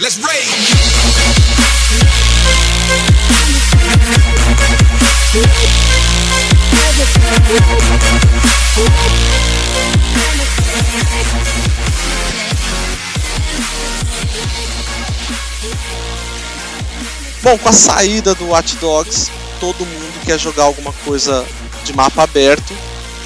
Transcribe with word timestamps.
Let's 0.00 0.18
rage. 0.18 1.02
Bom, 17.42 17.58
com 17.58 17.68
a 17.68 17.72
saída 17.72 18.36
do 18.36 18.46
Watch 18.50 18.76
Dogs, 18.76 19.28
todo 19.58 19.84
mundo 19.84 20.24
quer 20.24 20.38
jogar 20.38 20.62
alguma 20.62 20.92
coisa 21.04 21.44
de 21.84 21.92
mapa 21.92 22.22
aberto. 22.22 22.72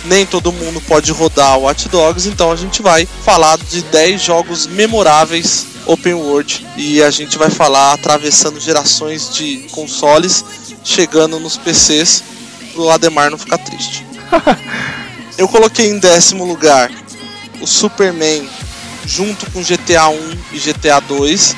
Nem 0.06 0.24
todo 0.24 0.50
mundo 0.50 0.80
pode 0.80 1.12
rodar 1.12 1.58
o 1.58 1.62
Watch 1.62 1.86
Dogs, 1.90 2.26
então 2.26 2.50
a 2.50 2.56
gente 2.56 2.80
vai 2.80 3.06
falar 3.24 3.58
de 3.58 3.82
10 3.82 4.22
jogos 4.22 4.66
memoráveis 4.66 5.66
open 5.84 6.14
world 6.14 6.66
e 6.78 7.02
a 7.02 7.10
gente 7.10 7.36
vai 7.36 7.50
falar 7.50 7.92
atravessando 7.92 8.58
gerações 8.58 9.34
de 9.34 9.68
consoles, 9.70 10.44
chegando 10.82 11.38
nos 11.38 11.58
PCs 11.58 12.22
pro 12.72 12.88
Ademar 12.88 13.30
não 13.30 13.36
ficar 13.36 13.58
triste. 13.58 14.06
Eu 15.36 15.46
coloquei 15.46 15.90
em 15.90 15.98
décimo 15.98 16.46
lugar 16.46 16.90
o 17.60 17.66
Superman 17.66 18.48
junto 19.04 19.50
com 19.50 19.62
GTA 19.62 20.08
1 20.08 20.38
e 20.52 20.58
GTA 20.58 21.00
2, 21.00 21.54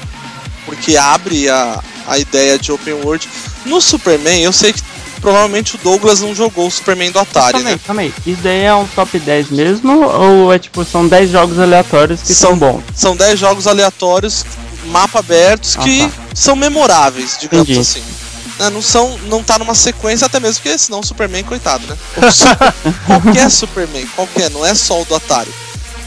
porque 0.67 0.97
abre 0.97 1.49
a, 1.49 1.83
a 2.09 2.19
ideia 2.19 2.59
de 2.59 2.73
open 2.73 2.95
world. 2.95 3.29
No 3.65 3.81
Superman, 3.81 4.43
eu 4.43 4.53
sei 4.53 4.73
que 4.73 4.81
provavelmente 5.21 5.75
o 5.75 5.79
Douglas 5.79 6.21
não 6.21 6.35
jogou 6.35 6.67
o 6.67 6.71
Superman 6.71 7.11
do 7.11 7.19
Atari, 7.19 7.59
aí, 7.59 7.65
né? 7.65 7.79
aí. 7.99 8.15
Isso 8.27 8.41
daí 8.43 8.63
é 8.63 8.75
um 8.75 8.87
top 8.87 9.19
10 9.19 9.51
mesmo? 9.51 10.05
Ou 10.07 10.53
é 10.53 10.59
tipo, 10.59 10.85
são 10.85 11.07
10 11.07 11.31
jogos 11.31 11.59
aleatórios 11.59 12.23
que 12.23 12.35
são, 12.35 12.57
bons? 12.57 12.83
São 12.95 13.17
10 13.17 13.39
jogos 13.39 13.67
aleatórios, 13.67 14.45
mapa 14.87 15.19
abertos, 15.19 15.77
Ah, 15.79 15.83
que 15.83 16.01
tá. 16.03 16.11
são 16.35 16.57
memoráveis, 16.57 17.37
digamos 17.41 17.69
Entendi. 17.69 17.81
assim. 17.81 18.03
Né, 18.59 18.71
Não, 18.71 18.83
são, 18.83 19.17
não 19.29 19.43
tá 19.43 19.59
numa 19.59 19.75
sequência, 19.75 20.27
até 20.27 20.41
mesmo 20.41 20.63
porque 20.63 20.77
senão 20.79 21.01
o 21.01 21.07
Superman, 21.07 21.45
coitado, 21.45 21.85
né? 21.87 21.97
Qualquer 23.07 23.51
Superman, 23.51 24.07
qualquer, 24.17 24.51
não 24.51 24.65
é 24.65 24.75
só 24.75 25.01
o 25.01 25.05
do 25.05 25.15
Atari. 25.15 25.51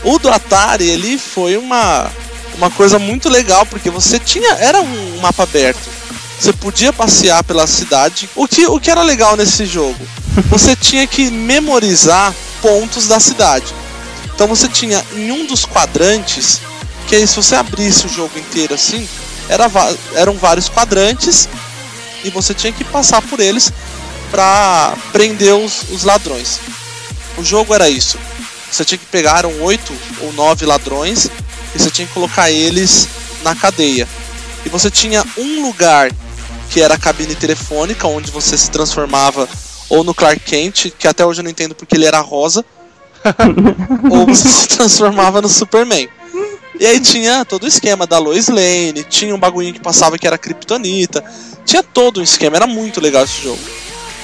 O 0.03 0.17
do 0.19 0.29
Atari, 0.29 0.85
ele 0.89 1.17
foi 1.17 1.55
uma, 1.57 2.09
uma 2.55 2.69
coisa 2.69 2.99
muito 2.99 3.29
legal, 3.29 3.65
porque 3.65 3.89
você 3.89 4.19
tinha. 4.19 4.53
Era 4.55 4.81
um 4.81 5.19
mapa 5.19 5.43
aberto. 5.43 5.89
Você 6.39 6.53
podia 6.53 6.91
passear 6.91 7.43
pela 7.43 7.67
cidade. 7.67 8.29
O 8.35 8.47
que, 8.47 8.65
o 8.65 8.79
que 8.79 8.89
era 8.89 9.03
legal 9.03 9.37
nesse 9.37 9.65
jogo? 9.65 9.99
Você 10.49 10.75
tinha 10.75 11.05
que 11.05 11.29
memorizar 11.29 12.33
pontos 12.61 13.07
da 13.07 13.19
cidade. 13.19 13.73
Então 14.33 14.47
você 14.47 14.67
tinha 14.67 15.05
em 15.13 15.31
um 15.31 15.45
dos 15.45 15.65
quadrantes, 15.65 16.61
que 17.07 17.15
aí 17.15 17.27
se 17.27 17.35
você 17.35 17.55
abrisse 17.55 18.05
o 18.05 18.09
jogo 18.09 18.39
inteiro 18.39 18.73
assim, 18.73 19.07
era, 19.47 19.69
eram 20.15 20.33
vários 20.35 20.69
quadrantes 20.69 21.49
e 22.23 22.29
você 22.29 22.53
tinha 22.53 22.71
que 22.71 22.83
passar 22.83 23.21
por 23.21 23.39
eles 23.39 23.71
para 24.31 24.95
prender 25.11 25.53
os, 25.53 25.83
os 25.91 26.03
ladrões. 26.03 26.59
O 27.37 27.43
jogo 27.43 27.73
era 27.73 27.89
isso. 27.89 28.17
Você 28.71 28.85
tinha 28.85 28.97
que 28.97 29.05
pegar 29.05 29.45
oito 29.45 29.93
ou 30.21 30.31
nove 30.33 30.65
ladrões 30.65 31.29
e 31.73 31.79
você 31.79 31.89
tinha 31.89 32.07
que 32.07 32.13
colocar 32.13 32.51
eles 32.51 33.07
na 33.43 33.55
cadeia. 33.55 34.07
E 34.65 34.69
você 34.69 34.89
tinha 34.89 35.23
um 35.37 35.61
lugar 35.63 36.11
que 36.69 36.81
era 36.81 36.93
a 36.93 36.97
cabine 36.97 37.35
telefônica, 37.35 38.07
onde 38.07 38.31
você 38.31 38.57
se 38.57 38.69
transformava 38.69 39.47
ou 39.89 40.03
no 40.03 40.13
Clark 40.13 40.39
Kent, 40.39 40.91
que 40.97 41.07
até 41.07 41.25
hoje 41.25 41.41
eu 41.41 41.43
não 41.43 41.51
entendo 41.51 41.75
porque 41.75 41.95
ele 41.95 42.05
era 42.05 42.19
rosa, 42.21 42.63
ou 44.09 44.25
você 44.25 44.47
se 44.47 44.67
transformava 44.69 45.41
no 45.41 45.49
Superman. 45.49 46.07
E 46.79 46.85
aí 46.85 46.99
tinha 46.99 47.43
todo 47.43 47.63
o 47.63 47.67
esquema 47.67 48.07
da 48.07 48.17
Lois 48.17 48.47
Lane, 48.47 49.03
tinha 49.09 49.35
um 49.35 49.39
bagulhinho 49.39 49.73
que 49.73 49.81
passava 49.81 50.17
que 50.17 50.25
era 50.25 50.37
Kryptonita, 50.37 51.23
tinha 51.65 51.83
todo 51.83 52.21
um 52.21 52.23
esquema, 52.23 52.55
era 52.55 52.65
muito 52.65 53.01
legal 53.01 53.23
esse 53.23 53.43
jogo. 53.43 53.59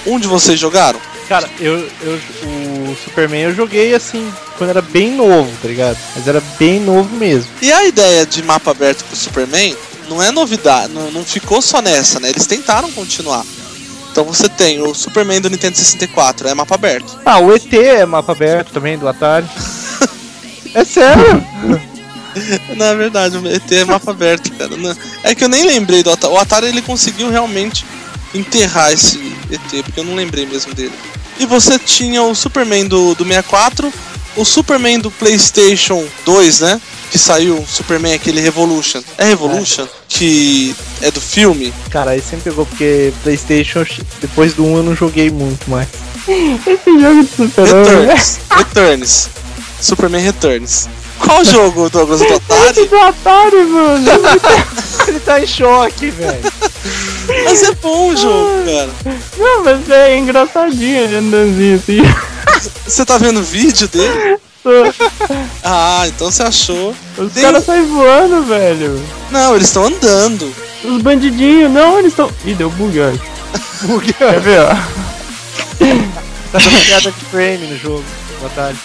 Um 0.06 0.20
de 0.20 0.28
vocês 0.28 0.60
jogaram? 0.60 1.00
Cara, 1.28 1.50
eu, 1.60 1.78
eu 2.02 2.20
o 2.90 2.96
Superman 3.04 3.42
eu 3.42 3.54
joguei 3.54 3.94
assim 3.94 4.32
quando 4.58 4.70
era 4.70 4.82
bem 4.82 5.12
novo, 5.12 5.52
tá 5.62 5.68
ligado? 5.68 5.98
Mas 6.16 6.28
era 6.28 6.42
bem 6.58 6.80
novo 6.80 7.14
mesmo. 7.16 7.52
E 7.62 7.72
a 7.72 7.86
ideia 7.86 8.26
de 8.26 8.42
mapa 8.44 8.72
aberto 8.72 9.04
pro 9.04 9.16
Superman 9.16 9.76
não 10.10 10.24
é 10.24 10.32
novidade, 10.32 10.94
não, 10.94 11.12
não 11.12 11.26
ficou 11.26 11.62
só 11.62 11.82
nessa, 11.82 12.20
né? 12.20 12.30
Eles 12.30 12.48
tentaram 12.48 12.90
continuar. 12.92 13.44
Então 14.12 14.24
você 14.24 14.48
tem 14.48 14.82
o 14.82 14.96
Superman 14.96 15.42
do 15.42 15.50
Nintendo 15.50 15.78
64, 15.78 16.48
é 16.48 16.54
mapa 16.54 16.76
aberto. 16.76 17.20
Ah, 17.26 17.40
o 17.40 17.54
ET 17.54 17.72
é 17.74 18.06
mapa 18.06 18.32
aberto 18.32 18.72
também 18.72 18.98
do 18.98 19.08
Atari. 19.08 19.46
é 20.74 20.84
sério? 20.86 21.46
Na 22.76 22.94
verdade, 22.94 23.38
o 23.38 23.48
ET 23.48 23.72
é 23.72 23.86
mapa 23.86 24.12
aberto, 24.12 24.52
cara. 24.54 24.72
É 25.24 25.36
que 25.36 25.44
eu 25.44 25.50
nem 25.50 25.66
lembrei 25.66 26.02
do 26.02 26.12
Atari. 26.12 26.34
O 26.34 26.38
Atari 26.38 26.68
ele 26.68 26.82
conseguiu 26.82 27.30
realmente 27.30 27.86
enterrar 28.34 28.92
esse 28.92 29.18
ET, 29.52 29.84
porque 29.84 30.00
eu 30.00 30.04
não 30.04 30.16
lembrei 30.16 30.46
mesmo 30.46 30.74
dele. 30.74 30.94
E 31.40 31.46
você 31.46 31.78
tinha 31.78 32.24
o 32.24 32.34
Superman 32.34 32.88
do, 32.88 33.14
do 33.14 33.24
64, 33.24 33.94
o 34.36 34.46
Superman 34.46 35.00
do 35.00 35.12
PlayStation 35.12 36.06
2, 36.26 36.60
né? 36.62 36.82
Que 37.12 37.18
saiu, 37.18 37.60
o 37.60 37.68
Superman 37.68 38.14
aquele 38.14 38.42
Revolution. 38.42 39.02
É 39.18 39.26
Revolution? 39.26 39.88
Que 40.10 40.76
é 41.02 41.10
do 41.10 41.22
filme. 41.22 41.74
Cara, 41.90 42.12
aí 42.12 42.22
sempre 42.22 42.52
pegou 42.52 42.66
porque 42.66 43.14
Playstation, 43.24 43.86
depois 44.20 44.54
do 44.54 44.66
1 44.66 44.78
eu 44.78 44.84
não 44.84 44.96
joguei 44.96 45.30
muito 45.30 45.70
mais. 45.70 45.88
Esse 46.28 47.00
jogo 47.00 47.24
de 47.24 47.30
super-herói. 47.30 48.08
Returns. 48.08 48.40
Returns. 48.52 49.30
Superman 49.80 50.22
Returns. 50.22 50.90
Qual 51.20 51.44
jogo, 51.44 51.90
Douglas? 51.90 52.20
Do 52.20 52.34
Atari? 52.36 52.86
do 52.86 52.98
Atari, 52.98 53.64
mano. 53.66 54.06
Ele 55.08 55.20
tá 55.20 55.40
em 55.42 55.48
choque, 55.48 56.10
velho. 56.10 56.40
Mas 57.44 57.64
é 57.64 57.72
bom 57.74 58.10
o 58.10 58.16
jogo, 58.18 58.64
cara. 58.66 58.90
Não, 59.38 59.64
mas 59.64 59.90
é 59.90 60.18
engraçadinho 60.18 60.98
ele 61.04 61.16
andandinho 61.18 61.76
assim. 61.76 62.02
Você 62.86 63.06
tá 63.06 63.18
vendo 63.18 63.40
o 63.40 63.44
vídeo 63.44 63.88
dele? 63.88 64.38
Ah, 65.64 66.04
então 66.08 66.30
você 66.32 66.44
achou. 66.44 66.96
Os 67.18 67.34
Tem 67.34 67.44
caras 67.44 67.66
saem 67.66 67.86
voando, 67.86 68.44
velho. 68.44 69.02
Não, 69.32 69.56
eles 69.56 69.68
estão 69.68 69.86
andando. 69.86 70.54
Os 70.84 71.02
bandidinhos, 71.02 71.72
não, 71.72 72.00
eles 72.00 72.12
estão. 72.12 72.30
Ih, 72.46 72.54
deu 72.54 72.70
bug, 72.72 73.00
acho. 73.02 73.20
Quer 74.18 74.40
ver, 74.40 74.62
ó? 74.62 74.76
Tá 76.50 76.60
dando 76.60 76.86
piada 76.86 77.12
de 77.12 77.26
frame 77.26 77.68
no 77.68 77.78
jogo, 77.78 78.06
Atari. 78.46 78.78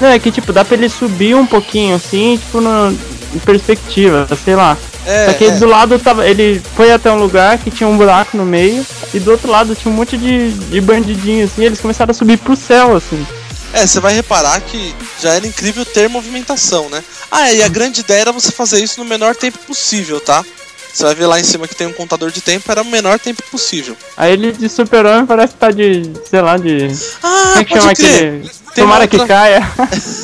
Não, 0.00 0.08
é 0.08 0.18
que 0.18 0.30
tipo, 0.30 0.52
dá 0.52 0.64
pra 0.64 0.76
ele 0.76 0.88
subir 0.88 1.34
um 1.34 1.46
pouquinho 1.46 1.94
assim, 1.94 2.38
tipo, 2.38 2.60
no, 2.60 2.90
em 3.34 3.38
perspectiva, 3.38 4.26
sei 4.42 4.56
lá. 4.56 4.76
É, 5.06 5.26
Só 5.26 5.32
que 5.34 5.44
é. 5.44 5.50
do 5.52 5.66
lado 5.66 5.98
tava. 5.98 6.26
Ele 6.26 6.60
foi 6.74 6.92
até 6.92 7.10
um 7.10 7.18
lugar 7.18 7.58
que 7.58 7.70
tinha 7.70 7.88
um 7.88 7.96
buraco 7.96 8.36
no 8.36 8.44
meio. 8.44 8.84
E 9.12 9.18
do 9.18 9.30
outro 9.32 9.50
lado 9.50 9.74
tinha 9.74 9.92
um 9.92 9.96
monte 9.96 10.16
de, 10.16 10.52
de 10.52 10.80
bandidinho 10.80 11.44
assim. 11.44 11.64
Eles 11.64 11.80
começaram 11.80 12.10
a 12.10 12.14
subir 12.14 12.38
pro 12.38 12.56
céu, 12.56 12.96
assim. 12.96 13.26
É, 13.72 13.86
você 13.86 14.00
vai 14.00 14.14
reparar 14.14 14.60
que 14.60 14.94
já 15.20 15.34
era 15.34 15.46
incrível 15.46 15.84
ter 15.84 16.08
movimentação, 16.08 16.88
né? 16.88 17.02
Ah, 17.30 17.50
é, 17.50 17.56
e 17.56 17.62
a 17.62 17.68
grande 17.68 18.00
ideia 18.00 18.22
era 18.22 18.32
você 18.32 18.50
fazer 18.50 18.82
isso 18.82 19.00
no 19.00 19.08
menor 19.08 19.36
tempo 19.36 19.58
possível, 19.58 20.20
tá? 20.20 20.44
Você 20.92 21.04
vai 21.04 21.14
ver 21.14 21.26
lá 21.26 21.38
em 21.40 21.44
cima 21.44 21.68
que 21.68 21.74
tem 21.74 21.86
um 21.86 21.92
contador 21.92 22.30
de 22.30 22.40
tempo, 22.40 22.70
era 22.70 22.82
o 22.82 22.84
menor 22.84 23.18
tempo 23.18 23.42
possível. 23.50 23.96
Aí 24.16 24.32
ele 24.32 24.52
de 24.52 24.68
super-homem 24.68 25.24
parece 25.26 25.54
que 25.54 25.58
tá 25.60 25.70
de. 25.70 26.02
sei 26.28 26.40
lá, 26.40 26.56
de. 26.56 26.88
Ah, 27.22 27.42
Como 27.52 27.58
é 27.60 27.64
que 27.64 27.70
chama 27.74 27.86
pode 27.88 28.00
crer. 28.02 28.14
aquele. 28.14 28.48
Tem 28.74 28.84
uma 28.84 28.92
Tomara 28.94 29.08
que 29.08 29.16
outra- 29.16 29.34
caia. 29.34 29.72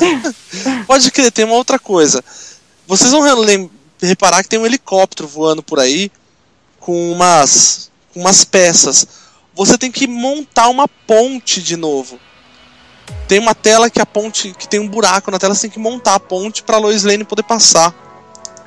Pode 0.87 1.11
crer, 1.11 1.31
tem 1.31 1.45
uma 1.45 1.55
outra 1.55 1.77
coisa. 1.77 2.23
Vocês 2.87 3.11
vão 3.11 3.21
reparar 4.01 4.41
que 4.43 4.49
tem 4.49 4.59
um 4.59 4.65
helicóptero 4.65 5.27
voando 5.27 5.61
por 5.61 5.79
aí 5.79 6.09
com 6.79 7.11
umas, 7.11 7.91
com 8.13 8.21
umas 8.21 8.45
peças. 8.45 9.05
Você 9.53 9.77
tem 9.77 9.91
que 9.91 10.07
montar 10.07 10.69
uma 10.69 10.87
ponte 10.87 11.61
de 11.61 11.75
novo. 11.75 12.17
Tem 13.27 13.39
uma 13.39 13.53
tela 13.55 13.89
que 13.89 14.01
a 14.01 14.05
ponte 14.05 14.53
que 14.57 14.67
tem 14.67 14.79
um 14.79 14.87
buraco 14.87 15.29
na 15.31 15.37
tela, 15.39 15.53
você 15.53 15.61
tem 15.63 15.71
que 15.71 15.79
montar 15.79 16.15
a 16.15 16.19
ponte 16.19 16.63
pra 16.63 16.77
Lois 16.77 17.03
Lane 17.03 17.23
poder 17.25 17.43
passar. 17.43 17.93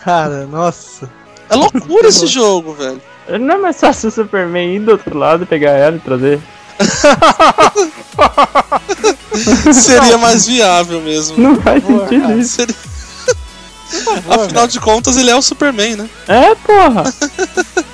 Cara, 0.04 0.46
nossa. 0.46 1.10
É 1.50 1.56
loucura 1.56 2.08
esse 2.08 2.26
jogo, 2.26 2.72
velho. 2.74 3.00
Não 3.40 3.56
é 3.56 3.58
mais 3.58 3.78
fácil 3.80 4.08
o 4.08 4.12
Superman 4.12 4.76
ir 4.76 4.80
do 4.80 4.92
outro 4.92 5.16
lado, 5.18 5.44
pegar 5.46 5.72
ela 5.72 5.96
e 5.96 6.00
trazer. 6.00 6.40
Seria 9.72 10.18
mais 10.18 10.46
viável 10.46 11.00
mesmo. 11.00 11.38
Não 11.38 11.60
faz 11.60 11.82
Boa, 11.82 12.04
sentido 12.04 12.22
cara. 12.22 12.34
isso. 12.38 12.54
Seria- 12.56 12.74
Afinal 14.28 14.66
de 14.68 14.78
contas, 14.80 15.16
ele 15.16 15.30
é 15.30 15.36
o 15.36 15.42
Superman, 15.42 15.96
né? 15.96 16.08
É, 16.28 16.54
porra. 16.54 17.12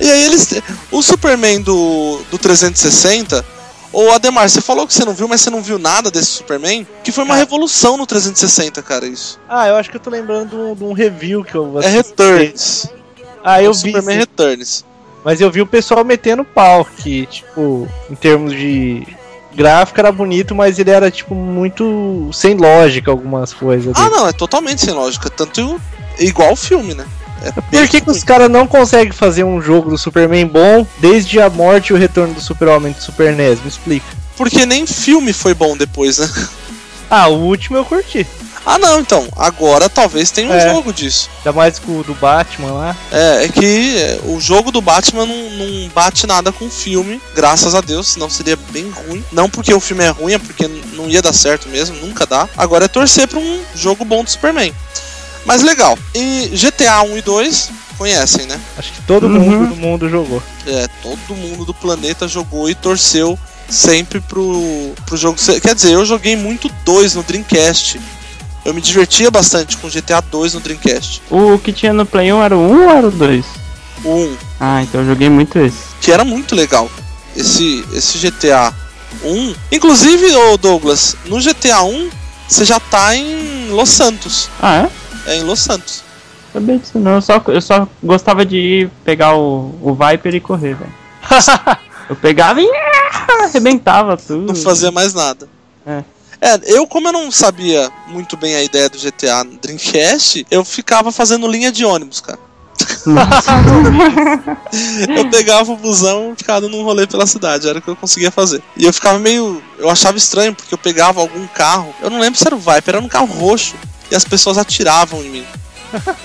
E 0.00 0.10
aí 0.10 0.24
eles. 0.24 0.54
O 0.90 1.02
Superman 1.02 1.60
do, 1.60 2.22
do 2.30 2.38
360. 2.38 3.44
Ô 3.92 4.10
Ademar, 4.10 4.48
você 4.48 4.60
falou 4.60 4.86
que 4.86 4.94
você 4.94 5.04
não 5.04 5.12
viu, 5.12 5.28
mas 5.28 5.40
você 5.42 5.50
não 5.50 5.60
viu 5.60 5.78
nada 5.78 6.10
desse 6.10 6.26
Superman? 6.26 6.86
Que 7.04 7.12
foi 7.12 7.24
uma 7.24 7.36
revolução 7.36 7.96
no 7.96 8.06
360, 8.06 8.80
cara, 8.82 9.06
isso. 9.06 9.38
Ah, 9.48 9.68
eu 9.68 9.76
acho 9.76 9.90
que 9.90 9.96
eu 9.96 10.00
tô 10.00 10.08
lembrando 10.08 10.74
de 10.74 10.82
um, 10.84 10.92
review 10.92 11.44
que 11.44 11.54
eu 11.54 11.76
É 11.76 11.86
assisti. 11.86 11.96
Returns. 12.08 12.86
Ah, 13.44 13.60
É 13.62 13.66
eu 13.66 13.70
o 13.70 13.74
vi. 13.74 13.80
Superman 13.90 14.14
sim. 14.14 14.18
Returns. 14.20 14.84
Mas 15.24 15.40
eu 15.40 15.50
vi 15.50 15.60
o 15.60 15.66
pessoal 15.66 16.04
metendo 16.04 16.42
pau, 16.44 16.84
que, 16.84 17.26
tipo, 17.26 17.86
em 18.10 18.14
termos 18.14 18.52
de 18.52 19.06
gráfico 19.54 20.00
era 20.00 20.10
bonito, 20.10 20.54
mas 20.54 20.78
ele 20.78 20.90
era, 20.90 21.10
tipo, 21.10 21.34
muito 21.34 22.30
sem 22.32 22.56
lógica 22.56 23.10
algumas 23.10 23.52
coisas. 23.52 23.92
Ah, 23.96 24.04
dele. 24.04 24.16
não, 24.16 24.26
é 24.26 24.32
totalmente 24.32 24.80
sem 24.84 24.94
lógica. 24.94 25.28
Tanto 25.28 25.80
igual 26.18 26.52
o 26.52 26.56
filme, 26.56 26.94
né? 26.94 27.06
Por 27.70 27.88
que, 27.88 28.00
que 28.00 28.10
os 28.10 28.22
caras 28.22 28.50
não 28.50 28.66
conseguem 28.66 29.12
fazer 29.12 29.44
um 29.44 29.60
jogo 29.60 29.90
do 29.90 29.98
Superman 29.98 30.46
bom 30.46 30.86
desde 30.98 31.40
a 31.40 31.48
morte 31.50 31.88
e 31.88 31.92
o 31.94 31.98
retorno 31.98 32.34
do 32.34 32.40
Super-Homem 32.40 32.92
do 32.92 33.02
Super 33.02 33.32
NES? 33.34 33.60
Me 33.60 33.68
explica. 33.68 34.06
Porque 34.36 34.64
nem 34.66 34.86
filme 34.86 35.32
foi 35.32 35.54
bom 35.54 35.76
depois, 35.76 36.18
né? 36.18 36.28
Ah, 37.10 37.28
o 37.28 37.38
último 37.40 37.76
eu 37.76 37.84
curti. 37.84 38.26
Ah, 38.64 38.78
não, 38.78 39.00
então. 39.00 39.26
Agora 39.36 39.88
talvez 39.88 40.30
tenha 40.30 40.48
um 40.48 40.54
É. 40.54 40.72
jogo 40.72 40.92
disso. 40.92 41.28
Ainda 41.38 41.52
mais 41.52 41.78
com 41.80 41.98
o 41.98 42.04
do 42.04 42.14
Batman 42.14 42.72
lá. 42.72 42.96
É, 43.10 43.44
é 43.44 43.48
que 43.48 43.96
é, 43.98 44.20
o 44.24 44.40
jogo 44.40 44.70
do 44.70 44.80
Batman 44.80 45.26
não, 45.26 45.50
não 45.50 45.88
bate 45.88 46.26
nada 46.28 46.52
com 46.52 46.66
o 46.66 46.70
filme, 46.70 47.20
graças 47.34 47.74
a 47.74 47.80
Deus, 47.80 48.08
senão 48.12 48.30
seria 48.30 48.56
bem 48.70 48.88
ruim. 48.88 49.22
Não 49.32 49.50
porque 49.50 49.74
o 49.74 49.80
filme 49.80 50.04
é 50.04 50.10
ruim, 50.10 50.34
é 50.34 50.38
porque 50.38 50.68
não 50.94 51.08
ia 51.08 51.20
dar 51.20 51.32
certo 51.32 51.68
mesmo, 51.68 51.96
nunca 51.96 52.24
dá. 52.24 52.48
Agora 52.56 52.84
é 52.84 52.88
torcer 52.88 53.26
pra 53.26 53.40
um 53.40 53.60
jogo 53.74 54.04
bom 54.04 54.22
do 54.22 54.30
Superman. 54.30 54.72
Mas 55.44 55.62
legal. 55.62 55.98
E 56.14 56.50
GTA 56.54 57.02
1 57.02 57.18
e 57.18 57.22
2 57.22 57.70
conhecem, 57.98 58.46
né? 58.46 58.58
Acho 58.76 58.92
que 58.92 59.02
todo 59.02 59.26
Uhum. 59.26 59.40
mundo 59.40 59.68
do 59.70 59.76
mundo 59.76 60.08
jogou. 60.08 60.42
É, 60.66 60.88
todo 61.02 61.34
mundo 61.36 61.64
do 61.64 61.74
planeta 61.74 62.26
jogou 62.28 62.68
e 62.70 62.74
torceu 62.74 63.38
sempre 63.68 64.20
pro, 64.20 64.92
pro 65.06 65.16
jogo. 65.16 65.38
Quer 65.60 65.74
dizer, 65.74 65.92
eu 65.92 66.04
joguei 66.04 66.36
muito 66.36 66.68
2 66.84 67.14
no 67.14 67.22
Dreamcast. 67.22 68.00
Eu 68.64 68.72
me 68.72 68.80
divertia 68.80 69.30
bastante 69.30 69.76
com 69.76 69.88
GTA 69.88 70.20
2 70.20 70.54
no 70.54 70.60
Dreamcast. 70.60 71.22
O 71.30 71.58
que 71.58 71.72
tinha 71.72 71.92
no 71.92 72.06
Play 72.06 72.32
1 72.32 72.42
era 72.42 72.56
o 72.56 72.60
1 72.60 72.84
ou 72.84 72.90
era 72.90 73.06
o 73.08 73.10
2? 73.10 73.44
O 74.04 74.08
1, 74.08 74.36
Ah, 74.60 74.82
então 74.82 75.00
eu 75.00 75.06
joguei 75.06 75.28
muito 75.28 75.58
esse. 75.58 75.76
que 76.00 76.12
era 76.12 76.24
muito 76.24 76.54
legal. 76.54 76.88
Esse, 77.36 77.84
esse 77.92 78.18
GTA 78.18 78.72
1. 79.24 79.54
Inclusive, 79.72 80.34
ô 80.36 80.56
Douglas, 80.56 81.16
no 81.26 81.40
GTA 81.40 81.82
1 81.82 82.10
você 82.48 82.64
já 82.64 82.78
tá 82.78 83.16
em 83.16 83.68
Los 83.70 83.88
Santos. 83.88 84.48
Ah, 84.60 84.74
é? 84.76 84.90
É 85.26 85.36
em 85.36 85.42
Los 85.42 85.60
Santos. 85.60 86.02
Sabia 86.52 86.78
disso 86.78 86.98
não. 86.98 87.14
Eu 87.14 87.22
só, 87.22 87.42
eu 87.46 87.62
só 87.62 87.88
gostava 88.02 88.44
de 88.44 88.56
ir 88.56 88.90
pegar 89.04 89.36
o, 89.36 89.74
o 89.80 89.94
Viper 89.94 90.34
e 90.34 90.40
correr, 90.40 90.74
velho. 90.74 90.94
Eu 92.08 92.16
pegava 92.16 92.60
e 92.60 92.68
arrebentava 93.42 94.16
tudo. 94.16 94.48
Não 94.48 94.54
fazia 94.54 94.90
mais 94.90 95.14
nada. 95.14 95.48
É. 95.86 96.02
É, 96.44 96.60
eu 96.74 96.88
como 96.88 97.06
eu 97.06 97.12
não 97.12 97.30
sabia 97.30 97.88
muito 98.08 98.36
bem 98.36 98.56
a 98.56 98.62
ideia 98.62 98.90
do 98.90 98.98
GTA 98.98 99.44
Dreamcast, 99.62 100.44
eu 100.50 100.64
ficava 100.64 101.12
fazendo 101.12 101.46
linha 101.46 101.70
de 101.70 101.84
ônibus, 101.84 102.20
cara. 102.20 102.38
Eu 105.16 105.28
pegava 105.30 105.72
o 105.72 105.76
busão 105.76 106.32
e 106.32 106.36
ficava 106.36 106.62
dando 106.62 106.76
um 106.76 106.84
rolê 106.84 107.06
pela 107.06 107.26
cidade, 107.26 107.68
era 107.68 107.78
o 107.78 107.82
que 107.82 107.88
eu 107.88 107.96
conseguia 107.96 108.30
fazer. 108.30 108.62
E 108.76 108.84
eu 108.84 108.92
ficava 108.92 109.18
meio. 109.18 109.62
Eu 109.78 109.90
achava 109.90 110.16
estranho, 110.16 110.54
porque 110.54 110.72
eu 110.72 110.78
pegava 110.78 111.20
algum 111.20 111.46
carro, 111.48 111.94
eu 112.00 112.10
não 112.10 112.20
lembro 112.20 112.38
se 112.38 112.46
era 112.46 112.54
o 112.54 112.58
Viper, 112.58 112.94
era 112.94 113.00
um 113.00 113.08
carro 113.08 113.26
roxo, 113.26 113.74
e 114.10 114.14
as 114.14 114.24
pessoas 114.24 114.58
atiravam 114.58 115.20
em 115.22 115.30
mim. 115.30 115.44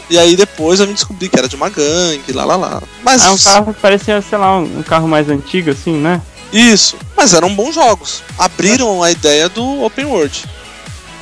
E 0.09 0.17
aí 0.17 0.35
depois 0.35 0.79
eu 0.79 0.87
me 0.87 0.93
descobri 0.93 1.27
que 1.27 1.37
era 1.37 1.49
de 1.49 1.55
uma 1.55 1.69
gangue, 1.69 2.31
lá 2.31 2.45
lá 2.45 2.55
lá. 2.55 2.81
Mas 3.03 3.23
É 3.25 3.29
um 3.29 3.37
carro 3.37 3.73
que 3.73 3.81
parecia, 3.81 4.21
sei 4.21 4.37
lá, 4.37 4.57
um 4.57 4.83
carro 4.83 5.07
mais 5.07 5.29
antigo, 5.29 5.71
assim, 5.71 5.93
né? 5.93 6.21
isso, 6.53 6.95
mas 7.15 7.33
eram 7.33 7.53
bons 7.53 7.75
jogos. 7.75 8.23
Abriram 8.37 9.03
a 9.03 9.11
ideia 9.11 9.49
do 9.49 9.83
Open 9.83 10.05
World. 10.05 10.45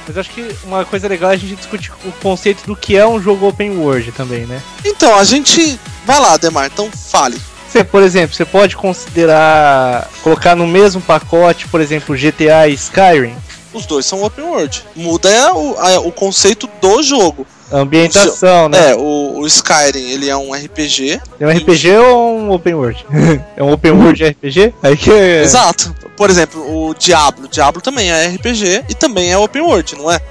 Mas 0.08 0.18
acho 0.18 0.30
que 0.30 0.56
uma 0.64 0.86
coisa 0.86 1.08
legal 1.08 1.32
é 1.32 1.34
a 1.34 1.38
gente 1.38 1.56
discutir 1.56 1.92
o 2.06 2.12
conceito 2.22 2.66
do 2.66 2.76
que 2.76 2.96
é 2.96 3.06
um 3.08 3.22
jogo 3.22 3.48
open 3.48 3.78
world 3.78 4.12
também, 4.12 4.46
né? 4.46 4.62
Então, 4.84 5.18
a 5.18 5.24
gente. 5.24 5.80
Vai 6.06 6.20
lá, 6.20 6.38
Demar, 6.38 6.68
então 6.68 6.90
fale. 6.92 7.40
Você, 7.68 7.84
por 7.84 8.04
exemplo, 8.04 8.36
você 8.36 8.46
pode 8.46 8.76
considerar 8.78 10.10
colocar 10.22 10.56
no 10.56 10.68
mesmo 10.68 11.02
pacote, 11.02 11.68
por 11.68 11.82
exemplo, 11.82 12.16
GTA 12.16 12.68
e 12.68 12.74
Skyrim? 12.74 13.36
Os 13.74 13.86
dois 13.86 14.06
são 14.06 14.24
open 14.24 14.46
world. 14.46 14.84
Muda 14.96 15.30
é 15.30 15.52
o, 15.52 15.76
a- 15.78 16.00
o 16.00 16.12
conceito 16.12 16.70
do 16.82 17.04
jogo. 17.04 17.46
A 17.76 17.80
ambientação, 17.80 18.70
né? 18.70 18.92
É, 18.92 18.96
o, 18.96 19.40
o 19.40 19.46
Skyrim, 19.46 20.10
ele 20.10 20.30
é 20.30 20.38
um 20.38 20.54
RPG. 20.54 21.20
É 21.38 21.46
um 21.46 21.50
RPG 21.50 21.98
ou 21.98 22.40
um 22.40 22.52
open 22.52 22.74
world? 22.74 23.06
é 23.58 23.62
um 23.62 23.74
open 23.74 23.92
world 23.92 24.26
RPG? 24.26 24.74
Aí 24.82 24.96
que 24.96 25.12
é... 25.12 25.42
Exato. 25.42 25.94
Por 26.16 26.30
exemplo, 26.30 26.62
o 26.62 26.94
Diablo. 26.94 27.50
Diablo 27.50 27.82
também 27.82 28.10
é 28.10 28.28
RPG 28.28 28.86
e 28.88 28.96
também 28.96 29.30
é 29.30 29.38
open 29.38 29.62
world, 29.62 29.94
não 29.98 30.10
é? 30.10 30.22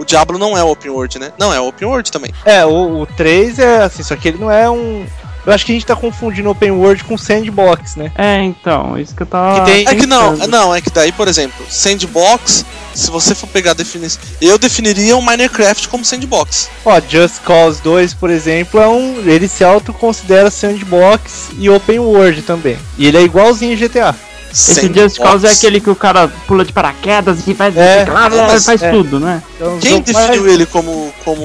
O 0.00 0.04
Diablo 0.04 0.36
não 0.36 0.58
é 0.58 0.64
open 0.64 0.90
world, 0.90 1.16
né? 1.20 1.30
Não, 1.38 1.54
é 1.54 1.60
open 1.60 1.86
world 1.86 2.10
também. 2.10 2.32
É, 2.44 2.66
o, 2.66 3.02
o 3.02 3.06
3 3.06 3.60
é 3.60 3.82
assim, 3.82 4.02
só 4.02 4.16
que 4.16 4.26
ele 4.26 4.38
não 4.38 4.50
é 4.50 4.68
um. 4.68 5.06
Eu 5.46 5.52
acho 5.52 5.64
que 5.64 5.72
a 5.72 5.74
gente 5.74 5.86
tá 5.86 5.96
confundindo 5.96 6.50
open 6.50 6.70
world 6.70 7.02
com 7.04 7.16
sandbox, 7.16 7.96
né? 7.96 8.12
É, 8.16 8.42
então, 8.42 8.98
isso 8.98 9.14
que 9.14 9.22
eu 9.22 9.26
tava. 9.26 9.60
Que 9.64 9.70
tem- 9.70 9.86
É 9.88 9.94
que 9.94 10.06
não, 10.06 10.36
não, 10.48 10.74
é 10.74 10.80
que 10.80 10.90
daí, 10.90 11.12
por 11.12 11.26
exemplo, 11.28 11.64
sandbox, 11.68 12.64
se 12.94 13.10
você 13.10 13.34
for 13.34 13.46
pegar 13.48 13.70
a 13.70 13.74
definição. 13.74 14.20
Eu 14.40 14.58
definiria 14.58 15.16
o 15.16 15.22
Minecraft 15.22 15.88
como 15.88 16.04
sandbox. 16.04 16.68
Ó, 16.84 17.00
Just 17.08 17.40
Cause 17.44 17.80
2, 17.82 18.14
por 18.14 18.30
exemplo, 18.30 18.80
é 18.80 18.88
um. 18.88 19.22
Ele 19.24 19.48
se 19.48 19.64
autoconsidera 19.64 20.50
sandbox 20.50 21.48
e 21.58 21.68
open 21.70 21.98
world 22.00 22.42
também. 22.42 22.76
E 22.98 23.06
ele 23.06 23.16
é 23.16 23.22
igualzinho 23.22 23.76
GTA. 23.76 24.14
Esse 24.52 24.92
Just 24.92 25.18
Cause 25.18 25.46
é 25.46 25.50
aquele 25.50 25.80
que 25.80 25.88
o 25.88 25.94
cara 25.94 26.26
pula 26.48 26.64
de 26.64 26.72
paraquedas 26.72 27.46
e 27.46 27.54
faz, 27.54 27.76
É, 27.76 28.04
não, 28.04 28.46
mas- 28.48 28.64
faz 28.66 28.82
é. 28.82 28.90
tudo, 28.90 29.20
né? 29.20 29.40
Então, 29.54 29.78
Quem 29.78 30.00
definiu 30.00 30.48
ele 30.48 30.66
como. 30.66 31.14
como. 31.24 31.44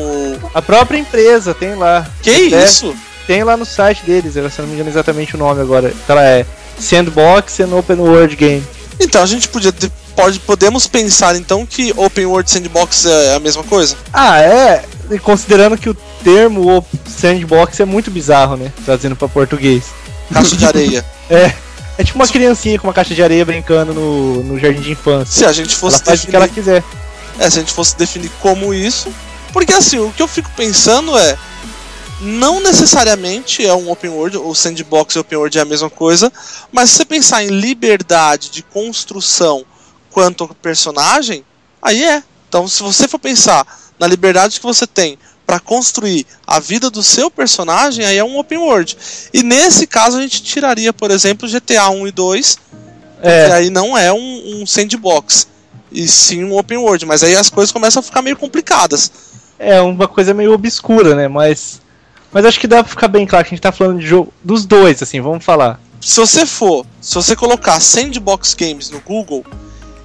A 0.53 0.61
própria 0.61 0.97
empresa 0.97 1.53
tem 1.53 1.75
lá. 1.75 2.05
Que 2.23 2.31
É, 2.31 2.63
isso? 2.63 2.95
Tem 3.27 3.43
lá 3.43 3.57
no 3.57 3.65
site 3.65 4.03
deles, 4.05 4.33
se 4.33 4.39
eu 4.39 4.43
não 4.59 4.67
me 4.67 4.73
engano 4.75 4.89
exatamente 4.89 5.35
o 5.35 5.37
nome 5.37 5.61
agora. 5.61 5.91
Ela 6.07 6.23
é 6.23 6.45
Sandbox 6.79 7.59
and 7.59 7.75
Open 7.75 7.97
World 7.97 8.35
Game. 8.35 8.63
Então 8.99 9.21
a 9.21 9.25
gente 9.25 9.47
podia. 9.47 9.71
de- 9.71 9.91
Pode, 10.15 10.39
podemos 10.39 10.87
pensar 10.87 11.35
então 11.35 11.65
que 11.65 11.93
Open 11.97 12.25
World 12.25 12.49
Sandbox 12.49 13.05
é 13.05 13.35
a 13.35 13.39
mesma 13.39 13.63
coisa? 13.65 13.97
Ah, 14.13 14.39
é. 14.39 14.85
Considerando 15.21 15.77
que 15.77 15.89
o 15.89 15.93
termo 16.23 16.85
sandbox 17.05 17.79
é 17.81 17.85
muito 17.85 18.09
bizarro, 18.09 18.55
né? 18.55 18.71
Trazendo 18.85 19.15
pra 19.15 19.27
português. 19.27 19.83
Caixa 20.33 20.55
de 20.55 20.65
areia. 20.65 21.05
É. 21.29 21.51
É 21.97 22.03
tipo 22.03 22.19
uma 22.19 22.27
criancinha 22.27 22.77
com 22.77 22.87
uma 22.87 22.93
caixa 22.93 23.15
de 23.15 23.23
areia 23.23 23.43
brincando 23.43 23.93
no, 23.93 24.43
no 24.43 24.59
jardim 24.59 24.81
de 24.81 24.91
infância. 24.91 25.25
Se 25.33 25.45
a 25.45 25.51
gente 25.51 25.75
fosse 25.75 25.95
Ela 25.97 26.05
faz 26.05 26.19
o 26.23 26.25
que 26.25 26.31
definir, 26.31 26.35
ela 26.45 26.47
quiser. 26.53 26.83
é, 27.39 27.49
se 27.49 27.57
a 27.57 27.61
gente 27.61 27.73
fosse 27.73 27.97
definir 27.97 28.29
como 28.41 28.73
isso, 28.73 29.11
porque 29.51 29.73
assim, 29.73 29.97
o 29.99 30.11
que 30.11 30.21
eu 30.21 30.27
fico 30.27 30.49
pensando 30.55 31.17
é 31.17 31.35
não 32.21 32.61
necessariamente 32.61 33.65
é 33.65 33.73
um 33.73 33.91
open 33.91 34.09
world, 34.09 34.37
o 34.37 34.53
sandbox 34.55 35.15
e 35.15 35.19
open 35.19 35.37
world 35.37 35.57
é 35.57 35.61
a 35.61 35.65
mesma 35.65 35.89
coisa, 35.89 36.31
mas 36.71 36.89
se 36.89 36.97
você 36.97 37.05
pensar 37.05 37.43
em 37.43 37.49
liberdade 37.49 38.49
de 38.49 38.63
construção 38.63 39.65
quanto 40.09 40.45
ao 40.45 40.49
personagem, 40.55 41.43
aí 41.81 42.03
é. 42.03 42.23
Então, 42.47 42.67
se 42.67 42.81
você 42.81 43.07
for 43.07 43.19
pensar 43.19 43.65
na 43.99 44.07
liberdade 44.07 44.59
que 44.59 44.65
você 44.65 44.87
tem 44.87 45.17
para 45.45 45.59
construir 45.59 46.25
a 46.47 46.59
vida 46.59 46.89
do 46.89 47.03
seu 47.03 47.29
personagem, 47.29 48.05
aí 48.05 48.17
é 48.17 48.23
um 48.23 48.37
open 48.37 48.57
world. 48.57 48.97
E 49.33 49.43
nesse 49.43 49.85
caso 49.85 50.17
a 50.17 50.21
gente 50.21 50.41
tiraria, 50.41 50.93
por 50.93 51.11
exemplo, 51.11 51.49
GTA 51.49 51.89
1 51.89 52.07
e 52.07 52.11
2, 52.11 52.55
que 52.55 52.61
É, 53.21 53.51
aí 53.51 53.69
não 53.69 53.97
é 53.97 54.11
um, 54.13 54.61
um 54.61 54.65
sandbox, 54.65 55.47
e 55.91 56.07
sim 56.07 56.43
um 56.43 56.57
open 56.57 56.77
world, 56.77 57.05
mas 57.05 57.23
aí 57.23 57.35
as 57.35 57.49
coisas 57.49 57.71
começam 57.71 57.99
a 57.99 58.03
ficar 58.03 58.21
meio 58.21 58.37
complicadas. 58.37 59.11
é 59.57 59.81
uma 59.81 60.07
coisa 60.07 60.33
meio 60.33 60.53
obscura, 60.53 61.15
né? 61.15 61.27
Mas. 61.27 61.81
Mas 62.35 62.43
acho 62.43 62.59
que 62.59 62.67
dá 62.67 62.83
pra 62.83 62.89
ficar 62.89 63.07
bem 63.07 63.25
claro 63.25 63.45
que 63.45 63.53
a 63.53 63.55
gente 63.55 63.61
tá 63.61 63.71
falando 63.71 63.99
de 63.99 64.05
jogo. 64.05 64.33
Dos 64.43 64.65
dois, 64.65 65.01
assim, 65.01 65.21
vamos 65.21 65.41
falar. 65.41 65.79
Se 66.01 66.19
você 66.19 66.45
for, 66.45 66.85
se 66.99 67.15
você 67.15 67.33
colocar 67.33 67.79
sandbox 67.79 68.53
games 68.53 68.89
no 68.89 68.99
Google, 68.99 69.45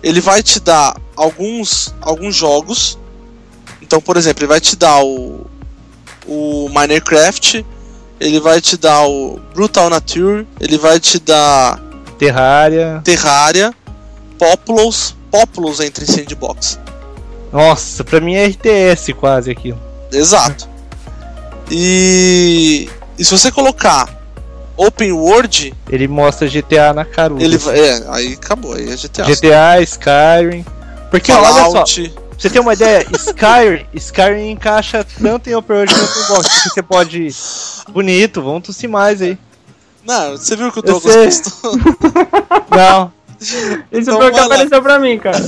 ele 0.01 0.21
vai 0.21 0.41
te 0.41 0.61
dar 0.61 0.97
alguns, 1.17 1.93
alguns 2.01 2.37
jogos. 2.37 2.97
Então, 3.83 4.01
por 4.01 4.17
exemplo, 4.17 4.45
ele 4.45 4.49
vai 4.49 4.61
te 4.61 4.77
dar 4.77 5.03
o, 5.03 5.45
o 6.25 6.69
Minecraft, 6.69 7.67
ele 8.21 8.39
vai 8.39 8.61
te 8.61 8.77
dar 8.77 9.09
o 9.09 9.41
Brutal 9.53 9.91
Nature, 9.91 10.47
ele 10.61 10.79
vai 10.79 11.01
te 11.01 11.19
dar 11.19 11.83
Terraria. 12.17 13.01
Terraria, 13.03 13.75
Populous, 14.39 15.17
Populous 15.33 15.81
entra 15.81 16.05
em 16.05 16.07
sandbox. 16.07 16.79
Nossa, 17.53 18.05
pra 18.05 18.21
mim 18.21 18.35
é 18.35 18.47
RTS 18.47 19.15
quase 19.15 19.51
aquilo. 19.51 19.81
Exato. 20.13 20.70
E, 21.71 22.89
e 23.19 23.25
se 23.25 23.31
você 23.31 23.51
colocar 23.51 24.09
Open 24.77 25.13
World, 25.13 25.75
Ele 25.89 26.09
mostra 26.09 26.49
GTA 26.49 26.93
na 26.93 27.05
caruda. 27.05 27.43
ele 27.45 27.59
vai. 27.59 27.79
É, 27.79 28.05
aí 28.09 28.33
acabou, 28.35 28.75
aí 28.75 28.91
é 28.91 28.97
GTA. 28.97 29.25
GTA, 29.25 29.81
Skyrim. 29.83 30.65
Porque 31.11 31.31
olha 31.33 31.49
só, 31.49 31.55
Fallout. 31.55 32.09
pra 32.11 32.23
você 32.39 32.51
ter 32.51 32.61
uma 32.61 32.73
ideia, 32.73 33.07
Skyrim, 33.15 33.87
Skyrim 33.95 34.51
encaixa 34.51 35.05
tanto 35.21 35.51
em 35.51 35.55
Open 35.55 35.77
World 35.77 35.95
quanto 35.95 36.19
em 36.19 36.29
Box. 36.29 36.49
porque 36.49 36.69
Você 36.71 36.83
pode. 36.83 37.29
Bonito, 37.91 38.43
vamos 38.43 38.63
tossir 38.63 38.89
mais 38.89 39.21
aí. 39.21 39.37
Não, 40.07 40.33
você 40.33 40.57
viu 40.57 40.73
que 40.73 40.79
o 40.79 40.81
Eu 40.81 40.93
Douglas 40.95 41.41
postou? 41.41 41.73
Não, 42.75 43.13
Isso 43.41 43.77
Então 43.93 44.17
foi 44.17 44.31
o 44.31 44.33
que 44.33 44.41
apareceu 44.41 44.83
pra 44.83 44.99
mim, 44.99 45.19
cara. 45.19 45.39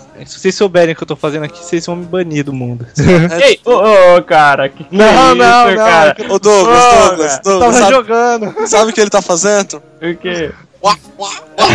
Se 0.26 0.38
vocês 0.40 0.54
souberem 0.54 0.92
o 0.94 0.96
que 0.96 1.02
eu 1.02 1.06
tô 1.06 1.16
fazendo 1.16 1.44
aqui, 1.44 1.58
vocês 1.64 1.84
vão 1.86 1.96
me 1.96 2.04
banir 2.06 2.44
do 2.44 2.52
mundo. 2.52 2.86
Ei, 3.42 3.60
ô, 3.64 4.16
ô, 4.16 4.22
cara, 4.22 4.68
que 4.68 4.84
que 4.84 4.96
Não, 4.96 5.04
é 5.04 5.34
não, 5.34 5.68
isso, 5.68 5.76
não. 5.76 5.84
cara? 5.86 6.16
Ô 6.28 6.38
Douglas, 6.38 6.84
Ô, 6.84 7.08
Douglas, 7.08 7.40
Douglas, 7.42 7.60
tava 7.60 7.72
sabe, 7.78 7.94
jogando. 7.94 8.68
sabe 8.68 8.90
o 8.90 8.94
que 8.94 9.00
ele 9.00 9.10
tá 9.10 9.22
fazendo? 9.22 9.82
O 10.00 10.16
quê? 10.16 10.52
Uá, 10.82 10.96
uá, 11.18 11.30
uá. 11.58 11.66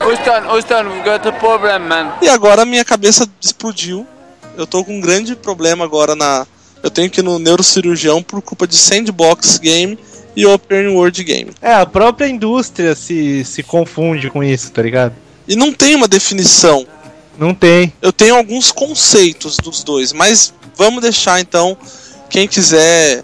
Houston, 0.06 0.48
Houston, 0.48 0.88
we've 0.88 1.02
got 1.04 1.26
a 1.26 1.32
problem, 1.32 1.78
man. 1.80 2.12
E 2.22 2.28
agora 2.28 2.64
minha 2.64 2.84
cabeça 2.84 3.26
explodiu. 3.40 4.06
Eu 4.56 4.66
tô 4.66 4.84
com 4.84 4.96
um 4.96 5.00
grande 5.00 5.34
problema 5.34 5.84
agora 5.84 6.14
na. 6.14 6.46
Eu 6.82 6.90
tenho 6.90 7.10
que 7.10 7.20
ir 7.20 7.22
no 7.22 7.38
neurocirurgião 7.38 8.22
por 8.22 8.40
culpa 8.40 8.66
de 8.66 8.76
sandbox 8.76 9.58
game 9.58 9.98
e 10.36 10.46
open 10.46 10.88
world 10.88 11.22
game. 11.24 11.50
É, 11.60 11.74
a 11.74 11.86
própria 11.86 12.28
indústria 12.28 12.94
se, 12.94 13.44
se 13.44 13.62
confunde 13.62 14.30
com 14.30 14.44
isso, 14.44 14.70
tá 14.70 14.82
ligado? 14.82 15.14
E 15.46 15.54
não 15.54 15.72
tem 15.72 15.94
uma 15.94 16.08
definição. 16.08 16.86
Não 17.38 17.54
tem. 17.54 17.92
Eu 18.00 18.12
tenho 18.12 18.36
alguns 18.36 18.72
conceitos 18.72 19.56
dos 19.58 19.84
dois, 19.84 20.12
mas 20.12 20.52
vamos 20.74 21.02
deixar 21.02 21.40
então 21.40 21.76
quem 22.30 22.48
quiser 22.48 23.22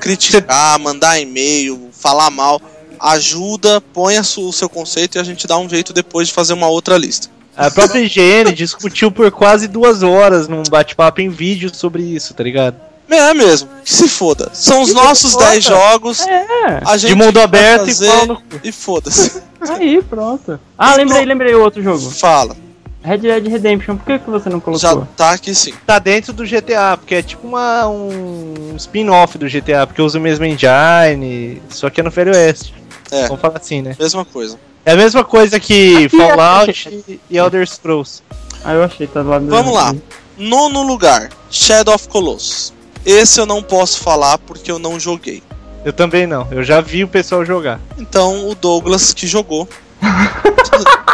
criticar, 0.00 0.78
mandar 0.78 1.18
e-mail, 1.18 1.88
falar 1.92 2.30
mal, 2.30 2.60
ajuda, 3.00 3.80
põe 3.80 4.18
o 4.18 4.52
seu 4.52 4.68
conceito 4.68 5.16
e 5.16 5.18
a 5.18 5.24
gente 5.24 5.46
dá 5.46 5.58
um 5.58 5.68
jeito 5.68 5.92
depois 5.92 6.28
de 6.28 6.34
fazer 6.34 6.52
uma 6.52 6.68
outra 6.68 6.98
lista. 6.98 7.28
A 7.56 7.70
própria 7.70 8.00
IGN 8.00 8.52
discutiu 8.52 9.10
por 9.10 9.30
quase 9.30 9.68
duas 9.68 10.02
horas 10.02 10.48
num 10.48 10.62
bate-papo 10.64 11.20
em 11.20 11.28
vídeo 11.28 11.74
sobre 11.74 12.02
isso, 12.02 12.34
tá 12.34 12.42
ligado? 12.42 12.76
É 13.08 13.34
mesmo, 13.34 13.68
que 13.84 13.92
se 13.94 14.08
foda. 14.08 14.50
São 14.52 14.82
os 14.82 14.92
nossos 14.92 15.32
foda. 15.34 15.50
10 15.50 15.64
jogos, 15.64 16.20
É, 16.26 16.80
a 16.84 16.96
gente 16.96 17.10
De 17.10 17.14
mundo 17.14 17.40
aberto 17.40 17.88
e 17.88 17.94
pau 18.06 18.42
e 18.64 18.72
foda-se. 18.72 19.42
aí, 19.68 20.02
pronto. 20.02 20.58
Ah, 20.76 20.94
lembrei, 20.96 21.24
lembrei 21.24 21.54
o 21.54 21.62
outro 21.62 21.82
jogo. 21.82 22.10
Fala, 22.10 22.56
Red 23.02 23.18
Dead 23.18 23.46
Redemption, 23.46 23.96
por 23.96 24.06
que, 24.06 24.18
que 24.18 24.30
você 24.30 24.48
não 24.48 24.58
colocou? 24.60 24.80
já 24.80 24.96
tá 25.16 25.32
aqui 25.32 25.54
sim. 25.54 25.74
Tá 25.86 25.98
dentro 25.98 26.32
do 26.32 26.44
GTA, 26.44 26.96
porque 26.96 27.14
é 27.16 27.22
tipo 27.22 27.46
uma, 27.46 27.86
um 27.86 28.74
spin-off 28.76 29.36
do 29.38 29.46
GTA, 29.48 29.86
porque 29.86 30.00
usa 30.02 30.18
o 30.18 30.22
mesmo 30.22 30.44
engine, 30.46 31.62
só 31.68 31.90
que 31.90 32.00
é 32.00 32.04
no 32.04 32.10
Velho 32.10 32.32
Oeste. 32.32 32.74
É. 33.10 33.26
Vamos 33.28 33.40
falar 33.40 33.58
assim, 33.58 33.82
né? 33.82 33.94
Mesma 34.00 34.24
coisa. 34.24 34.58
É 34.84 34.92
a 34.92 34.96
mesma 34.96 35.22
coisa 35.22 35.60
que 35.60 36.06
Aqui 36.06 36.06
é- 36.06 36.08
Fallout 36.08 37.04
e- 37.08 37.20
e 37.30 37.36
Elder 37.36 37.66
Scrolls. 37.68 38.22
Ah, 38.64 38.72
eu 38.72 38.82
achei, 38.82 39.06
tá 39.06 39.22
do 39.22 39.28
lado 39.28 39.46
Vamos 39.46 39.72
lá. 39.74 39.94
Nono 40.36 40.82
lugar, 40.82 41.28
Shadow 41.50 41.94
of 41.94 42.08
Colossus. 42.08 42.73
Esse 43.04 43.40
eu 43.40 43.46
não 43.46 43.62
posso 43.62 44.00
falar 44.00 44.38
porque 44.38 44.70
eu 44.70 44.78
não 44.78 44.98
joguei. 44.98 45.42
Eu 45.84 45.92
também 45.92 46.26
não, 46.26 46.48
eu 46.50 46.62
já 46.64 46.80
vi 46.80 47.04
o 47.04 47.08
pessoal 47.08 47.44
jogar. 47.44 47.78
Então 47.98 48.48
o 48.48 48.54
Douglas 48.54 49.12
que 49.12 49.26
jogou. 49.26 49.68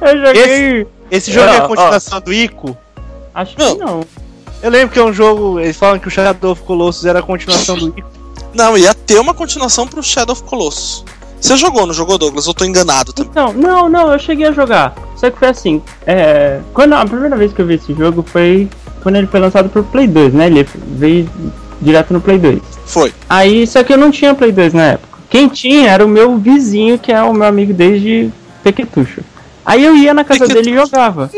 Eu 0.00 0.18
joguei. 0.18 0.86
Esse 1.10 1.30
jogo 1.30 1.48
é 1.48 1.58
a 1.58 1.68
continuação 1.68 2.20
do 2.20 2.32
Ico? 2.32 2.76
Acho 3.34 3.54
Não. 3.58 3.76
que 3.76 3.84
não. 3.84 4.04
Eu 4.62 4.70
lembro 4.70 4.92
que 4.92 4.98
é 4.98 5.04
um 5.04 5.12
jogo, 5.12 5.60
eles 5.60 5.76
falam 5.76 5.98
que 5.98 6.08
o 6.08 6.10
Shadow 6.10 6.52
of 6.52 6.62
Colossus 6.62 7.04
era 7.04 7.18
a 7.18 7.22
continuação 7.22 7.76
do 7.76 7.88
Ico. 7.88 8.08
Não, 8.52 8.76
ia 8.76 8.92
ter 8.92 9.18
uma 9.20 9.32
continuação 9.32 9.86
pro 9.86 10.02
Shadow 10.02 10.32
of 10.32 10.42
Colossus. 10.42 11.04
Você 11.40 11.56
jogou, 11.56 11.86
não 11.86 11.94
jogou, 11.94 12.18
Douglas? 12.18 12.46
Eu 12.46 12.52
tô 12.52 12.64
enganado 12.64 13.12
também. 13.12 13.30
Então, 13.30 13.52
não, 13.52 13.88
não, 13.88 14.12
eu 14.12 14.18
cheguei 14.18 14.48
a 14.48 14.52
jogar. 14.52 14.92
Só 15.16 15.30
que 15.30 15.38
foi 15.38 15.48
assim, 15.48 15.80
é, 16.04 16.60
quando 16.74 16.94
a 16.94 17.06
primeira 17.06 17.36
vez 17.36 17.52
que 17.52 17.62
eu 17.62 17.66
vi 17.66 17.74
esse 17.74 17.94
jogo 17.94 18.22
foi 18.26 18.68
quando 19.02 19.16
ele 19.16 19.26
foi 19.26 19.40
lançado 19.40 19.68
pro 19.68 19.82
Play 19.84 20.06
2, 20.06 20.34
né? 20.34 20.46
Ele 20.46 20.66
veio 20.96 21.28
direto 21.80 22.12
no 22.12 22.20
Play 22.20 22.38
2. 22.38 22.60
Foi. 22.86 23.12
Aí, 23.28 23.66
só 23.66 23.82
que 23.82 23.92
eu 23.92 23.98
não 23.98 24.10
tinha 24.10 24.34
Play 24.34 24.52
2 24.52 24.74
na 24.74 24.84
época. 24.92 25.18
Quem 25.28 25.48
tinha 25.48 25.90
era 25.90 26.04
o 26.04 26.08
meu 26.08 26.36
vizinho, 26.36 26.98
que 26.98 27.12
é 27.12 27.22
o 27.22 27.32
meu 27.32 27.46
amigo 27.46 27.72
desde 27.72 28.30
Pequetucho. 28.62 29.22
Aí 29.64 29.84
eu 29.84 29.96
ia 29.96 30.12
na 30.12 30.24
casa 30.24 30.40
Pequetucho. 30.40 30.64
dele 30.64 30.76
e 30.76 30.84
jogava. 30.84 31.30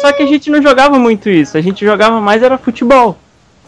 Só 0.00 0.12
que 0.12 0.22
a 0.22 0.26
gente 0.26 0.50
não 0.50 0.62
jogava 0.62 0.98
muito 0.98 1.28
isso, 1.28 1.56
a 1.56 1.60
gente 1.60 1.84
jogava 1.84 2.20
mais 2.20 2.42
era 2.42 2.56
futebol. 2.56 3.18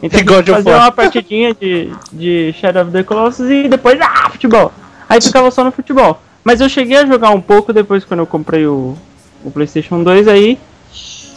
Então 0.03 0.19
a 0.19 0.23
God 0.23 0.47
gente 0.47 0.55
fazia 0.55 0.77
uma 0.77 0.93
partidinha 0.93 1.55
de, 1.55 1.91
de 2.13 2.55
Shadow 2.59 2.85
of 2.85 2.93
the 2.93 3.03
Colossus 3.03 3.51
e 3.51 3.69
depois, 3.69 4.01
ah, 4.01 4.31
futebol. 4.31 4.73
Aí 5.09 5.21
ficava 5.21 5.51
só 5.51 5.63
no 5.63 5.73
futebol. 5.73 6.23
Mas 6.43 6.61
eu 6.61 6.69
cheguei 6.69 6.97
a 6.97 7.07
jogar 7.07 7.31
um 7.31 7.41
pouco 7.41 7.73
depois 7.73 8.05
quando 8.05 8.21
eu 8.21 8.27
comprei 8.27 8.67
o, 8.67 8.97
o 9.45 9.51
Playstation 9.51 10.03
2 10.03 10.27
aí. 10.29 10.59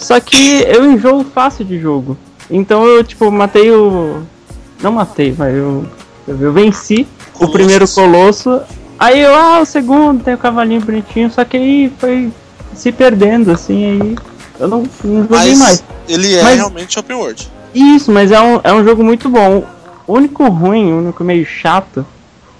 Só 0.03 0.19
que 0.19 0.61
eu 0.67 0.91
enjoo 0.91 1.23
fácil 1.23 1.65
de 1.65 1.79
jogo. 1.79 2.17
Então 2.49 2.85
eu, 2.85 3.03
tipo, 3.03 3.31
matei 3.31 3.71
o... 3.71 4.21
Não 4.81 4.91
matei, 4.91 5.33
mas 5.37 5.55
eu... 5.55 5.85
Eu, 6.27 6.53
venci 6.53 7.05
o 7.35 7.37
Colossus. 7.39 7.53
primeiro 7.55 7.87
colosso. 7.89 8.61
Aí 8.97 9.19
eu, 9.21 9.35
ah, 9.35 9.59
o 9.61 9.65
segundo, 9.65 10.23
tem 10.23 10.33
o 10.33 10.37
cavalinho 10.37 10.79
bonitinho, 10.81 11.29
só 11.29 11.43
que 11.43 11.57
aí 11.57 11.93
foi 11.99 12.31
se 12.73 12.91
perdendo, 12.93 13.51
assim, 13.51 13.99
aí 14.01 14.15
eu 14.59 14.67
não, 14.69 14.83
não 15.03 15.23
joguei 15.23 15.27
Mas 15.37 15.59
mais. 15.59 15.83
ele 16.07 16.33
é 16.33 16.43
Mas- 16.43 16.55
realmente 16.55 16.97
open 16.97 17.15
world. 17.17 17.51
Isso, 17.75 18.11
mas 18.11 18.31
é 18.31 18.39
um, 18.39 18.59
é 18.63 18.71
um 18.71 18.83
jogo 18.85 19.03
muito 19.03 19.27
bom. 19.27 19.65
O 20.07 20.13
único 20.13 20.47
ruim, 20.47 20.93
o 20.93 20.99
único 20.99 21.23
meio 21.23 21.45
chato, 21.45 22.05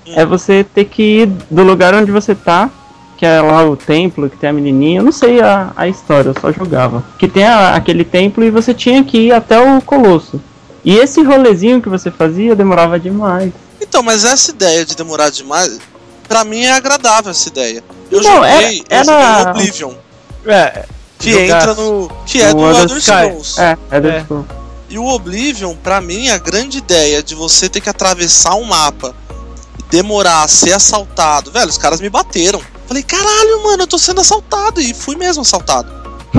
Hum. 0.06 0.12
é 0.18 0.26
você 0.26 0.66
ter 0.66 0.84
que 0.84 1.22
ir 1.22 1.26
do 1.50 1.64
lugar 1.64 1.94
onde 1.96 2.12
você 2.12 2.36
tá, 2.36 2.70
que 3.24 3.27
é 3.27 3.39
lá 3.42 3.63
o 3.63 3.77
templo, 3.77 4.30
que 4.30 4.36
tem 4.36 4.50
a 4.50 4.53
menininha. 4.53 5.00
Eu 5.00 5.03
não 5.06 5.12
sei 5.13 5.39
a, 5.39 5.72
a 5.77 5.88
história, 5.88 6.27
eu 6.32 6.36
só 6.42 6.51
jogava. 6.51 7.01
Que 7.18 7.25
tem 7.25 7.46
a- 7.46 7.74
aquele 7.74 8.03
templo 8.03 8.44
e 8.44 8.51
você 8.51 8.74
tinha 8.74 9.01
que 9.01 9.18
ir 9.18 9.32
até 9.32 9.58
o 9.58 9.82
colosso. 9.82 10.42
E 10.84 10.98
esse 10.98 11.24
rolezinho 11.24 11.82
que 11.82 11.88
você 11.88 12.12
fazia 12.12 12.53
demorava 12.53 13.00
demais. 13.00 13.53
Então, 13.80 14.03
mas 14.03 14.25
essa 14.25 14.51
ideia 14.51 14.84
de 14.86 14.94
demorar 14.94 15.30
demais, 15.30 15.80
pra 16.27 16.44
mim 16.44 16.63
é 16.63 16.74
agradável 16.74 17.32
essa 17.32 17.48
ideia. 17.48 17.82
Eu 18.12 18.22
Não, 18.22 18.30
joguei, 18.44 18.84
era- 18.89 19.00
eu 19.01 19.06
joguei 19.06 19.24
era- 19.24 19.51
Oblivion, 19.51 19.94
É, 20.46 20.86
que 21.18 21.30
entra 21.39 21.74
no. 21.75 22.12
que 22.25 22.42
é 22.42 22.51
O 22.51 22.56
do 22.56 22.65
Elder 22.68 22.82
Elder. 22.82 23.01
Scrolls. 23.01 23.62
É, 23.62 23.77
é 23.89 24.01
do 24.01 24.10
É. 24.10 24.20
tipo, 24.20 24.46
E 24.89 25.00
o 25.00 25.06
Oblivion, 25.08 25.75
pra 25.82 26.01
mim, 26.01 26.27
a 26.27 26.38
grande 26.38 26.77
ideia 26.80 27.24
de 27.24 27.34
você 27.36 27.70
ter 27.70 27.80
que 27.80 27.89
atravessar 27.89 28.53
um 28.56 28.63
mapa 28.65 29.15
e 29.80 29.84
demorar 29.89 30.44
a 30.44 30.48
ser 30.50 30.74
assaltado. 30.74 31.51
Velho, 31.51 31.70
os 31.70 31.77
caras 31.77 32.01
me 32.01 32.10
bateram. 32.10 32.62
Falei, 32.88 33.04
caralho, 33.04 33.63
mano, 33.63 33.84
eu 33.84 33.88
tô 33.88 33.98
sendo 33.98 34.22
assaltado. 34.22 34.80
E 34.82 34.94
fui 34.94 35.16
mesmo 35.16 35.42
assaltado. 35.42 35.92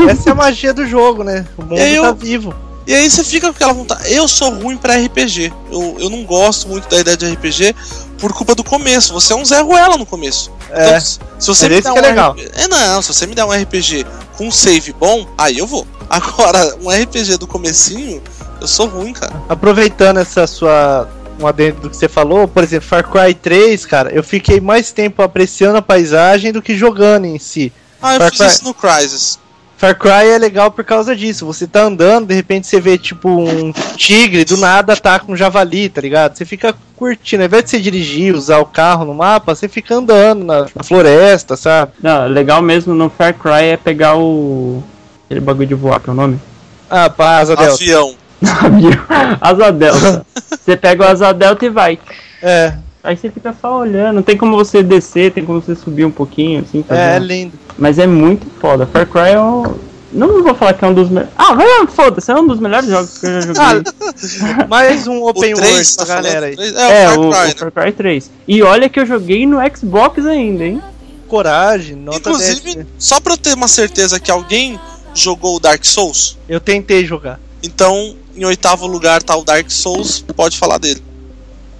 essa 0.09 0.29
é 0.31 0.33
a 0.33 0.35
magia 0.35 0.73
do 0.75 0.87
jogo, 0.87 1.23
né? 1.25 1.47
O 1.57 1.63
mundo 1.63 1.79
Eu- 1.79 2.03
tá 2.03 2.13
vivo. 2.13 2.55
E 2.87 2.93
aí 2.95 3.11
você 3.11 3.25
fica 3.25 3.47
com 3.47 3.55
aquela 3.55 3.73
vontade. 3.73 4.13
Eu 4.13 4.29
sou 4.29 4.51
ruim 4.51 4.77
pra 4.77 4.95
RPG. 4.97 5.51
Eu, 5.73 5.97
eu 5.99 6.11
não 6.11 6.23
gosto 6.25 6.69
muito 6.69 6.87
da 6.87 6.99
ideia 7.01 7.17
de 7.17 7.25
RPG 7.33 7.75
por 8.19 8.31
culpa 8.35 8.55
do 8.55 8.63
começo. 8.63 9.11
Você 9.15 9.33
é 9.33 9.37
um 9.37 9.43
Zé 9.45 9.61
Ruela 9.63 9.97
no 9.97 10.05
começo. 10.05 10.53
É, 10.71 10.89
Então, 10.89 11.01
se 11.01 11.19
você 11.47 11.47
Mas 11.47 11.63
me 11.63 11.69
der 11.69 11.83
que 11.83 11.89
é 11.89 11.93
um 11.93 12.03
legal. 12.03 12.33
RPG 12.33 12.51
É 12.57 12.69
não, 12.69 13.01
se 13.01 13.09
você 13.15 13.27
me 13.27 13.35
der 13.35 13.45
um 13.47 13.53
RPG 13.53 14.05
com 14.37 14.49
um 14.49 14.51
save 14.51 14.93
bom, 14.93 15.27
aí 15.39 15.57
eu 15.59 15.67
vou. 15.67 15.87
Agora, 16.11 16.77
um 16.83 16.91
RPG 16.91 17.39
do 17.39 17.47
comecinho, 17.47 18.23
eu 18.61 18.69
sou 18.69 18.87
ruim, 18.87 19.15
cara. 19.15 19.33
aproveitando 19.49 20.19
essa 20.19 20.47
sua. 20.47 21.09
Um 21.41 21.47
adendo 21.47 21.81
do 21.81 21.91
que 21.91 21.97
você 21.97 22.09
falou, 22.09 22.47
por 22.47 22.63
exemplo, 22.63 22.89
Far 22.89 23.03
Cry 23.11 23.35
3, 23.35 23.85
cara, 23.87 24.11
eu 24.15 24.23
fiquei 24.23 24.61
mais 24.61 24.93
tempo 24.93 25.21
apreciando 25.23 25.77
a 25.79 25.83
paisagem 25.83 26.53
do 26.53 26.63
que 26.63 26.77
jogando 26.77 27.25
em 27.27 27.39
si. 27.39 27.73
Ah, 28.01 28.15
eu 28.15 28.21
Far 28.21 28.31
fiz 28.31 28.39
Cry- 28.39 28.49
isso 28.49 28.65
no 28.65 28.75
Crysis. 28.75 29.39
Far 29.77 29.99
Cry 29.99 30.29
é 30.33 30.39
legal 30.39 30.71
por 30.71 30.85
causa 30.85 31.15
disso. 31.17 31.45
Você 31.45 31.67
tá 31.67 31.83
andando, 31.83 32.29
de 32.29 32.35
repente 32.35 32.67
você 32.69 32.81
vê 32.81 32.97
tipo 32.97 33.29
um 33.29 33.73
tigre, 33.97 34.45
do 34.45 34.57
nada 34.57 34.97
tá 34.97 35.19
com 35.19 35.33
um 35.33 35.37
javali, 35.37 35.89
tá 35.89 36.01
ligado? 36.01 36.37
Você 36.37 36.45
fica 36.45 36.75
curtindo. 36.97 37.43
Ao 37.43 37.47
invés 37.47 37.65
de 37.65 37.71
você 37.71 37.81
dirigir, 37.81 38.35
usar 38.35 38.59
o 38.61 38.67
carro 38.67 39.05
no 39.05 39.13
mapa, 39.13 39.55
você 39.55 39.69
fica 39.69 39.97
andando 39.97 40.45
na, 40.45 40.67
na 40.75 40.83
floresta, 40.85 41.57
sabe? 41.57 41.93
Não, 42.01 42.29
legal 42.29 42.63
mesmo 42.63 42.95
no 42.95 43.11
Far 43.11 43.35
Cry 43.35 43.65
é 43.73 43.77
pegar 43.77 44.17
o. 44.17 44.83
aquele 45.27 45.41
bagulho 45.41 45.67
de 45.69 45.75
voar, 45.75 45.99
que 46.01 46.09
é 46.09 46.13
o 46.13 46.17
nome? 46.17 46.41
Ah, 46.89 47.11
pá, 47.11 47.39
asa 47.41 47.57
delta. 47.57 47.75
Avião. 47.75 48.15
asa 49.41 49.71
delta. 49.73 50.27
você 50.51 50.77
pega 50.77 51.05
o 51.05 51.07
asa 51.09 51.33
delta 51.33 51.65
e 51.67 51.69
vai. 51.71 51.99
É, 52.43 52.75
Aí 53.03 53.17
você 53.19 53.31
fica 53.31 53.55
só 53.61 53.81
olhando, 53.81 54.17
não 54.17 54.23
tem 54.23 54.35
como 54.37 54.57
você 54.57 54.83
descer, 54.83 55.31
tem 55.31 55.45
como 55.45 55.61
você 55.61 55.75
subir 55.75 56.07
um 56.07 56.11
pouquinho, 56.11 56.63
assim, 56.63 56.83
fazer 56.83 57.01
é 57.01 57.11
uma- 57.13 57.19
lindo. 57.19 57.53
Mas 57.77 57.99
é 57.99 58.07
muito 58.07 58.47
foda. 58.59 58.87
Far 58.87 59.07
Cry 59.07 59.33
é 59.33 59.41
um. 59.41 59.75
Não 60.11 60.43
vou 60.43 60.55
falar 60.55 60.73
que 60.75 60.85
é 60.85 60.89
um 60.89 60.95
dos 60.95 61.09
melhores. 61.11 61.31
Ah, 61.37 61.53
vai, 61.55 61.87
foda-se, 61.89 62.31
é 62.31 62.35
um 62.37 62.47
dos 62.47 62.59
melhores 62.61 62.89
jogos 62.89 63.19
que 63.19 63.27
eu 63.27 63.43
já 63.43 63.53
Ah, 63.59 63.75
joguei. 63.75 64.65
Mais 64.71 65.07
um 65.07 65.19
O 65.19 65.29
Open 65.29 65.55
3, 65.55 65.71
World 65.71 65.97
tá 65.97 66.07
pra 66.07 66.15
galera 66.15 66.47
aí. 66.47 66.57
É, 66.59 67.03
É, 67.03 67.09
o, 67.11 67.21
o 67.21 67.29
o 67.29 67.33
Far 67.33 67.43
Cry, 67.43 67.49
né? 67.65 67.71
Far 67.75 67.85
Cry 67.85 67.93
3. 67.93 68.31
E 68.49 68.63
olha 68.63 68.89
que 68.89 69.01
eu 69.01 69.05
joguei 69.05 69.45
no 69.47 69.59
Xbox 69.77 70.25
ainda, 70.25 70.65
hein? 70.65 70.81
Coragem, 71.29 71.97
nota 71.97 72.31
10. 72.31 72.49
Inclusive, 72.49 72.77
né? 72.79 72.87
só 72.99 73.21
pra 73.21 73.33
eu 73.35 73.37
ter 73.37 73.53
uma 73.55 73.69
certeza 73.69 74.19
que 74.21 74.31
alguém 74.31 74.79
jogou 75.15 75.57
o 75.57 75.61
Dark 75.61 75.85
Souls, 75.85 76.39
Eu 76.49 76.61
tentei 76.61 77.05
jogar. 77.05 77.39
Então 77.65 78.17
em 78.37 78.45
oitavo 78.45 78.87
lugar 78.87 79.23
tá 79.23 79.37
o 79.37 79.45
Dark 79.45 79.71
Souls, 79.71 80.25
pode 80.37 80.59
falar 80.59 80.79
dele. 80.79 81.03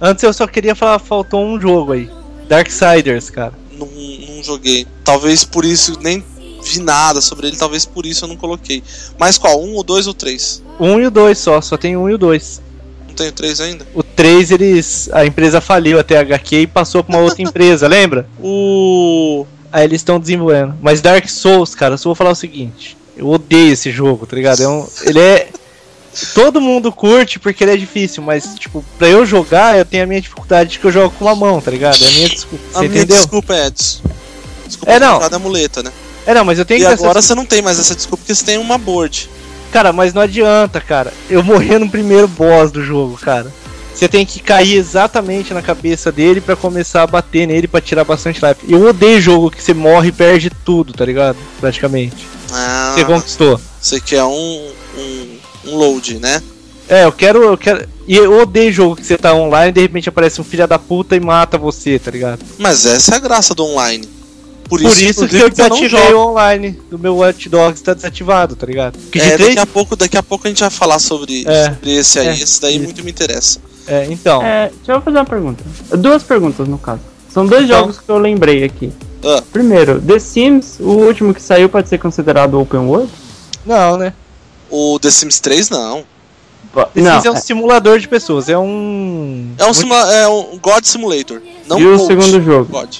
Antes 0.01 0.23
eu 0.23 0.33
só 0.33 0.47
queria 0.47 0.75
falar, 0.75 0.99
faltou 0.99 1.43
um 1.45 1.59
jogo 1.59 1.93
aí. 1.93 2.09
Darksiders, 2.47 3.29
cara. 3.29 3.53
Não, 3.71 3.87
não 3.87 4.43
joguei. 4.43 4.85
Talvez 5.03 5.43
por 5.43 5.63
isso, 5.63 5.97
nem 6.01 6.23
vi 6.63 6.79
nada 6.79 7.21
sobre 7.21 7.47
ele, 7.47 7.57
talvez 7.57 7.85
por 7.85 8.05
isso 8.05 8.25
eu 8.25 8.29
não 8.29 8.35
coloquei. 8.35 8.83
Mas 9.17 9.37
qual? 9.37 9.61
Um, 9.61 9.73
ou 9.75 9.83
dois 9.83 10.07
ou 10.07 10.13
três? 10.13 10.61
Um 10.79 10.99
e 10.99 11.05
o 11.05 11.11
dois 11.11 11.37
só, 11.37 11.61
só 11.61 11.77
tem 11.77 11.95
um 11.95 12.09
e 12.09 12.13
o 12.13 12.17
dois. 12.17 12.61
Não 13.07 13.15
tenho 13.15 13.31
três 13.31 13.61
ainda? 13.61 13.85
O 13.93 14.03
3, 14.15 14.51
eles. 14.51 15.09
A 15.11 15.25
empresa 15.25 15.59
faliu 15.59 15.99
até 15.99 16.17
a 16.17 16.21
HQ 16.21 16.61
e 16.61 16.67
passou 16.67 17.03
pra 17.03 17.15
uma 17.15 17.23
outra 17.23 17.41
empresa, 17.43 17.87
lembra? 17.87 18.27
O. 18.41 19.45
Aí 19.71 19.83
eles 19.83 20.01
estão 20.01 20.19
desenvolvendo. 20.19 20.75
Mas 20.81 21.01
Dark 21.01 21.27
Souls, 21.27 21.75
cara, 21.75 21.97
só 21.97 22.09
vou 22.09 22.15
falar 22.15 22.31
o 22.31 22.35
seguinte. 22.35 22.97
Eu 23.17 23.27
odeio 23.27 23.73
esse 23.73 23.91
jogo, 23.91 24.25
tá 24.25 24.35
ligado? 24.35 24.63
É 24.63 24.67
um, 24.67 24.87
ele 25.03 25.19
é. 25.19 25.49
Todo 26.33 26.61
mundo 26.61 26.91
curte 26.91 27.39
porque 27.39 27.63
ele 27.63 27.71
é 27.73 27.77
difícil, 27.77 28.23
mas, 28.23 28.55
tipo, 28.57 28.83
pra 28.97 29.07
eu 29.07 29.25
jogar, 29.25 29.77
eu 29.77 29.83
tenho 29.85 30.03
a 30.03 30.07
minha 30.07 30.21
dificuldade 30.21 30.71
de 30.71 30.79
que 30.79 30.85
eu 30.85 30.91
jogo 30.91 31.13
com 31.17 31.25
uma 31.25 31.35
mão, 31.35 31.59
tá 31.61 31.69
ligado? 31.71 32.01
É 32.03 32.07
a 32.07 32.11
minha 32.11 32.29
desculpa. 32.29 32.63
A 32.73 32.79
minha 32.83 32.95
entendeu? 32.95 33.17
desculpa 33.17 33.53
é 33.53 33.69
des- 33.69 34.01
desculpa 34.67 34.91
É, 34.93 34.99
não. 34.99 35.13
comprado 35.13 35.33
a 35.33 35.39
muleta, 35.39 35.83
né? 35.83 35.91
É, 36.25 36.33
não, 36.33 36.45
mas 36.45 36.57
eu 36.57 36.65
tenho 36.65 36.79
E 36.79 36.81
que 36.83 36.87
ter 36.87 36.93
agora 36.93 37.19
essa- 37.19 37.27
você 37.29 37.35
não 37.35 37.45
tem 37.45 37.61
mais 37.61 37.79
essa 37.79 37.93
desculpa 37.95 38.21
porque 38.23 38.33
você 38.35 38.45
tem 38.45 38.57
uma 38.57 38.77
board. 38.77 39.29
Cara, 39.71 39.91
mas 39.91 40.13
não 40.13 40.21
adianta, 40.21 40.79
cara. 40.79 41.13
Eu 41.29 41.43
morri 41.43 41.77
no 41.77 41.89
primeiro 41.89 42.27
boss 42.27 42.71
do 42.71 42.81
jogo, 42.83 43.17
cara. 43.17 43.51
Você 43.93 44.07
tem 44.09 44.25
que 44.25 44.39
cair 44.41 44.75
exatamente 44.75 45.53
na 45.53 45.61
cabeça 45.61 46.11
dele 46.11 46.41
pra 46.41 46.55
começar 46.55 47.03
a 47.03 47.07
bater 47.07 47.47
nele 47.47 47.67
pra 47.67 47.79
tirar 47.79 48.03
bastante 48.03 48.41
life. 48.45 48.59
Eu 48.67 48.87
odeio 48.87 49.21
jogo 49.21 49.49
que 49.51 49.61
você 49.63 49.73
morre 49.73 50.09
e 50.09 50.11
perde 50.11 50.49
tudo, 50.49 50.91
tá 50.93 51.05
ligado? 51.05 51.37
Praticamente. 51.61 52.27
Ah, 52.51 52.93
Você 52.95 53.05
conquistou. 53.05 53.59
você 53.81 53.99
quer 54.01 54.23
um, 54.23 54.69
um, 54.97 55.24
um 55.67 55.75
load, 55.77 56.19
né? 56.19 56.41
É, 56.87 57.05
eu 57.05 57.11
quero, 57.11 57.43
eu 57.43 57.57
quero. 57.57 57.87
E 58.07 58.15
eu 58.15 58.39
odeio 58.41 58.71
jogo 58.71 58.95
que 58.95 59.05
você 59.05 59.17
tá 59.17 59.33
online 59.33 59.69
e 59.69 59.73
de 59.73 59.81
repente 59.81 60.07
aparece 60.09 60.39
um 60.39 60.43
filho 60.43 60.67
da 60.67 60.77
puta 60.77 61.15
e 61.15 61.19
mata 61.19 61.57
você, 61.57 61.97
tá 61.97 62.11
ligado? 62.11 62.39
Mas 62.59 62.85
essa 62.85 63.15
é 63.15 63.17
a 63.17 63.19
graça 63.19 63.55
do 63.55 63.63
online. 63.65 64.07
Por 64.69 64.81
Por 64.81 64.91
isso, 64.91 65.03
isso, 65.03 65.27
que 65.27 65.35
eu 65.37 65.49
desativei 65.49 66.13
o 66.13 66.19
online 66.19 66.79
do 66.89 66.97
meu 66.97 67.17
Watch 67.17 67.47
Dogs 67.49 67.83
tá 67.83 67.93
desativado, 67.93 68.55
tá 68.55 68.65
ligado? 68.65 68.97
Que 69.11 69.19
É, 69.19 69.37
daqui, 69.37 69.59
a 69.59 69.65
pouco, 69.65 69.95
daqui 69.95 70.17
a 70.17 70.23
pouco 70.23 70.47
a 70.47 70.49
gente 70.49 70.59
vai 70.61 70.71
falar 70.71 70.97
sobre, 70.97 71.43
É, 71.47 71.65
sobre 71.65 71.95
esse 71.97 72.19
aí. 72.19 72.27
é, 72.29 72.33
esse 72.33 72.61
daí 72.61 72.75
isso. 72.75 72.83
muito 72.83 73.03
me 73.03 73.11
interessa. 73.11 73.59
É, 73.87 74.07
então. 74.09 74.41
É, 74.43 74.71
deixa 74.77 74.93
eu 74.93 75.01
fazer 75.01 75.17
uma 75.17 75.25
pergunta. 75.25 75.63
Duas 75.97 76.23
perguntas, 76.23 76.67
no 76.67 76.79
caso. 76.79 77.01
São 77.31 77.45
dois 77.45 77.65
Então. 77.65 77.79
jogos 77.79 77.99
que 77.99 78.09
eu 78.09 78.17
lembrei 78.17 78.63
aqui. 78.63 78.91
Ah. 79.23 79.43
Primeiro, 79.53 80.01
The 80.01 80.17
Sims, 80.19 80.77
o 80.79 80.89
último 80.89 81.31
que 81.33 81.41
saiu, 81.41 81.69
pode 81.69 81.87
ser 81.87 81.99
considerado 81.99 82.59
open 82.59 82.79
world? 82.81 83.09
Não, 83.65 83.97
né? 83.97 84.13
O 84.69 84.99
The 84.99 85.11
Sims 85.11 85.39
3, 85.39 85.69
não. 85.69 86.03
The 86.73 87.01
Não, 87.01 87.11
Sims 87.21 87.25
é 87.25 87.31
um 87.31 87.35
simulador 87.37 87.99
de 87.99 88.07
pessoas, 88.07 88.49
é 88.49 88.57
um. 88.57 89.53
É 89.57 89.65
um, 89.65 89.73
simula 89.73 90.13
é 90.13 90.27
um 90.27 90.57
God 90.59 90.83
Simulator. 90.83 91.41
Não 91.67 91.79
E 91.79 91.85
o 91.87 91.97
Coach. 91.97 92.07
segundo 92.07 92.43
jogo? 92.43 92.65
God. 92.71 92.95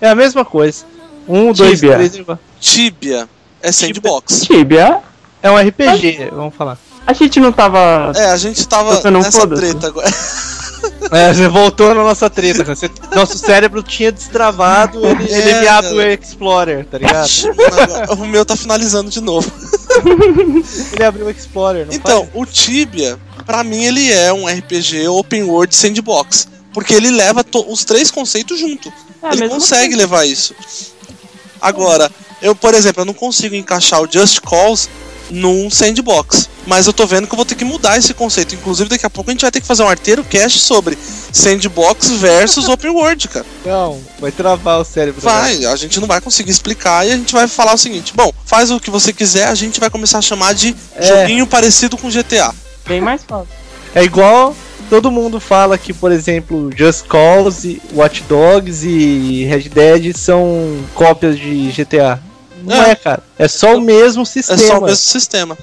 É 0.00 0.08
a 0.08 0.14
mesma 0.14 0.44
coisa. 0.44 0.84
Um, 1.28 1.52
dois, 1.52 1.80
três. 1.80 2.12
Tibia 2.60 3.28
é 3.62 3.72
sandbox. 3.72 4.42
Tibia, 4.42 4.98
É 5.42 5.50
um 5.50 5.56
RPG, 5.56 6.30
vamos 6.32 6.54
falar. 6.54 6.78
a 7.06 7.12
gente 7.12 7.40
não 7.40 7.50
tava. 7.52 8.12
É, 8.16 8.26
a 8.30 8.36
gente 8.36 8.66
tava 8.68 9.00
não 9.10 9.20
nessa 9.20 9.46
treta 9.46 9.86
agora. 9.88 10.10
É, 11.12 11.34
você 11.34 11.46
voltou 11.48 11.94
na 11.94 12.02
nossa 12.02 12.30
treta. 12.30 12.64
Você- 12.64 12.90
nosso 13.14 13.36
cérebro 13.36 13.82
tinha 13.82 14.10
destravado, 14.10 15.04
ele, 15.06 15.30
É, 15.30 15.38
ele 15.58 15.66
cara. 15.66 15.94
o 15.94 16.00
Explorer, 16.00 16.86
tá 16.86 16.96
ligado? 16.96 17.28
O 18.18 18.24
meu 18.26 18.46
tá 18.46 18.56
finalizando 18.56 19.10
de 19.10 19.20
novo. 19.20 19.50
Ele 20.92 21.04
abriu 21.04 21.26
o 21.26 21.30
Explorer, 21.30 21.86
não 21.86 21.92
Então, 21.94 22.20
faz? 22.26 22.30
o 22.34 22.46
Tibia, 22.46 23.18
pra 23.44 23.64
mim, 23.64 23.84
ele 23.84 24.10
é 24.12 24.32
um 24.32 24.46
RPG 24.46 25.08
open 25.08 25.44
world 25.44 25.74
sandbox. 25.74 26.48
Porque 26.72 26.94
ele 26.94 27.10
leva 27.10 27.44
os 27.66 27.84
três 27.84 28.10
conceitos 28.10 28.58
junto. 28.58 28.92
É 29.22 29.28
ele 29.32 29.40
mesma 29.40 29.56
consegue 29.56 29.96
levar 29.96 30.24
isso. 30.24 30.54
Agora, 31.60 32.10
eu, 32.40 32.54
por 32.54 32.74
exemplo, 32.74 33.02
eu 33.02 33.04
não 33.06 33.12
consigo 33.14 33.54
encaixar 33.54 34.00
o 34.00 34.08
Just 34.10 34.40
Cause 34.40 34.88
num 35.30 35.70
sandbox. 35.70 36.48
Mas 36.66 36.86
eu 36.86 36.92
tô 36.92 37.06
vendo 37.06 37.26
que 37.26 37.32
eu 37.32 37.36
vou 37.36 37.44
ter 37.44 37.54
que 37.54 37.64
mudar 37.64 37.96
esse 37.98 38.12
conceito. 38.12 38.54
Inclusive, 38.54 38.88
daqui 38.90 39.06
a 39.06 39.10
pouco 39.10 39.30
a 39.30 39.32
gente 39.32 39.40
vai 39.40 39.50
ter 39.50 39.60
que 39.60 39.66
fazer 39.66 39.82
um 39.82 39.88
arteiro 39.88 40.22
cast 40.22 40.58
sobre 40.60 40.96
sandbox 41.32 42.10
versus 42.10 42.68
open 42.68 42.90
world, 42.90 43.28
cara. 43.28 43.46
Não, 43.64 43.98
vai 44.20 44.30
travar 44.30 44.80
o 44.80 44.84
cérebro. 44.84 45.20
né? 45.24 45.30
Vai, 45.30 45.64
a 45.64 45.76
gente 45.76 45.98
não 46.00 46.06
vai 46.06 46.20
conseguir 46.20 46.50
explicar 46.50 47.06
e 47.06 47.12
a 47.12 47.16
gente 47.16 47.32
vai 47.32 47.48
falar 47.48 47.74
o 47.74 47.78
seguinte: 47.78 48.12
bom, 48.14 48.30
faz 48.44 48.70
o 48.70 48.78
que 48.78 48.90
você 48.90 49.12
quiser, 49.12 49.46
a 49.48 49.54
gente 49.54 49.80
vai 49.80 49.88
começar 49.90 50.18
a 50.18 50.22
chamar 50.22 50.54
de 50.54 50.74
É. 50.96 51.06
joguinho 51.06 51.46
parecido 51.46 51.96
com 51.96 52.10
GTA. 52.10 52.54
Bem 52.86 53.00
mais 53.00 53.22
fácil. 53.26 53.48
É 53.94 54.04
igual 54.04 54.54
todo 54.88 55.10
mundo 55.10 55.40
fala 55.40 55.78
que, 55.78 55.92
por 55.92 56.12
exemplo, 56.12 56.70
Just 56.76 57.06
Cause, 57.06 57.80
Watch 57.94 58.22
Dogs 58.28 58.86
e 58.86 59.44
Red 59.44 59.68
Dead 59.68 60.16
são 60.16 60.78
cópias 60.94 61.38
de 61.38 61.70
GTA. 61.72 62.20
Não 62.62 62.82
É. 62.82 62.90
é, 62.90 62.94
cara. 62.94 63.22
É 63.38 63.48
só 63.48 63.76
o 63.76 63.80
mesmo 63.80 64.22
É 64.22 64.26
sistema. 64.26 64.58
só 64.58 64.78
o 64.78 64.82
mesmo 64.82 64.96
sistema. 64.96 65.58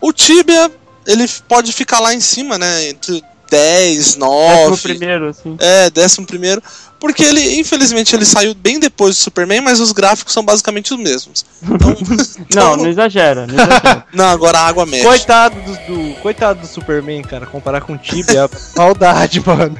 O 0.00 0.12
Tibia, 0.12 0.70
ele 1.06 1.28
pode 1.48 1.72
ficar 1.72 2.00
lá 2.00 2.12
em 2.12 2.20
cima, 2.20 2.58
né? 2.58 2.88
Entre 2.88 3.22
10, 3.50 3.96
Décimo 4.16 4.24
9. 4.26 4.82
primeiro, 4.82 5.28
assim. 5.28 5.56
É, 5.60 5.90
décimo 5.90 6.26
primeiro. 6.26 6.62
Porque 7.02 7.24
ele, 7.24 7.58
infelizmente, 7.58 8.14
ele 8.14 8.24
saiu 8.24 8.54
bem 8.54 8.78
depois 8.78 9.16
do 9.16 9.20
Superman, 9.20 9.60
mas 9.60 9.80
os 9.80 9.90
gráficos 9.90 10.32
são 10.32 10.44
basicamente 10.44 10.94
os 10.94 11.00
mesmos. 11.00 11.44
Então, 11.60 11.96
Não, 12.54 12.76
não 12.78 12.86
exagera, 12.86 13.44
não 13.44 13.54
exagera. 13.54 14.06
não, 14.14 14.24
agora 14.28 14.58
a 14.60 14.66
água 14.68 14.86
mexe. 14.86 15.02
Coitado 15.04 15.56
do, 15.62 15.72
do- 15.74 16.14
coitado 16.20 16.60
do 16.60 16.66
Superman, 16.68 17.22
cara. 17.22 17.44
Comparar 17.44 17.80
com 17.80 17.94
o 17.94 17.98
Tibia 17.98 18.44
é 18.44 18.78
maldade, 18.78 19.42
mano. 19.44 19.76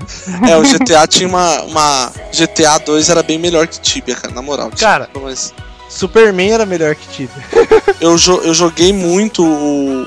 É, 0.50 0.56
o 0.56 0.62
GTA 0.62 1.06
tinha 1.06 1.28
uma, 1.28 1.62
uma. 1.62 2.12
GTA 2.36 2.78
2 2.78 3.08
era 3.08 3.22
bem 3.22 3.38
melhor 3.38 3.68
que 3.68 3.80
Tibia, 3.80 4.16
cara, 4.16 4.34
na 4.34 4.42
moral. 4.42 4.72
Cara. 4.76 5.08
Mas 5.22 5.54
Superman 5.88 6.50
era 6.50 6.66
melhor 6.66 6.96
que 6.96 7.06
Tibia. 7.06 7.44
eu, 8.00 8.16
jo- 8.16 8.40
eu 8.42 8.52
joguei 8.52 8.92
muito 8.92 9.44
o. 9.46 10.06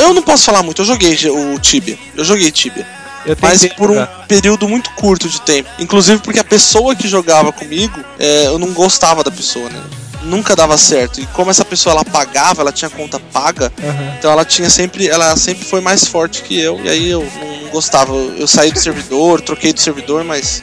Eu 0.00 0.14
não 0.14 0.22
posso 0.22 0.46
falar 0.46 0.62
muito, 0.62 0.80
eu 0.80 0.86
joguei 0.86 1.14
o 1.28 1.58
Tibia. 1.58 1.98
Eu 2.16 2.24
joguei 2.24 2.50
Tibia. 2.50 2.86
Eu 3.26 3.36
Mas 3.40 3.66
por 3.74 3.90
um 3.90 4.06
período 4.28 4.68
muito 4.68 4.90
curto 4.90 5.28
de 5.28 5.40
tempo. 5.40 5.68
Inclusive 5.78 6.20
porque 6.22 6.38
a 6.38 6.44
pessoa 6.44 6.94
que 6.94 7.08
jogava 7.08 7.52
comigo, 7.52 7.98
é, 8.18 8.46
eu 8.46 8.58
não 8.58 8.72
gostava 8.72 9.24
da 9.24 9.30
pessoa, 9.30 9.68
né? 9.68 9.82
Nunca 10.22 10.56
dava 10.56 10.76
certo. 10.78 11.20
E 11.20 11.26
como 11.26 11.50
essa 11.50 11.64
pessoa 11.64 11.92
ela 11.92 12.04
pagava, 12.04 12.62
ela 12.62 12.72
tinha 12.72 12.90
conta 12.90 13.20
paga, 13.20 13.72
Aham. 13.82 14.14
então 14.18 14.30
ela 14.30 14.44
tinha 14.44 14.68
sempre. 14.68 15.08
Ela 15.08 15.36
sempre 15.36 15.64
foi 15.64 15.80
mais 15.80 16.04
forte 16.04 16.42
que 16.42 16.58
eu. 16.58 16.80
E 16.84 16.88
aí 16.88 17.10
eu 17.10 17.20
não, 17.22 17.70
gostava. 17.70 18.12
Eu, 18.12 18.46
saí 18.46 18.72
do 18.72 18.78
servidor, 18.78 19.40
troquei 19.40 19.72
do 19.72 19.80
servidor, 19.80 20.24
mas. 20.24 20.62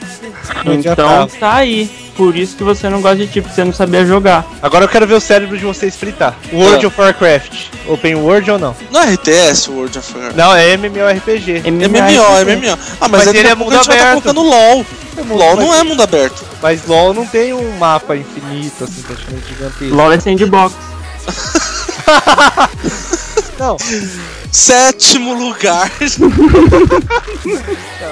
Então 0.66 1.28
tá 1.38 1.54
aí. 1.54 2.03
Por 2.16 2.36
isso 2.36 2.56
que 2.56 2.62
você 2.62 2.88
não 2.88 3.00
gosta 3.02 3.16
de 3.16 3.26
tipo, 3.26 3.48
você 3.48 3.64
não 3.64 3.72
sabia 3.72 4.06
jogar. 4.06 4.46
Agora 4.62 4.84
eu 4.84 4.88
quero 4.88 5.06
ver 5.06 5.14
o 5.14 5.20
cérebro 5.20 5.58
de 5.58 5.64
vocês 5.64 5.96
fritar. 5.96 6.36
World 6.52 6.84
Ah. 6.84 6.88
of 6.88 7.00
Warcraft. 7.00 7.52
Open 7.88 8.14
World 8.14 8.50
ou 8.52 8.58
não? 8.58 8.74
Não 8.90 9.02
é 9.02 9.14
RTS 9.14 9.68
World 9.70 9.98
of 9.98 10.12
Warcraft. 10.12 10.36
Não, 10.36 10.54
é 10.54 10.72
MMORPG. 10.74 11.62
MMO, 11.70 12.44
MMO. 12.44 12.78
Ah, 13.00 13.08
mas, 13.08 13.24
Mas 13.24 13.28
aí 13.28 13.36
ele 13.38 13.48
é 13.48 13.54
mundo 13.54 13.72
tá 13.72 13.80
aberto. 13.82 14.08
colocando 14.10 14.42
LOL. 14.42 14.86
LOL 15.28 15.56
mas, 15.56 15.64
não 15.66 15.74
é 15.74 15.82
mundo 15.82 16.02
aberto. 16.02 16.44
Mas 16.62 16.86
LoL 16.86 17.12
não 17.14 17.26
tem 17.26 17.52
um 17.52 17.76
mapa 17.78 18.16
infinito, 18.16 18.84
assim, 18.84 19.02
praticamente 19.02 19.48
gigantesco. 19.48 19.94
LOL 19.94 20.12
é 20.12 20.20
sandbox. 20.20 20.74
Não, 23.58 23.76
Sétimo 24.50 25.34
lugar. 25.34 25.90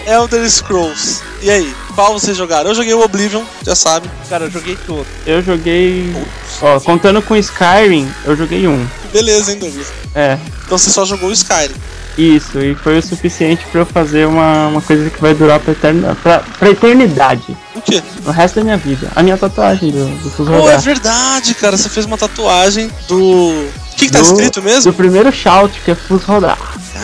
Elder 0.06 0.48
Scrolls. 0.50 1.20
E 1.40 1.50
aí, 1.50 1.74
qual 1.94 2.12
vocês 2.12 2.36
jogaram? 2.36 2.70
Eu 2.70 2.74
joguei 2.74 2.94
o 2.94 3.00
Oblivion, 3.02 3.42
já 3.64 3.74
sabe. 3.74 4.08
cara, 4.28 4.44
eu 4.44 4.50
joguei 4.50 4.76
todo. 4.86 5.06
Eu 5.26 5.42
joguei. 5.42 6.14
Ó, 6.60 6.78
contando 6.80 7.20
com 7.22 7.36
Skyrim, 7.36 8.08
eu 8.24 8.36
joguei 8.36 8.66
um. 8.66 8.86
Beleza, 9.12 9.52
hein, 9.52 9.58
Douglas? 9.58 9.86
É, 10.14 10.38
Então 10.64 10.78
você 10.78 10.90
só 10.90 11.04
jogou 11.04 11.28
o 11.28 11.32
Skyrim. 11.32 11.74
isso, 12.16 12.58
e 12.60 12.74
foi 12.74 12.98
o 12.98 13.02
suficiente 13.02 13.64
pra 13.70 13.82
eu 13.82 13.86
fazer 13.86 14.26
uma, 14.26 14.68
uma 14.68 14.80
coisa 14.80 15.10
que 15.10 15.20
vai 15.20 15.34
durar 15.34 15.58
pra, 15.60 15.72
eterna, 15.72 16.16
pra, 16.22 16.40
pra 16.58 16.70
eternidade. 16.70 17.56
O 17.74 17.80
quê? 17.80 18.02
O 18.26 18.30
resto 18.30 18.56
da 18.56 18.64
minha 18.64 18.76
vida. 18.76 19.10
A 19.14 19.22
minha 19.22 19.36
tatuagem 19.36 19.90
do, 19.90 20.06
do 20.22 20.30
Pô, 20.30 20.70
é 20.70 20.78
verdade, 20.78 21.54
cara. 21.54 21.76
Você 21.76 21.88
fez 21.88 22.06
uma 22.06 22.18
tatuagem 22.18 22.90
do. 23.08 23.68
O 24.02 24.04
que, 24.04 24.06
que 24.06 24.12
tá 24.12 24.18
Do- 24.20 24.24
escrito 24.26 24.62
mesmo? 24.62 24.90
Do 24.90 24.96
primeiro 24.96 25.30
shout, 25.32 25.80
que 25.84 25.90
é 25.90 25.94
Fus 25.94 26.22
Rodar. 26.24 26.58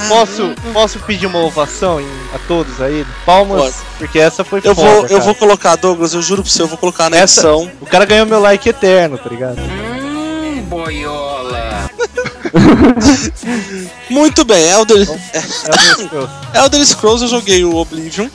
Posso, 0.08 0.54
posso 0.72 0.98
pedir 1.00 1.26
uma 1.26 1.38
ovação 1.40 2.00
em- 2.00 2.06
a 2.34 2.38
todos 2.46 2.80
aí? 2.80 3.04
Palmas, 3.26 3.62
Pode. 3.62 3.74
porque 3.98 4.18
essa 4.18 4.44
foi 4.44 4.60
Eu 4.64 4.74
foda, 4.74 4.88
vou, 4.88 5.06
eu 5.06 5.20
vou 5.20 5.34
colocar, 5.34 5.76
Douglas, 5.76 6.14
eu 6.14 6.22
juro 6.22 6.42
pra 6.42 6.50
você, 6.50 6.62
eu 6.62 6.68
vou 6.68 6.78
colocar 6.78 7.08
na 7.10 7.16
Essa- 7.16 7.40
edição. 7.48 7.70
O 7.80 7.86
cara 7.86 8.04
ganhou 8.04 8.26
meu 8.26 8.40
like 8.40 8.68
eterno, 8.68 9.16
tá 9.18 9.28
ligado? 9.30 9.56
Boiola. 10.68 11.90
Muito 14.10 14.44
bem, 14.44 14.68
Elder, 14.70 15.08
É 15.32 15.40
meu 15.40 16.08
show. 16.08 16.28
Elder 16.54 16.84
Scrolls 16.86 17.22
eu 17.24 17.28
joguei 17.28 17.64
o 17.64 17.76
Oblivion. 17.76 18.28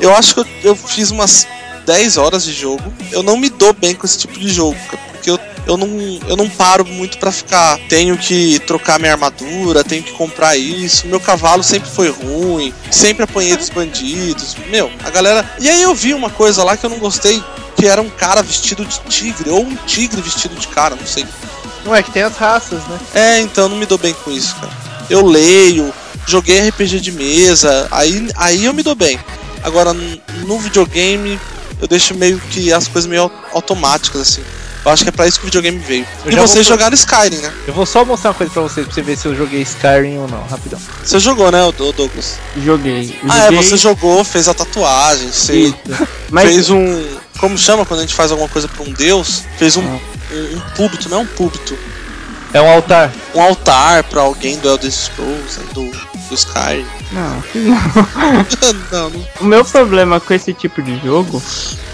Eu 0.00 0.14
acho 0.14 0.34
que 0.34 0.40
eu, 0.40 0.46
eu 0.64 0.76
fiz 0.76 1.10
umas 1.10 1.46
10 1.88 2.18
horas 2.18 2.44
de 2.44 2.52
jogo. 2.52 2.92
Eu 3.10 3.22
não 3.22 3.38
me 3.38 3.48
dou 3.48 3.72
bem 3.72 3.94
com 3.94 4.04
esse 4.04 4.18
tipo 4.18 4.38
de 4.38 4.50
jogo, 4.50 4.76
porque 5.10 5.30
eu, 5.30 5.40
eu, 5.66 5.78
não, 5.78 5.88
eu 6.28 6.36
não 6.36 6.46
paro 6.46 6.84
muito 6.84 7.16
pra 7.16 7.32
ficar. 7.32 7.78
Tenho 7.88 8.18
que 8.18 8.58
trocar 8.60 8.98
minha 8.98 9.12
armadura, 9.12 9.82
tenho 9.82 10.02
que 10.02 10.12
comprar 10.12 10.54
isso. 10.54 11.06
Meu 11.06 11.18
cavalo 11.18 11.62
sempre 11.62 11.88
foi 11.88 12.10
ruim, 12.10 12.74
sempre 12.90 13.24
apanhei 13.24 13.56
dos 13.56 13.70
bandidos. 13.70 14.54
Meu, 14.70 14.92
a 15.02 15.08
galera. 15.08 15.50
E 15.58 15.66
aí 15.66 15.80
eu 15.80 15.94
vi 15.94 16.12
uma 16.12 16.28
coisa 16.28 16.62
lá 16.62 16.76
que 16.76 16.84
eu 16.84 16.90
não 16.90 16.98
gostei. 16.98 17.42
Que 17.74 17.86
era 17.86 18.02
um 18.02 18.10
cara 18.10 18.42
vestido 18.42 18.84
de 18.84 19.00
tigre, 19.08 19.48
ou 19.48 19.62
um 19.62 19.76
tigre 19.86 20.20
vestido 20.20 20.56
de 20.56 20.66
cara, 20.68 20.94
não 20.94 21.06
sei. 21.06 21.24
Não 21.84 21.94
é 21.94 22.02
que 22.02 22.10
tem 22.10 22.24
as 22.24 22.36
raças, 22.36 22.82
né? 22.84 22.98
É, 23.14 23.40
então 23.40 23.64
eu 23.64 23.68
não 23.70 23.76
me 23.78 23.86
dou 23.86 23.96
bem 23.96 24.12
com 24.12 24.32
isso, 24.32 24.56
cara. 24.56 24.72
Eu 25.08 25.24
leio, 25.24 25.94
joguei 26.26 26.68
RPG 26.68 26.98
de 27.00 27.12
mesa, 27.12 27.86
aí, 27.90 28.28
aí 28.34 28.64
eu 28.64 28.74
me 28.74 28.82
dou 28.82 28.96
bem. 28.96 29.18
Agora, 29.62 29.92
no 29.94 30.58
videogame, 30.58 31.38
eu 31.80 31.86
deixo 31.88 32.14
meio 32.14 32.38
que 32.50 32.72
as 32.72 32.88
coisas 32.88 33.08
meio 33.08 33.22
au- 33.22 33.32
automáticas, 33.52 34.20
assim. 34.20 34.42
Eu 34.84 34.92
acho 34.92 35.02
que 35.02 35.08
é 35.08 35.12
pra 35.12 35.26
isso 35.26 35.38
que 35.38 35.44
o 35.44 35.46
videogame 35.48 35.78
veio. 35.78 36.06
Eu 36.24 36.32
e 36.32 36.36
vocês 36.36 36.66
vou- 36.66 36.76
jogaram 36.76 36.94
Skyrim, 36.94 37.36
né? 37.38 37.52
Eu 37.66 37.74
vou 37.74 37.84
só 37.84 38.04
mostrar 38.04 38.30
uma 38.30 38.34
coisa 38.34 38.52
pra 38.52 38.62
vocês, 38.62 38.86
pra 38.86 38.94
você 38.94 39.02
ver 39.02 39.18
se 39.18 39.26
eu 39.26 39.34
joguei 39.36 39.60
Skyrim 39.62 40.18
ou 40.18 40.28
não, 40.28 40.42
rapidão. 40.46 40.80
Você 41.04 41.18
jogou, 41.18 41.50
né, 41.52 41.58
Douglas? 41.76 42.38
Joguei. 42.64 43.18
Ah, 43.28 43.46
é, 43.46 43.50
você 43.50 43.76
jogou, 43.76 44.24
fez 44.24 44.48
a 44.48 44.54
tatuagem, 44.54 45.28
você. 45.30 45.74
Mas 46.30 46.44
fez 46.48 46.70
um. 46.70 47.04
Como 47.38 47.58
chama 47.58 47.84
quando 47.84 48.00
a 48.00 48.02
gente 48.02 48.14
faz 48.14 48.30
alguma 48.30 48.48
coisa 48.48 48.66
pra 48.68 48.82
um 48.82 48.92
deus? 48.92 49.42
Fez 49.58 49.76
um, 49.76 49.82
Ah. 49.82 49.98
um, 50.32 50.56
um 50.56 50.60
púlpito, 50.76 51.08
não 51.08 51.18
é 51.18 51.20
um 51.20 51.26
púlpito. 51.26 51.76
É 52.54 52.62
um 52.62 52.70
altar. 52.70 53.12
Um 53.34 53.42
altar 53.42 54.02
pra 54.04 54.22
alguém 54.22 54.58
do 54.58 54.68
Elder 54.68 54.90
Scrolls, 54.90 55.58
do, 55.74 55.90
do 56.28 56.34
Skyrim. 56.34 56.86
não, 57.12 57.42
fiz 57.42 57.64
não. 57.66 57.72
não, 58.92 59.10
não. 59.10 59.26
O 59.40 59.44
meu 59.44 59.64
problema 59.64 60.20
com 60.20 60.34
esse 60.34 60.52
tipo 60.52 60.82
de 60.82 60.98
jogo, 61.04 61.42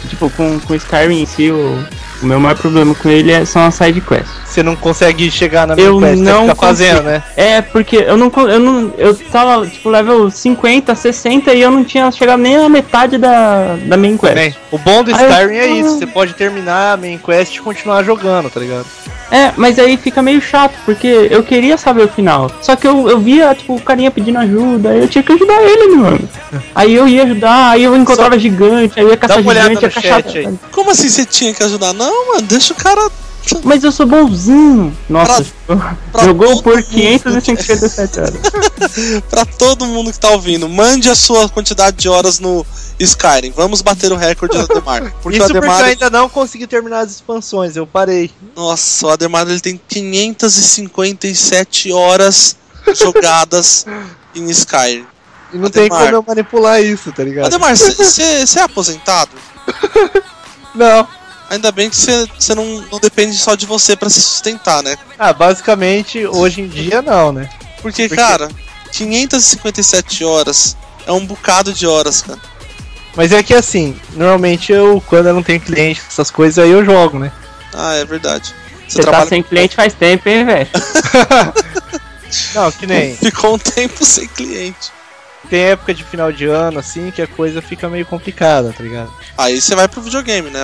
tipo, 0.08 0.28
com, 0.30 0.58
com 0.60 0.74
Skyrim 0.74 1.22
em 1.22 1.26
si, 1.26 1.50
o, 1.50 1.86
o 2.22 2.26
meu 2.26 2.38
maior 2.40 2.56
problema 2.56 2.94
com 2.94 3.08
ele 3.08 3.30
é, 3.32 3.44
são 3.44 3.64
as 3.64 3.74
side 3.74 4.00
quests. 4.00 4.30
Você 4.46 4.62
não 4.62 4.76
consegue 4.76 5.30
chegar 5.30 5.66
na 5.66 5.74
Eu 5.74 5.98
main 6.00 6.10
quest, 6.12 6.22
não 6.22 6.42
você 6.46 6.48
fica 6.50 6.54
fazendo, 6.66 6.90
consigo. 7.02 7.10
né? 7.10 7.22
É, 7.36 7.60
porque 7.62 7.96
eu 7.96 8.16
não, 8.16 8.30
eu 8.48 8.60
não. 8.60 8.92
Eu 8.96 9.14
tava, 9.16 9.66
tipo, 9.66 9.88
level 9.90 10.30
50, 10.30 10.94
60 10.94 11.52
e 11.54 11.60
eu 11.60 11.70
não 11.70 11.82
tinha 11.84 12.10
chegado 12.12 12.38
nem 12.40 12.56
na 12.56 12.68
metade 12.68 13.18
da, 13.18 13.76
da 13.84 13.96
main 13.96 14.16
quest. 14.16 14.34
Bem, 14.34 14.54
o 14.70 14.78
bom 14.78 15.02
do 15.02 15.14
Ah, 15.14 15.22
eu- 15.22 15.30
Skyrim 15.30 15.56
é 15.56 15.66
isso, 15.66 15.98
você 15.98 16.06
pode 16.06 16.34
terminar 16.34 16.92
a 16.92 16.96
main 16.96 17.18
quest 17.18 17.56
e 17.56 17.60
continuar 17.60 18.02
jogando, 18.04 18.48
tá 18.48 18.60
ligado? 18.60 18.86
É, 19.30 19.52
mas 19.56 19.78
aí 19.80 19.96
fica 19.96 20.22
meio 20.22 20.40
chato, 20.40 20.74
porque 20.84 21.08
eu 21.30 21.42
queria 21.42 21.76
saber 21.76 22.04
o 22.04 22.08
final. 22.08 22.48
Só 22.62 22.76
que 22.76 22.86
eu, 22.86 23.08
eu 23.08 23.18
via, 23.18 23.52
tipo, 23.54 23.74
o 23.74 23.80
carinha 23.80 24.10
pedindo 24.10 24.38
ajuda, 24.38 24.90
aí 24.90 25.00
eu 25.00 25.08
tinha 25.08 25.24
que 25.24 25.32
ajudar 25.32 25.60
ele, 25.62 25.96
mano. 25.96 26.28
Aí 26.74 26.94
eu 26.94 27.08
ia 27.08 27.24
ajudar, 27.24 27.70
aí 27.70 27.82
eu 27.82 27.96
encontrava 27.96 28.38
gigante, 28.38 29.00
aí 29.00 29.04
eu 29.04 29.10
ia 29.10 29.16
caçar 29.16 29.40
uma 29.40 29.50
olhada 29.50 29.70
gigante, 29.70 29.82
ia 29.82 29.88
no 29.88 29.94
caçar. 29.94 30.22
chat 30.22 30.38
aí. 30.38 30.48
Como 30.70 30.90
assim 30.90 31.08
você 31.08 31.24
tinha 31.24 31.52
que 31.52 31.62
ajudar? 31.64 31.92
Não, 31.94 32.13
mano, 32.28 32.42
deixa 32.46 32.72
o 32.72 32.76
cara. 32.76 33.10
Mas 33.62 33.84
eu 33.84 33.92
sou 33.92 34.06
bonzinho. 34.06 34.96
Nossa, 35.06 35.44
pra 36.10 36.24
jogou 36.24 36.48
todo 36.48 36.62
por 36.62 36.76
mundo. 36.76 36.86
557 36.86 38.20
horas. 38.20 38.40
Pra 39.28 39.44
todo 39.44 39.84
mundo 39.84 40.10
que 40.10 40.18
tá 40.18 40.30
ouvindo, 40.30 40.66
mande 40.66 41.10
a 41.10 41.14
sua 41.14 41.46
quantidade 41.50 41.98
de 41.98 42.08
horas 42.08 42.38
no 42.38 42.64
Skyrim. 42.98 43.52
Vamos 43.54 43.82
bater 43.82 44.10
o 44.12 44.16
recorde 44.16 44.56
do 44.56 44.62
Ademar. 44.62 45.12
Porque 45.22 45.36
isso 45.36 45.46
o 45.46 45.50
porque 45.50 45.58
Ademar, 45.58 45.80
eu 45.80 45.86
ainda 45.86 46.08
não 46.08 46.26
consegui 46.28 46.66
terminar 46.66 47.00
as 47.00 47.10
expansões, 47.10 47.76
eu 47.76 47.86
parei. 47.86 48.30
nossa, 48.56 49.06
o 49.06 49.10
Ademar 49.10 49.46
ele 49.46 49.60
tem 49.60 49.78
557 49.88 51.92
horas 51.92 52.56
jogadas 52.94 53.84
em 54.34 54.48
Skyrim. 54.48 55.06
E 55.52 55.58
não 55.58 55.68
tem 55.68 55.82
Ademar. 55.84 56.04
como 56.04 56.16
eu 56.16 56.24
manipular 56.26 56.82
isso, 56.82 57.12
tá 57.12 57.22
ligado? 57.22 57.44
Ademar, 57.46 57.76
você 57.76 58.58
é 58.58 58.62
aposentado? 58.62 59.32
Não. 60.74 61.06
Ainda 61.50 61.70
bem 61.70 61.90
que 61.90 61.96
você 61.96 62.54
não, 62.54 62.80
não 62.90 62.98
depende 62.98 63.36
só 63.36 63.54
de 63.54 63.66
você 63.66 63.94
pra 63.94 64.08
se 64.10 64.20
sustentar, 64.20 64.82
né? 64.82 64.96
Ah, 65.18 65.32
basicamente, 65.32 66.26
hoje 66.26 66.62
em 66.62 66.68
dia 66.68 67.02
não, 67.02 67.32
né? 67.32 67.48
Porque, 67.82 68.08
Porque- 68.08 68.20
cara, 68.20 68.48
557 68.92 70.24
horas 70.24 70.76
é 71.06 71.12
um 71.12 71.24
bocado 71.26 71.72
de 71.72 71.86
horas, 71.86 72.22
cara. 72.22 72.40
Mas 73.16 73.30
é 73.30 73.42
que 73.42 73.54
assim, 73.54 73.96
normalmente 74.14 74.72
eu, 74.72 75.02
quando 75.06 75.26
eu 75.28 75.34
não 75.34 75.42
tenho 75.42 75.60
cliente, 75.60 76.02
essas 76.08 76.30
coisas 76.30 76.58
aí 76.64 76.70
eu 76.70 76.84
jogo, 76.84 77.18
né? 77.18 77.30
Ah, 77.72 77.94
é 77.94 78.04
verdade. 78.04 78.54
Você 78.88 79.02
tá 79.02 79.26
sem 79.26 79.42
cliente 79.42 79.76
faz 79.76 79.94
tempo, 79.94 80.28
hein, 80.28 80.44
velho? 80.44 80.68
Não, 82.54 82.70
que 82.72 82.86
nem. 82.86 83.16
Ficou 83.16 83.54
um 83.54 83.58
tempo 83.58 84.04
sem 84.04 84.26
cliente. 84.28 84.92
Tem 85.48 85.60
época 85.60 85.94
de 85.94 86.02
final 86.02 86.32
de 86.32 86.46
ano, 86.46 86.78
assim, 86.78 87.10
que 87.10 87.22
a 87.22 87.26
coisa 87.26 87.60
fica 87.62 87.88
meio 87.88 88.06
complicada, 88.06 88.72
tá 88.76 88.82
ligado? 88.82 89.12
Aí 89.36 89.60
você 89.60 89.74
vai 89.74 89.86
pro 89.86 90.00
videogame, 90.00 90.50
né? 90.50 90.60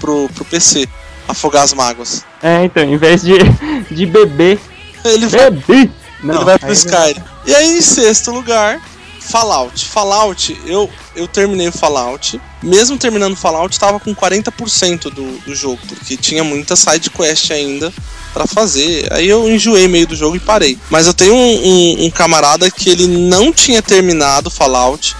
Pro, 0.00 0.28
pro 0.34 0.44
PC. 0.44 0.88
Afogar 1.28 1.62
as 1.62 1.72
mágoas. 1.72 2.24
É, 2.42 2.64
então, 2.64 2.82
em 2.82 2.96
vez 2.96 3.22
de, 3.22 3.34
de 3.94 4.06
beber, 4.06 4.58
Ele 5.04 5.26
vai, 5.28 5.50
bebi! 5.50 5.90
Não, 6.24 6.34
ele 6.36 6.44
vai 6.44 6.58
pro 6.58 6.72
Skyrim. 6.72 7.22
E 7.46 7.54
aí, 7.54 7.78
em 7.78 7.80
sexto 7.80 8.32
lugar, 8.32 8.80
Fallout. 9.20 9.84
Fallout, 9.86 10.60
eu, 10.66 10.90
eu 11.14 11.28
terminei 11.28 11.68
o 11.68 11.72
Fallout. 11.72 12.40
Mesmo 12.62 12.98
terminando 12.98 13.34
o 13.34 13.36
Fallout, 13.36 13.78
tava 13.78 14.00
com 14.00 14.14
40% 14.14 15.02
do, 15.04 15.38
do 15.46 15.54
jogo, 15.54 15.78
porque 15.88 16.16
tinha 16.16 16.42
muita 16.42 16.74
side 16.74 17.08
quest 17.10 17.50
ainda 17.52 17.92
pra 18.34 18.46
fazer. 18.46 19.06
Aí 19.12 19.28
eu 19.28 19.48
enjoei 19.48 19.86
meio 19.88 20.06
do 20.06 20.16
jogo 20.16 20.36
e 20.36 20.40
parei. 20.40 20.76
Mas 20.90 21.06
eu 21.06 21.14
tenho 21.14 21.34
um, 21.34 21.38
um- 21.66 22.04
um 22.06 22.10
camarada 22.10 22.70
que 22.70 22.90
ele 22.90 23.06
não 23.06 23.52
tinha 23.52 23.80
terminado 23.80 24.50
Fallout. 24.50 25.14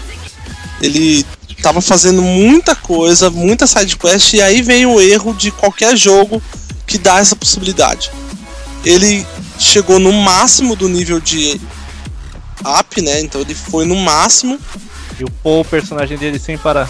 Ele 0.82 1.24
tava 1.60 1.80
fazendo 1.80 2.22
muita 2.22 2.74
coisa, 2.74 3.30
muita 3.30 3.66
side 3.66 3.96
quest, 3.96 4.34
e 4.34 4.42
aí 4.42 4.62
vem 4.62 4.86
o 4.86 5.00
erro 5.00 5.34
de 5.34 5.50
qualquer 5.50 5.96
jogo 5.96 6.42
que 6.86 6.98
dá 6.98 7.18
essa 7.18 7.36
possibilidade. 7.36 8.10
Ele 8.84 9.26
chegou 9.58 9.98
no 9.98 10.12
máximo 10.12 10.74
do 10.74 10.88
nível 10.88 11.20
de 11.20 11.60
up, 12.78 13.00
né? 13.00 13.20
Então 13.20 13.40
ele 13.40 13.54
foi 13.54 13.84
no 13.84 13.94
máximo. 13.94 14.58
E 15.18 15.24
upou 15.24 15.60
o 15.60 15.64
personagem 15.64 16.16
dele 16.16 16.38
sem 16.38 16.56
parar. 16.56 16.88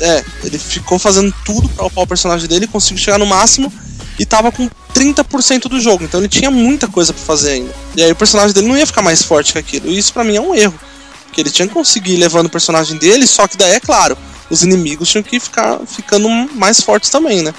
É, 0.00 0.24
ele 0.42 0.58
ficou 0.58 0.98
fazendo 0.98 1.34
tudo 1.44 1.68
pra 1.68 1.86
upar 1.86 2.04
o 2.04 2.06
personagem 2.06 2.48
dele, 2.48 2.66
conseguiu 2.66 3.02
chegar 3.02 3.18
no 3.18 3.26
máximo 3.26 3.70
e 4.18 4.24
tava 4.24 4.50
com 4.50 4.68
30% 4.94 5.68
do 5.68 5.78
jogo. 5.80 6.02
Então 6.02 6.20
ele 6.20 6.28
tinha 6.28 6.50
muita 6.50 6.88
coisa 6.88 7.12
pra 7.12 7.22
fazer 7.22 7.52
ainda. 7.52 7.74
E 7.94 8.02
aí 8.02 8.10
o 8.10 8.16
personagem 8.16 8.54
dele 8.54 8.68
não 8.68 8.76
ia 8.76 8.86
ficar 8.86 9.02
mais 9.02 9.22
forte 9.22 9.52
que 9.52 9.58
aquilo. 9.58 9.88
E 9.88 9.98
isso 9.98 10.12
pra 10.12 10.24
mim 10.24 10.36
é 10.36 10.40
um 10.40 10.54
erro. 10.54 10.78
Porque 11.38 11.42
ele 11.42 11.50
tinha 11.54 11.68
que 11.68 11.74
conseguir 11.74 12.14
ir 12.14 12.16
levando 12.16 12.46
o 12.46 12.50
personagem 12.50 12.98
dele, 12.98 13.24
só 13.24 13.46
que 13.46 13.56
daí 13.56 13.74
é 13.74 13.78
claro, 13.80 14.18
os 14.50 14.64
inimigos 14.64 15.08
tinham 15.08 15.22
que 15.22 15.38
ficar 15.38 15.78
ficando 15.86 16.28
mais 16.28 16.80
fortes 16.80 17.10
também, 17.10 17.42
né? 17.42 17.54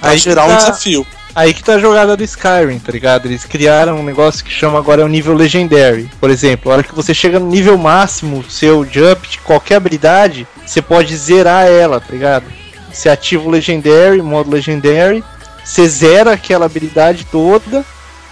Pra 0.00 0.10
Aí 0.10 0.18
gerar 0.18 0.44
um 0.44 0.48
tá- 0.48 0.56
desafio. 0.56 1.06
Aí 1.34 1.54
que 1.54 1.64
tá 1.64 1.76
a 1.76 1.78
jogada 1.78 2.14
do 2.14 2.22
Skyrim, 2.22 2.78
tá 2.78 2.92
ligado? 2.92 3.24
Eles 3.24 3.46
criaram 3.46 3.98
um 3.98 4.02
negócio 4.02 4.44
que 4.44 4.50
chama 4.52 4.78
agora 4.78 5.02
o 5.02 5.08
nível 5.08 5.32
Legendary. 5.32 6.10
Por 6.20 6.28
exemplo, 6.28 6.70
a 6.70 6.74
hora 6.74 6.82
que 6.82 6.94
você 6.94 7.14
chega 7.14 7.38
no 7.38 7.46
nível 7.46 7.78
máximo, 7.78 8.44
seu 8.50 8.84
jump 8.84 9.26
de 9.26 9.38
qualquer 9.38 9.76
habilidade, 9.76 10.46
você 10.66 10.82
pode 10.82 11.16
zerar 11.16 11.66
ela, 11.66 12.00
tá 12.00 12.08
ligado? 12.12 12.44
Você 12.92 13.08
ativa 13.08 13.44
o 13.44 13.50
Legendary, 13.50 14.20
modo 14.20 14.50
Legendary, 14.50 15.24
você 15.64 15.88
zera 15.88 16.34
aquela 16.34 16.66
habilidade 16.66 17.26
toda, 17.32 17.82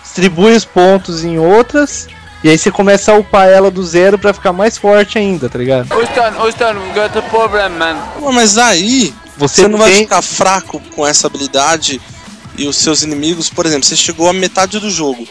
distribui 0.03 0.53
os 0.55 0.67
pontos 0.67 1.25
em 1.25 1.39
outras, 1.39 2.07
e 2.43 2.49
aí 2.51 2.57
você 2.59 2.71
começa 2.71 3.13
a 3.13 3.17
upar 3.19 3.49
ela 3.49 3.71
do 3.71 3.85
zero 3.85 4.19
pra 4.19 4.33
ficar 4.33 4.53
mais 4.53 4.79
forte 4.79 5.19
ainda, 5.19 5.49
tá 5.49 5.59
ligado? 5.59 5.93
Houston, 5.93 6.43
Houston, 6.43 6.75
we 6.79 6.93
got 6.95 7.17
a 7.17 7.23
problem, 7.23 7.69
man. 7.79 7.97
Pô, 8.19 8.33
Mas 8.33 8.57
aí 8.59 9.15
Você, 9.37 9.63
Você 9.63 9.69
não 9.69 9.79
vai 9.79 9.91
tem- 9.91 10.03
ficar 10.03 10.21
fraco 10.23 10.81
com 10.95 11.07
essa 11.07 11.27
habilidade 11.27 12.01
e 12.59 12.67
os 12.69 12.77
seus 12.77 13.03
inimigos, 13.03 13.49
por 13.49 13.65
exemplo, 13.65 13.87
você 13.87 13.97
chegou 13.97 14.29
à 14.29 14.33
metade 14.35 14.79
do 14.79 14.91
jogo. 14.91 15.27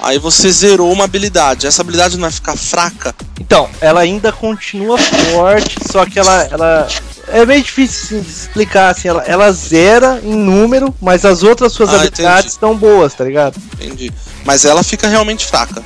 Aí 0.00 0.18
você 0.18 0.50
zerou 0.50 0.92
uma 0.92 1.04
habilidade. 1.04 1.66
Essa 1.66 1.80
habilidade 1.82 2.16
não 2.16 2.22
vai 2.22 2.32
ficar 2.32 2.56
fraca? 2.56 3.14
Então, 3.40 3.70
ela 3.80 4.00
ainda 4.00 4.32
continua 4.32 4.98
forte, 4.98 5.76
só 5.90 6.04
que 6.04 6.18
ela, 6.18 6.42
ela 6.50 6.88
é 7.28 7.46
meio 7.46 7.62
difícil 7.62 8.18
assim, 8.18 8.20
de 8.26 8.30
explicar 8.30 8.90
assim, 8.90 9.06
ela, 9.08 9.22
ela 9.22 9.52
zera 9.52 10.20
em 10.24 10.34
número, 10.34 10.92
mas 11.00 11.24
as 11.24 11.42
outras 11.44 11.72
suas 11.72 11.90
Ah, 11.90 11.94
habilidades 11.96 12.38
entendi. 12.40 12.48
estão 12.48 12.76
boas, 12.76 13.14
tá 13.14 13.24
ligado? 13.24 13.56
Entendi. 13.74 14.12
Mas 14.44 14.64
ela 14.64 14.82
fica 14.82 15.06
realmente 15.08 15.46
fraca. 15.46 15.80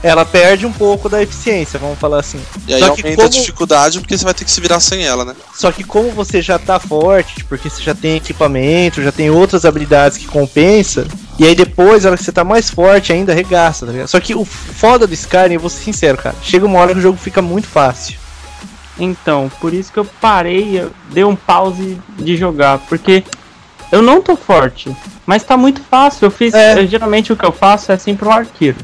Ela 0.00 0.24
perde 0.24 0.64
um 0.64 0.72
pouco 0.72 1.08
da 1.08 1.20
eficiência, 1.20 1.76
vamos 1.78 1.98
falar 1.98 2.20
assim. 2.20 2.40
E 2.68 2.74
aí 2.74 2.80
Só 2.80 2.90
que 2.94 3.02
aumenta 3.02 3.22
a 3.22 3.26
como- 3.26 3.40
dificuldade 3.40 3.98
porque 3.98 4.16
você 4.16 4.24
vai 4.24 4.32
ter 4.32 4.44
que 4.44 4.50
se 4.50 4.60
virar 4.60 4.78
sem 4.78 5.04
ela, 5.04 5.24
né? 5.24 5.34
Só 5.54 5.72
que 5.72 5.82
como 5.82 6.12
você 6.12 6.40
já 6.40 6.56
tá 6.56 6.78
forte, 6.78 7.42
porque 7.44 7.68
você 7.68 7.82
já 7.82 7.94
tem 7.96 8.16
equipamento, 8.16 9.02
já 9.02 9.10
tem 9.10 9.28
outras 9.28 9.64
habilidades 9.64 10.16
que 10.16 10.26
compensa, 10.26 11.04
e 11.36 11.44
aí 11.44 11.54
depois, 11.54 12.06
a 12.06 12.10
hora 12.10 12.16
que 12.16 12.22
você 12.22 12.30
tá 12.30 12.44
mais 12.44 12.70
forte, 12.70 13.12
ainda 13.12 13.34
regaça, 13.34 13.84
tá 13.86 13.90
ligado? 13.90 14.06
Só 14.06 14.20
que 14.20 14.36
o 14.36 14.44
foda 14.44 15.04
do 15.04 15.14
Skyrim, 15.14 15.54
eu 15.54 15.60
vou 15.60 15.70
ser 15.70 15.82
sincero, 15.82 16.16
cara, 16.16 16.36
chega 16.42 16.64
uma 16.64 16.78
hora 16.78 16.92
que 16.92 16.98
o 17.00 17.02
jogo 17.02 17.18
fica 17.18 17.42
muito 17.42 17.66
fácil. 17.66 18.16
Então, 19.00 19.50
por 19.60 19.72
isso 19.74 19.92
que 19.92 19.98
eu 19.98 20.04
parei, 20.04 20.80
eu 20.80 20.90
dei 21.10 21.24
um 21.24 21.36
pause 21.36 21.98
de 22.18 22.36
jogar, 22.36 22.78
porque 22.88 23.24
eu 23.92 24.02
não 24.02 24.20
tô 24.20 24.36
forte, 24.36 24.94
mas 25.26 25.42
tá 25.44 25.56
muito 25.56 25.80
fácil. 25.88 26.26
Eu 26.26 26.30
fiz, 26.30 26.52
É. 26.54 26.78
eu- 26.80 26.86
geralmente 26.86 27.32
o 27.32 27.36
que 27.36 27.44
eu 27.44 27.52
faço 27.52 27.90
é 27.92 27.98
sempre 27.98 28.28
um 28.28 28.32
arqueiro. 28.32 28.76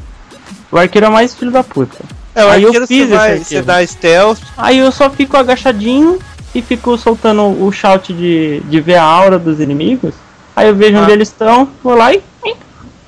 O 0.75 0.79
arqueiro 0.79 1.07
é 1.07 1.09
mais 1.11 1.33
filho 1.37 1.53
da 1.53 1.63
puta. 1.63 1.97
É, 2.35 2.45
o 2.45 2.49
Aí 2.49 2.63
eu 2.63 2.69
arqueiro 2.69 2.87
fiz 2.89 3.09
você, 3.09 3.15
vai, 3.15 3.37
esse 3.37 3.45
você 3.45 3.63
dá 3.63 3.87
stealth, 3.87 4.41
Aí 4.57 4.79
eu 4.79 4.91
só 4.91 5.09
fico 5.09 5.37
agachadinho 5.37 6.19
e 6.53 6.61
fico 6.61 6.99
soltando 6.99 7.43
o 7.65 7.71
shout 7.71 8.13
de, 8.13 8.59
de 8.65 8.81
ver 8.81 8.97
a 8.97 9.05
aura 9.05 9.39
dos 9.39 9.61
inimigos. 9.61 10.13
Aí 10.57 10.67
eu 10.67 10.75
vejo 10.75 10.99
Ah. 10.99 11.03
onde 11.03 11.13
eles 11.13 11.29
estão, 11.29 11.69
vou 11.83 11.95
lá 11.95 12.13
e. 12.13 12.21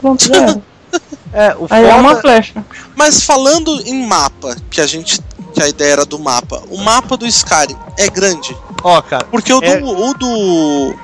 Pronto, 0.01 0.25
já 0.25 0.37
era. 0.37 0.63
é, 1.33 1.57
o 1.59 1.67
Aí 1.69 1.85
é 1.85 1.95
uma 1.97 2.11
foda... 2.11 2.21
flecha. 2.21 2.65
Mas 2.95 3.25
falando 3.25 3.83
em 3.85 4.07
mapa, 4.07 4.57
que 4.71 4.81
a 4.81 4.87
gente. 4.87 5.21
que 5.53 5.61
a 5.61 5.69
ideia 5.69 5.93
era 5.95 6.05
do 6.05 6.21
mapa, 6.21 6.63
o 6.71 6.79
mapa 6.79 7.17
do 7.17 7.27
Skyrim 7.27 7.77
é 7.99 8.09
grande. 8.09 8.57
Ó, 8.83 9.03
cara, 9.03 9.25
Porque 9.29 9.53
o 9.53 9.59
do, 9.61 9.67
É. 9.67 9.81
o 9.83 10.15
do 10.15 10.95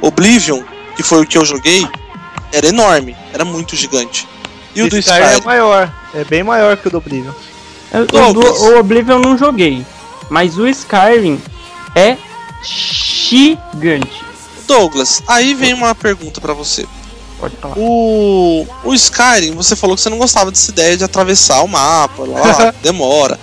Oblivion, 0.00 0.62
que 0.94 1.02
foi 1.02 1.22
o 1.22 1.26
que 1.26 1.36
eu 1.38 1.44
joguei, 1.44 1.88
era 2.52 2.68
enorme, 2.68 3.16
era 3.32 3.44
muito 3.44 3.74
gigante. 3.74 4.28
E 4.74 4.82
o 4.82 4.88
do 4.90 4.98
Skyrim 4.98 5.24
é 5.24 5.40
maior, 5.44 5.92
é 6.14 6.24
bem 6.24 6.42
maior 6.42 6.76
que 6.76 6.88
o 6.88 6.90
do 6.90 6.98
Oblivion. 6.98 7.32
Eu- 7.92 8.02
O, 8.30 8.32
do- 8.32 8.40
o 8.40 8.78
Oblivion 8.80 9.14
eu 9.16 9.20
não 9.20 9.38
joguei, 9.38 9.84
mas 10.28 10.58
o 10.58 10.66
Skyrim 10.66 11.40
é 11.94 12.16
gigante. 12.62 14.24
Douglas, 14.66 15.22
aí 15.28 15.54
vem 15.54 15.74
uma 15.74 15.94
pergunta 15.94 16.40
pra 16.40 16.54
você. 16.54 16.86
Pode 17.38 17.56
falar. 17.56 17.74
O, 17.76 18.66
o 18.84 18.94
Skyrim, 18.94 19.52
você 19.52 19.76
falou 19.76 19.94
que 19.96 20.02
você 20.02 20.08
não 20.08 20.18
gostava 20.18 20.50
dessa 20.50 20.70
ideia 20.70 20.96
de 20.96 21.04
atravessar 21.04 21.62
o 21.62 21.68
mapa, 21.68 22.24
lá, 22.24 22.72
demora. 22.82 23.38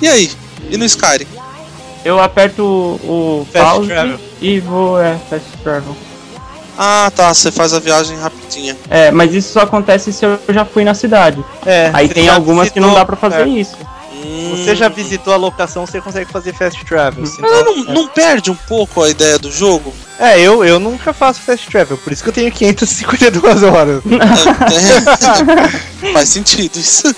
E 0.00 0.08
aí? 0.08 0.30
E 0.70 0.76
no 0.76 0.84
Skyrim? 0.84 1.26
Eu 2.04 2.18
aperto 2.20 2.62
o, 2.64 3.42
o 3.42 3.46
Fast 3.52 3.64
pause 3.66 3.88
travel. 3.88 4.18
e 4.40 4.58
vou, 4.60 5.00
é, 5.00 5.16
fast 5.30 5.46
travel. 5.62 5.96
Ah, 6.78 7.10
tá, 7.14 7.32
você 7.34 7.50
faz 7.52 7.74
a 7.74 7.78
viagem 7.78 8.16
rapidinha. 8.18 8.76
É, 8.88 9.10
mas 9.10 9.34
isso 9.34 9.52
só 9.52 9.60
acontece 9.60 10.12
se 10.12 10.24
eu 10.24 10.38
já 10.48 10.64
fui 10.64 10.84
na 10.84 10.94
cidade. 10.94 11.44
É, 11.66 11.90
Aí 11.92 12.08
tem 12.08 12.28
algumas 12.28 12.70
que 12.70 12.80
não 12.80 12.88
visitou- 12.88 13.00
dá 13.00 13.04
pra 13.06 13.16
fazer 13.16 13.46
é. 13.46 13.48
isso. 13.48 13.76
Hum, 14.24 14.54
Você 14.56 14.76
já 14.76 14.88
visitou 14.88 15.32
a 15.34 15.36
locação, 15.36 15.84
você 15.86 16.00
consegue 16.00 16.30
fazer 16.30 16.54
fast 16.54 16.84
travel. 16.84 17.26
senão- 17.26 17.48
Mas 17.50 17.64
não, 17.86 17.94
não 17.94 18.08
perde 18.08 18.50
um 18.50 18.54
pouco 18.54 19.02
a 19.02 19.08
ideia 19.10 19.38
do 19.38 19.50
jogo? 19.50 19.92
É, 20.18 20.38
eu, 20.40 20.64
eu 20.64 20.78
nunca 20.78 21.12
faço 21.12 21.40
fast 21.40 21.66
travel, 21.68 21.98
por 21.98 22.12
isso 22.12 22.22
que 22.22 22.28
eu 22.28 22.32
tenho 22.32 22.52
552 22.52 23.62
horas. 23.64 24.00
É, 26.06 26.12
faz 26.12 26.28
sentido 26.28 26.78
isso. 26.78 27.12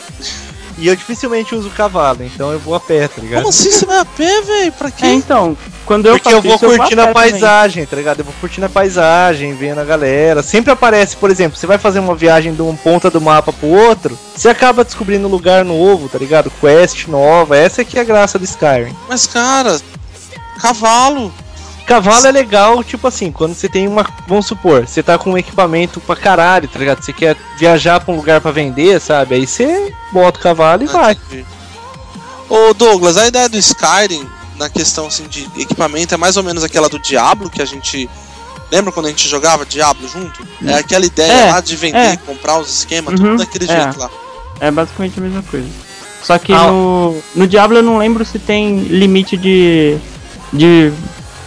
E 0.77 0.89
eu 0.89 0.97
dificilmente 0.97 1.55
uso 1.55 1.71
cavalo, 1.71 2.25
então 2.25 2.51
eu 2.53 2.59
vou 2.59 2.75
a 2.75 2.81
pé, 2.81 3.07
tá 3.07 3.21
ligado? 3.21 3.43
Como 3.43 3.51
assim 3.51 3.71
você 3.71 3.87
vai 3.87 3.99
a 3.99 4.05
pé, 4.05 4.41
velho? 4.43 4.73
Pra 4.73 4.91
quê? 4.91 5.07
É, 5.07 5.13
então, 5.15 5.57
quando 5.87 6.07
eu 6.07 6.15
Porque 6.15 6.25
faço 6.31 6.37
eu 6.37 6.43
vou 6.43 6.57
isso, 6.57 6.67
curtindo 6.79 7.01
a 7.01 7.05
a 7.05 7.07
pé 7.09 7.13
também. 7.15 7.31
paisagem, 7.31 7.87
tá 7.87 7.97
ligado? 7.97 8.19
Eu 8.19 8.25
vou 8.25 8.35
curtindo 8.41 8.67
a 8.67 8.69
paisagem, 8.69 9.55
vendo 9.55 9.81
a 9.81 9.85
galera. 9.85 10.43
Sempre 10.43 10.73
aparece, 10.73 11.17
por 11.17 11.31
exemplo, 11.31 11.57
você 11.57 11.67
vai 11.67 11.79
fazer 11.79 12.01
uma 12.01 12.15
viagem 12.15 12.55
de 12.55 12.61
uma 12.63 12.75
ponta 12.75 13.09
do 13.11 13.21
mapa 13.21 13.53
pro 13.53 13.69
outro, 13.69 14.19
você 14.35 14.49
acaba 14.49 14.85
descobrindo 14.85 15.29
um 15.29 15.31
lugar 15.31 15.65
novo, 15.65 16.09
tá 16.09 16.19
ligado? 16.19 16.51
Quest 16.61 17.07
nova, 17.07 17.57
essa 17.57 17.83
é 17.83 17.85
que 17.85 17.97
é 17.97 18.01
a 18.01 18.05
graça 18.05 18.39
do 18.39 18.45
Skyrim. 18.45 18.95
Mas, 19.09 19.27
cara, 19.27 19.81
cavalo. 20.61 21.33
Cavalo 21.87 22.27
é 22.27 22.31
legal, 22.31 22.83
tipo 22.83 23.07
assim, 23.07 23.31
quando 23.31 23.55
você 23.55 23.69
tem 23.69 23.87
uma. 23.87 24.07
Vamos 24.27 24.47
supor, 24.47 24.87
você 24.87 25.03
tá 25.03 25.19
com 25.19 25.33
um 25.33 25.39
equipamento 25.39 26.01
pra 26.01 26.17
caralho, 26.17 26.67
tá 26.67 26.79
ligado? 26.79 27.03
Você 27.03 27.13
quer 27.13 27.37
viajar 27.59 28.01
pra 28.01 28.13
um 28.13 28.17
lugar 28.17 28.41
pra 28.41 28.51
vender, 28.51 28.99
sabe? 29.01 29.35
Aí 29.35 29.47
você 29.47 29.93
bota 30.13 30.39
o 30.39 30.43
cavalo 30.43 30.83
e 30.83 30.87
vai. 30.87 31.13
Entendi. 31.13 31.45
Ô, 32.49 32.73
Douglas, 32.75 33.17
a 33.19 33.27
ideia 33.27 33.49
do 33.49 33.59
Skyrim, 33.59 34.27
na 34.57 34.69
questão 34.71 35.07
assim, 35.09 35.27
de 35.29 35.49
equipamento, 35.59 36.15
é 36.15 36.17
mais 36.17 36.37
ou 36.37 36.43
menos 36.43 36.65
aquela 36.65 36.89
do 36.89 36.99
Diablo 36.99 37.51
que 37.51 37.61
a 37.61 37.67
gente. 37.67 38.09
Lembra 38.73 38.91
quando 38.91 39.07
a 39.07 39.09
gente 39.11 39.29
jogava 39.29 39.67
Diablo 39.67 40.09
junto? 40.09 40.45
É 40.67 40.75
aquela 40.79 41.05
ideia 41.05 41.31
É, 41.33 41.51
lá 41.53 41.61
de 41.61 41.77
vender, 41.77 41.99
é. 41.99 42.17
comprar 42.17 42.59
os 42.59 42.79
esquemas, 42.79 43.13
Uhum, 43.21 43.27
tudo 43.27 43.37
daquele 43.39 43.71
é. 43.71 43.83
jeito 43.83 43.99
lá. 43.99 44.09
É 44.59 44.71
basicamente 44.71 45.19
a 45.19 45.23
mesma 45.23 45.43
coisa. 45.43 45.69
Só 46.23 46.39
que 46.39 46.53
Ah. 46.53 46.67
no, 46.69 47.23
no 47.35 47.47
Diablo 47.47 47.77
eu 47.77 47.83
não 47.83 47.99
lembro 47.99 48.25
se 48.25 48.39
tem 48.39 48.79
limite 48.85 49.37
de, 49.37 49.99
de 50.53 50.91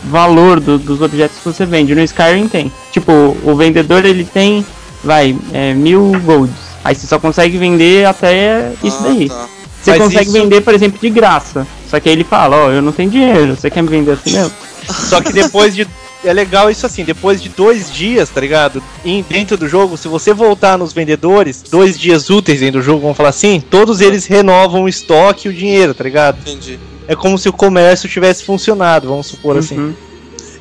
valor 0.05 0.60
do- 0.60 0.77
dos 0.77 1.01
objetos 1.01 1.38
que 1.38 1.45
você 1.45 1.65
vende. 1.65 1.93
No 1.95 2.01
Skyrim 2.01 2.47
tem. 2.47 2.71
Tipo, 2.91 3.36
o 3.43 3.55
vendedor 3.55 4.05
ele 4.05 4.23
tem, 4.23 4.65
vai, 5.03 5.36
é, 5.53 5.73
mil 5.73 6.12
golds. 6.23 6.53
Aí 6.83 6.95
você 6.95 7.07
só 7.07 7.19
consegue 7.19 7.57
vender 7.57 8.05
até 8.05 8.71
isso 8.83 8.97
Ah, 9.01 9.03
daí. 9.07 9.27
tá. 9.29 9.47
Você 9.81 9.91
Mas 9.91 10.01
consegue 10.01 10.23
isso- 10.29 10.33
vender, 10.33 10.62
por 10.62 10.73
exemplo, 10.73 10.99
de 10.99 11.10
graça. 11.10 11.65
Só 11.89 11.99
que 11.99 12.10
aí 12.10 12.15
ele 12.15 12.23
fala, 12.23 12.55
ó, 12.65 12.69
eu 12.71 12.81
não 12.81 12.91
tenho 12.91 13.10
dinheiro, 13.10 13.55
você 13.55 13.69
quer 13.69 13.81
me 13.81 13.89
vender 13.89 14.12
assim 14.12 14.31
mesmo? 14.33 14.51
Só 15.10 15.21
que 15.21 15.31
depois 15.33 15.75
de. 15.75 15.88
É 16.28 16.34
legal 16.34 16.70
isso 16.70 16.86
assim, 16.86 17.04
depois 17.04 17.42
de 17.42 17.50
dois 17.50 17.92
dias, 17.92 18.30
tá 18.30 18.42
ligado? 18.42 18.84
Em, 19.06 19.24
dentro 19.28 19.58
do 19.58 19.68
jogo, 19.68 19.98
se 19.98 20.08
você 20.08 20.34
voltar 20.34 20.78
nos 20.78 20.94
vendedores, 20.94 21.62
dois 21.62 21.98
dias 21.98 22.30
úteis 22.30 22.60
dentro 22.60 22.80
do 22.82 22.86
jogo, 22.86 23.02
vamos 23.02 23.18
falar 23.18 23.30
assim, 23.30 23.62
todos 23.62 24.02
eles 24.02 24.26
renovam 24.26 24.84
o 24.84 24.90
estoque 24.90 25.48
e 25.48 25.52
o 25.52 25.54
dinheiro, 25.54 25.94
tá 25.94 26.04
ligado? 26.04 26.40
Entendi. 26.42 26.80
É 27.08 27.16
como 27.16 27.38
se 27.38 27.48
o 27.48 27.54
comércio 27.54 28.10
tivesse 28.10 28.44
funcionado, 28.44 29.08
vamos 29.08 29.28
supor 29.28 29.58
assim. 29.58 29.78
Uhum. 29.78 29.94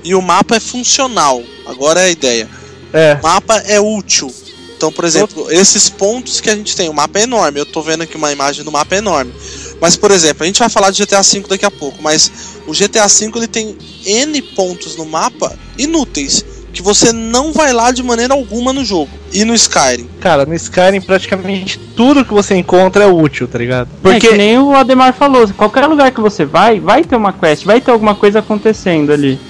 E 0.04 0.14
o 0.14 0.22
mapa 0.22 0.56
é 0.56 0.60
funcional. 0.60 1.42
Agora 1.66 2.00
é 2.00 2.04
a 2.04 2.10
ideia. 2.10 2.48
É. 2.92 3.18
O 3.20 3.22
mapa 3.24 3.56
é 3.66 3.80
útil. 3.80 4.32
Então, 4.76 4.92
por 4.92 5.04
exemplo, 5.04 5.50
esses 5.50 5.88
pontos 5.88 6.40
que 6.40 6.50
a 6.50 6.54
gente 6.54 6.76
tem, 6.76 6.88
o 6.88 6.94
mapa 6.94 7.18
é 7.18 7.22
enorme. 7.22 7.58
Eu 7.58 7.66
tô 7.66 7.82
vendo 7.82 8.02
aqui 8.02 8.16
uma 8.16 8.30
imagem 8.30 8.62
do 8.62 8.70
mapa 8.70 8.94
é 8.94 8.98
enorme. 8.98 9.32
Mas, 9.80 9.96
por 9.96 10.10
exemplo, 10.10 10.44
a 10.44 10.46
gente 10.46 10.58
vai 10.58 10.68
falar 10.68 10.90
de 10.90 11.04
GTA 11.04 11.22
V 11.22 11.44
daqui 11.48 11.64
a 11.64 11.70
pouco, 11.70 12.02
mas 12.02 12.30
o 12.66 12.72
GTA 12.72 13.06
V 13.06 13.30
ele 13.36 13.46
tem 13.46 13.76
N 14.04 14.42
pontos 14.42 14.96
no 14.96 15.04
mapa 15.04 15.52
inúteis. 15.78 16.44
Que 16.72 16.82
você 16.82 17.10
não 17.10 17.54
vai 17.54 17.72
lá 17.72 17.90
de 17.90 18.02
maneira 18.02 18.34
alguma 18.34 18.70
no 18.70 18.84
jogo. 18.84 19.10
E 19.32 19.46
no 19.46 19.54
Skyrim. 19.54 20.10
Cara, 20.20 20.44
no 20.44 20.54
Skyrim 20.54 21.00
praticamente 21.00 21.78
tudo 21.96 22.22
que 22.22 22.34
você 22.34 22.54
encontra 22.54 23.04
é 23.04 23.06
útil, 23.06 23.48
tá 23.48 23.58
ligado? 23.58 23.88
Porque 24.02 24.20
Porque 24.20 24.34
é, 24.34 24.36
nem 24.36 24.58
o 24.58 24.76
Ademar 24.76 25.14
falou, 25.14 25.48
qualquer 25.54 25.86
lugar 25.86 26.10
que 26.10 26.20
você 26.20 26.44
vai, 26.44 26.78
vai 26.78 27.02
ter 27.02 27.16
uma 27.16 27.32
quest, 27.32 27.64
vai 27.64 27.80
ter 27.80 27.90
alguma 27.90 28.14
coisa 28.14 28.40
acontecendo 28.40 29.10
ali. 29.10 29.40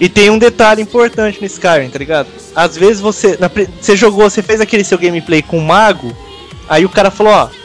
E 0.00 0.08
tem 0.08 0.30
um 0.30 0.38
detalhe 0.38 0.80
importante 0.82 1.40
no 1.40 1.46
Skyrim, 1.46 1.90
tá 1.90 1.98
ligado? 1.98 2.26
Às 2.56 2.76
vezes 2.76 3.00
você. 3.00 3.36
na 3.38 3.50
você 3.80 3.94
jogou, 3.94 4.28
você 4.28 4.42
fez 4.42 4.60
aquele 4.60 4.82
seu 4.82 4.98
gameplay 4.98 5.42
com 5.42 5.58
um 5.58 5.64
mago, 5.64 6.16
aí 6.68 6.84
o 6.84 6.88
cara 6.88 7.10
falou, 7.10 7.32
ó. 7.32 7.61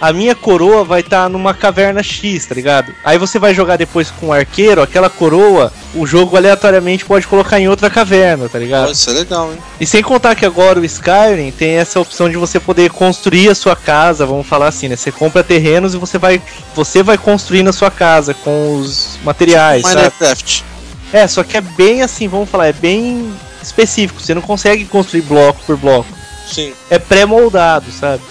A 0.00 0.12
minha 0.12 0.34
coroa 0.34 0.84
vai 0.84 1.00
estar 1.00 1.28
numa 1.28 1.52
caverna 1.52 2.02
X, 2.02 2.46
tá 2.46 2.54
ligado? 2.54 2.92
Aí 3.04 3.18
você 3.18 3.38
vai 3.38 3.54
jogar 3.54 3.76
depois 3.76 4.10
com 4.10 4.28
um 4.28 4.32
arqueiro, 4.32 4.80
aquela 4.80 5.10
coroa, 5.10 5.72
o 5.94 6.06
jogo 6.06 6.36
aleatoriamente 6.36 7.04
pode 7.04 7.26
colocar 7.26 7.58
em 7.58 7.68
outra 7.68 7.90
caverna, 7.90 8.48
tá 8.48 8.58
ligado? 8.58 8.86
Pode 8.86 8.98
ser 8.98 9.12
legal, 9.12 9.52
hein? 9.52 9.58
E 9.80 9.86
sem 9.86 10.02
contar 10.02 10.34
que 10.34 10.46
agora 10.46 10.78
o 10.78 10.84
Skyrim 10.84 11.50
tem 11.50 11.72
essa 11.72 11.98
opção 12.00 12.30
de 12.30 12.36
você 12.36 12.60
poder 12.60 12.90
construir 12.90 13.48
a 13.48 13.54
sua 13.54 13.74
casa, 13.74 14.24
vamos 14.24 14.46
falar 14.46 14.68
assim, 14.68 14.88
né? 14.88 14.96
Você 14.96 15.10
compra 15.10 15.42
terrenos 15.42 15.94
e 15.94 15.98
você 15.98 16.18
vai, 16.18 16.40
você 16.74 17.02
vai 17.02 17.18
construir 17.18 17.62
na 17.62 17.72
sua 17.72 17.90
casa 17.90 18.34
com 18.34 18.76
os 18.76 19.18
materiais, 19.24 19.82
sabe? 19.82 19.96
Minecraft. 19.96 20.64
É, 21.12 21.26
só 21.26 21.42
que 21.42 21.56
é 21.56 21.60
bem 21.60 22.02
assim, 22.02 22.28
vamos 22.28 22.48
falar, 22.48 22.66
é 22.66 22.72
bem 22.72 23.32
específico. 23.62 24.20
Você 24.20 24.34
não 24.34 24.42
consegue 24.42 24.84
construir 24.84 25.22
bloco 25.22 25.60
por 25.66 25.76
bloco. 25.76 26.08
Sim. 26.46 26.72
É 26.90 26.98
pré-moldado, 26.98 27.90
sabe? 27.90 28.22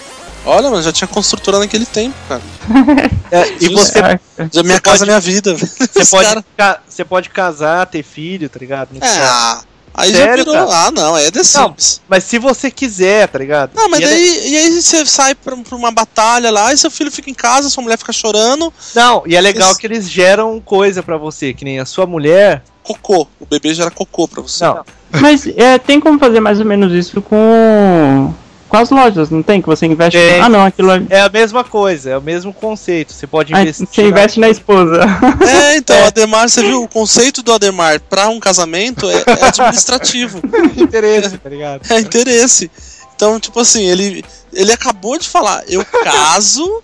Olha, 0.48 0.70
mas 0.70 0.84
já 0.84 0.92
tinha 0.92 1.06
construtora 1.08 1.58
naquele 1.58 1.86
tempo, 1.86 2.16
cara. 2.28 2.42
É, 3.30 3.46
e 3.60 3.68
você, 3.68 3.98
É, 3.98 4.18
Já 4.50 4.62
minha 4.62 4.76
Você 4.76 4.80
casa, 4.80 4.98
pode- 5.00 5.10
minha 5.10 5.20
vida. 5.20 5.54
você, 5.60 6.06
pode, 6.10 6.44
ca- 6.56 6.80
você 6.88 7.04
pode 7.04 7.28
casar, 7.28 7.86
ter 7.86 8.02
filho, 8.02 8.48
tá 8.48 8.58
ligado? 8.58 8.88
No 8.94 9.04
É, 9.04 9.18
ah, 9.20 9.60
aí 9.92 10.10
já 10.12 10.16
Sério, 10.16 10.44
virou. 10.46 10.54
cara? 10.66 10.86
Ah, 10.86 10.90
não, 10.90 11.14
é 11.18 11.30
The 11.30 11.44
Sims. 11.44 12.00
Mas 12.08 12.24
se 12.24 12.38
você 12.38 12.70
quiser, 12.70 13.28
tá 13.28 13.38
ligado? 13.38 13.72
Não, 13.74 13.90
mas 13.90 14.00
E 14.00 14.04
é- 14.04 14.08
daí. 14.08 14.48
E 14.52 14.56
aí 14.56 14.80
você 14.82 15.04
sai 15.04 15.34
pra, 15.34 15.54
pra 15.58 15.76
uma 15.76 15.90
batalha 15.90 16.50
lá 16.50 16.72
e 16.72 16.78
seu 16.78 16.90
filho 16.90 17.12
fica 17.12 17.28
em 17.28 17.34
casa, 17.34 17.68
sua 17.68 17.82
mulher 17.82 17.98
fica 17.98 18.12
chorando. 18.14 18.72
Não, 18.94 19.22
e 19.26 19.36
é 19.36 19.40
legal 19.42 19.72
Esse- 19.72 19.80
que 19.80 19.86
eles 19.86 20.08
geram 20.10 20.58
coisa 20.58 21.02
pra 21.02 21.18
você, 21.18 21.52
que 21.52 21.66
nem 21.66 21.78
a 21.78 21.84
sua 21.84 22.06
mulher. 22.06 22.62
Cocô. 22.82 23.28
O 23.38 23.44
bebê 23.44 23.74
gera 23.74 23.90
cocô 23.90 24.26
pra 24.26 24.40
você. 24.40 24.64
Não, 24.64 24.82
Mas 25.20 25.46
é, 25.54 25.76
tem 25.78 26.00
como 26.00 26.18
fazer 26.18 26.40
mais 26.40 26.58
ou 26.60 26.64
menos 26.64 26.90
isso 26.94 27.20
com, 27.20 28.32
com 28.68 28.76
as 28.76 28.90
lojas, 28.90 29.30
não 29.30 29.42
tem? 29.42 29.60
Que 29.60 29.66
você 29.66 29.86
investe. 29.86 30.18
Tem. 30.18 30.40
Ah, 30.40 30.48
não, 30.48 30.64
aquilo 30.64 30.90
é. 30.92 31.02
é 31.10 31.20
a 31.20 31.28
mesma 31.28 31.64
coisa, 31.64 32.10
é 32.10 32.18
o 32.18 32.22
mesmo 32.22 32.52
conceito. 32.52 33.12
Você 33.12 33.26
pode 33.26 33.54
Ah, 33.54 33.62
investir. 33.62 33.86
você 33.90 34.02
investe 34.08 34.38
na 34.38 34.48
esposa. 34.50 35.00
É, 35.48 35.76
então, 35.78 35.96
É. 35.96 36.06
Ademar, 36.06 36.48
você 36.48 36.62
viu? 36.62 36.82
O 36.82 36.88
conceito 36.88 37.42
do 37.42 37.52
Ademar 37.52 38.00
pra 38.00 38.28
um 38.28 38.38
casamento 38.38 39.08
é, 39.08 39.24
é 39.26 39.44
administrativo. 39.46 40.40
de 40.74 40.82
interesse, 40.82 41.38
tá 41.38 41.48
ligado? 41.48 41.80
É 41.90 41.98
interesse. 41.98 42.70
Então, 43.16 43.40
tipo 43.40 43.58
assim, 43.60 43.84
ele, 43.84 44.24
ele 44.52 44.72
acabou 44.72 45.18
de 45.18 45.28
falar: 45.28 45.62
eu 45.68 45.84
caso 45.84 46.82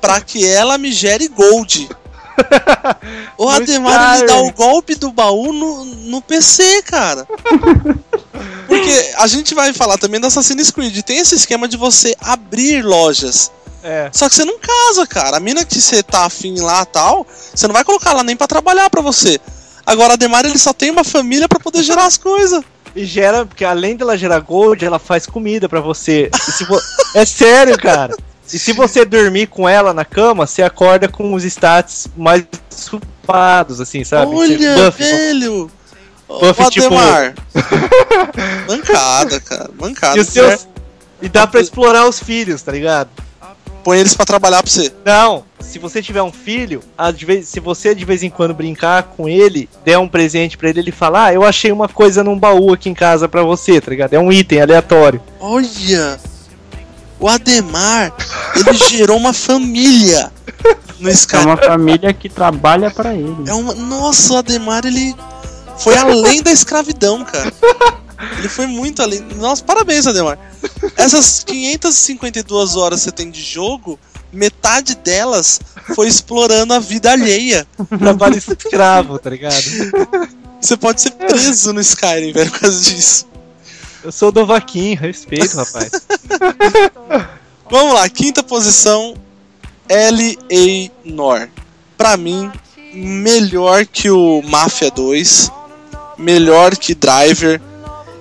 pra 0.00 0.20
que 0.20 0.46
ela 0.46 0.78
me 0.78 0.92
gere 0.92 1.28
gold. 1.28 1.88
O 3.36 3.48
Ademar 3.48 4.18
ele 4.18 4.26
dá 4.26 4.36
o 4.40 4.52
golpe 4.52 4.94
do 4.94 5.10
baú 5.12 5.52
no, 5.52 5.84
no 5.84 6.22
PC, 6.22 6.82
cara. 6.82 7.26
Porque 8.66 9.12
a 9.16 9.26
gente 9.26 9.54
vai 9.54 9.72
falar 9.72 9.98
também 9.98 10.20
do 10.20 10.26
Assassin's 10.26 10.70
Creed. 10.70 11.02
Tem 11.02 11.18
esse 11.18 11.34
esquema 11.34 11.66
de 11.68 11.76
você 11.76 12.14
abrir 12.20 12.82
lojas. 12.84 13.50
É. 13.82 14.10
Só 14.12 14.28
que 14.28 14.34
você 14.34 14.44
não 14.44 14.58
casa, 14.58 15.06
cara. 15.06 15.36
A 15.36 15.40
mina 15.40 15.64
que 15.64 15.80
você 15.80 16.02
tá 16.02 16.24
afim 16.26 16.58
lá 16.60 16.84
tal, 16.84 17.26
você 17.54 17.66
não 17.66 17.72
vai 17.74 17.84
colocar 17.84 18.12
lá 18.12 18.22
nem 18.22 18.36
pra 18.36 18.46
trabalhar 18.46 18.90
pra 18.90 19.00
você. 19.00 19.38
Agora, 19.86 20.12
a 20.12 20.14
Ademar 20.14 20.44
ele 20.44 20.58
só 20.58 20.72
tem 20.72 20.90
uma 20.90 21.04
família 21.04 21.48
pra 21.48 21.60
poder 21.60 21.82
gerar 21.82 22.04
as 22.06 22.16
coisas. 22.18 22.62
E 22.94 23.04
gera, 23.04 23.46
porque 23.46 23.64
além 23.64 23.96
dela 23.96 24.18
gerar 24.18 24.40
gold, 24.40 24.84
ela 24.84 24.98
faz 24.98 25.26
comida 25.26 25.68
pra 25.68 25.80
você. 25.80 26.30
Vo- 26.68 26.80
É 27.14 27.24
sério, 27.24 27.78
cara. 27.78 28.14
E 28.52 28.58
se 28.58 28.72
você 28.72 29.04
dormir 29.04 29.46
com 29.48 29.68
ela 29.68 29.92
na 29.92 30.04
cama, 30.04 30.46
você 30.46 30.62
acorda 30.62 31.08
com 31.08 31.34
os 31.34 31.44
stats 31.44 32.08
mais 32.16 32.44
supados, 32.70 33.80
assim, 33.80 34.04
sabe? 34.04 34.34
Olha, 34.34 34.74
buff, 34.84 34.98
velho! 35.02 35.70
Buff, 36.28 36.62
Ô, 36.62 36.70
tipo- 36.70 36.94
mancada, 38.68 39.40
cara. 39.40 39.70
Mancada. 39.78 40.18
E, 40.18 40.24
seus... 40.24 40.68
e 41.22 41.28
dá 41.28 41.46
pra 41.46 41.60
explorar 41.60 42.08
os 42.08 42.20
filhos, 42.20 42.62
tá 42.62 42.72
ligado? 42.72 43.08
Põe 43.84 43.98
eles 44.00 44.14
pra 44.14 44.26
trabalhar 44.26 44.62
pra 44.62 44.70
você. 44.70 44.92
Não, 45.04 45.44
se 45.60 45.78
você 45.78 46.02
tiver 46.02 46.22
um 46.22 46.32
filho, 46.32 46.82
vez- 47.24 47.48
se 47.48 47.60
você 47.60 47.94
de 47.94 48.04
vez 48.04 48.22
em 48.22 48.28
quando 48.30 48.52
brincar 48.52 49.02
com 49.02 49.28
ele, 49.28 49.68
der 49.84 49.98
um 49.98 50.08
presente 50.08 50.58
pra 50.58 50.68
ele, 50.68 50.80
ele 50.80 50.92
fala: 50.92 51.26
Ah, 51.26 51.32
eu 51.34 51.42
achei 51.44 51.72
uma 51.72 51.88
coisa 51.88 52.22
num 52.22 52.38
baú 52.38 52.72
aqui 52.72 52.88
em 52.90 52.94
casa 52.94 53.28
pra 53.28 53.42
você, 53.42 53.80
tá 53.80 53.90
ligado? 53.90 54.12
É 54.14 54.18
um 54.18 54.30
item 54.32 54.60
aleatório. 54.60 55.22
Olha! 55.40 56.18
O 57.20 57.28
Ademar, 57.28 58.12
ele 58.54 58.74
gerou 58.76 59.16
uma 59.16 59.32
família 59.32 60.30
no 61.00 61.08
É 61.08 61.12
Skyrim. 61.12 61.44
uma 61.46 61.56
família 61.56 62.12
que 62.12 62.28
trabalha 62.28 62.90
pra 62.90 63.14
ele. 63.14 63.36
É 63.46 63.52
uma. 63.54 63.74
Nossa, 63.74 64.34
o 64.34 64.36
Ademar, 64.36 64.84
ele. 64.86 65.14
foi 65.78 65.96
além 65.96 66.42
da 66.42 66.50
escravidão, 66.52 67.24
cara. 67.24 67.52
Ele 68.38 68.48
foi 68.48 68.66
muito 68.66 69.02
além. 69.02 69.20
Nossa, 69.36 69.62
parabéns, 69.64 70.06
Ademar. 70.06 70.38
Essas 70.96 71.42
552 71.44 72.76
horas 72.76 73.00
que 73.00 73.04
você 73.06 73.12
tem 73.12 73.30
de 73.30 73.42
jogo, 73.42 73.98
metade 74.32 74.94
delas 74.96 75.60
foi 75.94 76.06
explorando 76.08 76.74
a 76.74 76.78
vida 76.78 77.10
alheia. 77.12 77.66
Trabalho 77.98 78.36
escravo, 78.36 79.18
tá 79.18 79.30
ligado? 79.30 79.54
Você 80.60 80.76
pode 80.76 81.00
ser 81.00 81.12
preso 81.12 81.72
no 81.72 81.80
Skyrim, 81.80 82.32
velho, 82.32 82.50
por 82.50 82.60
causa 82.60 82.80
disso. 82.80 83.26
Eu 84.02 84.12
sou 84.12 84.28
o 84.28 84.32
Dovaquinho, 84.32 84.98
respeito, 84.98 85.56
rapaz. 85.56 85.90
Vamos 87.70 87.94
lá, 87.94 88.08
quinta 88.08 88.42
posição, 88.42 89.14
L.A. 89.88 90.90
Nor. 91.04 91.48
Pra 91.96 92.16
mim, 92.16 92.50
melhor 92.94 93.84
que 93.86 94.10
o 94.10 94.40
Mafia 94.42 94.90
2, 94.90 95.50
melhor 96.16 96.76
que 96.76 96.94
Driver, 96.94 97.60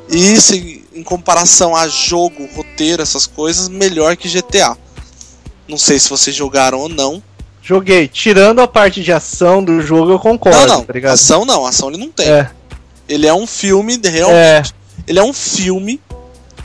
e 0.10 0.40
se, 0.42 0.84
em 0.94 1.04
comparação 1.04 1.76
a 1.76 1.88
jogo, 1.88 2.48
roteiro, 2.56 3.02
essas 3.02 3.26
coisas, 3.28 3.70
melhor 3.70 4.18
que 4.18 4.28
GTA. 4.28 4.76
Não 5.68 5.78
sei 5.78 6.00
se 6.00 6.10
vocês 6.10 6.36
jogaram 6.36 6.80
ou 6.80 6.90
não. 6.90 7.22
Joguei. 7.62 8.08
Tirando 8.08 8.62
a 8.62 8.68
parte 8.68 9.04
de 9.04 9.12
ação 9.12 9.62
do 9.64 9.82
jogo, 9.82 10.12
eu 10.12 10.20
concordo, 10.20 10.58
não, 10.68 10.78
não, 10.78 10.86
tá 11.02 11.12
ação 11.12 11.46
não, 11.46 11.66
ação 11.66 11.90
ele 11.90 11.98
não 11.98 12.10
tem. 12.10 12.28
É, 12.30 12.50
Ele 13.08 13.28
é 13.28 13.34
um 13.34 13.46
filme, 13.46 13.98
de- 13.98 14.08
é. 14.08 14.64
Ele 15.06 15.20
é 15.20 15.24
um 15.24 15.34
filme. 15.34 16.02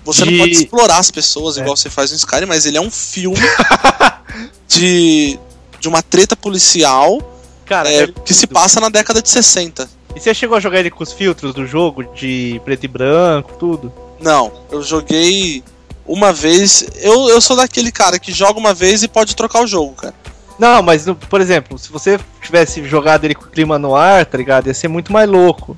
Você 0.04 0.24
De- 0.24 0.30
não 0.32 0.38
pode 0.38 0.52
explorar 0.52 0.98
as 0.98 1.10
pessoas 1.10 1.56
É. 1.56 1.60
igual 1.60 1.76
você 1.76 1.88
faz 1.90 2.10
no 2.10 2.16
Skyrim, 2.16 2.46
mas 2.46 2.66
ele 2.66 2.76
é 2.76 2.80
um 2.80 2.90
filme 2.90 3.38
de, 4.68 5.38
de 5.80 5.88
uma 5.88 6.02
treta 6.02 6.36
policial 6.36 7.18
Cara, 7.64 7.88
é, 7.90 8.02
é 8.04 8.06
que 8.08 8.34
se 8.34 8.46
passa 8.46 8.80
na 8.80 8.88
década 8.88 9.22
de 9.22 9.28
60. 9.30 9.88
E 10.14 10.20
você 10.20 10.34
chegou 10.34 10.56
a 10.56 10.60
jogar 10.60 10.80
ele 10.80 10.90
com 10.90 11.02
os 11.02 11.12
filtros 11.12 11.54
do 11.54 11.66
jogo, 11.66 12.04
de 12.14 12.60
preto 12.64 12.84
e 12.84 12.88
branco, 12.88 13.52
tudo? 13.58 13.92
Não, 14.20 14.52
eu 14.70 14.82
joguei 14.82 15.62
uma 16.06 16.32
vez. 16.32 16.84
Eu, 16.96 17.28
eu 17.28 17.40
sou 17.40 17.56
daquele 17.56 17.90
cara 17.90 18.18
que 18.18 18.30
joga 18.32 18.58
uma 18.58 18.74
vez 18.74 19.02
e 19.02 19.08
pode 19.08 19.34
trocar 19.34 19.62
o 19.62 19.66
jogo, 19.66 19.92
cara. 19.94 20.14
Não, 20.58 20.82
mas, 20.82 21.06
por 21.30 21.40
exemplo, 21.40 21.78
se 21.78 21.90
você 21.90 22.20
tivesse 22.42 22.84
jogado 22.86 23.24
ele 23.24 23.34
com 23.34 23.44
o 23.44 23.48
clima 23.48 23.78
no 23.78 23.96
ar, 23.96 24.26
tá 24.26 24.36
ligado? 24.36 24.66
Ia 24.66 24.74
ser 24.74 24.88
muito 24.88 25.12
mais 25.12 25.28
louco. 25.28 25.76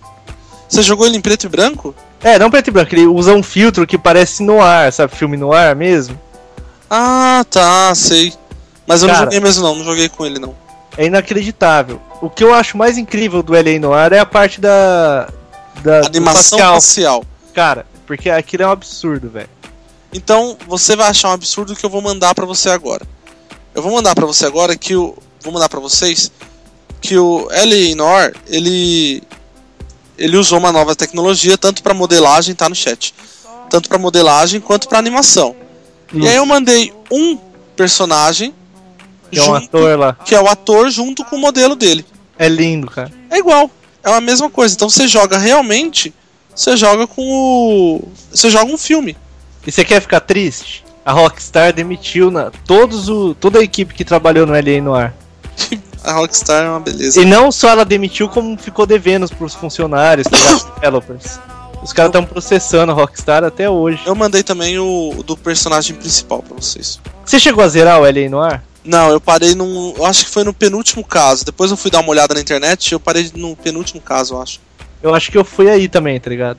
Você 0.74 0.82
jogou 0.82 1.06
ele 1.06 1.16
em 1.16 1.20
preto 1.20 1.44
e 1.44 1.48
branco? 1.48 1.94
É, 2.20 2.36
não 2.36 2.50
preto 2.50 2.66
e 2.66 2.70
branco, 2.72 2.92
ele 2.92 3.06
usa 3.06 3.32
um 3.32 3.44
filtro 3.44 3.86
que 3.86 3.96
parece 3.96 4.42
no 4.42 4.60
ar, 4.60 4.92
sabe? 4.92 5.14
Filme 5.14 5.36
no 5.36 5.52
ar 5.52 5.76
mesmo. 5.76 6.18
Ah, 6.90 7.44
tá, 7.48 7.94
sei. 7.94 8.34
Mas 8.84 9.00
eu 9.00 9.06
não 9.06 9.14
Cara. 9.14 9.26
joguei 9.26 9.40
mesmo 9.40 9.62
não, 9.62 9.76
não 9.76 9.84
joguei 9.84 10.08
com 10.08 10.26
ele 10.26 10.40
não. 10.40 10.52
É 10.98 11.06
inacreditável. 11.06 12.00
O 12.20 12.28
que 12.28 12.42
eu 12.42 12.52
acho 12.52 12.76
mais 12.76 12.98
incrível 12.98 13.40
do 13.40 13.52
LA 13.52 13.78
no 13.80 13.92
ar 13.92 14.12
é 14.12 14.18
a 14.18 14.26
parte 14.26 14.60
da. 14.60 15.28
da 15.80 16.06
Animação 16.06 16.58
facial. 16.58 16.74
facial. 16.74 17.24
Cara, 17.54 17.86
porque 18.04 18.28
aquilo 18.28 18.64
é 18.64 18.66
um 18.66 18.72
absurdo, 18.72 19.30
velho. 19.30 19.48
Então, 20.12 20.56
você 20.66 20.96
vai 20.96 21.08
achar 21.08 21.28
um 21.28 21.34
absurdo 21.34 21.76
que 21.76 21.86
eu 21.86 21.90
vou 21.90 22.02
mandar 22.02 22.34
pra 22.34 22.46
você 22.46 22.68
agora. 22.68 23.06
Eu 23.72 23.80
vou 23.80 23.92
mandar 23.92 24.14
pra 24.16 24.26
você 24.26 24.44
agora 24.44 24.76
que 24.76 24.96
o 24.96 25.16
vou 25.40 25.52
mandar 25.52 25.68
pra 25.68 25.78
vocês 25.78 26.32
que 27.00 27.16
o 27.16 27.48
Eleanor, 27.52 28.32
ele 28.48 29.22
ele 30.18 30.36
usou 30.36 30.58
uma 30.58 30.72
nova 30.72 30.94
tecnologia 30.94 31.56
tanto 31.58 31.82
pra 31.82 31.94
modelagem, 31.94 32.54
tá 32.54 32.68
no 32.68 32.74
chat. 32.74 33.14
Tanto 33.70 33.88
pra 33.88 33.98
modelagem 33.98 34.60
quanto 34.60 34.88
pra 34.88 34.98
animação. 34.98 35.54
E 36.12 36.28
aí 36.28 36.36
eu 36.36 36.46
mandei 36.46 36.92
um 37.10 37.36
personagem 37.74 38.54
Que 39.30 39.38
é 39.38 39.42
um 39.42 39.46
junto- 39.46 39.64
ator 39.76 39.98
lá. 39.98 40.12
que 40.24 40.34
é 40.34 40.40
o 40.40 40.48
ator 40.48 40.90
junto 40.90 41.24
com 41.24 41.36
o 41.36 41.40
modelo 41.40 41.74
dele. 41.74 42.04
É 42.38 42.48
lindo, 42.48 42.88
cara. 42.90 43.10
É 43.30 43.38
igual, 43.38 43.70
é 44.02 44.12
a 44.12 44.20
mesma 44.20 44.48
coisa. 44.50 44.74
Então 44.74 44.88
você 44.88 45.08
joga 45.08 45.38
realmente, 45.38 46.14
você 46.54 46.76
joga 46.76 47.06
com 47.06 47.22
o 47.22 48.08
você 48.30 48.50
joga 48.50 48.72
um 48.72 48.78
filme. 48.78 49.16
E 49.66 49.72
você 49.72 49.84
quer 49.84 50.00
ficar 50.00 50.20
triste? 50.20 50.84
A 51.04 51.12
Rockstar 51.12 51.72
demitiu 51.72 52.30
na, 52.30 52.50
todos 52.66 53.08
o, 53.08 53.34
toda 53.34 53.58
a 53.58 53.62
equipe 53.62 53.92
que 53.94 54.04
trabalhou 54.04 54.46
no 54.46 54.52
LA 54.52 54.80
no 54.82 54.94
ar. 54.94 55.14
A 56.04 56.12
Rockstar 56.12 56.64
é 56.64 56.68
uma 56.68 56.80
beleza. 56.80 57.20
E 57.20 57.24
não 57.24 57.50
só 57.50 57.70
ela 57.70 57.84
demitiu, 57.84 58.28
como 58.28 58.58
ficou 58.58 58.84
devendo 58.84 59.26
pros 59.28 59.54
funcionários, 59.54 60.26
tá 60.26 60.36
ligado? 60.36 60.56
Os 60.56 60.64
developers. 60.76 61.40
Os 61.82 61.92
caras 61.92 62.10
estão 62.10 62.24
processando 62.24 62.92
a 62.92 62.94
Rockstar 62.94 63.42
até 63.42 63.68
hoje. 63.68 64.00
Eu 64.06 64.14
mandei 64.14 64.42
também 64.42 64.78
o, 64.78 65.14
o 65.18 65.22
do 65.22 65.36
personagem 65.36 65.96
principal 65.96 66.42
pra 66.42 66.56
vocês. 66.56 67.00
Você 67.24 67.38
chegou 67.38 67.64
a 67.64 67.68
zerar 67.68 68.00
o 68.00 68.04
LA 68.04 68.28
no 68.28 68.40
ar? 68.40 68.62
Não, 68.84 69.10
eu 69.10 69.20
parei 69.20 69.54
num. 69.54 69.94
Eu 69.96 70.04
acho 70.04 70.26
que 70.26 70.30
foi 70.30 70.44
no 70.44 70.52
penúltimo 70.52 71.02
caso. 71.02 71.44
Depois 71.44 71.70
eu 71.70 71.76
fui 71.76 71.90
dar 71.90 72.00
uma 72.00 72.10
olhada 72.10 72.34
na 72.34 72.40
internet 72.40 72.88
e 72.88 72.94
eu 72.94 73.00
parei 73.00 73.30
no 73.34 73.56
penúltimo 73.56 74.00
caso, 74.00 74.34
eu 74.34 74.42
acho. 74.42 74.60
Eu 75.02 75.14
acho 75.14 75.30
que 75.30 75.38
eu 75.38 75.44
fui 75.44 75.70
aí 75.70 75.88
também, 75.88 76.20
tá 76.20 76.28
ligado? 76.28 76.58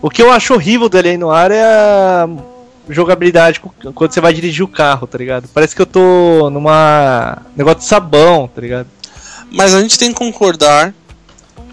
O 0.00 0.08
que 0.08 0.22
eu 0.22 0.30
acho 0.30 0.54
horrível 0.54 0.88
do 0.88 0.96
LA 0.96 1.18
no 1.18 1.30
ar 1.30 1.50
é 1.50 1.62
a 1.62 2.28
jogabilidade 2.88 3.60
quando 3.94 4.12
você 4.12 4.20
vai 4.20 4.32
dirigir 4.32 4.64
o 4.64 4.68
carro, 4.68 5.06
tá 5.06 5.18
ligado? 5.18 5.48
Parece 5.52 5.74
que 5.74 5.82
eu 5.82 5.86
tô 5.86 6.50
numa 6.50 7.38
negócio 7.56 7.80
de 7.80 7.84
sabão, 7.84 8.48
tá 8.48 8.60
ligado? 8.60 8.88
Mas 9.50 9.74
a 9.74 9.80
gente 9.80 9.98
tem 9.98 10.12
que 10.12 10.18
concordar. 10.18 10.94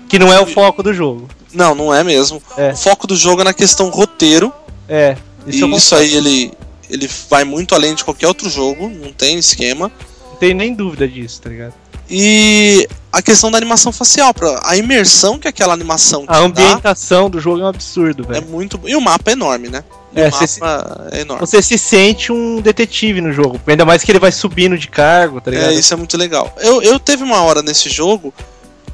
Que 0.07 0.19
não 0.19 0.31
é 0.31 0.39
o 0.39 0.45
foco 0.45 0.83
do 0.83 0.93
jogo. 0.93 1.27
Não, 1.51 1.73
não 1.73 1.93
é 1.93 2.03
mesmo. 2.03 2.41
É. 2.55 2.71
O 2.71 2.75
foco 2.75 3.07
do 3.07 3.15
jogo 3.15 3.41
é 3.41 3.43
na 3.43 3.53
questão 3.53 3.89
roteiro. 3.89 4.53
É, 4.87 5.17
isso 5.47 5.65
e 5.65 5.75
isso 5.75 5.95
aí 5.95 6.15
ele, 6.15 6.53
ele 6.89 7.09
vai 7.29 7.43
muito 7.43 7.73
além 7.73 7.95
de 7.95 8.03
qualquer 8.03 8.27
outro 8.27 8.47
jogo. 8.49 8.87
Não 8.87 9.11
tem 9.11 9.37
esquema. 9.39 9.91
não 10.29 10.35
tenho 10.37 10.55
nem 10.55 10.73
dúvida 10.73 11.07
disso, 11.07 11.41
tá 11.41 11.49
ligado? 11.49 11.73
E 12.09 12.87
a 13.11 13.21
questão 13.21 13.49
da 13.49 13.57
animação 13.57 13.91
facial. 13.91 14.33
Pra, 14.33 14.61
a 14.63 14.77
imersão 14.77 15.39
que 15.39 15.47
aquela 15.47 15.73
animação 15.73 16.23
A 16.27 16.33
dá 16.33 16.39
ambientação 16.39 17.29
do 17.29 17.39
jogo 17.39 17.61
é 17.61 17.63
um 17.63 17.67
absurdo, 17.67 18.23
é 18.29 18.33
velho. 18.35 18.47
muito. 18.47 18.79
E 18.85 18.95
o 18.95 19.01
mapa 19.01 19.31
é 19.31 19.33
enorme, 19.33 19.69
né? 19.69 19.83
E 20.13 20.21
É, 20.21 20.27
o 20.27 20.31
você 20.31 20.59
mapa 20.59 21.07
é 21.11 21.21
enorme. 21.21 21.45
Você 21.45 21.61
se 21.61 21.77
sente 21.77 22.31
um 22.31 22.61
detetive 22.61 23.21
no 23.21 23.31
jogo. 23.31 23.59
Ainda 23.65 23.85
mais 23.85 24.03
que 24.03 24.11
ele 24.11 24.19
vai 24.19 24.31
subindo 24.31 24.77
de 24.77 24.87
cargo, 24.87 25.41
tá 25.41 25.51
ligado? 25.51 25.71
É, 25.71 25.73
isso 25.73 25.93
é 25.93 25.97
muito 25.97 26.17
legal. 26.17 26.53
Eu, 26.59 26.81
eu 26.81 26.99
teve 26.99 27.23
uma 27.23 27.41
hora 27.41 27.61
nesse 27.61 27.89
jogo 27.89 28.33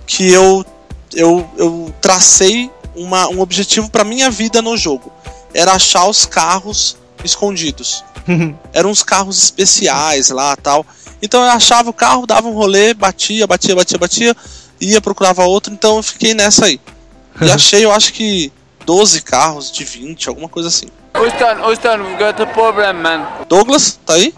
que 0.05 0.31
eu 0.31 0.65
eu, 1.13 1.49
eu 1.57 1.93
tracei 1.99 2.71
uma, 2.95 3.27
um 3.29 3.41
objetivo 3.41 3.89
pra 3.89 4.03
minha 4.03 4.29
vida 4.29 4.61
no 4.61 4.77
jogo. 4.77 5.11
Era 5.53 5.73
achar 5.73 6.05
os 6.07 6.25
carros 6.25 6.97
escondidos. 7.23 8.03
Eram 8.73 8.89
uns 8.89 9.03
carros 9.03 9.41
especiais 9.41 10.29
lá 10.29 10.55
tal. 10.55 10.85
Então 11.21 11.43
eu 11.43 11.51
achava 11.51 11.89
o 11.89 11.93
carro, 11.93 12.25
dava 12.25 12.47
um 12.47 12.53
rolê, 12.53 12.93
batia, 12.93 13.45
batia, 13.45 13.75
batia, 13.75 13.97
batia, 13.97 14.35
ia, 14.79 14.99
procurava 14.99 15.43
outro, 15.43 15.71
então 15.71 15.97
eu 15.97 16.03
fiquei 16.03 16.33
nessa 16.33 16.65
aí. 16.65 16.79
E 17.39 17.51
achei, 17.51 17.85
eu 17.85 17.91
acho 17.91 18.13
que 18.13 18.51
12 18.85 19.21
carros 19.21 19.71
de 19.71 19.83
20, 19.83 20.29
alguma 20.29 20.49
coisa 20.49 20.69
assim. 20.69 20.87
Houston, 21.13 21.63
Houston, 21.63 22.17
got 22.17 22.41
a 22.41 22.45
problem, 22.47 22.93
man. 22.93 23.27
Douglas, 23.47 23.99
tá 24.05 24.13
aí? 24.13 24.33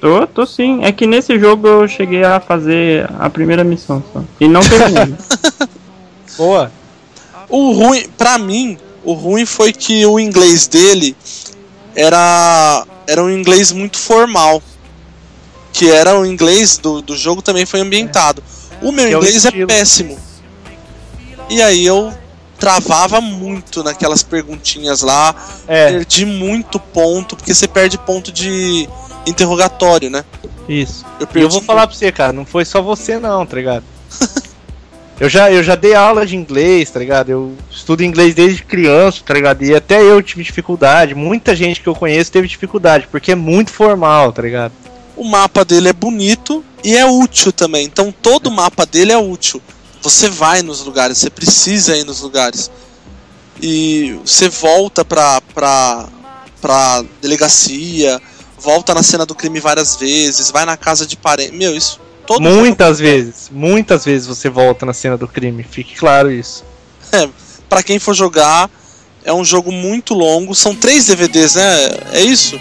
Tô, 0.00 0.26
tô 0.26 0.46
sim. 0.46 0.84
É 0.84 0.92
que 0.92 1.06
nesse 1.06 1.38
jogo 1.38 1.66
eu 1.66 1.88
cheguei 1.88 2.22
a 2.22 2.38
fazer 2.38 3.08
a 3.18 3.30
primeira 3.30 3.64
missão 3.64 4.02
só. 4.12 4.22
E 4.38 4.46
não 4.46 4.60
terminei. 4.60 5.14
Boa. 6.36 6.70
O 7.48 7.72
ruim, 7.72 8.06
pra 8.16 8.38
mim, 8.38 8.76
o 9.04 9.12
ruim 9.12 9.46
foi 9.46 9.72
que 9.72 10.04
o 10.04 10.18
inglês 10.18 10.66
dele 10.66 11.16
era 11.96 12.86
era 13.06 13.22
um 13.22 13.30
inglês 13.30 13.72
muito 13.72 13.98
formal. 13.98 14.62
Que 15.72 15.90
era 15.90 16.18
o 16.18 16.24
inglês 16.24 16.78
do, 16.78 17.02
do 17.02 17.16
jogo 17.16 17.42
também 17.42 17.66
foi 17.66 17.80
ambientado. 17.80 18.42
O 18.80 18.92
meu 18.92 19.06
é 19.06 19.12
inglês 19.12 19.44
é 19.44 19.66
péssimo. 19.66 20.18
E 21.50 21.60
aí 21.62 21.84
eu 21.84 22.12
travava 22.58 23.20
muito 23.20 23.84
naquelas 23.84 24.22
perguntinhas 24.22 25.02
lá, 25.02 25.34
É, 25.68 25.90
perdi 25.90 26.24
muito 26.24 26.80
ponto, 26.80 27.36
porque 27.36 27.54
você 27.54 27.68
perde 27.68 27.98
ponto 27.98 28.32
de 28.32 28.88
interrogatório, 29.26 30.08
né? 30.10 30.24
isso. 30.68 31.04
Eu 31.20 31.24
E 31.24 31.26
perdi 31.26 31.46
eu 31.46 31.50
vou 31.50 31.60
falar 31.60 31.86
pra 31.86 31.94
você, 31.94 32.10
cara, 32.10 32.32
não 32.32 32.46
foi 32.46 32.64
só 32.64 32.80
você 32.80 33.18
não, 33.18 33.44
tá 33.44 33.56
ligado? 33.56 33.84
eu, 35.18 35.28
já, 35.28 35.50
eu 35.50 35.62
já 35.62 35.74
dei 35.74 35.94
aula 35.94 36.26
de 36.26 36.36
inglês, 36.36 36.90
tá 36.90 36.98
ligado? 36.98 37.30
Eu 37.30 37.56
estudo 37.70 38.04
inglês 38.04 38.34
desde 38.34 38.62
criança, 38.62 39.22
tá 39.24 39.34
ligado? 39.34 39.62
E 39.62 39.74
até 39.74 40.02
eu 40.02 40.22
tive 40.22 40.42
dificuldade. 40.42 41.14
Muita 41.14 41.54
gente 41.54 41.80
que 41.80 41.88
eu 41.88 41.94
conheço 41.94 42.32
teve 42.32 42.48
dificuldade, 42.48 43.08
porque 43.10 43.32
é 43.32 43.36
muito 43.36 43.70
formal, 43.70 44.32
tá 44.32 44.42
ligado? 44.42 44.72
o 45.16 45.24
mapa 45.24 45.64
dele 45.64 45.88
é 45.88 45.92
bonito 45.92 46.62
e 46.84 46.94
é 46.94 47.06
útil 47.06 47.50
também. 47.50 47.86
Então 47.86 48.12
todo 48.12 48.48
o 48.48 48.50
mapa 48.50 48.84
dele 48.84 49.10
é 49.10 49.18
útil. 49.18 49.60
Você 50.02 50.28
vai 50.28 50.62
nos 50.62 50.82
lugares, 50.82 51.18
você 51.18 51.30
precisa 51.30 51.96
ir 51.96 52.04
nos 52.04 52.20
lugares. 52.20 52.70
E 53.60 54.20
você 54.24 54.48
volta 54.48 55.04
pra, 55.04 55.40
pra, 55.54 56.06
pra 56.60 57.02
delegacia, 57.22 58.20
volta 58.58 58.94
na 58.94 59.02
cena 59.02 59.24
do 59.24 59.34
crime 59.34 59.58
várias 59.58 59.96
vezes, 59.96 60.50
vai 60.50 60.66
na 60.66 60.76
casa 60.76 61.06
de 61.06 61.16
parente. 61.16 61.56
Meu, 61.56 61.74
isso. 61.74 61.98
Todo 62.26 62.40
muitas 62.42 62.98
vezes, 62.98 63.48
muitas 63.52 64.04
vezes 64.04 64.26
você 64.26 64.48
volta 64.48 64.84
na 64.84 64.92
cena 64.92 65.16
do 65.16 65.28
crime, 65.28 65.62
fique 65.62 65.94
claro 65.94 66.30
isso. 66.30 66.64
Pra 67.68 67.82
quem 67.82 67.98
for 67.98 68.14
jogar, 68.14 68.68
é 69.24 69.32
um 69.32 69.44
jogo 69.44 69.70
muito 69.72 70.14
longo. 70.14 70.54
São 70.54 70.74
três 70.74 71.06
DVDs, 71.06 71.54
né? 71.54 71.90
É 72.12 72.20
isso? 72.22 72.58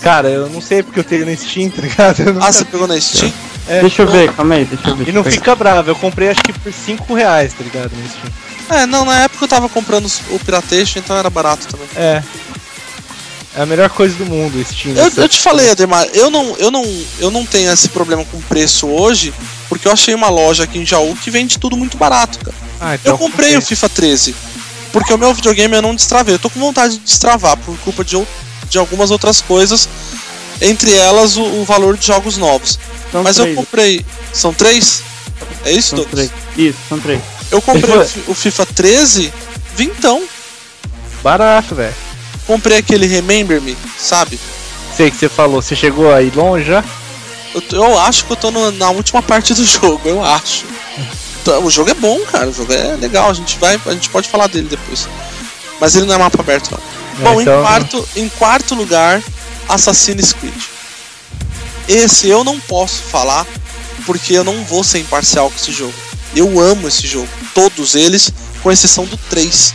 Cara, 0.00 0.28
eu 0.28 0.48
não 0.48 0.60
sei 0.60 0.82
porque 0.82 1.00
eu 1.00 1.04
tenho 1.04 1.26
no 1.26 1.36
Steam, 1.36 1.70
tá 1.70 1.82
ligado? 1.82 2.20
Eu 2.20 2.28
Ah, 2.30 2.32
nunca- 2.34 2.52
você 2.52 2.64
pegou 2.64 2.86
na 2.86 3.00
Steam? 3.00 3.32
É, 3.68 3.80
Deixa 3.80 4.02
eu 4.02 4.06
ver, 4.06 4.32
calma 4.32 4.54
aí, 4.54 4.64
deixa 4.64 4.88
eu 4.88 4.96
ver. 4.96 5.08
E 5.08 5.12
não 5.12 5.22
fica 5.24 5.54
bravo, 5.54 5.90
eu 5.90 5.96
comprei 5.96 6.28
acho 6.30 6.40
que 6.42 6.52
por 6.52 6.72
5 6.72 7.12
reais, 7.14 7.52
tá 7.52 7.62
ligado? 7.64 7.90
No 7.94 8.08
Steam. 8.08 8.32
É, 8.70 8.86
não, 8.86 9.04
na 9.04 9.22
época 9.24 9.44
eu 9.44 9.48
tava 9.48 9.68
comprando 9.68 10.06
o 10.30 10.38
Piratation, 10.38 10.98
então 11.00 11.16
era 11.16 11.28
barato 11.28 11.66
também. 11.68 11.86
É. 11.96 12.22
É 13.58 13.62
a 13.62 13.66
melhor 13.66 13.90
coisa 13.90 14.14
do 14.14 14.24
mundo, 14.24 14.64
Steam. 14.64 14.94
Eu, 14.96 15.10
eu 15.16 15.28
te 15.28 15.40
falei, 15.40 15.68
Ademar, 15.68 16.06
eu 16.12 16.30
não, 16.30 16.54
eu, 16.58 16.70
não, 16.70 16.84
eu 17.18 17.28
não 17.28 17.44
tenho 17.44 17.72
esse 17.72 17.88
problema 17.88 18.24
com 18.26 18.40
preço 18.42 18.86
hoje, 18.86 19.34
porque 19.68 19.88
eu 19.88 19.90
achei 19.90 20.14
uma 20.14 20.28
loja 20.28 20.62
aqui 20.62 20.78
em 20.78 20.86
Jaú 20.86 21.16
que 21.16 21.28
vende 21.28 21.58
tudo 21.58 21.76
muito 21.76 21.96
barato, 21.96 22.38
cara. 22.38 22.56
Ah, 22.80 22.94
então 22.94 23.14
Eu 23.14 23.18
comprei 23.18 23.56
o 23.56 23.60
FIFA 23.60 23.88
13, 23.88 24.36
porque 24.92 25.12
o 25.12 25.18
meu 25.18 25.34
videogame 25.34 25.74
eu 25.74 25.82
não 25.82 25.92
destravei. 25.92 26.36
Eu 26.36 26.38
tô 26.38 26.48
com 26.48 26.60
vontade 26.60 26.98
de 26.98 27.00
destravar 27.00 27.56
por 27.56 27.76
culpa 27.78 28.04
de, 28.04 28.16
de 28.70 28.78
algumas 28.78 29.10
outras 29.10 29.40
coisas, 29.40 29.88
entre 30.62 30.94
elas 30.94 31.36
o, 31.36 31.42
o 31.42 31.64
valor 31.64 31.96
de 31.96 32.06
jogos 32.06 32.36
novos. 32.36 32.78
São 33.10 33.24
Mas 33.24 33.38
três, 33.38 33.48
eu 33.48 33.56
comprei. 33.56 34.06
São 34.32 34.54
três? 34.54 35.02
É 35.64 35.72
isso, 35.72 35.96
São 35.96 36.04
três. 36.04 36.30
Isso, 36.56 36.78
são 36.88 37.00
três. 37.00 37.20
Eu 37.50 37.60
comprei 37.60 37.92
o, 37.92 38.30
o 38.30 38.34
FIFA 38.34 38.66
13, 38.66 39.32
vintão. 39.74 40.22
Barato, 41.24 41.74
velho. 41.74 42.07
Comprei 42.48 42.78
aquele 42.78 43.06
Remember 43.06 43.60
Me, 43.62 43.76
sabe? 43.96 44.40
Sei 44.96 45.08
que 45.10 45.16
você 45.16 45.28
falou, 45.28 45.62
você 45.62 45.76
chegou 45.76 46.12
aí 46.12 46.30
longe 46.34 46.64
já? 46.64 46.82
Eu, 47.54 47.62
eu 47.72 47.98
acho 48.00 48.24
que 48.24 48.32
eu 48.32 48.36
tô 48.36 48.50
no- 48.50 48.72
na 48.72 48.90
última 48.90 49.22
parte 49.22 49.54
do 49.54 49.62
jogo, 49.64 50.00
eu 50.08 50.24
acho. 50.24 50.64
Então, 51.42 51.62
O 51.64 51.70
jogo 51.70 51.90
é 51.90 51.94
bom, 51.94 52.18
cara. 52.24 52.48
O 52.48 52.52
jogo 52.52 52.72
é 52.72 52.96
legal. 52.96 53.30
A 53.30 53.34
gente 53.34 53.56
vai, 53.58 53.80
a 53.86 53.92
gente 53.92 54.08
pode 54.10 54.28
falar 54.28 54.48
dele 54.48 54.66
depois. 54.68 55.08
Mas 55.80 55.94
ele 55.94 56.06
não 56.06 56.14
é 56.14 56.18
mapa 56.18 56.40
aberto, 56.40 56.70
não. 56.72 56.80
Bom, 57.32 57.40
então- 57.40 57.60
em, 57.60 57.62
quarto, 57.62 58.08
em 58.16 58.28
quarto 58.30 58.74
lugar, 58.74 59.22
Assassin's 59.68 60.32
Creed. 60.32 60.54
Esse 61.86 62.28
eu 62.28 62.42
não 62.44 62.58
posso 62.60 63.02
falar 63.02 63.46
porque 64.04 64.32
eu 64.34 64.42
não 64.44 64.64
vou 64.64 64.82
ser 64.82 64.98
imparcial 64.98 65.50
com 65.50 65.56
esse 65.56 65.70
jogo. 65.72 65.94
Eu 66.34 66.58
amo 66.60 66.88
esse 66.88 67.06
jogo. 67.06 67.28
Todos 67.54 67.94
eles, 67.94 68.32
com 68.62 68.70
exceção 68.72 69.04
do 69.06 69.16
3. 69.30 69.74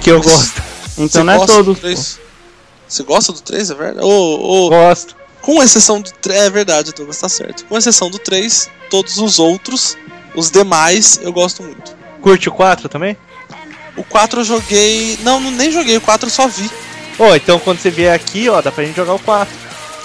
Que 0.00 0.10
eu 0.10 0.20
gosto. 0.22 0.62
Então 0.98 1.24
não 1.24 1.32
é 1.32 1.46
todos. 1.46 1.76
pô. 1.76 1.80
3? 1.80 2.20
Você 2.88 3.02
gosta 3.02 3.32
do 3.32 3.40
3, 3.40 3.70
é 3.70 3.74
verdade? 3.74 4.06
Ô, 4.06 4.66
ô, 4.66 4.68
Gosto. 4.68 5.16
com 5.40 5.62
exceção 5.62 6.00
do 6.00 6.10
3, 6.10 6.42
é 6.42 6.50
verdade, 6.50 6.92
Douglas, 6.92 7.18
tá 7.18 7.28
certo. 7.28 7.64
Com 7.66 7.76
exceção 7.76 8.10
do 8.10 8.18
3, 8.18 8.70
todos 8.90 9.18
os 9.18 9.38
outros, 9.38 9.96
os 10.34 10.50
demais, 10.50 11.18
eu 11.22 11.32
gosto 11.32 11.62
muito. 11.62 11.96
Curte 12.20 12.48
o 12.48 12.52
4 12.52 12.88
também? 12.88 13.16
O 13.96 14.04
4 14.04 14.40
eu 14.40 14.44
joguei. 14.44 15.18
Não, 15.22 15.40
nem 15.40 15.70
joguei, 15.70 15.96
o 15.96 16.00
4 16.00 16.26
eu 16.26 16.30
só 16.30 16.46
vi. 16.46 16.70
Ô, 17.18 17.34
então 17.34 17.58
quando 17.58 17.78
você 17.78 17.90
vier 17.90 18.14
aqui, 18.14 18.48
ó, 18.48 18.60
dá 18.60 18.70
pra 18.70 18.84
gente 18.84 18.96
jogar 18.96 19.14
o 19.14 19.18
4. 19.18 19.54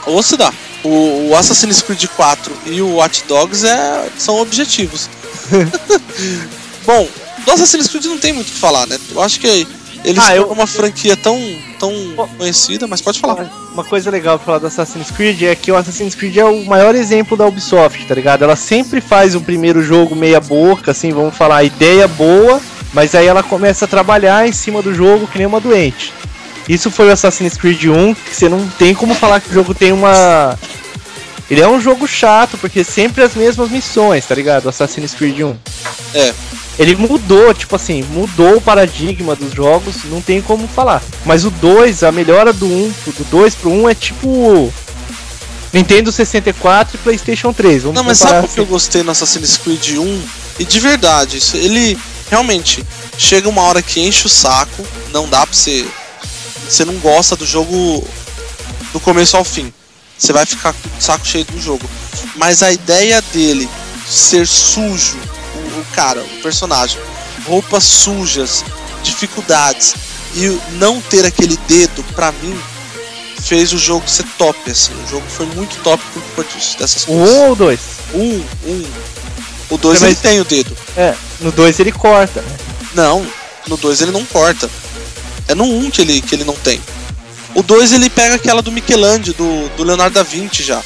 Ou 0.06 0.24
se 0.24 0.38
dá. 0.38 0.54
O, 0.84 1.30
o 1.30 1.36
Assassin's 1.36 1.82
Creed 1.82 2.06
4 2.08 2.58
e 2.68 2.82
o 2.82 2.96
Watch 2.96 3.24
Dogs 3.28 3.66
é, 3.66 4.10
são 4.18 4.40
objetivos. 4.40 5.10
Bom, 6.86 7.08
do 7.46 7.52
Assassin's 7.52 7.88
Creed 7.88 8.06
não 8.06 8.18
tem 8.18 8.34
muito 8.34 8.48
o 8.48 8.52
que 8.52 8.60
falar, 8.60 8.88
né? 8.88 8.98
Eu 9.12 9.22
acho 9.22 9.40
que 9.40 9.68
eles 10.04 10.24
Ah, 10.24 10.36
eu- 10.36 10.48
uma 10.52 10.66
franquia 10.68 11.16
tão, 11.18 11.38
tão 11.80 11.94
conhecida, 12.38 12.88
mas 12.88 13.02
pode 13.02 13.20
falar. 13.20 13.50
Uma 13.74 13.84
coisa 13.84 14.10
legal 14.10 14.38
pra 14.38 14.46
falar 14.46 14.58
do 14.60 14.68
Assassin's 14.68 15.12
Creed 15.12 15.42
é 15.44 15.56
que 15.56 15.72
o 15.72 15.76
Assassin's 15.76 16.16
Creed 16.16 16.38
é 16.38 16.46
o 16.46 16.66
maior 16.66 16.96
exemplo 16.96 17.38
da 17.38 17.46
Ubisoft, 17.46 18.06
tá 18.06 18.16
ligado? 18.16 18.44
Ela 18.44 18.56
sempre 18.56 19.00
faz 19.02 19.36
um 19.36 19.42
primeiro 19.42 19.82
jogo 19.84 20.16
meia 20.16 20.40
boca, 20.40 20.92
assim, 20.92 21.12
vamos 21.12 21.36
falar, 21.36 21.64
ideia 21.64 22.08
boa, 22.08 22.60
mas 22.94 23.14
aí 23.16 23.28
ela 23.28 23.44
começa 23.44 23.86
a 23.86 23.88
trabalhar 23.88 24.48
em 24.48 24.52
cima 24.52 24.82
do 24.82 24.94
jogo 24.94 25.28
que 25.28 25.38
nem 25.38 25.48
uma 25.48 25.60
doente. 25.60 26.12
Isso 26.68 26.92
foi 26.92 27.08
o 27.10 27.12
Assassin's 27.12 27.58
Creed 27.58 27.86
1, 27.86 28.14
que 28.14 28.36
você 28.36 28.48
não 28.50 28.68
tem 28.68 28.94
como 28.94 29.14
falar 29.16 29.40
que 29.42 29.50
o 29.50 29.54
jogo 29.54 29.74
tem 29.74 29.92
uma. 29.92 30.58
Ele 31.50 31.62
é 31.62 31.68
um 31.68 31.82
jogo 31.82 32.08
chato, 32.08 32.58
porque 32.60 32.84
sempre 32.84 33.24
as 33.24 33.34
mesmas 33.34 33.72
missões, 33.72 34.24
tá 34.26 34.36
ligado? 34.36 34.66
O 34.66 34.70
Assassin's 34.70 35.16
Creed 35.16 35.40
1. 35.42 35.56
É. 36.14 36.34
Ele 36.80 36.96
mudou, 36.96 37.54
tipo 37.54 37.76
assim, 37.76 38.02
mudou 38.04 38.56
o 38.56 38.62
paradigma 38.62 39.36
dos 39.36 39.54
jogos, 39.54 40.06
não 40.06 40.22
tem 40.22 40.42
como 40.42 40.66
falar. 40.66 41.04
Mas 41.26 41.44
o 41.44 41.52
2, 41.52 42.04
a 42.04 42.12
melhora 42.12 42.54
do 42.54 42.66
1, 42.66 42.94
do 43.06 43.26
2 43.26 43.56
pro 43.56 43.70
1 43.70 43.90
é 43.90 43.94
tipo 43.94 44.74
Nintendo 45.74 46.10
64 46.10 46.96
e 46.96 47.00
PlayStation 47.00 47.52
3. 47.52 47.84
Vamos 47.84 47.96
Não, 47.96 48.04
mas 48.04 48.20
sabe 48.20 48.48
o 48.48 48.50
que 48.50 48.60
eu 48.60 48.66
gostei 48.66 49.04
no 49.04 49.12
Assassin's 49.12 49.58
Creed 49.58 49.98
1? 49.98 50.22
E 50.60 50.64
de 50.64 50.80
verdade, 50.80 51.38
isso, 51.38 51.58
ele 51.58 51.98
realmente 52.30 52.86
chega 53.18 53.50
uma 53.50 53.64
hora 53.64 53.82
que 53.82 54.00
enche 54.00 54.26
o 54.26 54.30
saco, 54.30 54.86
não 55.12 55.28
dá 55.28 55.46
pra 55.46 55.54
você. 55.54 55.86
Você 56.68 56.86
não 56.86 56.96
gosta 56.96 57.36
do 57.36 57.46
jogo 57.46 58.08
do 58.94 59.00
começo 59.02 59.36
ao 59.36 59.44
fim. 59.44 59.74
Você 60.18 60.32
vai 60.32 60.46
ficar 60.46 60.74
com 60.74 60.88
o 60.98 61.02
saco 61.02 61.26
cheio 61.26 61.46
do 61.46 61.60
jogo. 61.60 61.90
Mas 62.36 62.64
a 62.64 62.72
ideia 62.72 63.22
dele 63.34 63.70
ser 64.08 64.48
sujo, 64.48 65.18
o, 65.80 65.86
cara, 65.96 66.22
o 66.22 66.42
personagem, 66.42 67.00
roupas 67.46 67.84
sujas, 67.84 68.64
dificuldades 69.04 69.96
e 70.36 70.60
não 70.74 71.02
ter 71.02 71.26
aquele 71.26 71.58
dedo, 71.68 72.04
pra 72.16 72.32
mim, 72.32 72.58
fez 73.42 73.74
o 73.74 73.78
jogo 73.78 74.08
ser 74.08 74.26
top, 74.38 74.70
assim. 74.70 74.94
O 75.06 75.08
jogo 75.10 75.26
foi 75.30 75.46
muito 75.48 75.76
top 75.84 76.04
por 76.14 76.22
culpa 76.22 76.44
disso, 76.54 76.78
dessas 76.78 77.04
O 77.04 77.08
coisas. 77.08 77.30
1 77.30 77.40
ou 77.40 77.52
o 77.52 77.56
2? 77.56 77.80
Um, 78.14 78.44
um. 78.68 78.86
O 79.72 79.78
2 79.78 80.02
É, 80.02 80.06
ele 80.06 80.12
mas- 80.14 80.22
tem 80.22 80.40
o 80.40 80.46
dedo. 80.46 80.76
É, 80.98 81.16
no 81.40 81.52
2 81.52 81.80
ele 81.80 81.92
corta, 81.92 82.42
né? 82.42 82.58
Não, 82.94 83.26
no 83.68 83.78
2 83.78 84.02
ele 84.02 84.12
não 84.12 84.26
corta. 84.26 84.70
É 85.48 85.56
no 85.56 85.64
1 85.64 85.86
um 85.86 85.90
que 85.92 86.02
ele, 86.02 86.22
que 86.22 86.36
ele 86.36 86.44
não 86.44 86.56
tem. 86.56 86.82
O 87.56 87.64
2 87.64 87.92
ele 87.94 88.10
pega 88.10 88.36
aquela 88.36 88.62
do 88.62 88.72
Michelangelo, 88.72 89.34
do, 89.36 89.70
do 89.78 89.84
Leonardo 89.84 90.14
da 90.14 90.24
Vinci 90.24 90.64
já. 90.64 90.82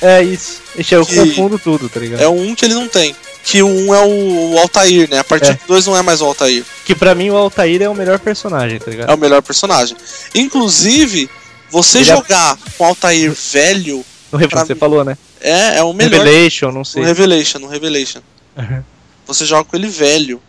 É 0.00 0.22
isso. 0.22 0.60
Ixi, 0.76 0.94
eu 0.94 1.04
Que- 1.06 1.14
confundo 1.16 1.58
tudo, 1.58 1.88
tá 1.88 2.00
ligado? 2.00 2.20
É 2.20 2.26
o 2.28 2.32
1 2.32 2.48
um 2.48 2.54
que 2.54 2.64
ele 2.64 2.74
não 2.74 2.88
tem. 2.88 3.14
Que 3.44 3.62
o 3.62 3.66
1 3.66 3.86
um 3.88 3.94
é 3.94 4.00
o, 4.04 4.52
o 4.54 4.58
Altair, 4.58 5.10
né? 5.10 5.18
A 5.18 5.24
partir 5.24 5.50
É. 5.50 5.54
do 5.54 5.66
2 5.68 5.86
não 5.86 5.96
é 5.96 6.02
mais 6.02 6.20
o 6.20 6.24
Altair. 6.26 6.64
Que 6.84 6.94
pra 6.94 7.14
mim 7.14 7.30
o 7.30 7.36
Altair 7.36 7.82
é 7.82 7.88
o 7.88 7.94
melhor 7.94 8.18
personagem, 8.18 8.78
tá 8.78 8.90
ligado? 8.90 9.10
É 9.10 9.14
o 9.14 9.18
melhor 9.18 9.42
personagem. 9.42 9.96
Inclusive, 10.34 11.28
você 11.70 11.98
Ele 11.98 12.10
é- 12.10 12.14
jogar 12.16 12.56
com 12.76 12.84
o 12.84 12.86
Altair 12.86 13.32
velho 13.52 14.04
No 14.30 14.38
Re- 14.38 14.46
você 14.46 14.74
mim- 14.74 14.78
falou, 14.80 15.04
né? 15.04 15.16
é, 15.40 15.78
é 15.78 15.82
o 15.82 15.92
melhor. 15.92 16.24
Revelation, 16.24 16.70
não 16.70 16.84
sei. 16.84 17.02
No 17.02 17.08
Revelation, 17.08 17.58
no 17.58 17.68
Revelation. 17.68 18.20
Uhum. 18.56 18.82
Você 19.26 19.46
joga 19.46 19.64
com 19.64 19.76
ele 19.76 19.88
velho. 19.88 20.42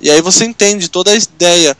E 0.00 0.10
aí 0.10 0.20
você 0.22 0.44
entende 0.46 0.88
toda 0.88 1.10
a 1.10 1.14
ideia. 1.14 1.76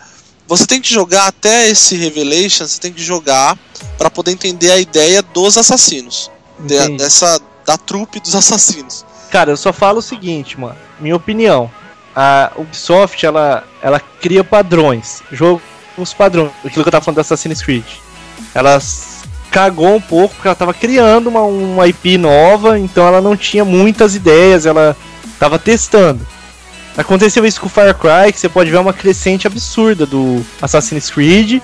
Você 0.46 0.66
tem 0.66 0.80
que 0.80 0.92
jogar 0.92 1.26
até 1.28 1.68
esse 1.70 1.96
Revelation, 1.96 2.66
você 2.68 2.78
tem 2.78 2.92
que 2.92 3.02
jogar 3.02 3.58
pra 3.96 4.10
poder 4.10 4.30
entender 4.32 4.70
a 4.70 4.78
ideia 4.78 5.22
dos 5.22 5.56
assassinos. 5.56 6.30
De- 6.58 6.96
dessa 6.98 7.40
da 7.66 7.76
trupe 7.78 8.20
dos 8.20 8.34
assassinos. 8.34 9.04
Cara, 9.30 9.50
eu 9.50 9.56
só 9.56 9.72
falo 9.72 9.98
o 9.98 10.02
seguinte, 10.02 10.58
mano. 10.58 10.76
Minha 10.98 11.16
opinião. 11.16 11.70
A 12.14 12.50
Ubisoft, 12.56 13.24
ela, 13.24 13.64
ela 13.80 14.00
cria 14.20 14.42
padrões. 14.42 15.22
Jogo 15.30 15.62
os 15.96 16.12
padrões. 16.12 16.50
Aquilo 16.64 16.82
que 16.82 16.88
eu 16.88 16.92
tava 16.92 17.04
falando 17.04 17.16
do 17.16 17.20
Assassin's 17.20 17.62
Creed. 17.62 17.84
Ela 18.54 18.78
cagou 19.50 19.94
um 19.94 20.00
pouco 20.00 20.34
porque 20.34 20.48
ela 20.48 20.54
tava 20.54 20.74
criando 20.74 21.28
uma, 21.28 21.42
uma 21.42 21.86
IP 21.86 22.16
nova, 22.16 22.78
então 22.78 23.06
ela 23.06 23.20
não 23.20 23.36
tinha 23.36 23.64
muitas 23.64 24.14
ideias, 24.14 24.64
ela 24.66 24.96
tava 25.38 25.58
testando. 25.58 26.26
Aconteceu 26.96 27.44
isso 27.46 27.60
com 27.60 27.66
o 27.66 27.70
Far 27.70 27.94
Cry, 27.94 28.32
que 28.32 28.40
você 28.40 28.48
pode 28.48 28.70
ver 28.70 28.78
uma 28.78 28.92
crescente 28.92 29.46
absurda 29.46 30.04
do 30.06 30.44
Assassin's 30.60 31.10
Creed. 31.10 31.62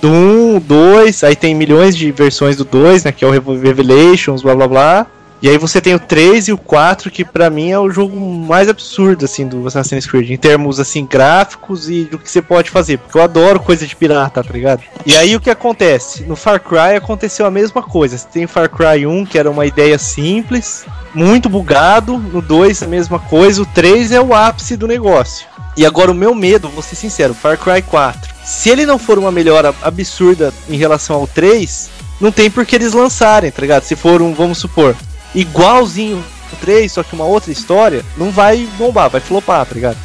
Do 0.00 0.10
1, 0.10 0.60
2, 0.60 1.24
aí 1.24 1.34
tem 1.34 1.54
milhões 1.54 1.96
de 1.96 2.12
versões 2.12 2.56
do 2.56 2.64
2, 2.64 3.04
né? 3.04 3.12
Que 3.12 3.24
é 3.24 3.28
o 3.28 3.30
Revelations, 3.30 4.42
blá 4.42 4.54
blá 4.54 4.68
blá. 4.68 5.06
E 5.42 5.50
aí 5.50 5.58
você 5.58 5.82
tem 5.82 5.94
o 5.94 5.98
3 5.98 6.48
e 6.48 6.52
o 6.52 6.58
4, 6.58 7.10
que 7.10 7.24
pra 7.24 7.50
mim 7.50 7.70
é 7.70 7.78
o 7.78 7.90
jogo 7.90 8.18
mais 8.18 8.68
absurdo, 8.68 9.26
assim, 9.26 9.46
do 9.46 9.66
Assassin's 9.66 10.06
Creed, 10.06 10.30
em 10.30 10.36
termos, 10.36 10.80
assim, 10.80 11.04
gráficos 11.04 11.90
e 11.90 12.04
do 12.04 12.18
que 12.18 12.30
você 12.30 12.40
pode 12.40 12.70
fazer, 12.70 12.98
porque 12.98 13.18
eu 13.18 13.22
adoro 13.22 13.60
coisa 13.60 13.86
de 13.86 13.94
pirata, 13.94 14.42
tá 14.42 14.52
ligado? 14.52 14.82
E 15.04 15.14
aí 15.14 15.36
o 15.36 15.40
que 15.40 15.50
acontece? 15.50 16.24
No 16.24 16.36
Far 16.36 16.60
Cry 16.60 16.96
aconteceu 16.96 17.44
a 17.44 17.50
mesma 17.50 17.82
coisa, 17.82 18.16
você 18.16 18.26
tem 18.32 18.46
Far 18.46 18.70
Cry 18.70 19.06
1, 19.06 19.26
que 19.26 19.38
era 19.38 19.50
uma 19.50 19.66
ideia 19.66 19.98
simples, 19.98 20.86
muito 21.14 21.50
bugado, 21.50 22.16
no 22.16 22.40
2 22.40 22.82
a 22.82 22.86
mesma 22.86 23.18
coisa, 23.18 23.60
o 23.60 23.66
3 23.66 24.12
é 24.12 24.20
o 24.20 24.34
ápice 24.34 24.74
do 24.74 24.86
negócio. 24.86 25.46
E 25.76 25.84
agora 25.84 26.10
o 26.10 26.14
meu 26.14 26.34
medo, 26.34 26.70
vou 26.70 26.82
ser 26.82 26.96
sincero, 26.96 27.34
Far 27.34 27.58
Cry 27.58 27.82
4, 27.82 28.34
se 28.42 28.70
ele 28.70 28.86
não 28.86 28.98
for 28.98 29.18
uma 29.18 29.30
melhora 29.30 29.74
absurda 29.82 30.50
em 30.66 30.78
relação 30.78 31.16
ao 31.16 31.26
3, 31.26 31.90
não 32.18 32.32
tem 32.32 32.50
por 32.50 32.64
que 32.64 32.74
eles 32.74 32.94
lançarem, 32.94 33.50
tá 33.50 33.60
ligado? 33.60 33.82
Se 33.82 33.94
for 33.94 34.22
um, 34.22 34.32
vamos 34.32 34.56
supor, 34.56 34.96
igualzinho 35.36 36.24
o 36.52 36.56
3, 36.56 36.90
só 36.90 37.02
que 37.02 37.14
uma 37.14 37.24
outra 37.24 37.52
história, 37.52 38.04
não 38.16 38.30
vai 38.30 38.66
bombar, 38.78 39.10
vai 39.10 39.20
flopar, 39.20 39.64
tá 39.66 39.74
ligado? 39.74 39.96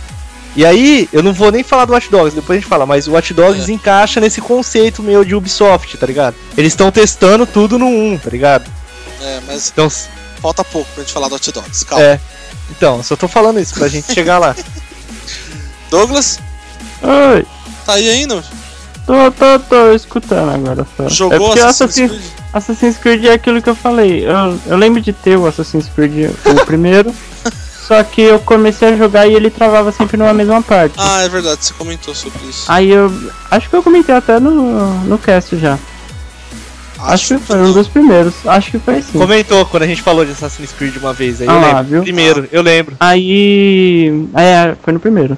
E 0.56 0.66
aí, 0.66 1.08
eu 1.14 1.24
não 1.24 1.32
vou 1.34 1.50
nem 1.52 1.64
falar 1.64 1.86
do 1.86 1.94
Watch 1.94 2.10
Dogs, 2.12 2.36
depois 2.36 2.58
a 2.58 2.60
gente 2.60 2.70
fala, 2.70 2.86
mas 2.86 3.08
o 3.08 3.14
Watch 3.14 3.34
Dogs 3.34 3.72
encaixa 3.72 4.20
nesse 4.20 4.42
conceito 4.42 5.02
meu 5.02 5.24
de 5.24 5.34
Ubisoft, 5.34 5.98
tá 5.98 6.06
ligado? 6.06 6.36
Eles 6.58 6.74
estão 6.74 6.92
testando 6.92 7.46
tudo 7.46 7.80
no 7.80 7.88
1, 7.88 8.18
tá 8.18 8.30
ligado? 8.30 8.70
É, 9.22 9.40
mas 9.48 9.70
Então, 9.70 9.90
falta 10.42 10.64
pouco 10.64 10.90
pra 10.94 11.04
gente 11.04 11.14
falar 11.14 11.30
do 11.30 11.36
Hot 11.36 11.52
Dogs. 11.52 11.86
Calma. 11.86 12.04
é. 12.04 12.20
Então, 12.70 13.02
só 13.04 13.16
tô 13.16 13.28
falando 13.28 13.60
isso 13.60 13.74
pra 13.76 13.88
gente 13.88 14.14
chegar 14.14 14.40
lá. 14.40 14.56
Douglas, 15.90 16.40
Oi, 17.02 17.46
tá 17.86 17.94
aí 17.94 18.10
ainda? 18.10 18.44
Tô, 19.12 19.32
tô, 19.32 19.59
tô 19.59 19.91
escutando 19.93 20.49
agora 20.51 20.88
só. 20.95 21.09
Jogou 21.09 21.36
é 21.36 21.39
porque 21.39 21.59
Assassin's 21.59 22.12
Assassin's, 22.12 22.12
Creed? 22.12 22.53
Assassin's 22.53 22.97
Creed 22.97 23.26
é 23.26 23.34
aquilo 23.34 23.62
que 23.62 23.70
eu 23.70 23.76
falei. 23.76 24.26
Eu, 24.26 24.59
eu 24.68 24.78
lembro 24.78 25.01
de 25.01 25.12
ter 25.12 25.38
o 25.38 25.45
Assassin's 25.47 25.89
Creed, 25.93 26.30
o 26.45 26.55
primeiro. 26.66 27.14
só 27.88 28.01
que 28.03 28.22
eu 28.22 28.39
comecei 28.39 28.89
a 28.89 28.95
jogar 28.97 29.28
e 29.28 29.34
ele 29.34 29.49
travava 29.49 29.91
sempre 29.91 30.16
numa 30.18 30.34
mesma 30.34 30.62
parte. 30.62 30.95
Ah, 30.97 31.22
é 31.24 31.30
verdade, 31.30 31.64
você 31.66 31.74
comentou 31.74 32.16
sobre 32.16 32.39
isso. 32.49 32.66
Aí 32.68 32.89
eu. 32.89 33.12
Acho 33.49 33.70
que 33.70 33.76
eu 33.76 33.84
comentei 33.84 34.16
até 34.16 34.39
no, 34.39 34.93
no 35.03 35.18
cast 35.18 35.57
já. 35.57 35.78
Acho, 37.03 37.39
que 37.39 37.45
foi 37.45 37.57
um 37.57 37.72
dos 37.74 37.88
primeiros. 37.88 38.34
Acho 38.45 38.70
que 38.72 38.78
foi 38.80 39.01
sim. 39.01 39.18
Comentou 39.18 39.66
quando 39.66 39.84
a 39.84 39.88
gente 39.88 40.03
falou 40.03 40.24
de 40.24 40.34
Assassin's 40.34 40.72
Creed 40.72 40.97
uma 40.97 41.12
vez 41.12 41.41
aí, 41.41 41.47
Ah 41.49 41.53
eu 41.53 41.59
lembro. 41.62 41.84
viu? 41.86 42.01
Primeiro, 42.03 42.49
eu 42.51 42.62
lembro. 42.62 42.95
Aí. 42.99 44.28
É, 44.36 44.76
foi 44.84 44.93
no 44.93 44.99
primeiro. 44.99 45.36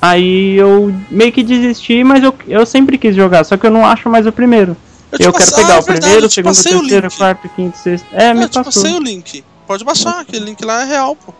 Aí 0.00 0.56
eu 0.56 0.94
meio 1.10 1.32
que 1.32 1.42
desisti, 1.42 2.04
mas 2.04 2.22
eu, 2.22 2.34
eu 2.46 2.64
sempre 2.64 2.96
quis 2.98 3.16
jogar, 3.16 3.44
só 3.44 3.56
que 3.56 3.66
eu 3.66 3.70
não 3.70 3.84
acho 3.84 4.08
mais 4.08 4.26
o 4.26 4.32
primeiro. 4.32 4.76
te 5.16 5.24
Eu, 5.24 5.32
quero 5.32 5.52
pegar 5.52 5.74
ah, 5.74 5.78
o 5.78 5.78
é 5.78 5.82
verdade, 5.82 6.00
primeiro, 6.00 6.22
eu 6.22 6.26
o 6.26 6.28
te 6.28 6.34
segundo, 6.34 6.54
o 6.54 6.60
o 6.60 6.62
terceiro, 6.82 7.08
o 7.08 7.12
quarto, 7.12 7.46
o 7.46 7.50
quinto, 7.50 7.76
o 7.76 7.82
sexto. 7.82 8.06
É, 8.12 8.32
me 8.32 8.44
eu 8.44 8.48
passou. 8.48 8.64
passei 8.64 8.92
o 8.92 9.00
link. 9.00 9.44
Pode 9.66 9.84
baixar, 9.84 10.20
aquele 10.20 10.44
link 10.44 10.64
lá 10.64 10.82
é 10.82 10.84
real, 10.84 11.16
pô. 11.16 11.34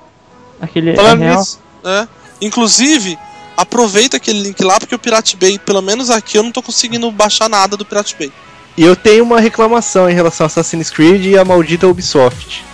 Aquele 0.61 0.95
Falando 0.97 1.23
é 1.23 1.27
real. 1.27 1.39
nisso, 1.39 1.61
É. 1.85 2.09
Inclusive, 2.41 3.19
aproveita 3.57 4.17
aquele 4.17 4.41
link 4.41 4.63
lá, 4.63 4.79
porque 4.79 4.95
o 4.95 4.99
Pirate 4.99 5.37
Bay, 5.37 5.59
pelo 5.59 5.81
menos 5.81 6.11
aqui, 6.11 6.37
eu 6.37 6.43
não 6.43 6.53
tô 6.53 6.63
conseguindo 6.63 7.11
baixar 7.11 7.49
nada 7.49 7.77
do 7.77 7.85
Pirate 7.85 8.17
Bay. 8.19 8.33
e 8.77 8.83
eu 8.83 8.95
tenho 8.97 9.25
uma 9.25 9.41
reclamação 9.41 10.09
em 10.11 10.15
relação 10.15 10.45
a 10.45 10.47
Assassin's 10.47 10.91
Creed 10.91 11.27
e 11.27 11.39
a 11.39 11.45
maldita 11.45 11.87
Ubisoft. 11.87 12.65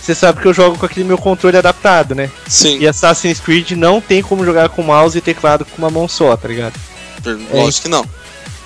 Você 0.00 0.14
sabe 0.14 0.40
que 0.40 0.46
eu 0.46 0.54
jogo 0.54 0.78
com 0.78 0.86
aquele 0.86 1.04
meu 1.04 1.18
controle 1.18 1.56
adaptado, 1.56 2.14
né? 2.14 2.30
Sim, 2.48 2.78
E 2.78 2.88
Assassin's 2.88 3.38
Creed 3.38 3.72
não 3.72 4.00
tem 4.00 4.22
como 4.22 4.44
jogar 4.44 4.68
com 4.70 4.82
mouse 4.82 5.16
e 5.16 5.20
teclado 5.20 5.64
com 5.64 5.76
uma 5.78 5.90
mão 5.90 6.08
só, 6.08 6.36
tá 6.36 6.48
ligado? 6.48 6.74
lógico 7.52 7.82
que 7.82 7.88
não. 7.88 8.04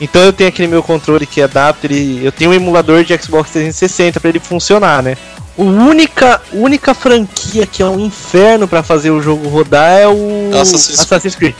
Então 0.01 0.22
eu 0.22 0.32
tenho 0.32 0.49
aquele 0.49 0.68
meu 0.68 0.82
controle 0.82 1.26
que 1.26 1.41
adapta, 1.41 1.87
ele, 1.87 2.24
eu 2.24 2.32
tenho 2.32 2.51
um 2.51 2.55
emulador 2.55 3.05
de 3.05 3.16
Xbox 3.16 3.51
360 3.51 4.20
pra 4.20 4.28
ele 4.28 4.41
funcionar, 4.41 5.03
né? 5.03 5.16
A 5.57 5.62
única, 5.62 6.43
única 6.53 6.95
franquia 6.95 7.66
que 7.66 7.82
é 7.82 7.87
um 7.87 8.01
inferno 8.01 8.66
pra 8.66 8.82
fazer 8.82 9.11
o 9.11 9.22
jogo 9.22 9.49
rodar 9.49 9.91
é 10.01 10.09
o 10.09 10.51
Assassin's 10.53 11.01
Assassin's 11.01 11.37
Creed. 11.37 11.55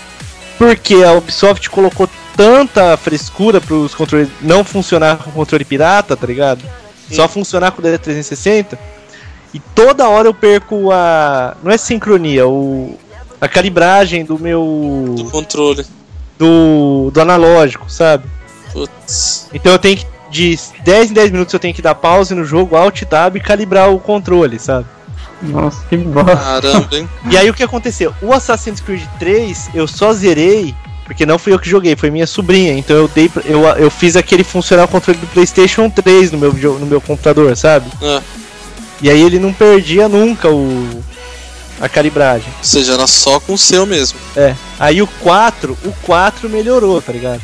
Porque 0.59 0.95
a 1.05 1.12
Ubisoft 1.12 1.68
colocou 1.70 2.09
tanta 2.37 2.97
frescura 2.97 3.61
pros 3.61 3.95
controles 3.95 4.29
não 4.41 4.64
funcionar 4.64 5.18
com 5.18 5.31
controle 5.31 5.64
pirata, 5.64 6.16
tá 6.16 6.27
ligado? 6.27 6.62
Só 7.11 7.29
funcionar 7.29 7.70
com 7.70 7.81
o 7.81 7.85
D360. 7.85 8.77
E 9.55 9.61
toda 9.75 10.09
hora 10.09 10.29
eu 10.29 10.35
perco 10.35 10.91
a. 10.93 11.57
Não 11.63 11.71
é 11.71 11.79
sincronia, 11.79 12.47
o. 12.47 12.99
A 13.41 13.49
calibragem 13.49 14.25
do 14.25 14.39
meu. 14.39 15.15
Do 15.17 15.25
controle. 15.31 15.87
Do, 16.39 17.11
do 17.13 17.21
analógico, 17.21 17.91
sabe? 17.91 18.25
Putz. 18.73 19.49
Então 19.55 19.73
eu 19.73 19.79
tenho 19.79 19.97
que. 19.99 20.07
De 20.31 20.59
10 20.85 21.11
em 21.13 21.15
10 21.15 21.31
minutos 21.31 21.55
eu 21.55 21.61
tenho 21.61 21.73
que 21.73 21.81
dar 21.81 21.95
pause 21.95 22.35
no 22.35 22.45
jogo, 22.45 22.75
Alt 22.75 23.03
Tab 23.05 23.37
e 23.37 23.41
calibrar 23.41 23.89
o 23.93 24.01
controle, 24.01 24.59
sabe? 24.59 24.85
Nossa, 25.41 25.85
que 25.89 25.97
bosta. 25.97 26.35
Caramba, 26.37 26.97
hein? 26.97 27.09
E 27.31 27.37
aí 27.37 27.49
o 27.49 27.55
que 27.55 27.63
aconteceu? 27.63 28.13
O 28.21 28.33
Assassin's 28.33 28.81
Creed 28.81 29.03
3 29.21 29.71
eu 29.75 29.87
só 29.87 30.13
zerei, 30.13 30.75
porque 31.05 31.25
não 31.25 31.39
fui 31.39 31.53
eu 31.53 31.59
que 31.61 31.71
joguei, 31.71 31.95
foi 31.95 32.11
minha 32.11 32.27
sobrinha. 32.27 32.73
Então 32.77 32.97
eu 32.97 33.07
dei 33.07 33.29
pra- 33.29 33.45
eu, 33.47 33.63
eu 33.77 33.89
fiz 33.91 34.17
aquele 34.17 34.43
funcionar 34.43 34.85
o 34.85 34.89
controle 34.89 35.21
do 35.21 35.27
PlayStation 35.29 35.89
3 35.89 36.33
no 36.33 36.39
meu, 36.39 36.53
no 36.53 36.87
meu 36.87 37.01
computador, 37.01 37.57
sabe? 37.57 37.89
É. 38.03 38.21
E 39.03 39.11
aí 39.11 39.20
ele 39.20 39.38
não 39.38 39.53
perdia 39.53 40.09
nunca 40.09 40.49
o 40.49 41.03
a 41.80 41.88
calibragem. 41.88 42.49
Ou 42.59 42.64
seja, 42.64 42.95
era 42.95 43.07
só 43.07 43.40
com 43.40 43.55
o 43.55 43.59
seu 43.59 43.84
mesmo. 43.84 44.18
É. 44.36 44.55
Aí 44.78 45.03
o 45.03 45.07
4, 45.07 45.76
o 45.84 45.92
4 46.03 46.49
melhorou, 46.49 47.03
tá 47.03 47.12
ligado? 47.12 47.42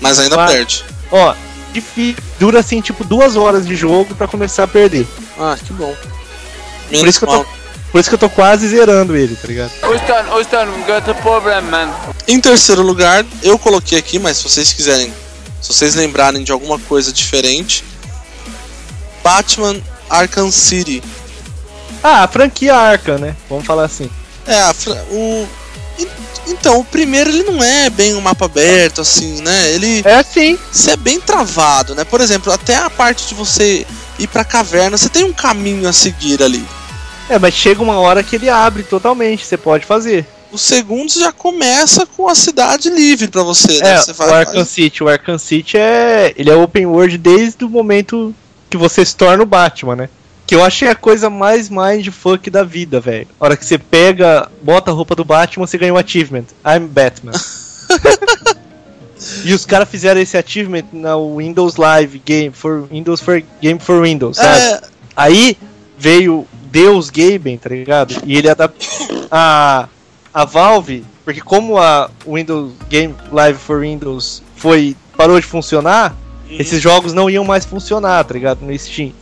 Mas 0.00 0.18
ainda 0.18 0.46
perde. 0.46 0.84
Ó, 1.10 1.34
difí- 1.72 2.16
dura 2.38 2.60
assim 2.60 2.80
tipo 2.80 3.04
duas 3.04 3.36
horas 3.36 3.64
de 3.64 3.76
jogo 3.76 4.14
pra 4.14 4.26
começar 4.26 4.64
a 4.64 4.68
perder. 4.68 5.06
Ah, 5.38 5.56
que 5.64 5.72
bom. 5.72 5.94
Por 5.94 6.90
Menos 6.92 7.08
isso 7.10 7.18
que 7.20 7.24
eu 7.24 7.28
tô, 7.28 7.34
mal. 7.36 7.46
por 7.92 8.00
isso 8.00 8.08
que 8.10 8.14
eu 8.14 8.18
tô 8.18 8.28
quase 8.28 8.68
zerando 8.68 9.16
ele, 9.16 9.36
tá 9.36 9.46
ligado? 9.48 9.70
We 9.84 9.96
got 10.86 11.08
a 11.08 11.14
problem, 11.14 11.62
man. 11.62 11.90
Em 12.26 12.40
terceiro 12.40 12.82
lugar, 12.82 13.24
eu 13.42 13.58
coloquei 13.58 13.96
aqui, 13.98 14.18
mas 14.18 14.36
se 14.38 14.42
vocês 14.42 14.72
quiserem, 14.72 15.12
se 15.62 15.72
vocês 15.72 15.94
lembrarem 15.94 16.42
de 16.44 16.52
alguma 16.52 16.78
coisa 16.80 17.12
diferente, 17.12 17.84
Batman 19.22 19.76
Arkham 20.14 20.50
City. 20.50 21.02
Ah, 22.02 22.24
a 22.24 22.28
franquia 22.28 22.74
Arca, 22.74 23.18
né? 23.18 23.34
Vamos 23.48 23.64
falar 23.66 23.84
assim. 23.84 24.10
É, 24.46 24.60
a 24.60 24.74
o 25.10 25.48
en- 25.98 26.08
então, 26.48 26.78
o 26.80 26.84
primeiro 26.84 27.30
ele 27.30 27.42
não 27.44 27.62
é 27.64 27.88
bem 27.88 28.14
um 28.14 28.20
mapa 28.20 28.44
aberto 28.44 29.00
assim, 29.00 29.40
né? 29.40 29.70
Ele 29.72 30.02
É 30.04 30.16
assim. 30.16 30.58
você 30.70 30.90
é 30.90 30.96
bem 30.96 31.18
travado, 31.20 31.94
né? 31.94 32.04
Por 32.04 32.20
exemplo, 32.20 32.52
até 32.52 32.76
a 32.76 32.90
parte 32.90 33.26
de 33.28 33.34
você 33.34 33.86
ir 34.18 34.26
pra 34.26 34.44
caverna, 34.44 34.98
você 34.98 35.08
tem 35.08 35.24
um 35.24 35.32
caminho 35.32 35.88
a 35.88 35.92
seguir 35.92 36.42
ali. 36.42 36.64
É, 37.30 37.38
mas 37.38 37.54
chega 37.54 37.82
uma 37.82 37.98
hora 37.98 38.22
que 38.22 38.36
ele 38.36 38.50
abre 38.50 38.82
totalmente, 38.82 39.46
você 39.46 39.56
pode 39.56 39.86
fazer. 39.86 40.26
O 40.52 40.58
segundo 40.58 41.10
já 41.10 41.32
começa 41.32 42.06
com 42.06 42.28
a 42.28 42.34
cidade 42.34 42.90
livre 42.90 43.26
pra 43.28 43.42
você, 43.42 43.78
né? 43.80 43.94
É, 43.94 43.98
você 44.02 44.12
o 44.12 44.34
Arkham 44.34 44.64
City, 44.66 45.02
o 45.02 45.08
Arkham 45.08 45.38
City 45.38 45.78
é, 45.78 46.34
ele 46.36 46.50
é 46.50 46.54
open 46.54 46.84
world 46.86 47.16
desde 47.16 47.64
o 47.64 47.68
momento 47.70 48.34
que 48.74 48.76
você 48.76 49.06
se 49.06 49.14
torna 49.14 49.40
o 49.40 49.46
Batman, 49.46 49.94
né? 49.94 50.08
Que 50.44 50.52
eu 50.52 50.64
achei 50.64 50.88
a 50.88 50.96
coisa 50.96 51.30
mais 51.30 51.70
mindfuck 51.70 52.50
da 52.50 52.64
vida, 52.64 52.98
velho. 52.98 53.28
A 53.38 53.44
hora 53.44 53.56
que 53.56 53.64
você 53.64 53.78
pega, 53.78 54.50
bota 54.60 54.90
a 54.90 54.94
roupa 54.94 55.14
do 55.14 55.24
Batman, 55.24 55.64
você 55.64 55.78
ganha 55.78 55.94
um 55.94 55.96
achievement. 55.96 56.46
I'm 56.66 56.88
Batman. 56.88 57.30
e 59.44 59.54
os 59.54 59.64
caras 59.64 59.88
fizeram 59.88 60.20
esse 60.20 60.36
achievement 60.36 60.86
na 60.92 61.16
Windows 61.16 61.76
Live 61.76 62.20
Game 62.26 62.50
for 62.50 62.88
Windows 62.90 63.20
for 63.20 63.40
Game 63.62 63.78
for 63.78 64.02
Windows, 64.02 64.38
sabe? 64.38 64.58
É, 64.58 64.80
Aí 65.14 65.56
veio 65.96 66.44
Deus 66.64 67.10
Gaben, 67.10 67.56
tá 67.56 67.68
ligado? 67.68 68.16
E 68.26 68.36
ele 68.36 68.50
adaptou 68.50 68.88
a, 69.30 69.88
a 70.34 70.44
Valve, 70.44 71.04
porque 71.24 71.40
como 71.40 71.78
a 71.78 72.10
Windows 72.26 72.72
Game 72.90 73.14
Live 73.30 73.58
for 73.60 73.82
Windows 73.82 74.42
foi 74.56 74.96
parou 75.16 75.38
de 75.38 75.46
funcionar, 75.46 76.16
esses 76.50 76.80
jogos 76.80 77.12
não 77.12 77.28
iam 77.30 77.44
mais 77.44 77.64
funcionar, 77.64 78.24
tá 78.24 78.34
ligado? 78.34 78.60
No 78.62 78.76
Steam. 78.78 79.12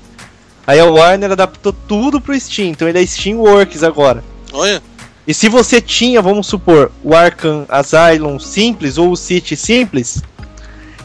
Aí 0.67 0.79
a 0.79 0.85
Warner 0.85 1.33
adaptou 1.33 1.73
tudo 1.73 2.21
pro 2.21 2.39
Steam, 2.39 2.69
então 2.69 2.89
ele 2.89 3.01
é 3.03 3.07
Steam 3.07 3.39
Works 3.39 3.83
agora. 3.83 4.23
olha, 4.53 4.83
E 5.27 5.33
se 5.35 5.49
você 5.49 5.81
tinha, 5.81 6.21
vamos 6.23 6.47
supor, 6.47 6.91
o 7.03 7.15
Arkham 7.15 7.65
Asylum 7.69 8.39
simples 8.39 8.99
ou 8.99 9.11
o 9.13 9.17
City 9.17 9.57
simples, 9.57 10.23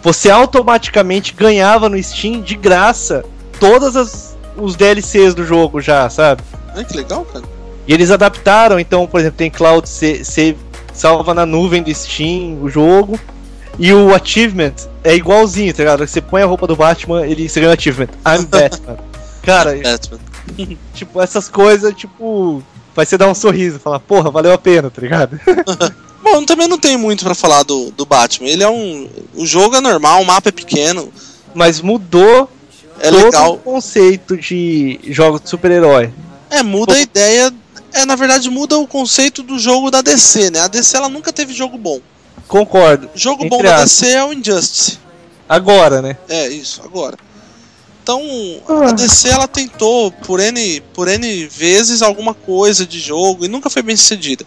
você 0.04 0.30
automaticamente 0.30 1.34
ganhava 1.34 1.90
no 1.90 2.02
Steam 2.02 2.42
de 2.42 2.56
graça 2.56 3.24
todas 3.60 3.96
as 3.96 4.36
os 4.56 4.76
DLCs 4.76 5.36
do 5.36 5.46
jogo 5.46 5.80
já, 5.80 6.10
sabe? 6.10 6.42
Ai, 6.76 6.84
que 6.84 6.98
legal, 6.98 7.24
cara. 7.26 7.46
E 7.88 7.94
eles 7.94 8.10
adaptaram, 8.10 8.80
então, 8.80 9.06
por 9.06 9.20
exemplo, 9.20 9.38
tem 9.38 9.52
Cloud 9.52 9.88
C- 9.88 10.24
salva 10.94 11.32
na 11.36 11.46
nuvem 11.46 11.84
do 11.84 11.94
Steam 11.94 12.58
o 12.64 12.68
jogo. 12.68 13.20
E 13.80 13.94
o 13.94 14.14
achievement 14.14 14.74
é 15.04 15.16
igualzinho, 15.16 15.74
tá 15.74 15.84
ligado? 15.84 16.08
Você 16.08 16.22
põe 16.22 16.42
a 16.42 16.46
roupa 16.46 16.66
do 16.66 16.76
Batman, 16.76 17.26
ele 17.26 17.48
você 17.48 17.60
ganha 17.60 17.72
o 17.72 17.76
achievement. 17.76 18.10
I'm 18.26 18.46
Batman. 18.50 18.98
Cara, 19.44 19.76
Batman. 19.76 20.20
tipo, 20.94 21.22
essas 21.22 21.48
coisas, 21.48 21.94
tipo, 21.94 22.64
vai 22.96 23.06
você 23.06 23.18
dar 23.18 23.28
um 23.30 23.36
sorriso, 23.36 23.80
falar, 23.80 24.00
porra, 24.00 24.32
valeu 24.32 24.54
a 24.54 24.58
pena, 24.58 24.90
tá 24.90 25.02
ligado? 25.02 25.40
Bom, 26.24 26.44
também 26.44 26.68
não 26.68 26.78
tem 26.78 26.98
muito 26.98 27.24
pra 27.24 27.36
falar 27.36 27.64
do, 27.64 27.92
do 27.92 28.06
Batman. 28.06 28.50
Ele 28.50 28.64
é 28.64 28.70
um. 28.70 29.08
O 29.36 29.46
jogo 29.46 29.76
é 29.76 29.82
normal, 29.82 30.22
o 30.22 30.26
mapa 30.26 30.50
é 30.50 30.52
pequeno, 30.52 31.12
Mas 31.54 31.80
mudou 31.80 32.50
é 33.00 33.10
todo 33.10 33.26
legal. 33.26 33.54
o 33.54 33.58
conceito 33.60 34.36
de 34.36 35.00
jogos 35.06 35.42
de 35.42 35.50
super-herói. 35.50 36.12
É, 36.50 36.64
muda 36.64 36.94
a 36.94 37.00
ideia. 37.00 37.54
É, 37.94 38.06
na 38.06 38.16
verdade, 38.16 38.50
muda 38.50 38.78
o 38.78 38.88
conceito 38.88 39.42
do 39.42 39.58
jogo 39.58 39.90
da 39.90 40.02
DC, 40.02 40.52
né? 40.52 40.62
A 40.62 40.68
DC 40.68 40.98
ela 40.98 41.08
nunca 41.08 41.32
teve 41.32 41.54
jogo 41.54 41.78
bom. 41.78 42.00
Concordo. 42.48 43.10
O 43.14 43.18
jogo 43.18 43.44
Entre 43.46 43.58
bom 43.58 43.64
da. 43.64 43.84
DC 43.84 44.08
é 44.08 44.24
o 44.24 44.32
Injustice. 44.34 45.00
Agora, 45.50 46.02
né? 46.02 46.18
É, 46.30 46.48
isso, 46.50 46.82
agora. 46.84 47.18
Então, 48.04 48.22
Ah. 48.70 48.90
a 48.90 48.92
DC 48.94 49.28
ela 49.30 49.48
tentou 49.48 50.12
por 50.12 50.40
N, 50.40 50.82
por 50.94 51.08
N 51.08 51.46
vezes 51.48 52.02
alguma 52.02 52.34
coisa 52.34 52.86
de 52.86 53.00
jogo 53.00 53.44
e 53.46 53.48
nunca 53.50 53.70
foi 53.70 53.82
bem 53.82 53.96
sucedida. 53.98 54.46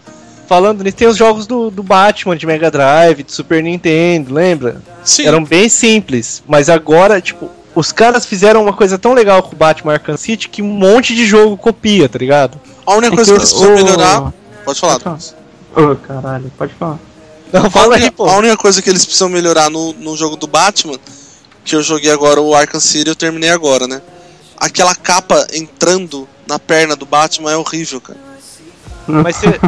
Falando 0.48 0.82
nisso, 0.82 0.96
tem 0.96 1.06
os 1.06 1.16
jogos 1.16 1.46
do, 1.46 1.70
do 1.70 1.82
Batman 1.82 2.36
de 2.36 2.46
Mega 2.46 2.70
Drive, 2.70 3.22
de 3.22 3.32
Super 3.32 3.62
Nintendo, 3.62 4.32
lembra? 4.34 4.82
Sim, 5.04 5.26
Eram 5.26 5.44
bem 5.44 5.68
simples, 5.68 6.42
mas 6.46 6.68
agora, 6.68 7.20
tipo, 7.20 7.48
os 7.74 7.92
caras 7.92 8.26
fizeram 8.26 8.62
uma 8.62 8.72
coisa 8.72 8.98
tão 8.98 9.12
legal 9.12 9.42
com 9.42 9.52
o 9.54 9.56
Batman 9.58 9.92
Arkham 9.92 10.16
City 10.16 10.48
que 10.48 10.60
um 10.62 10.66
monte 10.66 11.14
de 11.14 11.24
jogo 11.26 11.56
copia, 11.56 12.08
tá 12.08 12.18
ligado? 12.18 12.58
a 12.84 12.94
única 12.94 13.12
É 13.12 13.16
coisa 13.16 13.32
que 13.32 13.38
que 13.38 13.42
eles 13.44 13.52
precisam 13.52 13.74
melhorar. 13.76 14.32
Pode 14.64 14.80
falar, 14.80 14.98
Pode 14.98 15.24
falar. 15.74 15.92
Ô, 15.92 15.96
caralho, 15.96 16.52
pode 16.58 16.74
falar. 16.74 16.98
Não, 17.52 17.66
A 17.66 17.70
fala 17.70 17.96
aí, 17.96 18.02
única, 18.02 18.16
pô. 18.16 18.28
a 18.28 18.36
única 18.36 18.56
coisa 18.56 18.80
que 18.82 18.88
eles 18.90 19.04
precisam 19.04 19.28
melhorar 19.28 19.70
no, 19.70 19.92
no 19.94 20.16
jogo 20.16 20.36
do 20.36 20.46
Batman, 20.46 20.98
que 21.64 21.74
eu 21.76 21.82
joguei 21.82 22.10
agora 22.10 22.40
o 22.40 22.54
Arkham 22.54 22.80
City, 22.80 23.08
eu 23.08 23.14
terminei 23.16 23.50
agora, 23.50 23.86
né? 23.86 24.00
Aquela 24.56 24.94
capa 24.94 25.46
entrando 25.52 26.28
na 26.46 26.58
perna 26.58 26.94
do 26.94 27.06
Batman 27.06 27.52
é 27.52 27.56
horrível, 27.56 28.00
cara. 28.00 28.18
Mas 29.06 29.36
você. 29.36 29.58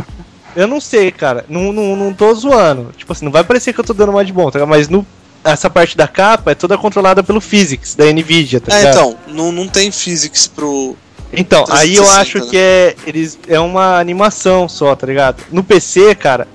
Eu 0.54 0.66
não 0.68 0.80
sei, 0.80 1.10
cara. 1.10 1.46
Não, 1.48 1.72
não, 1.72 1.96
não 1.96 2.12
tô 2.12 2.32
zoando. 2.34 2.92
Tipo 2.96 3.12
assim, 3.12 3.24
não 3.24 3.32
vai 3.32 3.42
parecer 3.42 3.72
que 3.72 3.80
eu 3.80 3.84
tô 3.84 3.94
dando 3.94 4.10
uma 4.10 4.24
de 4.24 4.32
bom, 4.32 4.50
tá 4.50 4.58
ligado? 4.58 4.68
Mas 4.68 4.88
no 4.88 5.06
essa 5.44 5.68
parte 5.68 5.96
da 5.96 6.06
capa 6.06 6.52
é 6.52 6.54
toda 6.54 6.78
controlada 6.78 7.20
pelo 7.22 7.40
Physics 7.40 7.96
da 7.96 8.04
Nvidia, 8.04 8.60
tá 8.60 8.72
É, 8.72 8.78
ligado? 8.78 8.94
então, 8.94 9.16
não, 9.26 9.50
não 9.50 9.66
tem 9.66 9.90
physics 9.90 10.46
pro. 10.46 10.94
Então, 11.32 11.64
aí 11.70 11.96
eu 11.96 12.04
360, 12.04 12.20
acho 12.20 12.38
né? 12.38 12.46
que 12.50 12.56
é, 12.56 12.96
eles, 13.06 13.38
é 13.48 13.58
uma 13.58 13.98
animação 13.98 14.68
só, 14.68 14.94
tá 14.94 15.06
ligado? 15.06 15.42
No 15.50 15.64
PC, 15.64 16.14
cara, 16.14 16.46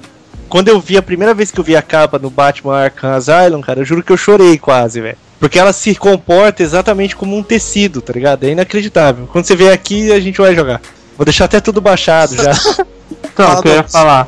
quando 0.50 0.68
eu 0.70 0.80
vi 0.80 0.98
a 0.98 1.02
primeira 1.02 1.34
vez 1.34 1.52
que 1.52 1.60
eu 1.60 1.64
vi 1.64 1.76
a 1.76 1.82
capa 1.82 2.18
do 2.18 2.30
Batman 2.30 2.78
Arkham 2.78 3.14
Asylum, 3.14 3.62
cara, 3.62 3.80
eu 3.80 3.86
juro 3.86 4.04
que 4.04 4.12
eu 4.12 4.18
chorei 4.18 4.58
quase, 4.58 5.02
velho. 5.02 5.18
Porque 5.40 5.60
ela 5.60 5.72
se 5.72 5.94
comporta 5.96 6.64
exatamente 6.64 7.16
como 7.16 7.38
um 7.38 7.44
tecido, 7.44 8.02
tá 8.02 8.12
ligado? 8.14 8.44
É 8.44 8.50
inacreditável. 8.50 9.28
Quando 9.32 9.46
você 9.46 9.56
vê 9.56 9.72
aqui, 9.72 10.12
a 10.12 10.20
gente 10.20 10.40
vai 10.40 10.56
jogar. 10.56 10.82
Vou 11.16 11.26
deixar 11.26 11.46
até 11.46 11.60
tudo 11.60 11.82
baixado 11.82 12.36
já. 12.36 12.52
Então, 13.34 13.54
o 13.54 13.62
que 13.62 13.68
eu 13.68 13.72
ia 13.72 13.76
Douglas. 13.78 13.92
falar. 13.92 14.28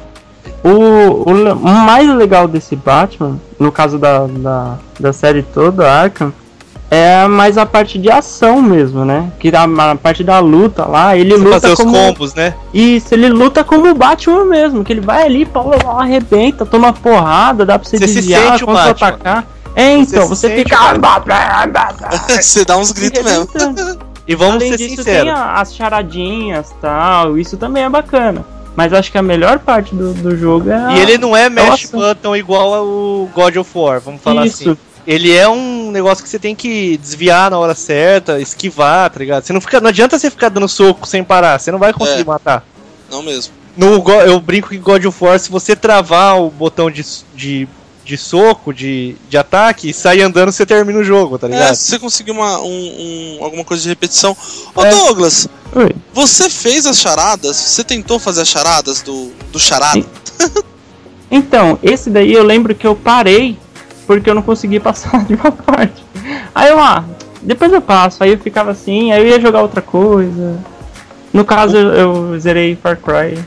O, 0.64 1.24
o 1.24 1.58
mais 1.58 2.08
legal 2.16 2.48
desse 2.48 2.76
Batman, 2.76 3.40
no 3.58 3.72
caso 3.72 3.98
da, 3.98 4.28
da, 4.28 4.78
da 5.00 5.12
série 5.12 5.42
toda, 5.42 5.92
Arkham, 5.92 6.32
é 6.92 7.28
mais 7.28 7.58
a 7.58 7.66
parte 7.66 7.98
de 8.00 8.10
ação 8.10 8.62
mesmo, 8.62 9.06
né? 9.06 9.32
Que 9.40 9.52
a, 9.56 9.64
a 9.92 9.96
parte 9.96 10.24
da 10.24 10.40
luta 10.40 10.86
lá, 10.86 11.16
ele 11.16 11.32
Você 11.38 11.44
fazer 11.52 11.68
luta 11.68 11.70
os 11.74 11.76
como. 11.80 11.94
combos, 11.94 12.34
né? 12.34 12.54
Isso, 12.74 13.14
ele 13.14 13.30
luta 13.30 13.64
como 13.64 13.90
o 13.90 13.94
Batman 13.96 14.46
mesmo, 14.46 14.84
que 14.84 14.94
ele 14.94 15.02
vai 15.02 15.24
ali, 15.24 15.46
pô, 15.46 15.72
arrebenta, 15.98 16.66
toma 16.66 16.92
porrada, 16.92 17.66
dá 17.66 17.78
pra 17.78 17.88
você, 17.88 17.98
Você 17.98 18.08
se 18.08 18.16
desviar, 18.16 18.52
sente 18.52 18.64
o 18.64 18.68
contra-atacar. 18.68 19.46
É, 19.76 19.94
então, 19.98 20.24
se 20.24 20.30
você, 20.30 20.48
sente 20.48 20.64
fica. 20.64 20.76
o 20.76 21.00
Você 22.42 22.66
dá 22.66 22.76
uns 22.78 22.92
gritos 22.92 23.24
mesmo. 23.24 23.48
E 24.28 24.36
vamos 24.36 24.56
Além 24.56 24.72
ser 24.72 24.78
disso, 24.78 24.96
sinceros. 24.98 25.22
tem 25.24 25.30
a- 25.32 25.54
as 25.54 25.74
charadinhas 25.76 26.74
tal, 26.82 27.38
isso 27.38 27.58
também 27.58 27.84
é 27.84 27.90
bacana. 27.90 28.44
Mas 28.76 28.94
acho 28.94 29.12
que 29.12 29.18
a 29.18 29.22
melhor 29.24 29.60
parte 29.60 29.94
do, 29.96 30.14
do 30.14 30.38
jogo 30.38 30.70
é. 30.70 30.76
a- 30.76 30.92
E 30.94 31.00
ele 31.00 31.18
não 31.18 31.36
é 31.36 31.50
Mesh 31.50 31.92
Nossa. 31.92 31.98
Button 31.98 32.36
igual 32.36 32.74
ao 32.74 32.86
God 33.34 33.56
of 33.58 33.70
War, 33.78 34.00
vamos 34.00 34.22
falar 34.22 34.46
Isso. 34.46 34.70
assim. 34.72 34.78
Ele 35.12 35.36
é 35.36 35.50
um 35.50 35.90
negócio 35.90 36.24
que 36.24 36.30
você 36.30 36.38
tem 36.38 36.54
que 36.56 36.96
desviar 36.98 37.50
na 37.50 37.58
hora 37.58 37.74
certa, 37.74 38.40
esquivar, 38.40 39.10
tá 39.10 39.18
ligado? 39.18 39.44
Você 39.44 39.52
não, 39.52 39.60
fica, 39.60 39.82
não 39.82 39.90
adianta 39.90 40.20
você 40.20 40.30
ficar 40.30 40.50
dando 40.50 40.68
soco 40.70 41.08
sem 41.08 41.24
parar, 41.24 41.60
você 41.60 41.72
não 41.72 41.80
vai 41.80 41.92
conseguir 41.92 42.22
É. 42.22 42.26
matar. 42.26 42.64
Não 43.10 43.24
mesmo. 43.24 43.52
No, 43.76 44.04
eu 44.22 44.40
brinco 44.40 44.70
que 44.70 44.78
God 44.78 45.04
of 45.06 45.24
War, 45.24 45.40
se 45.40 45.50
você 45.50 45.76
travar 45.76 46.40
o 46.40 46.52
botão 46.52 46.92
de, 46.92 47.04
de, 47.34 47.68
de 48.06 48.18
soco, 48.18 48.72
de, 48.72 49.16
de 49.28 49.36
ataque, 49.36 49.90
e 49.90 49.94
sair 49.96 50.22
andando, 50.22 50.52
você 50.52 50.64
termina 50.64 51.00
o 51.00 51.04
jogo, 51.04 51.40
tá 51.40 51.48
É, 51.48 51.50
ligado? 51.50 51.74
se 51.76 51.88
você 51.90 51.98
conseguir 51.98 52.30
uma, 52.30 52.60
um, 52.60 52.68
um- 53.40 53.44
alguma 53.44 53.66
coisa 53.66 53.82
de 53.82 53.90
repetição. 53.90 54.38
Ô 54.76 54.86
É. 54.86 54.92
Douglas, 54.92 55.48
Oi. 55.76 55.90
você 56.14 56.52
fez 56.52 56.86
as 56.86 57.00
charadas? 57.00 57.56
Você 57.56 57.84
tentou 57.84 58.20
fazer 58.20 58.42
as 58.42 58.48
charadas 58.48 59.02
do, 59.02 59.32
do 59.52 59.60
charada? 59.60 59.94
Sim. 60.02 60.06
Então, 61.32 61.78
esse 61.82 62.10
daí 62.10 62.34
eu 62.34 62.44
lembro 62.44 62.74
que 62.76 62.86
eu 62.86 62.96
parei 62.96 63.58
porque 64.10 64.28
eu 64.28 64.34
não 64.34 64.42
consegui 64.42 64.80
passar 64.82 65.24
de 65.24 65.36
uma 65.36 65.52
parte. 65.52 66.04
Aí 66.56 66.70
eu, 66.70 66.80
ah, 66.80 67.06
depois 67.44 67.72
eu 67.72 67.80
passo. 67.80 68.24
Aí 68.24 68.32
eu 68.32 68.40
ficava 68.40 68.72
assim, 68.72 69.12
aí 69.12 69.22
eu 69.22 69.28
ia 69.28 69.40
jogar 69.40 69.62
outra 69.62 69.84
coisa. 69.84 70.60
No 71.32 71.46
caso, 71.46 71.78
eu, 71.78 71.94
eu 71.94 72.40
zerei 72.40 72.76
Far 72.76 72.98
Cry. 72.98 73.38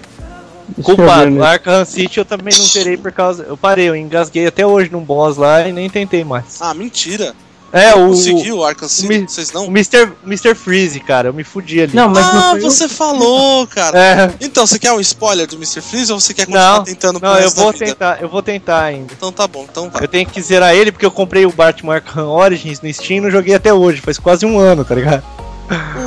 Deixa 0.68 0.94
Culpado. 0.94 1.30
né? 1.32 1.44
Arkham 1.44 1.84
City 1.84 2.18
eu 2.18 2.24
também 2.24 2.56
não 2.56 2.64
zerei 2.64 2.96
por 2.96 3.10
causa. 3.10 3.42
Eu 3.42 3.56
parei, 3.56 3.88
eu 3.88 3.96
engasguei 3.96 4.46
até 4.46 4.64
hoje 4.64 4.88
num 4.90 5.02
boss 5.02 5.36
lá 5.36 5.66
e 5.66 5.72
nem 5.72 5.90
tentei 5.90 6.22
mais. 6.22 6.62
Ah, 6.62 6.72
mentira. 6.72 7.34
É, 7.72 7.94
o. 7.94 8.08
Conseguiu 8.08 8.58
o 8.58 8.64
Arkham 8.64 8.88
City? 8.88 9.08
mi- 9.08 9.26
Vocês 9.26 9.50
O 9.50 9.54
não? 9.54 9.64
Mr. 9.66 10.12
Mr. 10.26 10.54
Freeze, 10.54 11.00
cara, 11.00 11.28
eu 11.28 11.32
me 11.32 11.42
fudi 11.42 11.80
ali. 11.80 11.94
Não, 11.96 12.08
mas 12.08 12.26
não 12.34 12.52
Ah, 12.52 12.56
eu- 12.56 12.60
você 12.60 12.86
falou, 12.88 13.66
cara. 13.66 13.98
É, 13.98 14.30
Então, 14.40 14.66
você 14.66 14.78
quer 14.78 14.92
um 14.92 15.00
spoiler 15.00 15.46
do 15.46 15.56
Mr. 15.56 15.80
Freeze 15.80 16.12
ou 16.12 16.20
você 16.20 16.34
quer 16.34 16.44
continuar 16.44 16.76
não, 16.78 16.84
tentando 16.84 17.18
pro 17.18 17.28
não, 17.30 17.38
eu 17.38 17.50
vou 17.50 17.72
tentar, 17.72 18.20
eu 18.20 18.28
vou 18.28 18.42
tentar 18.42 18.82
ainda. 18.82 19.12
Então 19.16 19.32
tá 19.32 19.46
bom, 19.48 19.66
então 19.70 19.88
vai. 19.88 20.02
Eu 20.04 20.08
tenho 20.08 20.26
que 20.26 20.40
zerar 20.42 20.74
ele 20.74 20.92
porque 20.92 21.06
eu 21.06 21.10
comprei 21.10 21.46
o 21.46 21.52
Batman 21.52 21.94
Arkham 21.94 22.28
Origins 22.28 22.80
no 22.82 22.92
Steam 22.92 23.18
e 23.18 23.20
não 23.22 23.30
joguei 23.30 23.54
até 23.54 23.72
hoje, 23.72 24.00
faz 24.02 24.18
quase 24.18 24.44
um 24.44 24.58
ano, 24.58 24.84
tá 24.84 24.94
ligado? 24.94 25.22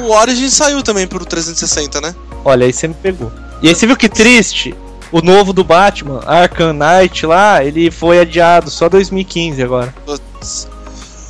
O 0.06 0.12
Origin 0.12 0.50
saiu 0.52 0.84
também 0.84 1.08
pro 1.08 1.26
360, 1.26 2.00
né? 2.00 2.14
Olha, 2.44 2.66
aí 2.68 2.74
você 2.74 2.88
me 2.88 2.94
pegou. 2.94 3.32
E 3.64 3.68
aí 3.70 3.74
você 3.74 3.88
viu 3.88 3.98
que 3.98 4.08
triste? 4.08 4.76
O 5.12 5.22
novo 5.22 5.52
do 5.54 5.64
Batman, 5.64 6.20
Arkham 6.28 6.74
Knight 6.74 7.26
lá, 7.26 7.64
ele 7.64 7.90
foi 7.90 8.20
adiado 8.20 8.70
só 8.70 8.88
2015 8.90 9.64
agora. 9.64 9.94
Putz. 10.06 10.68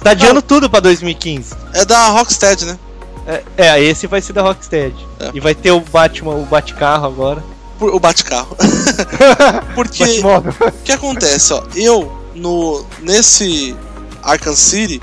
Tá 0.06 0.12
adiando 0.12 0.40
tudo 0.40 0.70
pra 0.70 0.80
2015. 0.80 1.56
É 1.74 1.84
da 1.84 2.10
Rocksteady, 2.10 2.66
né? 2.66 2.78
É, 3.26 3.44
é, 3.58 3.82
esse 3.84 4.06
vai 4.06 4.22
ser 4.22 4.34
da 4.34 4.44
Rocksteady. 4.44 5.04
É. 5.20 5.32
E 5.34 5.40
vai 5.40 5.56
ter 5.56 5.72
o 5.72 5.80
Batman, 5.82 6.36
o 6.36 6.46
Batcarro 6.46 7.08
agora. 7.08 7.44
Por- 7.80 7.90
o 7.94 8.00
Batcarro. 8.00 8.56
Porque 9.74 10.04
o 10.04 10.72
que 10.84 10.92
acontece, 10.92 11.54
ó? 11.54 11.64
Eu, 11.76 12.12
no, 12.36 12.86
nesse 13.02 13.76
Arkham 14.22 14.56
City, 14.56 15.02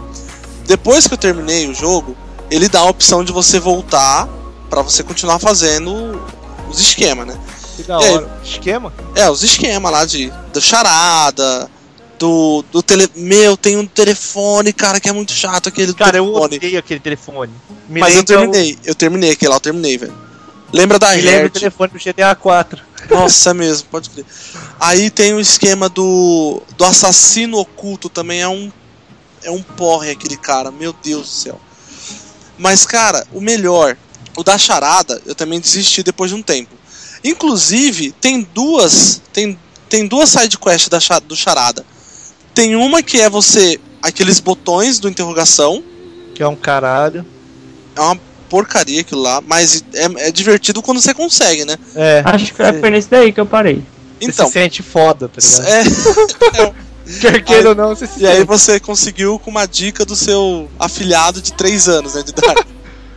depois 0.66 1.09
que 1.09 1.14
eu 1.14 1.18
terminei 1.18 1.68
o 1.68 1.74
jogo, 1.74 2.16
ele 2.48 2.68
dá 2.68 2.78
a 2.78 2.84
opção 2.88 3.24
de 3.24 3.32
você 3.32 3.59
voltar 3.59 4.28
pra 4.70 4.82
você 4.82 5.03
continuar 5.03 5.40
fazendo 5.40 6.22
os 6.70 6.78
esquemas, 6.80 7.26
né? 7.26 7.36
Que 7.76 7.82
da 7.82 8.00
E 8.00 8.05
aí? 8.05 8.14
hora. 8.14 8.40
Esquema? 8.44 8.92
É, 9.16 9.28
os 9.28 9.42
esquemas 9.42 9.90
lá 9.90 10.05
de 10.05 10.32
do 10.53 10.61
charada, 10.61 11.68
do, 12.22 12.64
do 12.70 12.82
tele... 12.84 13.10
Meu, 13.16 13.56
tem 13.56 13.76
um 13.76 13.84
telefone, 13.84 14.72
cara, 14.72 15.00
que 15.00 15.08
é 15.08 15.12
muito 15.12 15.32
chato 15.32 15.68
aquele 15.68 15.92
Cara, 15.92 16.18
eu 16.18 16.24
telefone. 16.26 16.56
odeio 16.56 16.78
aquele 16.78 17.00
telefone. 17.00 17.52
Me 17.88 17.98
Mas 18.00 18.14
eu 18.14 18.20
lembra 18.20 18.22
o- 18.22 18.38
terminei, 18.38 18.78
eu 18.84 18.94
terminei 18.94 19.30
aquele 19.32 19.48
lá, 19.48 19.56
eu 19.56 19.60
terminei, 19.60 19.98
velho. 19.98 20.14
Lembra 20.72 21.00
da 21.00 21.10
Me 21.16 21.20
lembra 21.20 21.48
o 21.48 21.50
telefone 21.50 21.90
do 21.92 21.98
GTA 21.98 22.32
4. 22.36 22.80
Nossa, 23.10 23.50
é 23.50 23.54
mesmo, 23.54 23.88
pode 23.90 24.08
crer. 24.08 24.24
Aí 24.78 25.10
tem 25.10 25.34
o 25.34 25.40
esquema 25.40 25.88
do, 25.88 26.62
do 26.78 26.84
assassino 26.84 27.58
oculto 27.58 28.08
também, 28.08 28.40
é 28.40 28.48
um 28.48 28.70
é 29.42 29.50
um 29.50 29.60
porre 29.60 30.10
aquele 30.12 30.36
cara, 30.36 30.70
meu 30.70 30.92
Deus 30.92 31.22
do 31.22 31.32
céu. 31.34 31.60
Mas 32.56 32.86
cara, 32.86 33.26
o 33.32 33.40
melhor, 33.40 33.96
o 34.36 34.44
da 34.44 34.56
charada, 34.56 35.20
eu 35.26 35.34
também 35.34 35.58
desisti 35.58 36.04
depois 36.04 36.30
de 36.30 36.36
um 36.36 36.42
tempo. 36.42 36.70
Inclusive, 37.24 38.12
tem 38.12 38.42
duas, 38.54 39.20
tem 39.32 39.58
tem 39.88 40.06
duas 40.06 40.30
side 40.30 40.56
quests 40.56 40.88
da 40.88 41.18
do 41.18 41.34
charada. 41.36 41.84
Tem 42.55 42.76
uma 42.76 43.03
que 43.03 43.20
é 43.20 43.28
você 43.30 43.80
aqueles 44.03 44.40
botões 44.40 44.98
do 44.98 45.09
interrogação, 45.09 45.82
Que 46.34 46.42
é 46.42 46.48
um 46.48 46.57
caralho. 46.57 47.24
é 47.96 48.00
uma 48.00 48.18
porcaria 48.48 49.00
aquilo 49.00 49.22
lá, 49.22 49.40
mas 49.46 49.82
é, 49.94 50.28
é 50.28 50.30
divertido 50.32 50.82
quando 50.82 51.00
você 51.00 51.14
consegue, 51.14 51.64
né? 51.64 51.76
É. 51.94 52.22
Acho 52.24 52.53
que 52.53 52.80
foi 52.80 52.90
nesse 52.90 53.09
daí 53.09 53.32
que 53.32 53.40
eu 53.40 53.46
parei. 53.46 53.76
Você 54.20 54.30
Então, 54.30 54.46
se 54.46 54.53
sente 54.53 54.82
foda, 54.82 55.28
tá 55.28 55.40
ligado? 55.40 55.68
é, 56.68 56.72
Quer 57.20 57.42
queira 57.42 57.70
ou 57.70 57.74
não, 57.74 57.88
você 57.88 58.07
se 58.07 58.22
E 58.22 58.26
aí 58.26 58.36
sente. 58.36 58.46
você 58.46 58.78
conseguiu 58.78 59.38
com 59.38 59.50
uma 59.50 59.66
dica 59.66 60.05
do 60.05 60.14
seu 60.14 60.68
afilhado 60.78 61.40
de 61.40 61.53
3 61.55 61.88
anos, 61.88 62.14
né, 62.14 62.22
de 62.22 62.30
idade. 62.30 62.66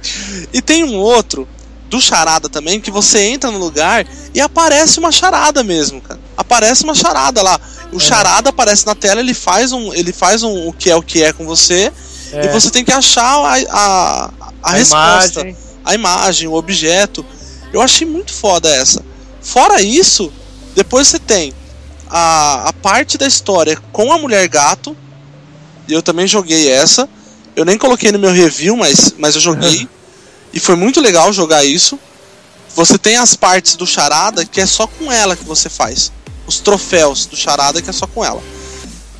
e 0.54 0.62
tem 0.62 0.84
um 0.84 0.96
outro, 0.96 1.48
do 1.96 2.02
charada 2.02 2.50
também, 2.50 2.80
que 2.82 2.92
você 2.92 3.20
entra 3.20 3.50
no 3.50 3.58
lugar 3.58 4.06
e 4.34 4.42
aparece 4.42 5.00
uma 5.00 5.12
charada 5.12 5.64
mesmo, 5.64 6.02
cara. 6.02 6.20
Aparece 6.36 6.84
uma 6.84 6.94
charada 6.94 7.42
lá. 7.42 7.60
O 7.92 8.00
charada 8.00 8.50
aparece 8.50 8.86
na 8.86 8.94
tela, 8.94 9.22
ele 9.22 9.34
faz 9.34 9.72
um, 9.72 9.94
ele 9.94 10.12
faz 10.12 10.44
um 10.44 10.68
o 10.68 10.74
que 10.74 10.90
é 10.90 10.96
o 10.96 11.02
que 11.02 11.24
é 11.24 11.32
com 11.32 11.46
você 11.46 11.92
É, 12.34 12.46
e 12.46 12.48
você 12.50 12.70
tem 12.70 12.84
que 12.84 12.92
achar 12.92 13.24
a, 13.24 13.54
a, 13.70 14.26
a 14.26 14.32
a 14.62 14.72
resposta, 14.72 15.42
imagem. 15.42 15.58
a 15.86 15.96
imagem, 15.96 16.48
o 16.48 16.54
objeto. 16.54 17.26
Eu 17.72 17.82
achei 17.82 18.06
muito 18.06 18.34
foda 18.34 18.68
essa. 18.70 19.02
Fora 19.42 19.82
isso, 19.82 20.32
depois 20.76 21.08
você 21.08 21.20
tem 21.20 21.54
a, 22.10 22.70
a 22.70 22.74
parte 22.74 23.18
da 23.18 23.28
história 23.28 23.78
com 23.92 24.12
a 24.12 24.18
mulher 24.18 24.48
gato. 24.50 24.96
E 25.88 25.94
eu 25.94 26.02
também 26.02 26.28
joguei 26.28 26.70
essa. 26.70 27.08
Eu 27.56 27.64
nem 27.64 27.78
coloquei 27.78 28.12
no 28.12 28.20
meu 28.20 28.32
review, 28.34 28.76
mas, 28.76 29.14
mas 29.18 29.36
eu 29.36 29.42
joguei. 29.42 29.88
e 30.56 30.60
foi 30.60 30.76
muito 30.76 31.00
legal 31.02 31.32
jogar 31.34 31.64
isso. 31.64 32.00
Você 32.76 32.98
tem 32.98 33.18
as 33.18 33.36
partes 33.36 33.76
do 33.76 33.86
Charada 33.86 34.44
que 34.46 34.60
é 34.60 34.66
só 34.66 34.88
com 34.88 35.12
ela 35.12 35.36
que 35.36 35.44
você 35.46 35.70
faz. 35.70 36.12
Os 36.48 36.60
troféus 36.60 37.26
do 37.26 37.36
Charada 37.36 37.82
que 37.82 37.90
é 37.90 37.94
só 37.94 38.08
com 38.08 38.24
ela. 38.26 38.42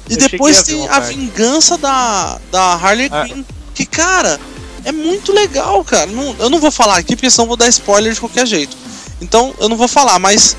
E 0.10 0.14
Eu 0.14 0.18
depois 0.20 0.60
a 0.60 0.64
tem 0.64 0.86
a 0.86 0.90
parte. 0.90 1.16
vingança 1.18 1.78
da, 1.78 2.40
da 2.52 2.74
Harley 2.74 3.10
Ah. 3.12 3.26
Quinn. 3.26 3.44
Que, 3.74 3.86
cara, 3.86 4.40
é 4.84 4.92
muito 4.92 5.34
legal, 5.34 5.84
cara. 5.84 6.06
Não- 6.06 6.36
eu 6.40 6.50
não 6.50 6.60
vou 6.60 6.72
falar 6.72 6.98
aqui 6.98 7.16
porque 7.16 7.30
senão 7.30 7.48
vou 7.48 7.58
dar 7.58 7.68
spoiler 7.70 8.14
de 8.14 8.20
qualquer 8.20 8.46
jeito. 8.48 8.76
Então 9.22 9.54
eu 9.60 9.68
não 9.70 9.76
vou 9.78 9.88
falar, 9.88 10.18
mas. 10.20 10.56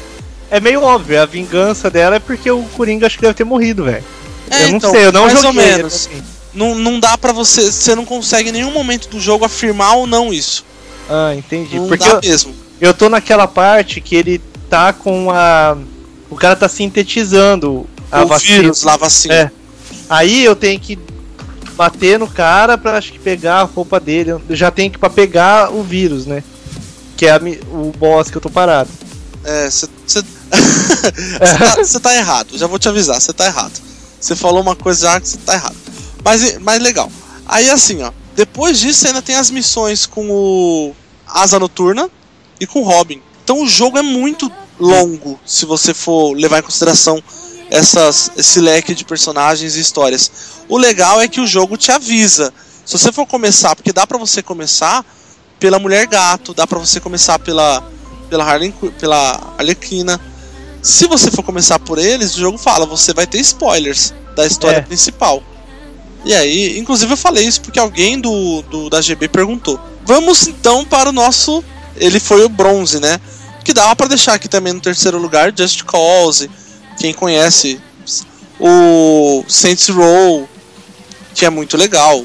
É 0.51 0.61
meio 0.61 0.83
óbvio, 0.83 1.21
a 1.21 1.27
vingança 1.27 1.91
dela 1.91 2.17
é 2.17 2.21
porque 2.21 2.49
o 2.51 2.63
Coringa 2.77 3.07
acho 3.07 3.17
que 3.17 3.23
deve 3.23 3.35
ter 3.35 3.45
morrido, 3.45 3.85
velho. 3.85 4.05
É, 4.51 4.65
eu 4.65 4.69
não 4.71 4.77
então, 4.77 4.91
sei, 4.93 5.05
eu 5.07 5.13
não 5.13 5.23
mais 5.27 5.33
joguei. 5.41 5.49
ou 5.49 5.55
menos. 5.55 5.95
assim. 5.95 6.23
Não, 6.55 6.75
não 6.75 6.99
dá 7.01 7.17
pra 7.19 7.33
você. 7.33 7.71
Você 7.71 7.95
não 7.95 8.05
consegue 8.05 8.49
em 8.49 8.53
nenhum 8.53 8.71
momento 8.73 9.09
do 9.09 9.21
jogo 9.21 9.45
afirmar 9.45 9.95
ou 9.97 10.07
não 10.07 10.33
isso. 10.33 10.65
Ah, 11.09 11.35
entendi. 11.35 11.79
Não 11.79 11.89
Porque 11.89 12.09
eu, 12.09 12.21
mesmo. 12.23 12.55
eu 12.81 12.93
tô 12.95 13.09
naquela 13.09 13.47
parte 13.47 14.01
que 14.01 14.15
ele 14.15 14.41
tá 14.69 14.93
com 14.93 15.31
a. 15.31 15.77
O 16.29 16.37
cara 16.37 16.57
tá 16.57 16.69
sintetizando 16.69 17.87
a 18.11 18.23
o 18.25 18.27
vacina. 18.27 18.63
vírus 18.63 18.83
lá, 18.83 18.97
vacina. 18.97 19.35
É. 19.35 19.51
Aí 20.09 20.45
eu 20.45 20.57
tenho 20.57 20.79
que 20.81 20.99
bater 21.75 22.19
no 22.19 22.27
cara 22.27 22.77
pra 22.77 22.97
acho 22.97 23.13
que 23.13 23.19
pegar 23.19 23.61
a 23.61 23.65
roupa 23.65 24.01
dele. 24.01 24.31
Eu 24.31 24.43
já 24.51 24.71
tenho 24.71 24.91
que 24.91 24.99
pra 24.99 25.11
pegar 25.11 25.73
o 25.73 25.83
vírus, 25.83 26.27
né? 26.27 26.43
Que 27.17 27.27
é 27.27 27.33
a 27.33 27.41
o 27.71 27.93
boss 27.97 28.31
que 28.31 28.37
eu 28.37 28.41
tô 28.41 28.51
parado. 28.51 28.91
É, 29.45 29.71
você. 29.71 29.89
Você 30.07 30.23
tá, 31.99 32.01
tá 32.01 32.17
errado, 32.17 32.57
já 32.57 32.67
vou 32.67 32.79
te 32.79 32.89
avisar, 32.89 33.21
você 33.21 33.33
tá 33.33 33.47
errado. 33.47 33.73
Você 34.21 34.35
falou 34.35 34.61
uma 34.61 34.75
coisa 34.75 35.03
já 35.03 35.21
que 35.21 35.29
você 35.29 35.39
tá 35.39 35.55
errado. 35.55 35.77
Mas, 36.25 36.59
mas 36.59 36.83
legal. 36.83 37.11
Aí 37.47 37.71
assim, 37.71 38.03
ó. 38.03 38.11
Depois 38.37 38.79
disso 38.79 39.07
ainda 39.07 39.23
tem 39.23 39.35
as 39.35 39.51
missões 39.51 40.07
com 40.07 40.31
o 40.31 40.95
Asa 41.27 41.59
Noturna 41.59 42.09
e 42.61 42.67
com 42.67 42.81
o 42.81 42.85
Robin. 42.85 43.21
Então 43.43 43.63
o 43.63 43.67
jogo 43.69 43.97
é 43.99 44.03
muito 44.03 44.51
longo 44.79 45.41
se 45.47 45.65
você 45.65 45.95
for 45.95 46.35
levar 46.37 46.59
em 46.59 46.63
consideração 46.63 47.23
essas, 47.71 48.31
esse 48.37 48.61
leque 48.61 48.95
de 48.95 49.05
personagens 49.05 49.75
e 49.75 49.81
histórias. 49.81 50.31
O 50.69 50.77
legal 50.77 51.21
é 51.21 51.27
que 51.29 51.41
o 51.41 51.47
jogo 51.47 51.77
te 51.77 51.91
avisa. 51.91 52.53
Se 52.85 52.97
você 52.97 53.11
for 53.11 53.27
começar, 53.27 53.75
porque 53.75 53.93
dá 53.93 54.07
pra 54.07 54.19
você 54.19 54.43
começar 54.43 55.05
pela 55.59 55.79
Mulher 55.79 56.07
Gato, 56.07 56.53
dá 56.53 56.67
pra 56.67 56.79
você 56.79 57.01
começar 57.01 57.39
pela 57.39 57.83
pela 58.29 58.45
Harley, 58.45 58.75
pela 58.99 59.55
Arlequina. 59.57 60.21
Se 60.83 61.07
você 61.07 61.31
for 61.31 61.43
começar 61.43 61.79
por 61.79 61.99
eles, 61.99 62.35
o 62.35 62.41
jogo 62.41 62.59
fala, 62.59 62.85
você 62.85 63.15
vai 63.15 63.27
ter 63.27 63.39
spoilers 63.39 64.13
da 64.35 64.47
história 64.47 64.79
É. 64.79 64.83
principal. 64.83 65.43
E 66.27 66.35
aí, 66.35 66.77
inclusive 66.77 67.13
eu 67.13 67.17
falei 67.17 67.47
isso 67.47 67.61
porque 67.61 67.79
alguém 67.79 68.21
do, 68.21 68.61
do 68.63 68.91
da 68.91 69.01
GB 69.01 69.29
perguntou. 69.29 69.79
Vamos 70.05 70.49
então 70.49 70.85
para 70.85 71.11
o 71.11 71.13
nosso, 71.13 71.63
ele 71.95 72.19
foi 72.19 72.45
o 72.45 72.49
bronze, 72.49 72.99
né? 72.99 73.21
Que 73.65 73.73
dá 73.73 73.95
pra 73.95 74.09
deixar 74.09 74.35
aqui 74.35 74.49
também 74.49 74.73
no 74.73 74.81
terceiro 74.81 75.19
lugar 75.19 75.53
Just 75.57 75.85
Cause. 75.85 76.51
Quem 76.99 77.15
conhece 77.15 77.81
o 78.59 79.45
Saints 79.47 79.89
Row, 79.89 80.49
que 81.33 81.47
é 81.47 81.51
muito 81.51 81.77
legal. 81.77 82.25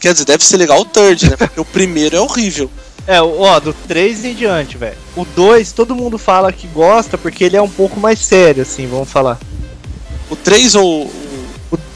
Quer 0.00 0.12
dizer, 0.12 0.26
deve 0.26 0.44
ser 0.44 0.56
legal 0.56 0.82
o 0.82 0.84
third, 0.84 1.28
né? 1.30 1.36
Porque 1.36 1.58
o 1.58 1.64
primeiro 1.64 2.16
é 2.16 2.20
horrível. 2.20 2.70
É, 3.06 3.20
ó, 3.20 3.60
do 3.60 3.74
3 3.86 4.24
em 4.24 4.34
diante, 4.34 4.78
velho. 4.78 4.96
O 5.14 5.26
2, 5.26 5.72
todo 5.72 5.94
mundo 5.94 6.16
fala 6.16 6.50
que 6.50 6.66
gosta 6.66 7.18
porque 7.18 7.44
ele 7.44 7.54
é 7.54 7.60
um 7.60 7.68
pouco 7.68 8.00
mais 8.00 8.18
sério, 8.18 8.62
assim, 8.62 8.86
vamos 8.86 9.10
falar. 9.10 9.38
O 10.30 10.34
3 10.34 10.74
ou 10.74 11.12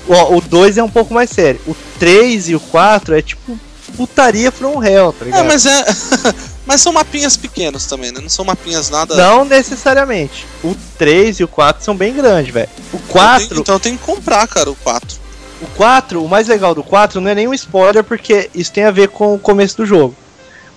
ó, 0.08 0.36
o 0.36 0.40
2 0.40 0.78
é 0.78 0.82
um 0.82 0.88
pouco 0.88 1.12
mais 1.12 1.30
sério. 1.30 1.60
O 1.66 1.74
3 1.98 2.48
e 2.50 2.54
o 2.54 2.60
4 2.60 3.14
é 3.16 3.22
tipo 3.22 3.58
putaria 3.96 4.52
from 4.52 4.82
hell, 4.84 5.12
tá 5.12 5.24
ligado? 5.24 5.44
É, 5.44 5.48
mas 5.48 5.66
é. 5.66 5.84
mas 6.66 6.80
são 6.80 6.92
mapinhas 6.92 7.36
pequenos 7.36 7.86
também, 7.86 8.12
né? 8.12 8.20
Não 8.20 8.28
são 8.28 8.44
mapinhas 8.44 8.90
nada. 8.90 9.16
Não 9.16 9.44
necessariamente. 9.44 10.46
O 10.62 10.76
3 10.96 11.40
e 11.40 11.44
o 11.44 11.48
4 11.48 11.82
são 11.84 11.96
bem 11.96 12.14
grandes, 12.14 12.52
velho. 12.52 12.68
O 12.92 12.96
Eu 12.96 13.00
tenho- 13.00 13.12
4, 13.12 13.60
então 13.60 13.74
eu 13.74 13.80
tenho 13.80 13.98
que 13.98 14.04
comprar, 14.04 14.46
cara, 14.46 14.70
o 14.70 14.76
4. 14.76 15.18
o 15.60 15.66
4, 15.76 16.24
o 16.24 16.28
mais 16.28 16.46
legal 16.46 16.74
do 16.74 16.84
4 16.84 17.20
não 17.20 17.30
é 17.30 17.34
nenhum 17.34 17.54
spoiler 17.54 18.04
porque 18.04 18.50
isso 18.54 18.72
tem 18.72 18.84
a 18.84 18.90
ver 18.90 19.08
com 19.08 19.34
o 19.34 19.38
começo 19.38 19.76
do 19.78 19.86
jogo. 19.86 20.14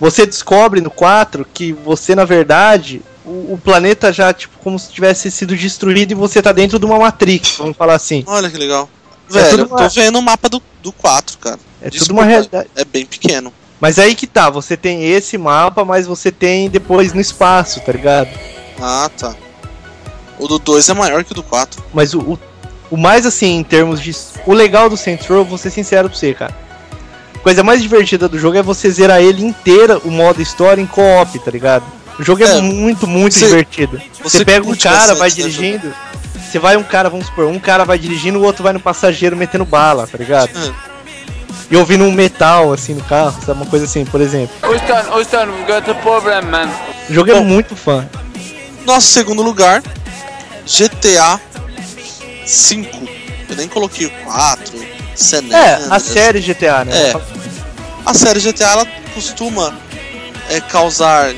Você 0.00 0.26
descobre 0.26 0.80
no 0.80 0.90
4 0.90 1.46
que 1.54 1.72
você, 1.72 2.16
na 2.16 2.24
verdade, 2.24 3.00
o, 3.24 3.52
o 3.52 3.60
planeta 3.62 4.12
já, 4.12 4.32
tipo, 4.32 4.58
como 4.58 4.76
se 4.78 4.90
tivesse 4.90 5.30
sido 5.30 5.54
destruído 5.54 6.10
e 6.10 6.14
você 6.14 6.42
tá 6.42 6.50
dentro 6.50 6.78
de 6.78 6.84
uma 6.84 6.98
Matrix, 6.98 7.56
vamos 7.58 7.76
falar 7.76 7.94
assim. 7.94 8.24
Olha 8.26 8.50
que 8.50 8.58
legal. 8.58 8.88
É 9.38 9.42
Velho, 9.42 9.50
tudo 9.50 9.62
eu 9.62 9.68
tô 9.68 9.74
uma- 9.82 9.88
vendo 9.88 10.18
o 10.18 10.22
mapa 10.22 10.48
do, 10.48 10.62
do 10.82 10.92
4, 10.92 11.38
cara. 11.38 11.58
É 11.80 11.86
tudo 11.86 11.92
Desculpa, 11.98 12.22
uma 12.22 12.24
realidade. 12.28 12.68
É 12.76 12.84
bem 12.84 13.04
pequeno. 13.06 13.52
Mas 13.80 13.98
aí 13.98 14.14
que 14.14 14.26
tá, 14.26 14.48
você 14.48 14.76
tem 14.76 15.04
esse 15.10 15.36
mapa, 15.36 15.84
mas 15.84 16.06
você 16.06 16.30
tem 16.30 16.68
depois 16.70 17.12
no 17.12 17.20
espaço, 17.20 17.80
tá 17.80 17.92
ligado? 17.92 18.28
Ah, 18.80 19.10
tá. 19.18 19.34
O 20.38 20.46
do 20.46 20.58
2 20.58 20.88
é 20.88 20.94
maior 20.94 21.24
que 21.24 21.32
o 21.32 21.34
do 21.34 21.42
4. 21.42 21.82
Mas 21.92 22.14
o, 22.14 22.20
o, 22.20 22.38
o 22.90 22.96
mais 22.96 23.26
assim, 23.26 23.56
em 23.58 23.62
termos 23.64 24.00
de. 24.00 24.14
O 24.46 24.52
legal 24.52 24.88
do 24.88 24.96
Saints 24.96 25.26
Row, 25.26 25.44
vou 25.44 25.58
ser 25.58 25.70
sincero 25.70 26.08
pra 26.08 26.16
você, 26.18 26.32
cara. 26.34 26.54
A 27.34 27.38
coisa 27.38 27.62
mais 27.64 27.82
divertida 27.82 28.28
do 28.28 28.38
jogo 28.38 28.56
é 28.56 28.62
você 28.62 28.88
zerar 28.90 29.20
ele 29.20 29.44
inteira, 29.44 29.98
o 30.04 30.10
modo 30.10 30.40
história, 30.40 30.80
em 30.80 30.86
co-op, 30.86 31.36
tá 31.40 31.50
ligado? 31.50 31.84
O 32.18 32.22
jogo 32.22 32.44
é, 32.44 32.58
É, 32.58 32.60
muito, 32.60 33.06
muito 33.06 33.34
você- 33.34 33.46
divertido. 33.46 34.00
Você, 34.22 34.38
você 34.38 34.44
pega 34.44 34.68
um 34.68 34.76
cara, 34.76 35.14
vai 35.16 35.28
né, 35.28 35.34
dirigindo. 35.34 35.92
Você 36.52 36.58
vai 36.58 36.76
um 36.76 36.82
cara, 36.82 37.08
vamos 37.08 37.28
supor, 37.28 37.46
um 37.46 37.58
cara 37.58 37.82
vai 37.82 37.98
dirigindo, 37.98 38.38
o 38.38 38.42
outro 38.44 38.62
vai 38.62 38.74
no 38.74 38.78
passageiro 38.78 39.34
metendo 39.34 39.64
bala, 39.64 40.06
tá 40.06 40.18
ligado? 40.18 40.50
É. 40.54 40.72
E 41.70 41.76
ouvindo 41.78 42.04
um 42.04 42.12
metal 42.12 42.74
assim 42.74 42.92
no 42.92 43.02
carro, 43.04 43.34
sabe? 43.40 43.58
Uma 43.58 43.64
coisa 43.64 43.86
assim, 43.86 44.04
por 44.04 44.20
exemplo. 44.20 44.54
Houston, 44.62 45.46
we've 45.46 45.64
got 45.66 45.88
a 45.88 45.94
problem, 46.02 46.42
man. 46.42 46.68
O 47.08 47.14
jogo 47.14 47.30
é 47.30 47.34
Bom. 47.36 47.44
muito 47.44 47.74
fã. 47.74 48.06
Nosso 48.84 49.06
segundo 49.06 49.40
lugar, 49.40 49.82
GTA 50.66 51.40
5. 52.44 52.98
Eu 53.48 53.56
nem 53.56 53.66
coloquei 53.66 54.08
o 54.08 54.10
4, 54.10 54.74
San 55.14 55.44
É, 55.50 55.86
a 55.88 55.98
série 55.98 56.40
GTA, 56.40 56.84
né? 56.84 57.12
É. 57.12 57.14
A 58.04 58.12
série 58.12 58.40
GTA 58.40 58.72
ela 58.72 58.86
costuma 59.14 59.72
é, 60.50 60.60
causar 60.60 61.32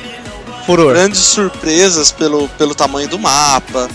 Furor. 0.67 0.93
grandes 0.93 1.21
surpresas 1.21 2.11
pelo, 2.11 2.49
pelo 2.49 2.75
tamanho 2.75 3.07
do 3.07 3.17
mapa, 3.17 3.89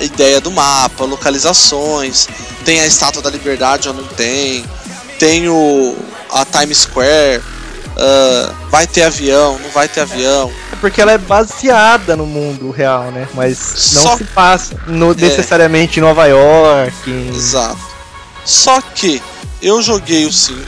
ideia 0.00 0.40
do 0.40 0.50
mapa, 0.50 1.04
localizações. 1.04 2.28
Tem 2.64 2.80
a 2.80 2.86
Estátua 2.86 3.22
da 3.22 3.30
Liberdade 3.30 3.88
ou 3.88 3.94
não 3.94 4.04
tem. 4.04 4.64
Tem 5.18 5.48
o, 5.48 5.96
a 6.32 6.44
Times 6.44 6.78
Square. 6.78 7.40
ah, 7.96 8.52
vai 8.70 8.86
ter 8.86 9.02
avião, 9.02 9.58
não 9.58 9.70
vai 9.70 9.88
ter 9.88 10.00
avião. 10.00 10.50
É 10.72 10.76
porque 10.76 11.00
ela 11.00 11.12
é 11.12 11.18
baseada 11.18 12.16
no 12.16 12.26
mundo 12.26 12.70
real, 12.70 13.10
né? 13.12 13.28
Mas 13.34 13.92
não 13.94 14.02
Só- 14.02 14.16
se 14.16 14.24
passa 14.24 14.76
no- 14.86 15.12
É. 15.12 15.14
necessariamente 15.14 15.98
em 15.98 16.02
Nova 16.02 16.26
York. 16.26 17.10
em- 17.10 17.28
Exato. 17.34 17.78
Só 18.44 18.80
que 18.80 19.22
eu 19.62 19.80
joguei 19.80 20.26
o 20.26 20.32
5, 20.32 20.58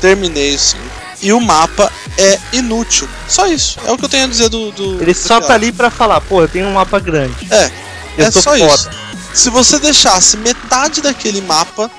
terminei 0.00 0.54
o 0.54 0.58
5, 0.58 0.82
e 1.22 1.32
o 1.32 1.40
mapa 1.40 1.90
é 2.18 2.38
inútil. 2.52 3.08
Só 3.28 3.46
isso. 3.46 3.78
É 3.86 3.92
o 3.92 3.96
que 3.96 4.04
eu 4.04 4.08
tenho 4.08 4.24
a 4.24 4.26
dizer 4.26 4.48
do. 4.48 4.70
do 4.72 5.00
Ele 5.02 5.14
do 5.14 5.18
só 5.18 5.40
tá 5.40 5.54
ali 5.54 5.70
pra 5.72 5.88
falar, 5.90 6.20
pô, 6.20 6.42
eu 6.42 6.48
tenho 6.48 6.66
um 6.66 6.72
mapa 6.74 6.98
grande. 6.98 7.34
É, 7.50 7.70
Eu 8.18 8.26
é 8.26 8.30
só 8.30 8.42
foda. 8.42 8.74
isso. 8.74 8.90
Se 9.32 9.50
você 9.50 9.78
deixasse 9.78 10.36
metade 10.36 11.00
daquele 11.00 11.40
mapa, 11.40 11.90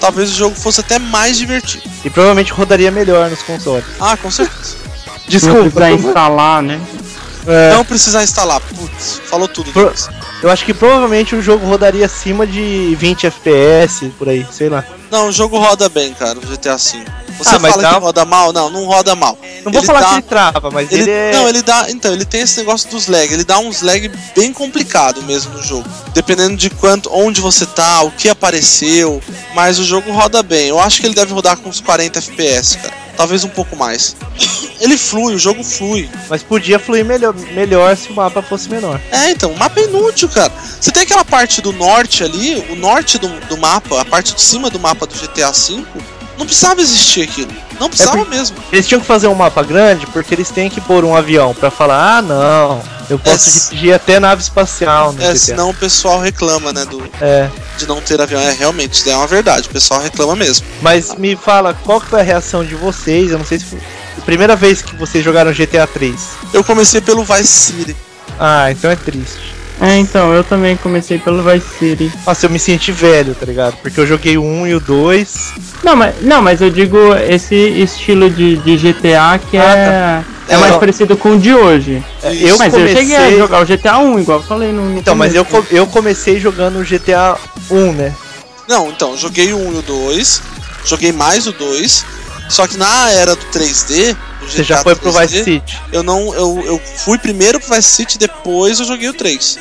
talvez 0.00 0.30
o 0.30 0.34
jogo 0.34 0.56
fosse 0.56 0.80
até 0.80 0.98
mais 0.98 1.36
divertido. 1.38 1.82
E 2.04 2.10
provavelmente 2.10 2.52
rodaria 2.52 2.90
melhor 2.90 3.28
nos 3.30 3.42
consoles. 3.42 3.84
Ah, 4.00 4.16
com 4.16 4.30
certeza. 4.30 4.76
Não 5.04 5.28
Desculpa, 5.28 5.60
precisar 5.70 5.90
instalar, 5.92 6.62
né? 6.62 6.80
é, 7.46 7.74
Não 7.74 7.84
precisar 7.84 8.24
instalar. 8.24 8.60
Putz, 8.60 9.20
falou 9.28 9.46
tudo. 9.46 9.70
Pro- 9.72 9.92
eu 10.42 10.50
acho 10.50 10.64
que 10.64 10.72
provavelmente 10.72 11.36
o 11.36 11.42
jogo 11.42 11.66
rodaria 11.66 12.06
acima 12.06 12.46
de 12.46 12.94
20 12.98 13.26
FPS, 13.26 14.06
por 14.18 14.28
aí, 14.30 14.46
sei 14.50 14.70
lá. 14.70 14.82
Não, 15.10 15.28
o 15.28 15.32
jogo 15.32 15.58
roda 15.58 15.88
bem, 15.88 16.12
cara, 16.14 16.38
o 16.38 16.42
GTA 16.42 16.76
V. 16.76 17.04
Você 17.38 17.50
Ah, 17.54 17.60
fala 17.60 17.82
dá- 17.82 17.94
que 17.94 18.00
roda 18.00 18.24
mal? 18.24 18.52
Não, 18.52 18.68
não 18.68 18.84
roda 18.84 19.14
mal. 19.14 19.38
Não 19.64 19.70
vou 19.70 19.80
Ele 19.80 19.86
falar 19.86 20.00
dá- 20.00 20.08
que 20.08 20.14
ele 20.14 20.22
trava, 20.22 20.70
mas 20.72 20.90
ele, 20.90 21.02
Ele, 21.02 21.10
é. 21.12 21.32
Não, 21.32 21.48
ele 21.48 21.62
dá. 21.62 21.86
Então, 21.88 22.12
ele 22.12 22.24
tem 22.24 22.40
esse 22.40 22.58
negócio 22.58 22.90
dos 22.90 23.06
lag. 23.06 23.32
Ele 23.32 23.44
dá 23.44 23.58
uns 23.60 23.80
lag 23.80 24.10
bem 24.34 24.52
complicado 24.52 25.22
mesmo 25.22 25.52
no 25.54 25.62
jogo. 25.62 25.88
Dependendo 26.12 26.56
de 26.56 26.68
quanto, 26.68 27.08
onde 27.12 27.40
você 27.40 27.64
tá, 27.64 28.02
o 28.02 28.10
que 28.10 28.28
apareceu. 28.28 29.22
Mas 29.54 29.78
o 29.78 29.84
jogo 29.84 30.10
roda 30.10 30.42
bem. 30.42 30.66
Eu 30.68 30.80
acho 30.80 31.00
que 31.00 31.06
ele 31.06 31.14
deve 31.14 31.32
rodar 31.32 31.56
com 31.58 31.68
uns 31.68 31.80
40 31.80 32.18
FPS, 32.18 32.76
cara. 32.78 32.94
Talvez 33.16 33.44
um 33.44 33.48
pouco 33.48 33.74
mais. 33.76 34.14
Ele 34.80 34.96
flui, 34.96 35.34
o 35.34 35.38
jogo 35.40 35.64
flui. 35.64 36.08
Mas 36.30 36.40
podia 36.44 36.78
fluir 36.78 37.04
melhor, 37.04 37.34
melhor 37.34 37.96
se 37.96 38.10
o 38.10 38.14
mapa 38.14 38.40
fosse 38.40 38.68
menor. 38.70 39.00
É, 39.10 39.30
então, 39.32 39.50
o 39.50 39.58
mapa 39.58 39.80
é 39.80 39.84
inútil, 39.86 40.28
cara. 40.28 40.52
Você 40.80 40.92
tem 40.92 41.02
aquela 41.02 41.24
parte 41.24 41.60
do 41.60 41.72
norte 41.72 42.22
ali, 42.22 42.64
o 42.70 42.76
norte 42.76 43.18
do, 43.18 43.26
do 43.48 43.56
mapa, 43.58 44.00
a 44.00 44.04
parte 44.04 44.36
de 44.36 44.40
cima 44.40 44.70
do 44.70 44.78
mapa 44.78 44.97
do 45.06 45.14
GTA 45.14 45.50
V. 45.50 45.84
Não 46.38 46.46
precisava 46.46 46.80
existir 46.80 47.22
aquilo. 47.22 47.50
Não 47.80 47.88
precisava 47.88 48.18
porque- 48.18 48.30
mesmo. 48.36 48.56
Eles 48.72 48.86
tinham 48.86 49.00
que 49.00 49.06
fazer 49.06 49.26
um 49.26 49.34
mapa 49.34 49.62
grande 49.64 50.06
porque 50.06 50.34
eles 50.34 50.50
têm 50.50 50.70
que 50.70 50.80
pôr 50.80 51.04
um 51.04 51.16
avião 51.16 51.52
pra 51.52 51.68
falar, 51.68 52.18
ah 52.18 52.22
não, 52.22 52.80
eu 53.10 53.18
posso 53.18 53.48
É, 53.48 53.70
dirigir 53.70 53.92
até 53.94 54.20
nave 54.20 54.40
espacial 54.40 55.12
no 55.12 55.20
É, 55.20 55.26
GTA. 55.32 55.38
senão 55.38 55.70
o 55.70 55.74
pessoal 55.74 56.20
reclama, 56.20 56.72
né? 56.72 56.84
Do, 56.84 57.02
É. 57.20 57.50
de 57.76 57.88
não 57.88 58.00
ter 58.00 58.20
avião. 58.20 58.40
É, 58.40 58.52
realmente, 58.52 58.92
isso 58.92 59.10
é 59.10 59.16
uma 59.16 59.26
verdade. 59.26 59.66
O 59.66 59.70
pessoal 59.72 60.00
reclama 60.00 60.36
mesmo. 60.36 60.64
Mas 60.80 61.12
me 61.16 61.34
fala, 61.34 61.74
qual 61.74 62.00
que 62.00 62.06
foi 62.06 62.20
a 62.20 62.24
reação 62.24 62.64
de 62.64 62.76
vocês? 62.76 63.32
Eu 63.32 63.38
não 63.38 63.44
sei 63.44 63.58
se 63.58 63.64
foi 63.64 63.80
a 64.16 64.20
primeira 64.20 64.54
vez 64.54 64.80
que 64.80 64.94
vocês 64.94 65.24
jogaram 65.24 65.52
GTA 65.52 65.88
3. 65.88 66.20
Eu 66.52 66.62
comecei 66.62 67.00
pelo 67.00 67.24
Vice 67.24 67.46
City. 67.48 67.96
Ah, 68.38 68.70
então 68.70 68.88
é 68.88 68.94
triste. 68.94 69.57
É, 69.80 69.96
então, 69.96 70.32
eu 70.32 70.42
também 70.42 70.76
comecei 70.76 71.18
pelo 71.18 71.42
Vice 71.42 71.78
City. 71.78 72.12
Nossa, 72.26 72.46
eu 72.46 72.50
me 72.50 72.58
senti 72.58 72.90
velho, 72.90 73.34
tá 73.34 73.46
ligado? 73.46 73.76
Porque 73.76 74.00
eu 74.00 74.06
joguei 74.06 74.36
o 74.36 74.42
1 74.42 74.66
e 74.66 74.74
o 74.74 74.80
2. 74.80 75.52
Não, 75.84 75.94
mas, 75.94 76.14
não, 76.20 76.42
mas 76.42 76.60
eu 76.60 76.68
digo 76.68 76.98
esse 77.28 77.54
estilo 77.54 78.28
de, 78.28 78.56
de 78.56 78.76
GTA 78.76 79.38
que 79.38 79.56
Ah, 79.56 80.24
é, 80.48 80.52
é 80.52 80.54
É, 80.54 80.56
mais 80.56 80.74
ó. 80.74 80.78
parecido 80.78 81.16
com 81.16 81.36
o 81.36 81.38
de 81.38 81.54
hoje. 81.54 82.02
É. 82.22 82.34
Eu 82.34 82.58
mas 82.58 82.72
comecei... 82.72 82.92
eu 82.92 82.98
cheguei 82.98 83.16
a 83.16 83.30
jogar 83.38 83.62
o 83.62 83.66
GTA 83.66 83.98
1, 83.98 84.18
igual 84.18 84.38
eu 84.40 84.44
falei 84.44 84.72
no. 84.72 84.98
Então, 84.98 85.14
mas 85.14 85.34
eu, 85.34 85.46
eu 85.70 85.86
comecei 85.86 86.40
jogando 86.40 86.80
o 86.80 86.84
GTA 86.84 87.36
1, 87.70 87.92
né? 87.92 88.14
Não, 88.66 88.88
então, 88.88 89.16
joguei 89.16 89.52
o 89.52 89.58
1 89.58 89.74
e 89.74 89.78
o 89.78 89.82
2. 89.82 90.42
Joguei 90.84 91.12
mais 91.12 91.46
o 91.46 91.52
2. 91.52 92.04
Só 92.48 92.66
que 92.66 92.76
na 92.76 93.10
era 93.10 93.36
do 93.36 93.44
3D. 93.46 94.16
Você 94.42 94.62
já 94.62 94.78
foi 94.78 94.94
pro 94.94 95.10
3D, 95.12 95.20
Vice 95.28 95.44
City. 95.44 95.80
Eu 95.92 96.02
não. 96.02 96.32
Eu, 96.34 96.62
eu 96.64 96.78
fui 96.78 97.18
primeiro 97.18 97.58
pro 97.60 97.74
Vice 97.74 97.88
City, 97.88 98.18
depois 98.18 98.78
eu 98.80 98.86
joguei 98.86 99.08
o 99.08 99.14
3. 99.14 99.58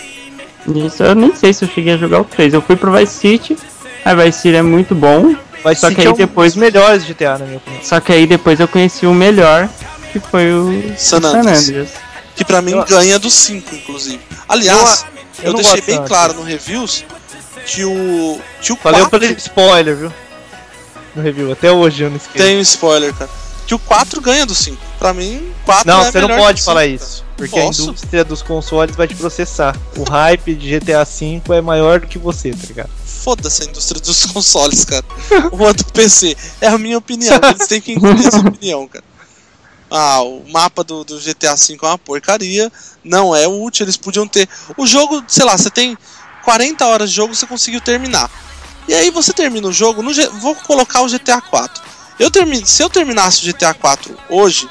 Isso 0.86 1.04
eu 1.04 1.16
nem 1.16 1.34
sei 1.36 1.54
se 1.54 1.64
eu 1.66 1.70
cheguei 1.70 1.94
a 1.94 1.98
jogar 1.98 2.22
o 2.22 2.26
3. 2.26 2.54
Eu 2.54 2.62
fui 2.62 2.76
pro 2.76 2.92
Vice 2.92 3.14
City, 3.20 3.58
a 4.06 4.14
Vice 4.16 4.40
City 4.42 4.56
é 4.56 4.62
muito 4.62 4.94
bom. 4.96 5.36
Vice 5.66 5.82
Só 5.82 5.88
City 5.90 5.96
que 5.96 6.02
aí 6.02 6.08
é 6.08 6.12
um 6.12 6.14
depois- 6.14 6.54
dos 6.54 6.62
melhores 6.62 7.04
GTA, 7.06 7.38
na 7.38 7.46
minha 7.46 7.58
opinião. 7.58 7.84
Só 7.84 8.00
que 8.00 8.12
aí 8.14 8.28
depois 8.28 8.60
eu 8.60 8.68
conheci 8.68 9.06
o 9.08 9.14
melhor, 9.14 9.68
que 10.12 10.20
foi 10.20 10.52
o 10.54 10.94
San 10.98 11.20
San 11.22 11.40
Andreas. 11.40 11.64
Andreas. 11.70 11.90
Que 12.36 12.46
pra 12.46 12.62
mim 12.62 12.72
Eu- 12.72 12.86
ganha 12.86 13.18
do 13.18 13.32
5, 13.32 13.74
inclusive. 13.76 14.20
Aliás, 14.48 15.06
eu 15.40 15.46
eu, 15.48 15.54
não 15.54 15.62
deixei 15.62 15.82
bem 15.82 15.98
tanto. 15.98 16.08
claro 16.08 16.34
no 16.36 16.44
reviews 16.44 17.04
que 17.66 17.84
o. 17.84 18.40
Que 18.62 18.72
o 18.74 18.78
Valeu 18.84 19.10
4 19.10 19.20
pelo 19.20 19.38
spoiler, 19.38 19.96
viu? 19.96 20.14
No 21.16 21.24
review, 21.24 21.52
até 21.52 21.72
hoje 21.72 22.04
eu 22.04 22.10
não 22.12 22.18
esqueço. 22.18 22.46
tem 22.46 22.58
um 22.58 22.62
spoiler, 22.62 23.14
cara. 23.14 23.30
Que 23.68 23.76
o 23.76 23.80
4 23.80 24.22
ganha 24.22 24.46
do 24.46 24.56
5. 24.56 24.82
Pra 24.98 25.14
mim, 25.14 25.54
4 25.66 25.86
Não, 25.86 26.06
é 26.06 26.12
você 26.12 26.22
não 26.22 26.30
pode 26.30 26.62
o 26.62 26.64
falar 26.64 26.86
5, 26.86 26.96
isso. 26.96 27.26
Porque 27.36 27.60
Posso? 27.60 27.82
a 27.82 27.84
indústria 27.84 28.24
dos 28.24 28.42
consoles 28.42 28.96
vai 28.96 29.08
te 29.08 29.14
processar. 29.14 29.78
O 29.98 30.04
hype 30.04 30.56
de 30.56 30.80
GTA 30.80 31.04
V 31.04 31.42
é 31.50 31.62
maior 31.62 32.00
do 32.00 32.08
que 32.08 32.18
você, 32.18 32.52
tá 32.52 32.66
ligado? 32.66 32.90
Foda-se 33.06 33.64
a 33.64 33.66
indústria 33.66 34.00
dos 34.00 34.26
consoles, 34.32 34.86
cara. 34.86 35.06
Ou 35.52 35.68
a 35.68 35.74
do 35.74 35.84
PC. 35.86 36.36
É 36.62 36.68
a 36.68 36.78
minha 36.78 36.98
opinião. 36.98 37.40
Eles 37.44 37.68
têm 37.68 37.82
que 37.82 37.92
incluir 37.92 38.26
essa 38.26 38.40
opinião, 38.48 38.88
cara. 38.88 39.04
Ah, 39.92 40.22
o 40.22 40.44
mapa 40.50 40.84
do, 40.84 41.04
do 41.04 41.20
GTA 41.20 41.56
V 41.56 41.78
é 41.82 41.86
uma 41.86 41.98
porcaria. 41.98 42.72
Não 43.04 43.36
é 43.36 43.48
útil. 43.48 43.84
Eles 43.84 43.98
podiam 43.98 44.28
ter. 44.28 44.48
O 44.78 44.88
jogo, 44.88 45.24
sei 45.28 45.46
lá, 45.46 45.58
você 45.58 45.70
tem 45.70 45.98
40 46.46 46.86
horas 46.86 47.10
de 47.10 47.18
jogo, 47.18 47.36
você 47.36 47.46
conseguiu 47.46 47.82
terminar. 47.82 48.32
E 48.88 48.94
aí 48.94 49.12
você 49.12 49.34
termina 49.34 49.68
o 49.68 49.74
jogo. 49.74 50.02
No, 50.02 50.12
vou 50.40 50.56
colocar 50.56 51.02
o 51.02 51.10
GTA 51.10 51.42
4. 51.42 51.84
Eu 52.20 52.32
termino, 52.32 52.66
se 52.66 52.82
eu 52.84 52.90
terminasse 52.90 53.44
o 53.48 53.54
GTA 53.54 53.74
4 53.74 54.18
hoje 54.30 54.68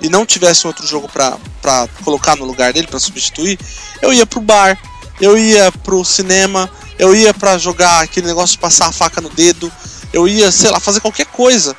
e 0.00 0.08
não 0.08 0.24
tivesse 0.24 0.66
outro 0.66 0.86
jogo 0.86 1.08
pra, 1.08 1.36
pra 1.60 1.88
colocar 2.04 2.36
no 2.36 2.44
lugar 2.44 2.72
dele, 2.72 2.86
pra 2.86 3.00
substituir, 3.00 3.58
eu 4.02 4.12
ia 4.12 4.24
pro 4.26 4.40
bar, 4.40 4.78
eu 5.20 5.36
ia 5.36 5.72
pro 5.72 6.04
cinema, 6.04 6.70
eu 6.98 7.14
ia 7.14 7.32
pra 7.34 7.58
jogar 7.58 8.00
aquele 8.02 8.26
negócio 8.26 8.54
de 8.56 8.60
passar 8.60 8.86
a 8.86 8.92
faca 8.92 9.20
no 9.20 9.28
dedo, 9.30 9.72
eu 10.12 10.28
ia, 10.28 10.50
sei 10.52 10.70
lá, 10.70 10.78
fazer 10.78 11.00
qualquer 11.00 11.26
coisa. 11.26 11.76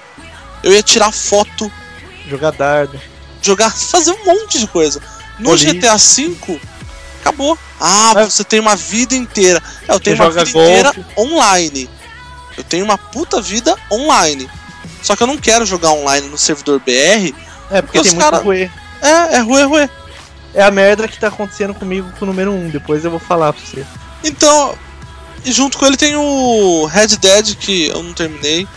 Eu 0.64 0.74
ia 0.74 0.82
tirar 0.84 1.12
foto, 1.12 1.72
Jogar 2.28 2.52
dardo. 2.52 3.00
jogar, 3.42 3.70
fazer 3.72 4.12
um 4.12 4.26
monte 4.26 4.60
de 4.60 4.68
coisa. 4.68 5.02
No. 5.38 5.56
GTA 5.56 5.96
V, 5.98 6.60
acabou. 7.22 7.58
Ah, 7.80 8.12
Mas- 8.16 8.34
você 8.34 8.44
tem 8.44 8.60
uma 8.60 8.76
vida 8.76 9.16
inteira. 9.16 9.62
É, 9.88 9.94
eu 9.94 10.00
tenho 10.00 10.18
Você 10.18 10.24
uma 10.24 10.32
vida 10.32 10.50
inteira 10.50 10.96
online. 11.18 11.90
Eu 12.58 12.64
tenho 12.64 12.86
uma 12.86 12.98
puta 12.98 13.42
vida 13.42 13.76
online. 13.92 14.50
Só 15.06 15.16
que 15.16 15.22
eu 15.22 15.28
não 15.28 15.38
quero 15.38 15.68
jogar 15.68 15.92
online 15.92 16.28
no 16.30 16.38
servidor 16.38 16.80
BR. 16.80 17.32
É, 17.70 17.80
porque 17.80 18.00
Os 18.00 18.06
tem 18.08 18.14
muito 18.14 18.24
cara- 18.24 18.42
ruê. 18.44 18.68
É, 19.04 19.36
é 19.36 19.40
ruê, 19.40 19.64
ruê. 19.64 19.88
É 20.52 20.64
a 20.64 20.72
merda 20.72 21.08
que 21.08 21.20
tá 21.20 21.28
acontecendo 21.28 21.76
comigo 21.76 22.12
com 22.18 22.26
o 22.26 22.28
número 22.28 22.52
1. 22.52 22.70
Depois 22.72 23.06
eu 23.06 23.12
vou 23.12 23.20
falar 23.20 23.54
pra 23.54 23.62
você. 23.64 23.86
Então, 24.24 24.74
e 25.46 25.52
junto 25.52 25.78
com 25.78 25.86
ele 25.86 25.96
tem 25.96 26.16
o 26.16 26.86
Red 26.86 27.18
Dead, 27.18 27.54
que 27.56 27.86
eu 27.88 28.02
não 28.02 28.14
terminei. 28.14 28.68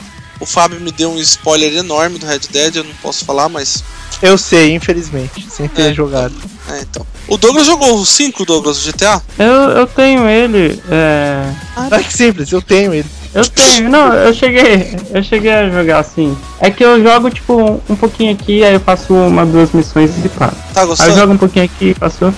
O 0.40 0.46
Fábio 0.46 0.80
me 0.80 0.92
deu 0.92 1.10
um 1.10 1.18
spoiler 1.18 1.72
enorme 1.74 2.18
do 2.18 2.26
Red 2.26 2.40
Dead, 2.50 2.76
eu 2.76 2.84
não 2.84 2.94
posso 3.02 3.24
falar, 3.24 3.48
mas. 3.48 3.82
Eu 4.20 4.36
sei, 4.38 4.72
infelizmente, 4.74 5.46
sem 5.50 5.68
ter 5.68 5.90
É. 5.90 5.94
jogado. 5.94 6.34
É, 6.70 6.80
então. 6.80 7.06
O 7.28 7.36
Douglas 7.36 7.66
jogou 7.66 7.98
o 8.00 8.04
5, 8.06 8.44
Douglas, 8.44 8.78
do 8.82 8.92
GTA? 8.92 9.22
Eu, 9.38 9.52
eu 9.70 9.86
tenho 9.86 10.28
ele. 10.28 10.80
É... 10.90 11.52
Ah, 11.76 12.00
que 12.02 12.12
simples, 12.12 12.50
eu 12.50 12.60
tenho 12.62 12.92
ele. 12.94 13.06
Eu 13.34 13.46
tenho, 13.46 13.88
não, 13.90 14.12
eu 14.14 14.32
cheguei, 14.32 14.96
eu 15.12 15.22
cheguei 15.22 15.52
a 15.52 15.68
jogar 15.70 15.98
assim. 16.00 16.36
É 16.60 16.70
que 16.70 16.82
eu 16.82 17.02
jogo 17.02 17.30
tipo 17.30 17.52
um, 17.60 17.80
um 17.90 17.94
pouquinho 17.96 18.32
aqui, 18.32 18.64
aí 18.64 18.72
eu 18.74 18.80
faço 18.80 19.12
uma, 19.12 19.44
duas 19.44 19.70
missões 19.72 20.10
e 20.24 20.28
paro. 20.30 20.56
Tá 20.72 20.80
Aí 20.80 20.84
eu 20.84 20.88
gostando? 20.88 21.14
jogo 21.14 21.32
um 21.34 21.38
pouquinho 21.38 21.64
aqui, 21.66 21.94
passou. 21.94 22.32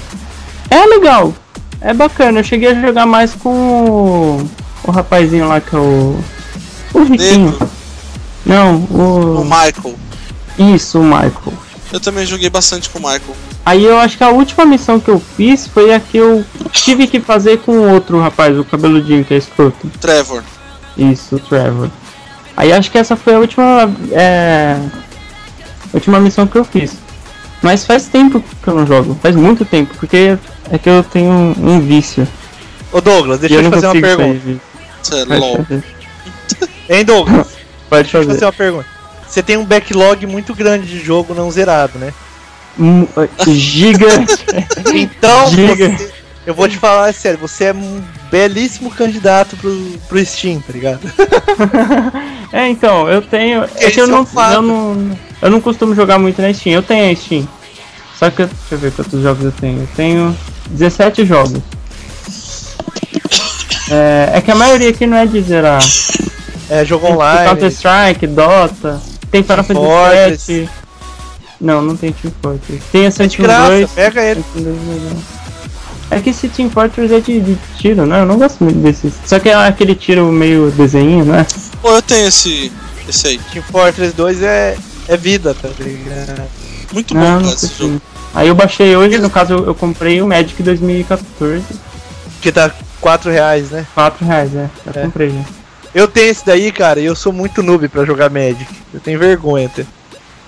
É 0.68 0.84
legal, 0.86 1.32
é 1.80 1.94
bacana. 1.94 2.40
Eu 2.40 2.44
cheguei 2.44 2.70
a 2.70 2.80
jogar 2.80 3.06
mais 3.06 3.32
com 3.34 3.48
o, 3.50 4.50
o 4.84 4.90
rapazinho 4.90 5.46
lá 5.48 5.60
que 5.60 5.74
é 5.74 5.78
o. 5.78 6.18
O 6.92 7.02
Riquinho. 7.04 7.50
Negro, 7.52 7.70
Não, 8.44 8.76
o 8.76 9.40
o. 9.40 9.44
Michael. 9.44 9.94
Isso, 10.74 10.98
o 10.98 11.04
Michael. 11.04 11.52
Eu 11.92 12.00
também 12.00 12.24
joguei 12.24 12.48
bastante 12.48 12.88
com 12.88 12.98
o 12.98 13.02
Michael. 13.02 13.36
Aí 13.64 13.84
eu 13.84 13.98
acho 13.98 14.16
que 14.16 14.24
a 14.24 14.30
última 14.30 14.64
missão 14.64 14.98
que 14.98 15.08
eu 15.08 15.20
fiz 15.20 15.66
foi 15.66 15.92
a 15.92 16.00
que 16.00 16.16
eu 16.16 16.44
tive 16.72 17.06
que 17.06 17.20
fazer 17.20 17.58
com 17.58 17.72
o 17.72 17.92
outro 17.92 18.20
rapaz, 18.20 18.56
o 18.58 18.64
cabeludinho 18.64 19.24
que 19.24 19.34
é 19.34 19.36
escroto. 19.36 19.88
Trevor. 20.00 20.42
Isso, 20.96 21.36
o 21.36 21.38
Trevor. 21.38 21.90
Aí 22.56 22.72
acho 22.72 22.90
que 22.90 22.98
essa 22.98 23.16
foi 23.16 23.34
a 23.34 23.38
última. 23.38 23.92
É. 24.12 24.78
Última 25.92 26.20
missão 26.20 26.46
que 26.46 26.56
eu 26.56 26.64
fiz. 26.64 26.92
Mas 27.62 27.84
faz 27.84 28.06
tempo 28.06 28.42
que 28.62 28.68
eu 28.68 28.74
não 28.74 28.86
jogo. 28.86 29.18
Faz 29.20 29.34
muito 29.34 29.64
tempo, 29.64 29.94
porque 29.98 30.38
é 30.70 30.78
que 30.78 30.88
eu 30.88 31.02
tenho 31.02 31.30
um, 31.30 31.54
um 31.58 31.80
vício. 31.80 32.26
Ô 32.92 33.00
Douglas, 33.00 33.40
deixa 33.40 33.56
eu 33.56 33.62
eu 33.62 33.70
te 33.70 33.74
fazer 33.74 33.86
uma 33.86 34.00
pergunta. 34.00 34.38
disso. 34.38 34.60
Cê 35.02 35.22
é 35.22 35.26
fazer. 35.26 35.84
Hein, 36.88 37.04
Douglas? 37.04 37.48
Pode 37.90 38.04
Deixa 38.04 38.16
eu 38.18 38.22
fazer 38.22 38.32
fazer. 38.34 38.44
uma 38.46 38.52
pergunta. 38.52 38.86
Você 39.28 39.42
tem 39.42 39.56
um 39.58 39.64
backlog 39.64 40.26
muito 40.26 40.54
grande 40.54 40.86
de 40.86 40.98
jogo 41.04 41.34
não 41.34 41.50
zerado, 41.50 41.98
né? 41.98 42.14
Hum, 42.78 43.06
Gigante. 43.48 44.32
Então, 44.94 45.50
Diga. 45.50 45.90
você- 45.90 46.12
eu 46.46 46.54
vou 46.54 46.66
te 46.68 46.78
falar 46.78 47.12
sério, 47.12 47.38
você 47.38 47.64
é 47.64 47.72
um 47.74 48.00
belíssimo 48.30 48.90
candidato 48.90 49.56
pro, 49.56 49.76
pro 50.08 50.24
Steam, 50.24 50.60
tá 50.60 50.72
ligado? 50.72 51.00
é, 52.52 52.68
então, 52.68 53.08
eu 53.08 53.20
tenho. 53.22 53.64
É 53.76 53.90
que 53.90 54.00
eu 54.00 54.04
é 54.04 54.08
não, 54.08 54.22
um 54.22 54.52
eu 54.52 54.62
não. 54.62 55.18
Eu 55.42 55.50
não 55.50 55.60
costumo 55.60 55.94
jogar 55.94 56.18
muito 56.18 56.40
na 56.40 56.52
Steam. 56.54 56.74
Eu 56.74 56.82
tenho 56.82 57.12
a 57.12 57.16
Steam. 57.16 57.46
Só 58.18 58.30
que. 58.30 58.44
Deixa 58.46 58.54
eu 58.72 58.78
ver 58.78 58.92
quantos 58.92 59.22
jogos 59.22 59.44
eu 59.44 59.52
tenho. 59.52 59.80
Eu 59.82 59.88
tenho 59.96 60.36
17 60.70 61.24
jogos. 61.24 61.60
É, 63.90 64.30
é 64.34 64.40
que 64.40 64.50
a 64.50 64.54
maioria 64.54 64.90
aqui 64.90 65.06
não 65.06 65.16
é 65.16 65.26
de 65.26 65.40
zerar. 65.42 65.82
É, 66.70 66.84
jogo 66.84 67.06
Tem 67.06 67.14
online. 67.16 67.48
Counter 67.48 67.68
Strike, 67.70 68.26
Dota, 68.28 69.00
tem 69.30 69.42
Final 69.42 69.64
Fantasy 69.64 70.52
VII. 70.60 70.68
Não, 71.60 71.82
não 71.82 71.96
tem 71.96 72.12
Team 72.12 72.32
Fortress. 72.40 72.82
Tem 72.90 73.00
É 73.02 73.04
de 73.04 73.08
Assassin's 73.08 73.36
graça, 73.36 73.68
2. 73.68 73.90
pega 73.90 74.22
ele. 74.22 74.40
Assassin's 74.40 74.64
2 74.64 74.76
é. 76.12 76.16
É 76.16 76.20
que 76.20 76.30
esse 76.30 76.48
Team 76.48 76.70
Fortress 76.70 77.12
é 77.14 77.20
de, 77.20 77.40
de 77.40 77.58
tiro, 77.78 78.06
né? 78.06 78.20
Eu 78.22 78.26
não 78.26 78.38
gosto 78.38 78.64
muito 78.64 78.78
desses. 78.78 79.12
Só 79.26 79.38
que 79.38 79.48
é 79.48 79.54
aquele 79.54 79.94
tiro 79.94 80.26
meio 80.32 80.70
desenho, 80.70 81.24
né? 81.24 81.46
Pô, 81.82 81.90
eu 81.96 82.02
tenho 82.02 82.26
esse. 82.28 82.72
Esse 83.08 83.26
aí. 83.28 83.40
Team 83.52 83.64
Fortress 83.70 84.14
2 84.16 84.42
é, 84.42 84.76
é 85.08 85.16
vida, 85.16 85.54
tá 85.54 85.68
ligado? 85.78 86.42
Muito 86.92 87.14
bom, 87.14 87.20
Não, 87.20 87.42
cara, 87.42 87.54
esse 87.54 87.66
jogo. 87.78 88.00
Aí 88.34 88.48
eu 88.48 88.54
baixei 88.54 88.96
hoje, 88.96 89.18
no 89.18 89.28
caso 89.30 89.52
eu, 89.54 89.66
eu 89.66 89.74
comprei 89.74 90.20
o 90.22 90.26
Magic 90.26 90.60
2014. 90.62 91.62
Que 92.40 92.50
tá 92.50 92.70
4 93.00 93.30
reais, 93.30 93.70
né? 93.70 93.86
4 93.94 94.24
reais, 94.24 94.54
é. 94.54 94.68
Já 94.92 95.00
É. 95.00 95.04
comprei 95.04 95.30
já. 95.30 95.44
Eu 95.94 96.06
tenho 96.06 96.30
esse 96.30 96.44
daí, 96.46 96.70
cara, 96.70 97.00
e 97.00 97.04
eu 97.04 97.16
sou 97.16 97.32
muito 97.32 97.62
noob 97.62 97.88
pra 97.88 98.04
jogar 98.04 98.30
Magic. 98.30 98.66
Eu 98.94 99.00
tenho 99.00 99.18
vergonha 99.18 99.66
até. 99.66 99.84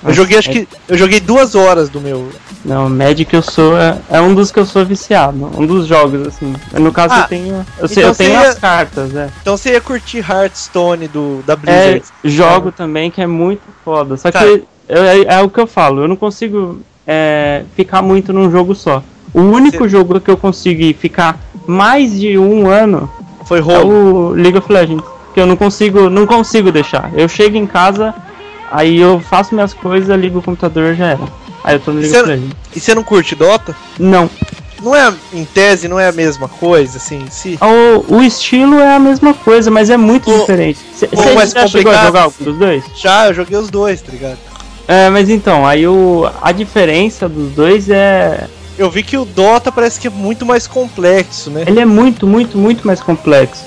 Eu 0.05 0.13
joguei, 0.13 0.37
acho 0.39 0.51
é- 0.51 0.53
que. 0.53 0.69
Eu 0.89 0.97
joguei 0.99 1.21
duas 1.21 1.55
horas 1.55 1.89
do 1.89 2.01
meu. 2.01 2.29
Não, 2.65 2.89
Magic 2.89 3.33
eu 3.35 3.43
sou. 3.43 3.77
É, 3.79 3.97
é 4.11 4.21
um 4.21 4.35
dos 4.35 4.51
que 4.51 4.59
eu 4.59 4.67
sou 4.67 4.85
viciado. 4.85 5.51
Um 5.57 5.65
dos 5.67 5.87
jogos, 5.87 6.27
assim. 6.27 6.55
No 6.73 6.93
caso 6.93 7.15
Ah, 7.15 7.21
eu 7.21 7.29
tenho. 7.29 7.67
Eu, 7.79 7.89
sei, 7.89 8.03
então 8.03 8.11
eu 8.11 8.15
tenho 8.17 8.31
ia- 8.41 8.49
as 8.51 8.59
cartas, 8.59 9.15
é. 9.15 9.31
Então 9.41 9.57
você 9.57 9.73
ia 9.73 9.81
curtir 9.81 10.19
Hearthstone 10.19 11.07
do, 11.09 11.43
da 11.47 11.53
É, 11.55 11.57
Blizzard. 11.57 12.03
jogo 12.25 12.73
também 12.73 13.11
que 13.11 13.21
é 13.21 13.27
muito 13.27 13.63
foda. 13.85 14.17
Só 14.17 14.31
que 14.31 14.39
Cara. 14.39 14.47
eu- 14.89 15.05
é, 15.05 15.35
é 15.37 15.41
o 15.41 15.49
que 15.49 15.61
eu 15.61 15.67
falo, 15.67 16.03
eu 16.03 16.09
não 16.09 16.17
consigo 16.17 16.81
é, 17.07 17.65
ficar 17.77 18.01
muito 18.03 18.33
num 18.33 18.49
jogo 18.51 18.75
só. 18.75 19.03
O 19.35 19.41
único 19.41 19.79
Você- 19.85 19.89
jogo 19.89 20.21
que 20.21 20.31
eu 20.31 20.37
consegui 20.37 20.93
ficar 20.95 21.39
mais 21.67 22.19
de 22.19 22.37
um 22.39 22.69
ano 22.69 23.11
Foi 23.47 23.59
é 23.61 23.79
o 23.79 24.31
League 24.31 24.57
of 24.59 24.73
Legends. 24.73 25.05
Que 25.35 25.41
eu 25.41 25.47
não 25.47 25.57
consigo, 25.57 26.11
não 26.11 26.27
consigo 26.27 26.71
deixar. 26.71 27.11
Eu 27.15 27.29
chego 27.29 27.57
em 27.57 27.67
casa, 27.67 28.15
aí 28.71 28.99
eu 29.01 29.19
faço 29.21 29.55
minhas 29.55 29.73
coisas, 29.73 30.19
ligo 30.21 30.39
o 30.41 30.43
computador 30.43 30.95
já 30.95 31.07
era. 31.09 31.21
Aí 31.65 31.77
eu 31.77 31.81
tô 31.81 31.93
no 31.93 32.01
of 32.01 32.09
Legends. 32.11 32.51
E 32.75 32.81
você 32.81 32.95
não 32.95 33.03
curte 33.03 33.35
Dota? 33.35 33.75
Não. 33.99 34.29
Não 34.83 34.97
é, 34.97 35.15
em 35.33 35.45
tese, 35.45 35.87
não 35.87 35.99
é 35.99 36.09
a 36.09 36.13
mesma 36.13 36.49
coisa, 36.49 36.97
assim, 36.99 37.23
em 37.23 37.31
si? 37.31 37.57
O, 37.63 38.17
o 38.17 38.23
estilo 38.23 38.81
é 38.81 38.97
a 38.97 38.99
mesma 38.99 39.33
coisa, 39.33 39.71
mas 39.71 39.89
é 39.91 39.97
muito 39.97 40.29
O- 40.29 40.41
diferente. 40.41 40.81
Você 40.93 41.09
já 41.55 41.67
chegou 41.69 41.93
a 41.93 42.05
jogar 42.07 42.23
algum 42.23 42.45
dos 42.45 42.57
dois? 42.59 42.85
Já, 42.97 43.29
eu 43.29 43.35
joguei 43.35 43.57
os 43.57 43.71
dois, 43.71 44.03
tá 44.03 44.11
ligado? 44.11 44.39
É, 44.89 45.09
mas 45.09 45.31
então, 45.31 45.65
aí 45.65 45.87
o, 45.87 46.29
a 46.43 46.51
diferença 46.51 47.29
dos 47.29 47.53
dois 47.53 47.89
é. 47.89 48.49
Eu 48.77 48.91
vi 48.91 49.05
que 49.05 49.17
o 49.17 49.25
Dota 49.25 49.71
parece 49.71 50.01
que 50.01 50.09
é 50.09 50.11
muito 50.11 50.45
mais 50.45 50.67
complexo, 50.67 51.49
né? 51.51 51.63
Ele 51.65 51.79
é 51.79 51.87
muito, 51.87 52.27
muito, 52.27 52.59
muito 52.59 52.85
mais 52.85 53.01
complexo. 53.01 53.67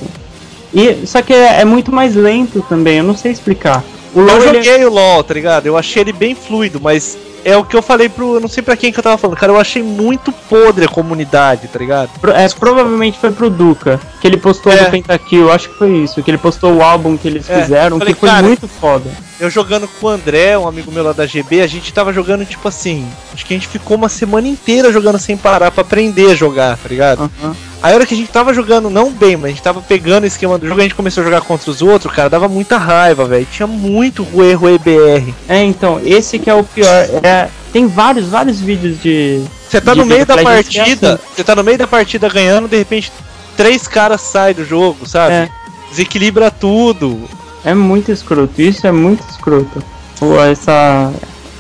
E, 0.76 1.08
só 1.08 1.22
que 1.22 1.34
é, 1.34 1.62
é 1.62 1.66
muito 1.66 1.92
mais 1.92 2.16
lento 2.16 2.62
também, 2.68 2.98
eu 2.98 3.04
não 3.04 3.16
sei 3.16 3.32
explicar. 3.32 3.82
O 4.14 4.20
Eu 4.20 4.26
LoL, 4.26 4.38
ele 4.44 4.58
é- 4.58 4.64
joguei 4.64 4.86
o 4.86 4.90
LoL, 4.94 5.24
tá 5.24 5.34
ligado? 5.34 5.66
Eu 5.66 5.78
achei 5.78 6.02
ele 6.04 6.14
bem 6.14 6.36
fluido, 6.36 6.80
mas 6.82 7.18
é 7.44 7.56
o 7.58 7.64
que 7.64 7.76
eu 7.76 7.82
falei 7.82 8.08
pro. 8.10 8.36
Eu 8.36 8.40
não 8.40 8.48
sei 8.48 8.64
pra 8.64 8.76
quem 8.78 8.92
que 8.92 8.98
eu 9.00 9.04
tava 9.04 9.18
falando, 9.18 9.38
cara. 9.38 9.52
Eu 9.52 9.60
achei 9.60 9.84
muito 9.84 10.32
podre 10.32 10.86
a 10.86 10.88
comunidade, 10.88 11.68
tá 11.68 11.78
ligado? 11.80 12.10
é, 12.34 12.48
provavelmente 12.50 13.18
foi 13.20 13.32
pro 13.32 13.50
Duca, 13.50 14.00
que 14.22 14.28
ele 14.28 14.38
postou 14.38 14.72
É. 14.72 14.84
do 14.86 14.92
Pentakill, 14.92 15.52
acho 15.52 15.70
que 15.70 15.78
foi 15.78 15.92
isso, 15.98 16.22
que 16.24 16.32
ele 16.32 16.38
postou 16.38 16.74
o 16.76 16.82
álbum 16.82 17.16
que 17.18 17.28
eles 17.28 17.50
É, 17.50 17.62
fizeram, 17.62 17.98
falei, 18.00 18.14
que 18.14 18.20
foi 18.20 18.30
cara, 18.30 18.48
muito 18.48 18.68
foda. 18.68 19.10
Eu 19.38 19.50
jogando 19.50 19.86
com 20.00 20.08
o 20.08 20.10
André, 20.10 20.58
um 20.58 20.66
amigo 20.68 20.90
meu 20.94 21.04
lá 21.04 21.12
da 21.12 21.26
GB, 21.26 21.62
a 21.62 21.68
gente 21.68 21.94
tava 21.94 22.14
jogando 22.14 22.46
tipo 22.46 22.66
assim. 22.70 23.06
Acho 23.34 23.46
que 23.46 23.54
a 23.54 23.58
gente 23.58 23.68
ficou 23.68 23.98
uma 23.98 24.08
semana 24.08 24.48
inteira 24.48 24.94
jogando 24.94 25.20
sem 25.20 25.36
parar 25.36 25.72
pra 25.72 25.82
aprender 25.82 26.32
a 26.32 26.36
jogar, 26.36 26.78
tá 26.78 26.88
ligado? 26.88 27.30
Aham. 27.44 27.56
Aí 27.86 27.92
a 27.92 27.96
hora 27.98 28.06
que 28.08 28.16
a 28.16 28.18
gente 28.18 28.32
tava 28.32 28.52
jogando, 28.52 28.90
não 28.90 29.12
bem, 29.12 29.38
mas 29.38 29.46
a 29.46 29.50
gente 29.50 29.62
tava 29.62 29.80
pegando 29.80 30.24
o 30.24 30.26
esquema 30.26 30.58
do 30.58 30.68
jogo, 30.68 30.80
a 30.80 30.84
gente 30.84 30.96
começou 30.96 31.22
a 31.22 31.24
jogar 31.24 31.42
contra 31.42 31.70
os 31.70 31.84
outros, 31.84 32.12
cara, 32.12 32.28
dava 32.28 32.48
muita 32.48 32.80
raiva, 32.80 33.26
velho. 33.26 33.46
Tinha 33.52 33.68
muito 33.68 34.24
ruê, 34.24 34.56
ruê 34.56 34.80
BR. 34.80 35.32
É, 35.48 35.64
então, 35.64 36.02
esse 36.04 36.40
que 36.40 36.50
é 36.50 36.54
o 36.56 36.64
pior. 36.64 36.90
É, 37.22 37.48
tem 37.72 37.86
vários, 37.86 38.26
vários 38.28 38.60
vídeos 38.60 39.00
de. 39.00 39.40
Você 39.70 39.80
tá 39.80 39.94
De 39.94 40.00
no 40.00 40.06
meio 40.08 40.26
da 40.26 40.34
é 40.34 40.42
partida, 40.42 41.14
assim. 41.14 41.24
você 41.36 41.44
tá 41.44 41.56
no 41.56 41.64
meio 41.64 41.78
da 41.78 41.86
partida 41.86 42.28
ganhando, 42.28 42.68
de 42.68 42.76
repente 42.76 43.12
três 43.56 43.88
caras 43.88 44.22
saem 44.22 44.56
do 44.56 44.66
jogo, 44.66 45.08
sabe? 45.08 45.36
É. 45.36 45.50
Desequilibra 45.92 46.50
tudo. 46.50 47.30
É 47.64 47.76
muito 47.76 48.12
escroto, 48.12 48.60
isso 48.64 48.88
é 48.88 48.92
muito 48.92 49.24
escroto. 49.30 49.84
Pô, 50.20 50.44
essa 50.44 51.14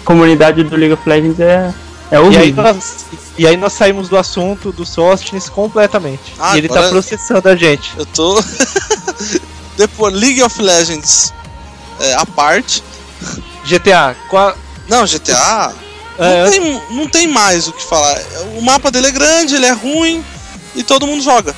comunidade 0.03 0.63
do 0.63 0.75
League 0.75 0.93
of 0.93 1.07
Legends 1.07 1.39
é, 1.39 1.71
é 2.11 2.17
E 2.31 2.37
aí, 2.37 2.51
nós, 2.53 3.05
e 3.37 3.47
aí 3.47 3.57
nós 3.57 3.73
saímos 3.73 4.07
do 4.09 4.17
assunto 4.17 4.71
do 4.71 4.85
Sostnes 4.85 5.49
completamente. 5.49 6.33
Ah, 6.39 6.55
e 6.55 6.59
ele 6.59 6.69
tá 6.69 6.87
processando 6.89 7.49
a 7.49 7.55
gente. 7.55 7.93
Eu 7.97 8.05
tô. 8.05 8.41
Depois, 9.77 10.13
League 10.13 10.41
of 10.41 10.61
Legends 10.61 11.33
é, 11.99 12.13
a 12.15 12.25
parte. 12.25 12.83
GTA, 13.65 14.15
qual. 14.29 14.55
Não, 14.87 15.05
GTA. 15.05 15.73
É, 16.17 16.43
Não 16.43 16.49
tem, 16.51 16.81
não 16.91 17.07
tem 17.09 17.27
mais 17.27 17.67
o 17.67 17.73
que 17.73 17.83
falar. 17.83 18.17
O 18.57 18.61
mapa 18.61 18.89
dele 18.91 19.07
é 19.07 19.11
grande, 19.11 19.55
ele 19.55 19.65
é 19.65 19.71
ruim 19.73 20.23
e 20.75 20.83
todo 20.83 21.05
mundo 21.07 21.21
joga. 21.23 21.53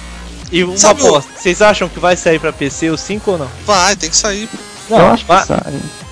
e 0.52 0.64
uma 0.64 0.78
Sabe 0.78 1.02
o- 1.04 1.08
aposta. 1.08 1.30
Vocês 1.38 1.62
acham 1.62 1.88
que 1.90 2.00
vai 2.00 2.16
sair 2.16 2.40
pra 2.40 2.52
PC 2.54 2.90
o 2.90 2.98
5 2.98 3.32
ou 3.32 3.38
não? 3.38 3.50
Vai, 3.66 3.96
tem 3.96 4.10
que 4.10 4.16
sair. 4.16 4.50
Eu 4.90 4.98
acho 5.08 5.24
que 5.24 5.28
vai- 5.28 5.46
sai. 5.46 5.60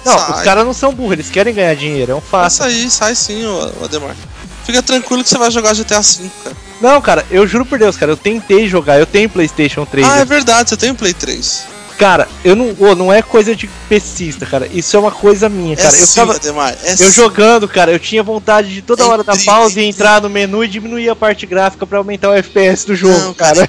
Não, 0.06 0.20
Sai. 0.20 0.32
os 0.32 0.41
caras 0.43 0.64
não 0.66 0.74
são 0.74 0.93
burros, 0.93 1.14
eles 1.14 1.30
querem 1.32 1.53
ganhar 1.53 1.76
dinheiro, 1.76 2.12
é 2.12 2.16
um 2.16 2.22
fato. 2.22 2.51
sair, 2.51 2.89
sai 2.91 3.16
sim, 3.16 3.43
o 3.43 3.84
Ademar. 3.84 4.16
Fica 4.64 4.82
tranquilo 4.84 5.24
que 5.24 5.30
você 5.30 5.38
vai 5.38 5.49
jogar 5.51 5.74
GTA 5.74 5.99
V, 6.01 6.30
cara. 6.43 6.56
Não, 6.80 7.01
cara, 7.01 7.26
eu 7.32 7.47
juro 7.47 7.66
por 7.66 7.80
Deus, 7.80 7.97
cara, 7.97 8.12
eu 8.12 8.18
tentei 8.18 8.68
jogar, 8.68 8.99
eu 8.99 9.06
tenho 9.06 9.30
PlayStation 9.30 9.86
3. 9.86 10.08
Ah, 10.08 10.20
é 10.20 10.26
verdade, 10.26 10.70
você 10.70 10.78
tem 10.78 10.93
Play 10.93 11.14
3. 11.14 11.76
Cara, 11.97 12.28
eu 12.43 12.56
não. 12.58 12.76
ô, 12.78 12.93
não 12.93 13.12
é 13.14 13.22
coisa 13.22 13.56
de 13.56 13.68
pesista, 13.88 14.45
cara. 14.45 14.68
Isso 14.72 14.95
é 14.97 14.99
uma 14.99 15.12
coisa 15.12 15.47
minha, 15.47 15.78
cara. 15.78 15.95
é 15.95 16.01
eu 16.01 16.06
sim, 16.06 16.16
tava. 16.16 16.36
Ademar. 16.36 16.76
É 16.84 16.91
Eu 16.91 16.97
sim. 16.97 17.12
jogando, 17.12 17.68
cara, 17.70 17.89
eu 17.91 17.99
tinha 17.99 18.22
vontade 18.22 18.74
de 18.74 18.82
toda 18.82 19.03
É 19.03 19.06
hora 19.06 19.24
dar 19.24 19.34
intriga, 19.34 19.51
pausa 19.51 19.80
é 19.80 19.84
e 19.84 19.86
entrar 19.88 20.22
no 20.22 20.30
menu 20.30 20.62
e 20.64 20.68
diminuir 20.68 21.10
a 21.10 21.16
parte 21.16 21.45
gráfica 21.45 21.88
pra 21.88 21.97
aumentar 21.97 22.32
o 22.32 22.34
FPS 22.34 22.86
do 22.86 22.95
jogo, 22.95 23.18
Não, 23.18 23.34
cara. 23.34 23.62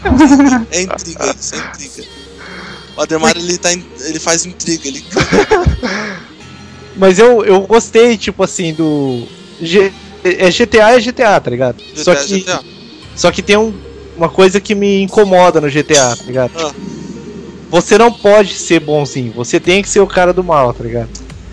É 0.73 0.83
intriga, 0.83 1.37
isso 1.39 1.55
é 1.55 1.59
intriga. 1.59 2.09
O 2.97 3.01
Ademar, 3.03 3.37
ele, 3.37 3.59
tá 3.59 3.73
in- 3.73 3.85
ele 4.01 4.19
faz 4.19 4.47
intriga, 4.47 4.89
ele 4.89 5.05
Mas 6.97 7.19
eu, 7.19 7.45
eu 7.45 7.61
gostei, 7.63 8.17
tipo 8.17 8.43
assim, 8.43 8.73
do. 8.73 9.27
G- 9.61 9.93
É 10.25 10.51
GTA 10.51 10.97
é 10.97 11.01
GTA, 11.01 11.41
tá 11.41 11.51
ligado? 11.51 11.77
só, 11.95 12.13
GTA, 12.15 12.25
que, 12.25 12.39
GTA. 12.41 12.61
só 13.15 13.31
que 13.31 13.43
tem 13.43 13.57
um- 13.57 13.75
uma 14.17 14.29
coisa 14.29 14.61
que 14.61 14.75
me 14.75 15.03
incomoda 15.03 15.61
no 15.61 15.69
GTA, 15.69 16.17
tá 16.17 16.25
ligado? 16.25 16.53
Ah. 16.57 16.73
Você 17.71 17.99
não 17.99 18.11
pode 18.13 18.55
ser 18.55 18.81
bonzinho, 18.81 19.33
você 19.33 19.61
tem 19.61 19.83
que 19.83 19.89
ser 19.89 20.01
o 20.01 20.07
cara 20.07 20.33
do 20.33 20.43
mal, 20.43 20.73
tá 20.73 20.83
ligado? 20.85 21.11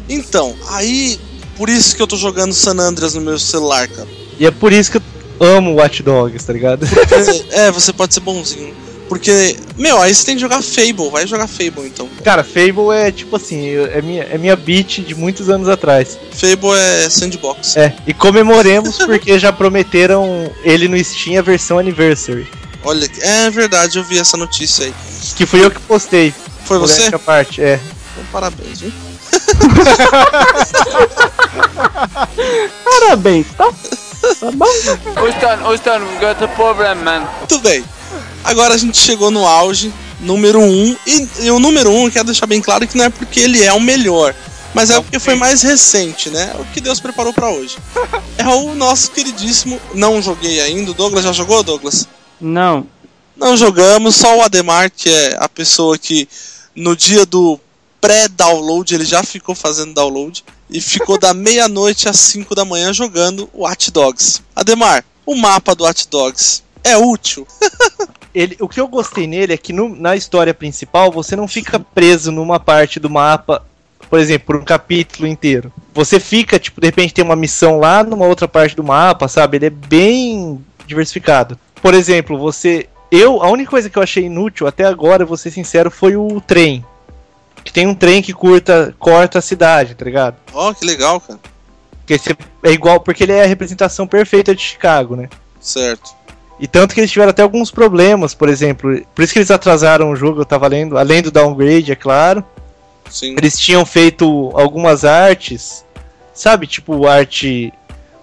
Então, 0.09 0.55
aí. 0.69 1.19
Por 1.55 1.69
isso 1.69 1.95
que 1.95 2.01
eu 2.01 2.07
tô 2.07 2.15
jogando 2.17 2.51
San 2.51 2.73
Andreas 2.79 3.13
no 3.13 3.21
meu 3.21 3.37
celular, 3.37 3.87
cara. 3.87 4.07
E 4.39 4.45
é 4.47 4.49
por 4.49 4.73
isso 4.73 4.89
que 4.91 4.97
eu 4.97 5.03
amo 5.39 5.75
Watch 5.75 6.01
Dogs, 6.01 6.43
tá 6.47 6.51
ligado? 6.51 6.83
é, 7.51 7.69
você 7.69 7.93
pode 7.93 8.11
ser 8.13 8.21
bonzinho. 8.21 8.73
Porque, 9.14 9.55
meu, 9.78 10.01
aí 10.01 10.11
você 10.11 10.26
tem 10.26 10.34
que 10.34 10.41
jogar 10.41 10.59
Fable, 10.64 11.11
vai 11.11 11.28
jogar 11.28 11.45
Fable 11.45 11.86
então. 11.86 12.09
Cara, 12.24 12.43
Fable 12.43 12.89
é 12.91 13.11
tipo 13.11 13.36
assim, 13.36 13.76
é 13.76 14.01
minha, 14.01 14.24
é 14.24 14.39
minha 14.39 14.55
beat 14.55 15.01
de 15.01 15.14
muitos 15.14 15.51
anos 15.51 15.70
atrás. 15.70 16.18
Fable 16.32 16.72
é 16.76 17.07
sandbox. 17.11 17.78
É, 17.78 17.95
e 18.07 18.14
comemoremos 18.14 18.97
porque 19.05 19.38
já 19.38 19.53
prometeram 19.53 20.51
ele 20.64 20.88
no 20.88 20.97
Steam 21.03 21.38
a 21.38 21.43
versão 21.43 21.78
Anniversary. 21.78 22.47
Olha, 22.84 23.07
é 23.22 23.51
verdade, 23.51 23.99
eu 23.99 24.03
vi 24.03 24.18
essa 24.18 24.36
notícia 24.36 24.86
aí. 24.86 24.93
Que 25.36 25.45
fui 25.45 25.64
eu 25.64 25.70
que 25.70 25.80
postei. 25.82 26.34
Foi 26.66 26.80
você? 26.80 27.14
à 27.14 27.20
parte, 27.20 27.61
é. 27.61 27.80
Então, 28.14 28.26
parabéns, 28.32 28.80
viu? 28.80 28.91
Parabéns, 32.84 33.45
tá? 33.55 33.70
Tá 34.39 34.51
bom? 34.53 34.66
Houston, 35.22 35.70
Houston, 35.70 35.99
we've 35.99 36.20
got 36.20 36.41
a 36.41 36.47
problem, 36.47 36.95
man. 37.03 37.28
Tudo 37.47 37.61
bem. 37.61 37.86
Agora 38.43 38.74
a 38.74 38.78
gente 38.78 38.97
chegou 38.97 39.32
no 39.32 39.45
auge, 39.45 39.93
número 40.20 40.59
1. 40.59 40.64
Um, 40.64 40.97
e, 41.05 41.30
e 41.41 41.51
o 41.51 41.59
número 41.59 41.89
1 41.89 41.95
um, 41.95 42.05
eu 42.05 42.11
quero 42.11 42.26
deixar 42.26 42.45
bem 42.45 42.61
claro 42.61 42.88
que 42.88 42.97
não 42.97 43.05
é 43.05 43.09
porque 43.09 43.39
ele 43.39 43.64
é 43.64 43.74
o 43.74 43.80
melhor. 43.80 44.36
Mas 44.74 44.89
é 44.89 44.99
porque 44.99 45.20
foi 45.20 45.36
mais 45.36 45.61
recente, 45.61 46.30
né? 46.30 46.53
O 46.59 46.66
que 46.66 46.82
Deus 46.82 46.99
preparou 46.99 47.34
pra 47.34 47.49
hoje. 47.49 47.78
É 48.36 48.47
o 48.47 48.74
nosso 48.74 49.11
queridíssimo. 49.11 49.80
Não 49.93 50.20
joguei 50.20 50.59
ainda. 50.59 50.89
O 50.89 50.93
Douglas 50.93 51.24
já 51.24 51.32
jogou, 51.32 51.61
Douglas? 51.61 52.07
Não. 52.41 52.86
Não 53.38 53.55
jogamos, 53.55 54.16
só 54.16 54.38
o 54.38 54.41
Ademar, 54.41 54.91
que 54.91 55.07
é 55.07 55.38
a 55.39 55.47
pessoa 55.47 55.97
que 55.97 56.28
no 56.76 56.95
dia 56.95 57.26
do 57.26 57.59
pré-download 58.01 58.93
ele 58.93 59.05
já 59.05 59.24
ficou 59.24 59.55
fazendo 59.55 59.93
download 59.93 60.43
e 60.70 60.82
ficou 60.82 61.18
da 61.18 61.32
meia-noite 61.36 62.09
às 62.09 62.18
5 62.18 62.53
da 62.53 62.66
manhã 62.66 62.91
jogando 62.91 63.49
Watch 63.53 63.91
Dogs. 63.91 64.41
Ademar, 64.55 65.05
o 65.26 65.36
mapa 65.36 65.74
do 65.74 65.84
Watch 65.84 66.07
Dogs 66.09 66.64
é 66.84 66.97
útil? 66.97 67.47
Ele, 68.34 68.57
o 68.59 68.67
que 68.67 68.79
eu 68.81 68.88
gostei 68.88 69.27
nele 69.27 69.53
é 69.53 69.57
que 69.57 69.71
no- 69.71 69.95
na 69.95 70.15
história 70.15 70.53
principal 70.53 71.11
você 71.11 71.36
não 71.36 71.47
fica 71.47 71.79
preso 71.79 72.31
numa 72.31 72.59
parte 72.59 72.99
do 72.99 73.09
mapa, 73.09 73.63
por 74.09 74.19
exemplo, 74.19 74.47
por 74.47 74.55
um 74.55 74.63
capítulo 74.65 75.27
inteiro. 75.27 75.71
Você 75.93 76.19
fica, 76.19 76.57
tipo, 76.57 76.81
de 76.81 76.88
repente 76.88 77.13
tem 77.13 77.23
uma 77.23 77.36
missão 77.36 77.77
lá 77.79 78.03
numa 78.03 78.25
outra 78.25 78.47
parte 78.47 78.75
do 78.75 78.84
mapa, 78.84 79.27
sabe? 79.27 79.57
Ele 79.57 79.65
é 79.67 79.69
bem 79.69 80.63
diversificado. 80.88 81.57
Por 81.81 81.93
exemplo, 81.93 82.38
você. 82.38 82.88
Eu, 83.11 83.43
a 83.43 83.49
única 83.51 83.69
coisa 83.69 83.88
que 83.89 83.97
eu 83.97 84.01
achei 84.03 84.25
inútil 84.25 84.65
até 84.65 84.84
agora, 84.86 85.23
vou 85.25 85.38
ser 85.38 85.51
sincero, 85.51 85.91
foi 85.91 86.15
o 86.15 86.41
trem. 86.41 86.84
Que 87.63 87.71
tem 87.71 87.86
um 87.86 87.93
trem 87.93 88.21
que 88.23 88.34
curta, 88.34 88.95
corta 88.97 89.38
a 89.38 89.41
cidade, 89.43 89.93
tá 89.93 90.03
ligado? 90.03 90.36
Ó, 90.51 90.73
que 90.73 90.84
legal, 90.84 91.21
cara. 91.21 91.39
Porque 91.99 92.13
esse 92.15 92.36
é 92.63 92.71
igual, 92.71 92.99
porque 92.99 93.23
ele 93.23 93.31
é 93.31 93.43
a 93.43 93.47
representação 93.47 94.07
perfeita 94.07 94.55
de 94.55 94.61
Chicago, 94.61 95.15
né? 95.15 95.29
Certo. 95.61 96.11
E 96.59 96.67
tanto 96.67 96.93
que 96.93 96.99
eles 97.01 97.11
tiveram 97.11 97.31
até 97.31 97.41
alguns 97.41 97.71
problemas, 97.71 98.33
por 98.33 98.47
exemplo. 98.47 99.01
Por 99.13 99.23
isso 99.23 99.33
que 99.33 99.39
eles 99.39 99.51
atrasaram 99.51 100.11
o 100.11 100.15
jogo, 100.15 100.41
eu 100.41 100.45
tava 100.45 100.67
lendo. 100.67 100.97
Além 100.97 101.21
do 101.21 101.31
downgrade, 101.31 101.91
é 101.91 101.95
claro. 101.95 102.43
Sim. 103.09 103.35
Eles 103.37 103.59
tinham 103.59 103.85
feito 103.85 104.51
algumas 104.53 105.03
artes, 105.03 105.83
sabe? 106.33 106.67
Tipo, 106.67 107.07
arte. 107.07 107.73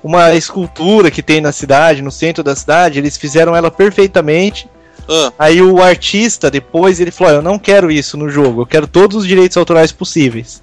Uma 0.03 0.35
escultura 0.35 1.11
que 1.11 1.23
tem 1.23 1.43
na 1.43 1.53
cidade, 1.53 2.01
no 2.01 2.11
centro 2.11 2.43
da 2.43 2.57
cidade. 2.57 2.99
Eles 2.99 3.19
fizeram 3.19 3.55
ela 3.55 3.71
perfeitamente. 3.71 4.67
Ah, 5.09 5.33
Aí 5.39 5.61
o 5.61 5.83
artista, 5.83 6.51
depois, 6.51 7.01
ele 7.01 7.11
falou: 7.11 7.35
"Ó, 7.35 7.37
Eu 7.37 7.43
não 7.43 7.59
quero 7.59 7.91
isso 7.91 8.17
no 8.17 8.31
jogo, 8.31 8.63
eu 8.63 8.67
quero 8.67 8.87
todos 8.87 9.17
os 9.19 9.27
direitos 9.27 9.57
autorais 9.57 9.93
possíveis. 9.93 10.63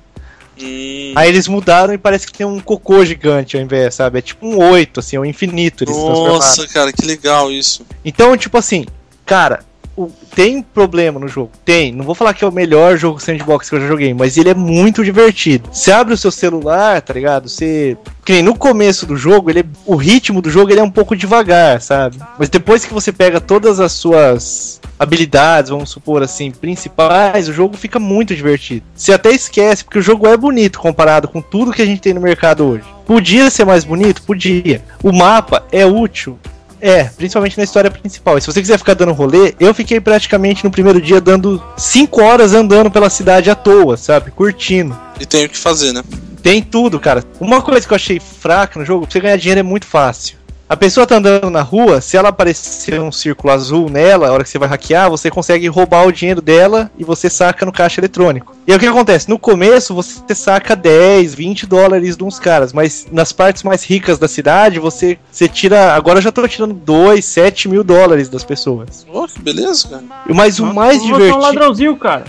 Hum, 0.62 1.14
Aí 1.16 1.30
eles 1.30 1.48
mudaram 1.48 1.94
e 1.94 1.98
parece 1.98 2.26
que 2.26 2.38
tem 2.38 2.46
um 2.46 2.60
cocô 2.60 3.04
gigante 3.06 3.58
ao 3.58 3.64
invés, 3.64 3.96
sabe? 3.96 4.20
É 4.20 4.22
tipo 4.22 4.46
um 4.46 4.58
8, 4.58 5.00
assim, 5.00 5.16
é 5.16 5.20
um 5.20 5.26
infinito. 5.26 5.86
Nossa, 5.86 6.68
cara, 6.68 6.92
que 6.92 7.06
legal 7.06 7.52
isso. 7.52 7.86
Então, 8.04 8.36
tipo 8.38 8.58
assim, 8.58 8.86
cara, 9.26 9.60
o- 9.98 10.12
tem 10.36 10.62
problema 10.62 11.20
no 11.20 11.28
jogo? 11.28 11.52
Tem. 11.66 11.92
Não 11.92 12.06
vou 12.06 12.14
falar 12.16 12.34
que 12.34 12.44
é 12.46 12.48
o 12.48 12.52
melhor 12.52 12.96
jogo 12.98 13.20
sandbox 13.20 13.70
que 13.70 13.76
eu 13.76 13.82
já 13.82 13.88
joguei, 13.88 14.14
mas 14.14 14.38
ele 14.38 14.50
é 14.50 14.54
muito 14.54 15.04
divertido. 15.04 15.68
Você 15.72 15.92
abre 15.92 16.14
o 16.14 16.18
seu 16.18 16.32
celular, 16.32 17.02
tá 17.02 17.14
ligado? 17.14 17.50
Você. 17.50 17.98
Que 18.24 18.34
nem 18.34 18.44
no 18.44 18.56
começo 18.56 19.06
do 19.06 19.16
jogo, 19.18 19.50
ele 19.50 19.62
é- 19.62 19.66
o 19.86 19.96
ritmo 19.96 20.42
do 20.42 20.50
jogo 20.50 20.70
ele 20.72 20.80
é 20.80 20.84
um 20.84 20.92
pouco 20.92 21.16
devagar, 21.16 21.82
sabe? 21.82 22.18
Mas 22.38 22.50
depois 22.50 22.86
que 22.86 22.94
você 22.94 23.12
pega 23.12 23.40
todas 23.42 23.80
as 23.80 23.94
suas 23.94 24.80
habilidades, 25.00 25.70
vamos 25.70 25.90
supor 25.90 26.22
assim, 26.22 26.52
principais, 26.52 27.48
o 27.48 27.54
jogo 27.54 27.78
fica 27.78 28.00
muito 28.00 28.36
divertido. 28.36 28.84
Você 28.96 29.14
até 29.14 29.32
esquece, 29.32 29.84
porque 29.84 30.00
o 30.00 30.02
jogo 30.02 30.28
é 30.28 30.36
bonito 30.36 30.80
comparado 30.80 31.28
com 31.28 31.42
tudo 31.42 31.72
que 31.72 31.82
a 31.82 31.86
gente 31.86 32.02
tem 32.02 32.14
no 32.14 32.22
mercado 32.22 32.66
hoje. 32.66 32.84
Podia 33.06 33.50
ser 33.50 33.64
mais 33.66 33.86
bonito? 33.86 34.22
Podia. 34.24 34.82
O 35.02 35.14
mapa 35.14 35.64
é 35.72 35.86
útil? 35.86 36.38
É, 36.80 37.06
principalmente 37.06 37.58
na 37.58 37.64
história 37.64 37.90
principal. 37.90 38.38
E 38.38 38.42
se 38.42 38.48
você 38.48 38.62
quiser 38.62 38.78
ficar 38.78 38.94
dando 38.94 39.12
rolê, 39.14 39.56
eu 39.60 39.74
fiquei 39.74 40.00
praticamente 40.00 40.64
no 40.64 40.72
primeiro 40.72 41.02
dia 41.02 41.20
dando 41.20 41.62
5 41.76 42.22
horas 42.22 42.54
andando 42.54 42.92
pela 42.92 43.10
cidade 43.10 43.50
à 43.50 43.56
toa, 43.56 43.98
sabe? 43.98 44.32
Curtindo. 44.32 44.98
E 45.20 45.26
tem 45.26 45.46
o 45.46 45.50
que 45.50 45.58
fazer, 45.58 45.92
né? 45.92 46.04
Tem 46.42 46.62
tudo, 46.62 47.00
cara. 47.00 47.24
Uma 47.40 47.62
coisa 47.62 47.86
que 47.86 47.94
eu 47.94 47.96
achei 47.96 48.20
fraca 48.20 48.80
no 48.80 48.86
jogo, 48.86 49.06
pra 49.06 49.12
você 49.12 49.20
ganhar 49.20 49.38
dinheiro 49.38 49.60
é 49.60 49.64
muito 49.64 49.86
fácil. 49.86 50.37
A 50.70 50.76
pessoa 50.76 51.08
tá 51.08 51.16
andando 51.16 51.50
na 51.50 51.62
rua, 51.62 52.02
se 52.02 52.18
ela 52.18 52.28
aparecer 52.28 53.00
um 53.00 53.10
círculo 53.10 53.54
azul 53.54 53.90
nela, 53.90 54.28
a 54.28 54.34
hora 54.34 54.44
que 54.44 54.50
você 54.50 54.60
vai 54.60 54.68
hackear, 54.68 55.10
você 55.10 55.32
consegue 55.32 55.66
roubar 55.68 56.06
o 56.06 56.12
dinheiro 56.12 56.42
dela 56.42 56.92
e 56.98 57.06
você 57.06 57.30
saca 57.30 57.66
no 57.66 57.72
caixa 57.72 58.02
eletrônico. 58.02 58.54
E 58.68 58.72
aí 58.72 58.78
o 58.78 58.80
que 58.80 58.86
acontece? 58.86 59.30
No 59.30 59.40
começo 59.40 59.96
você 59.96 60.36
saca 60.36 60.76
10, 60.76 61.34
20 61.36 61.66
dólares 61.66 62.18
de 62.18 62.24
uns 62.26 62.38
caras, 62.38 62.74
mas 62.74 63.08
nas 63.10 63.32
partes 63.32 63.64
mais 63.64 63.86
ricas 63.86 64.20
da 64.20 64.28
cidade 64.28 64.78
você, 64.78 65.18
você 65.32 65.48
tira. 65.48 65.94
Agora 65.94 66.18
eu 66.18 66.24
já 66.24 66.34
tô 66.34 66.46
tirando 66.46 66.74
2, 66.74 67.24
7 67.24 67.70
mil 67.70 67.82
dólares 67.82 68.28
das 68.28 68.44
pessoas. 68.44 69.06
Oh, 69.10 69.26
que 69.26 69.40
beleza, 69.40 69.88
cara. 69.88 70.04
Mas 70.28 70.60
o 70.60 70.66
mais 70.66 70.98
Você 70.98 71.04
é 71.04 71.08
um 71.08 71.14
divertido. 71.14 71.40
ladrãozinho, 71.40 71.96
cara. 71.96 72.26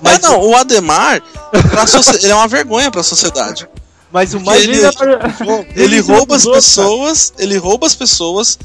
Mas 0.00 0.20
não, 0.20 0.40
o 0.40 0.54
Ademar, 0.54 1.20
ele 2.22 2.30
é 2.30 2.34
uma 2.34 2.46
vergonha 2.46 2.92
pra 2.92 3.02
sociedade. 3.02 3.68
Mas 4.12 4.34
o 4.34 4.40
mais 4.40 4.62
ele- 4.64 4.76
Ele, 4.78 5.84
Ele 5.84 6.00
rouba 6.00 6.36
as 6.36 6.44
pessoas, 6.46 7.32
ele 7.38 7.56
rouba 7.56 7.86
as 7.86 7.94
pessoas, 7.94 8.58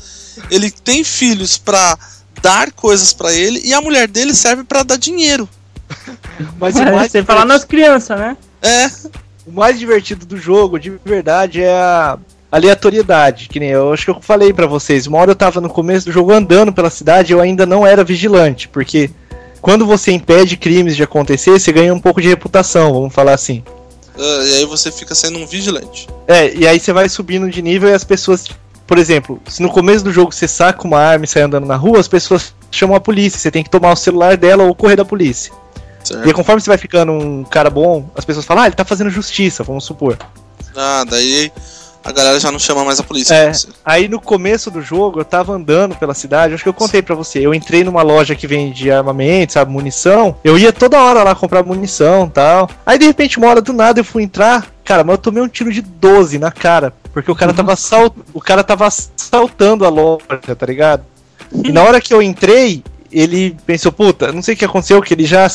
ele 0.52 0.70
tem 0.70 1.04
filhos 1.04 1.58
pra 1.58 1.98
dar 2.42 2.72
coisas 2.72 3.14
pra 3.14 3.34
ele 3.34 3.62
e 3.64 3.74
a 3.74 3.82
mulher 3.82 4.08
dele 4.08 4.36
serve 4.36 4.64
pra 4.64 4.84
dar 4.84 4.98
dinheiro. 4.98 5.48
mas 6.60 6.76
o 6.76 6.80
É, 6.82 6.92
mais 6.92 7.12
Sem 7.12 7.24
falar 7.24 7.46
nas 7.46 7.64
crianças, 7.64 8.20
né? 8.20 8.36
É, 8.62 8.88
O 9.48 9.52
mais 9.54 9.80
divertido 9.80 10.26
do 10.26 10.38
jogo, 10.38 10.78
de 10.78 10.90
verdade, 11.06 11.62
é 11.64 11.72
a, 11.72 12.18
aleatoriedade, 12.52 13.48
que 13.48 13.60
nem 13.60 13.70
eu 13.70 13.94
acho 13.94 14.04
que 14.06 14.12
eu 14.12 14.22
falei 14.22 14.52
pra 14.52 14.68
vocês. 14.68 15.08
Uma 15.08 15.20
hora 15.20 15.32
eu 15.32 15.36
tava 15.36 15.62
no 15.62 15.70
começo 15.70 16.06
do 16.08 16.12
jogo 16.12 16.34
andando 16.34 16.74
pela 16.74 16.90
cidade, 16.90 17.32
eu 17.32 17.40
ainda 17.40 17.66
não 17.66 17.88
era 17.88 18.04
vigilante, 18.04 18.68
porque 18.68 19.10
quando 19.62 19.86
você 19.86 20.12
impede 20.12 20.58
crimes 20.58 20.96
de 20.98 21.04
acontecer, 21.04 21.52
você 21.52 21.72
ganha 21.72 21.94
um 21.94 22.00
pouco 22.00 22.22
de 22.22 22.28
reputação, 22.28 22.92
vamos 22.94 23.14
falar 23.14 23.34
assim. 23.34 23.64
Ah, 24.18 24.44
e 24.46 24.56
aí 24.56 24.66
você 24.66 24.92
fica 24.92 25.14
sendo 25.14 25.38
um 25.40 25.46
vigilante. 25.46 26.08
É, 26.28 26.54
e 26.54 26.68
aí 26.68 26.80
você 26.80 26.92
vai 26.92 27.08
subindo 27.08 27.50
de 27.50 27.62
nível 27.62 27.90
e 27.90 27.94
as 27.94 28.04
pessoas, 28.04 28.46
por 28.86 28.98
exemplo, 28.98 29.42
se 29.48 29.62
no 29.62 29.70
começo 29.70 30.04
do 30.04 30.12
jogo 30.12 30.34
você 30.34 30.48
saca 30.48 30.86
uma 30.86 31.00
arma 31.00 31.26
e 31.26 31.28
sai 31.28 31.44
andando 31.44 31.66
na 31.66 31.76
rua, 31.76 32.00
as 32.00 32.08
pessoas 32.08 32.54
chamam 32.72 32.96
a 32.96 33.00
polícia, 33.00 33.40
você 33.40 33.52
tem 33.52 33.64
que 33.64 33.70
tomar 33.70 33.92
o 33.92 33.96
celular 33.96 34.36
dela 34.38 34.64
ou 34.64 34.74
correr 34.76 34.96
da 34.96 35.06
polícia. 35.06 35.52
E 36.10 36.14
aí, 36.14 36.24
Certo? 36.24 36.34
conforme 36.34 36.62
você 36.62 36.70
vai 36.70 36.78
ficando 36.78 37.12
um 37.12 37.44
cara 37.44 37.70
bom, 37.70 38.10
as 38.16 38.24
pessoas 38.24 38.46
falam, 38.46 38.64
ah, 38.64 38.68
ele 38.68 38.76
tá 38.76 38.86
fazendo 38.86 39.10
justiça, 39.10 39.64
vamos 39.64 39.84
supor. 39.84 40.18
Ah, 40.76 41.04
daí 41.08 41.52
a 42.04 42.12
galera 42.12 42.40
já 42.40 42.52
não 42.52 42.60
chama 42.60 42.86
mais 42.86 43.00
a 43.00 43.04
polícia. 43.04 43.34
É. 43.34 43.52
Aí 43.84 44.08
no 44.08 44.20
começo 44.20 44.72
do 44.72 44.82
jogo, 44.82 45.20
eu 45.20 45.26
tava 45.26 45.54
andando 45.54 45.96
pela 45.96 46.14
cidade, 46.14 46.54
acho 46.54 46.64
que 46.64 46.70
eu 46.70 46.74
contei 46.74 47.02
pra 47.02 47.16
você. 47.16 47.40
Eu 47.40 47.54
entrei 47.54 47.84
numa 47.84 48.02
loja 48.02 48.36
que 48.36 48.48
vende 48.48 48.90
armamento, 48.90 49.54
sabe, 49.54 49.72
munição. 49.72 50.36
Eu 50.44 50.58
ia 50.58 50.72
toda 50.72 51.02
hora 51.02 51.24
lá 51.24 51.36
comprar 51.36 51.64
munição 51.64 52.30
tal. 52.30 52.70
Aí 52.86 52.98
de 52.98 53.06
repente, 53.06 53.38
uma 53.38 53.48
hora 53.48 53.62
do 53.62 53.74
nada, 53.74 54.00
eu 54.00 54.06
fui 54.06 54.24
entrar. 54.24 54.68
Cara, 54.84 55.04
mas 55.04 55.16
eu 55.16 55.22
tomei 55.22 55.44
um 55.44 55.50
tiro 55.50 55.72
de 55.72 55.82
12 55.82 56.40
na 56.40 56.52
cara. 56.52 56.94
Porque 57.12 57.32
o 57.32 57.36
cara 57.36 57.54
tava, 57.54 57.76
sal... 57.76 58.16
o 58.34 58.40
cara 58.40 58.64
tava 58.64 58.88
assaltando 58.88 59.86
a 59.86 59.90
loja, 59.90 60.56
tá 60.58 60.66
ligado? 60.66 61.04
E 61.52 61.72
na 61.72 61.84
hora 61.84 62.00
que 62.00 62.14
eu 62.14 62.22
entrei, 62.22 62.84
ele 63.12 63.58
pensou, 63.66 63.92
puta, 63.92 64.32
não 64.32 64.42
sei 64.42 64.54
o 64.54 64.58
que 64.58 64.66
aconteceu, 64.66 65.02
que 65.02 65.14
ele 65.14 65.26
já. 65.26 65.48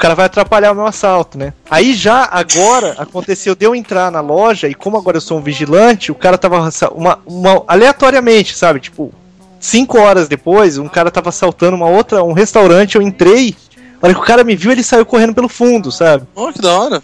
Cara 0.00 0.14
vai 0.14 0.26
atrapalhar 0.26 0.72
o 0.72 0.74
meu 0.74 0.86
assalto, 0.86 1.36
né? 1.36 1.52
Aí 1.70 1.92
já 1.92 2.26
agora 2.32 2.94
aconteceu 2.96 3.54
de 3.54 3.66
eu 3.66 3.74
entrar 3.74 4.10
na 4.10 4.20
loja 4.20 4.66
e 4.66 4.74
como 4.74 4.96
agora 4.96 5.18
eu 5.18 5.20
sou 5.20 5.38
um 5.38 5.42
vigilante, 5.42 6.10
o 6.10 6.14
cara 6.14 6.38
tava 6.38 6.70
uma, 6.94 7.18
uma 7.26 7.62
aleatoriamente, 7.68 8.56
sabe? 8.56 8.80
Tipo, 8.80 9.12
cinco 9.60 9.98
horas 9.98 10.26
depois, 10.26 10.78
um 10.78 10.88
cara 10.88 11.10
tava 11.10 11.28
assaltando 11.28 11.76
uma 11.76 11.88
outra, 11.88 12.24
um 12.24 12.32
restaurante, 12.32 12.96
eu 12.96 13.02
entrei. 13.02 13.54
Na 14.00 14.08
hora 14.08 14.14
que 14.14 14.20
o 14.20 14.24
cara 14.24 14.42
me 14.42 14.56
viu, 14.56 14.72
ele 14.72 14.82
saiu 14.82 15.04
correndo 15.04 15.34
pelo 15.34 15.48
fundo, 15.48 15.92
sabe? 15.92 16.24
Oh, 16.34 16.50
que 16.50 16.62
da 16.62 16.72
hora. 16.72 17.02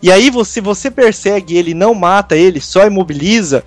E 0.00 0.10
aí, 0.10 0.30
você, 0.30 0.60
você 0.60 0.90
persegue 0.90 1.56
ele, 1.56 1.74
não 1.74 1.92
mata 1.94 2.36
ele, 2.36 2.60
só 2.60 2.86
imobiliza, 2.86 3.64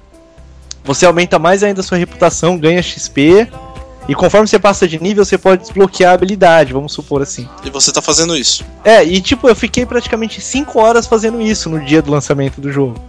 você 0.84 1.06
aumenta 1.06 1.38
mais 1.38 1.64
ainda 1.64 1.82
a 1.82 1.84
sua 1.84 1.98
reputação, 1.98 2.58
ganha 2.58 2.82
XP. 2.82 3.48
E 4.08 4.14
conforme 4.14 4.48
você 4.48 4.60
passa 4.60 4.88
de 4.88 5.02
nível, 5.02 5.24
você 5.24 5.38
pode 5.38 5.62
desbloquear 5.62 6.12
a 6.12 6.16
habilidade, 6.16 6.74
vamos 6.74 6.92
supor 6.92 7.22
assim. 7.22 7.48
E 7.64 7.70
você 7.70 7.92
tá 7.92 8.02
fazendo 8.02 8.36
isso. 8.36 8.66
É, 8.84 9.04
e 9.04 9.22
tipo, 9.22 9.48
eu 9.48 9.56
fiquei 9.56 9.86
praticamente 9.86 10.42
5 10.42 10.78
horas 10.80 11.08
fazendo 11.08 11.42
isso 11.42 11.70
no 11.70 11.80
dia 11.80 12.02
do 12.02 12.12
lançamento 12.12 12.60
do 12.60 12.70
jogo. 12.72 13.00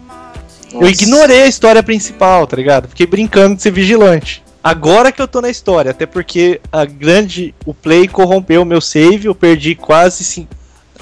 Eu 0.73 0.81
Nossa. 0.81 0.93
ignorei 0.93 1.43
a 1.43 1.47
história 1.47 1.83
principal, 1.83 2.47
tá 2.47 2.57
ligado? 2.57 2.89
Fiquei 2.89 3.07
brincando 3.07 3.57
de 3.57 3.63
ser 3.63 3.71
vigilante. 3.73 4.43
Agora 4.63 5.13
que 5.13 5.21
eu 5.21 5.29
tô 5.29 5.41
na 5.41 5.51
história, 5.51 5.91
até 5.91 6.07
porque 6.07 6.61
a 6.73 6.85
grande. 6.85 7.55
O 7.67 7.75
Play 7.75 8.09
corrompeu 8.09 8.63
o 8.63 8.65
meu 8.65 8.81
save, 8.81 9.27
eu 9.27 9.35
perdi 9.35 9.75
quase, 9.75 10.25
cin- 10.25 10.49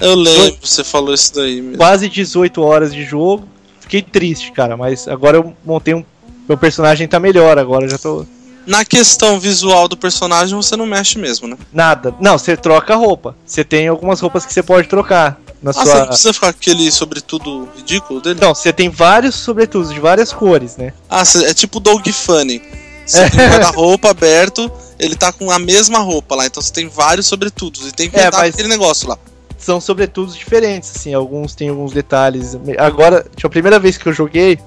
Eu 0.01 0.15
lembro, 0.15 0.57
você 0.61 0.83
falou 0.83 1.13
isso 1.13 1.33
daí 1.35 1.61
mesmo. 1.61 1.77
quase 1.77 2.09
18 2.09 2.61
horas 2.61 2.93
de 2.93 3.03
jogo. 3.05 3.47
Fiquei 3.79 4.01
triste, 4.01 4.51
cara, 4.51 4.75
mas 4.75 5.07
agora 5.07 5.37
eu 5.37 5.53
montei 5.63 5.93
um. 5.93 6.03
Meu 6.47 6.57
personagem 6.57 7.07
tá 7.07 7.19
melhor, 7.19 7.57
agora 7.57 7.85
eu 7.85 7.89
já 7.89 7.97
tô. 7.97 8.25
Na 8.65 8.85
questão 8.85 9.39
visual 9.39 9.87
do 9.87 9.97
personagem, 9.97 10.55
você 10.55 10.75
não 10.77 10.85
mexe 10.85 11.19
mesmo, 11.19 11.47
né? 11.47 11.57
Nada. 11.71 12.13
Não, 12.19 12.37
você 12.37 12.55
troca 12.55 12.93
a 12.93 12.97
roupa. 12.97 13.35
Você 13.45 13.63
tem 13.63 13.87
algumas 13.87 14.19
roupas 14.21 14.45
que 14.45 14.53
você 14.53 14.63
pode 14.63 14.87
trocar 14.87 15.37
na 15.61 15.71
Ah, 15.71 15.73
você 15.73 15.85
sua. 15.85 15.99
não 15.99 16.07
precisa 16.07 16.33
ficar 16.33 16.53
com 16.53 16.59
aquele 16.59 16.91
sobretudo 16.91 17.67
ridículo 17.75 18.21
dele? 18.21 18.39
Não, 18.41 18.55
você 18.55 18.71
tem 18.71 18.89
vários 18.89 19.35
sobretudos 19.35 19.93
de 19.93 19.99
várias 19.99 20.31
cores, 20.31 20.77
né? 20.77 20.93
Ah, 21.09 21.23
é 21.45 21.53
tipo 21.53 21.77
o 21.77 21.81
Dog 21.81 22.11
Funny. 22.13 22.61
Você 23.05 23.29
tem 23.29 23.45
um 23.45 23.49
guarda-roupa 23.49 24.09
aberto, 24.11 24.71
ele 24.97 25.15
tá 25.17 25.33
com 25.33 25.51
a 25.51 25.59
mesma 25.59 25.99
roupa 25.99 26.35
lá, 26.35 26.45
então 26.45 26.63
você 26.63 26.71
tem 26.71 26.87
vários 26.87 27.27
sobretudos. 27.27 27.85
E 27.87 27.91
tem 27.91 28.09
que 28.09 28.17
É, 28.17 28.31
mas- 28.31 28.53
aquele 28.53 28.69
negócio 28.69 29.09
lá. 29.09 29.17
são 29.57 29.81
sobretudos 29.81 30.35
diferentes, 30.37 30.91
assim, 30.95 31.13
alguns 31.13 31.53
têm 31.53 31.67
alguns 31.69 31.91
detalhes. 31.91 32.57
Agora, 32.77 33.25
tipo, 33.35 33.47
a 33.47 33.49
primeira 33.49 33.77
vez 33.77 33.97
que 33.97 34.07
eu 34.07 34.13
joguei, 34.13 34.57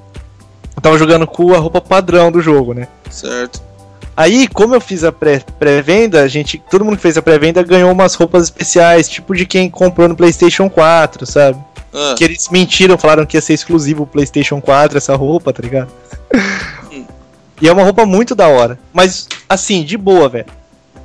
eu 0.76 0.82
tava 0.82 0.98
jogando 0.98 1.26
com 1.26 1.54
a 1.54 1.58
roupa 1.58 1.80
padrão 1.80 2.30
do 2.30 2.42
jogo, 2.42 2.74
né? 2.74 2.88
Certo. 3.10 3.62
Aí, 4.16 4.48
como 4.48 4.74
eu 4.74 4.80
fiz 4.80 5.04
a 5.04 5.12
pré- 5.12 5.42
pré-venda, 5.58 6.22
a 6.22 6.28
gente, 6.28 6.62
todo 6.70 6.84
mundo 6.84 6.96
que 6.96 7.02
fez 7.02 7.18
a 7.18 7.22
pré-venda 7.22 7.62
ganhou 7.62 7.92
umas 7.92 8.14
roupas 8.14 8.44
especiais, 8.44 9.08
tipo 9.08 9.34
de 9.34 9.44
quem 9.44 9.68
comprou 9.68 10.08
no 10.08 10.16
PlayStation 10.16 10.70
4, 10.70 11.26
sabe? 11.26 11.58
Ah, 11.92 12.14
Que 12.16 12.24
eles 12.24 12.48
mentiram, 12.48 12.96
falaram 12.96 13.26
que 13.26 13.36
ia 13.36 13.40
ser 13.42 13.52
exclusivo 13.54 14.04
o 14.04 14.06
PlayStation 14.06 14.60
4 14.60 14.96
essa 14.96 15.14
roupa, 15.14 15.52
tá 15.52 15.62
ligado? 15.62 15.90
e 17.60 17.68
é 17.68 17.72
uma 17.72 17.82
roupa 17.84 18.04
muito 18.06 18.34
da 18.34 18.48
hora. 18.48 18.78
Mas, 18.92 19.28
assim, 19.48 19.82
de 19.84 19.96
boa, 19.96 20.28
velho. 20.28 20.46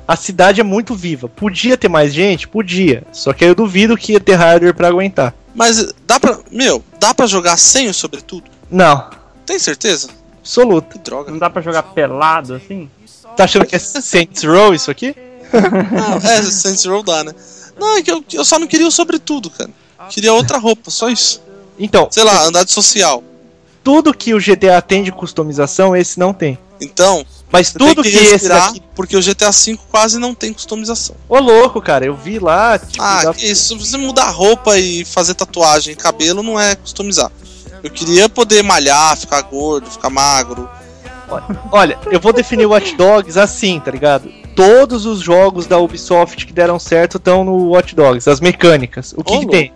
A 0.06 0.16
cidade 0.16 0.60
é 0.60 0.64
muito 0.64 0.94
viva. 0.94 1.28
Podia 1.28 1.76
ter 1.76 1.88
mais 1.88 2.12
gente? 2.12 2.48
Podia. 2.48 3.04
Só 3.12 3.32
que 3.32 3.44
eu 3.44 3.54
duvido 3.54 3.96
que 3.96 4.12
ia 4.12 4.20
ter 4.20 4.34
hardware 4.34 4.74
pra 4.74 4.88
aguentar. 4.88 5.32
Mas 5.54 5.92
dá 6.06 6.18
pra. 6.18 6.38
Meu, 6.50 6.82
dá 6.98 7.14
pra 7.14 7.26
jogar 7.26 7.56
sem 7.56 7.88
o 7.88 7.94
sobretudo? 7.94 8.44
Não, 8.70 9.08
Tem 9.46 9.58
certeza? 9.58 10.08
Absoluto. 10.42 10.88
Que 10.92 10.98
droga. 10.98 11.30
Não 11.30 11.38
dá 11.38 11.48
pra 11.48 11.62
jogar 11.62 11.82
pelado 11.84 12.54
assim? 12.54 12.90
Tá 13.36 13.44
achando 13.44 13.64
que 13.64 13.76
é 13.76 13.78
Saints 13.78 14.42
Row 14.44 14.74
isso 14.74 14.90
aqui? 14.90 15.14
Não, 15.52 16.16
é, 16.30 16.42
Saints 16.42 16.84
Row 16.84 17.02
dá, 17.02 17.24
né? 17.24 17.32
Não, 17.78 17.96
é 17.96 18.02
que 18.02 18.10
eu, 18.10 18.22
eu 18.32 18.44
só 18.44 18.58
não 18.58 18.66
queria 18.66 18.86
o 18.86 18.90
sobretudo, 18.90 19.48
cara. 19.50 19.70
Queria 20.10 20.32
outra 20.34 20.58
roupa, 20.58 20.90
só 20.90 21.08
isso. 21.08 21.40
Então, 21.78 22.08
Sei 22.10 22.22
lá, 22.24 22.44
andar 22.44 22.64
de 22.64 22.72
social. 22.72 23.22
tudo 23.82 24.12
que 24.12 24.34
o 24.34 24.38
GTA 24.38 24.82
tem 24.82 25.02
de 25.02 25.10
customização, 25.12 25.96
esse 25.96 26.18
não 26.18 26.32
tem. 26.34 26.58
Então, 26.80 27.24
Mas 27.50 27.68
você 27.68 27.78
tudo 27.78 28.02
tem 28.02 28.10
que, 28.12 28.18
que 28.18 28.24
esse 28.34 28.48
daqui. 28.48 28.82
porque 28.94 29.16
o 29.16 29.22
GTA 29.22 29.50
V 29.50 29.78
quase 29.90 30.18
não 30.18 30.34
tem 30.34 30.52
customização. 30.52 31.14
Ô 31.28 31.38
louco, 31.38 31.80
cara, 31.80 32.04
eu 32.04 32.14
vi 32.16 32.38
lá, 32.38 32.78
tipo, 32.78 33.00
Ah, 33.02 33.24
dá- 33.24 33.34
isso, 33.38 33.78
se 33.78 33.86
você 33.90 33.96
mudar 33.96 34.28
roupa 34.30 34.76
e 34.78 35.04
fazer 35.04 35.34
tatuagem 35.34 35.92
e 35.92 35.96
cabelo 35.96 36.42
não 36.42 36.58
é 36.60 36.74
customizar. 36.74 37.30
Eu 37.82 37.90
queria 37.90 38.28
poder 38.28 38.62
malhar, 38.62 39.16
ficar 39.16 39.42
gordo, 39.42 39.90
ficar 39.90 40.10
magro. 40.10 40.68
Olha, 41.70 41.98
eu 42.10 42.20
vou 42.20 42.32
definir 42.32 42.66
Watch 42.66 42.94
Dogs 42.94 43.38
assim, 43.38 43.80
tá 43.80 43.90
ligado? 43.90 44.30
Todos 44.54 45.06
os 45.06 45.20
jogos 45.20 45.66
da 45.66 45.78
Ubisoft 45.78 46.46
que 46.46 46.52
deram 46.52 46.78
certo 46.78 47.16
estão 47.16 47.42
no 47.42 47.70
Watch 47.70 47.94
Dogs, 47.94 48.28
as 48.28 48.40
mecânicas. 48.40 49.14
O 49.16 49.24
que, 49.24 49.38
que 49.40 49.46
tem? 49.46 49.72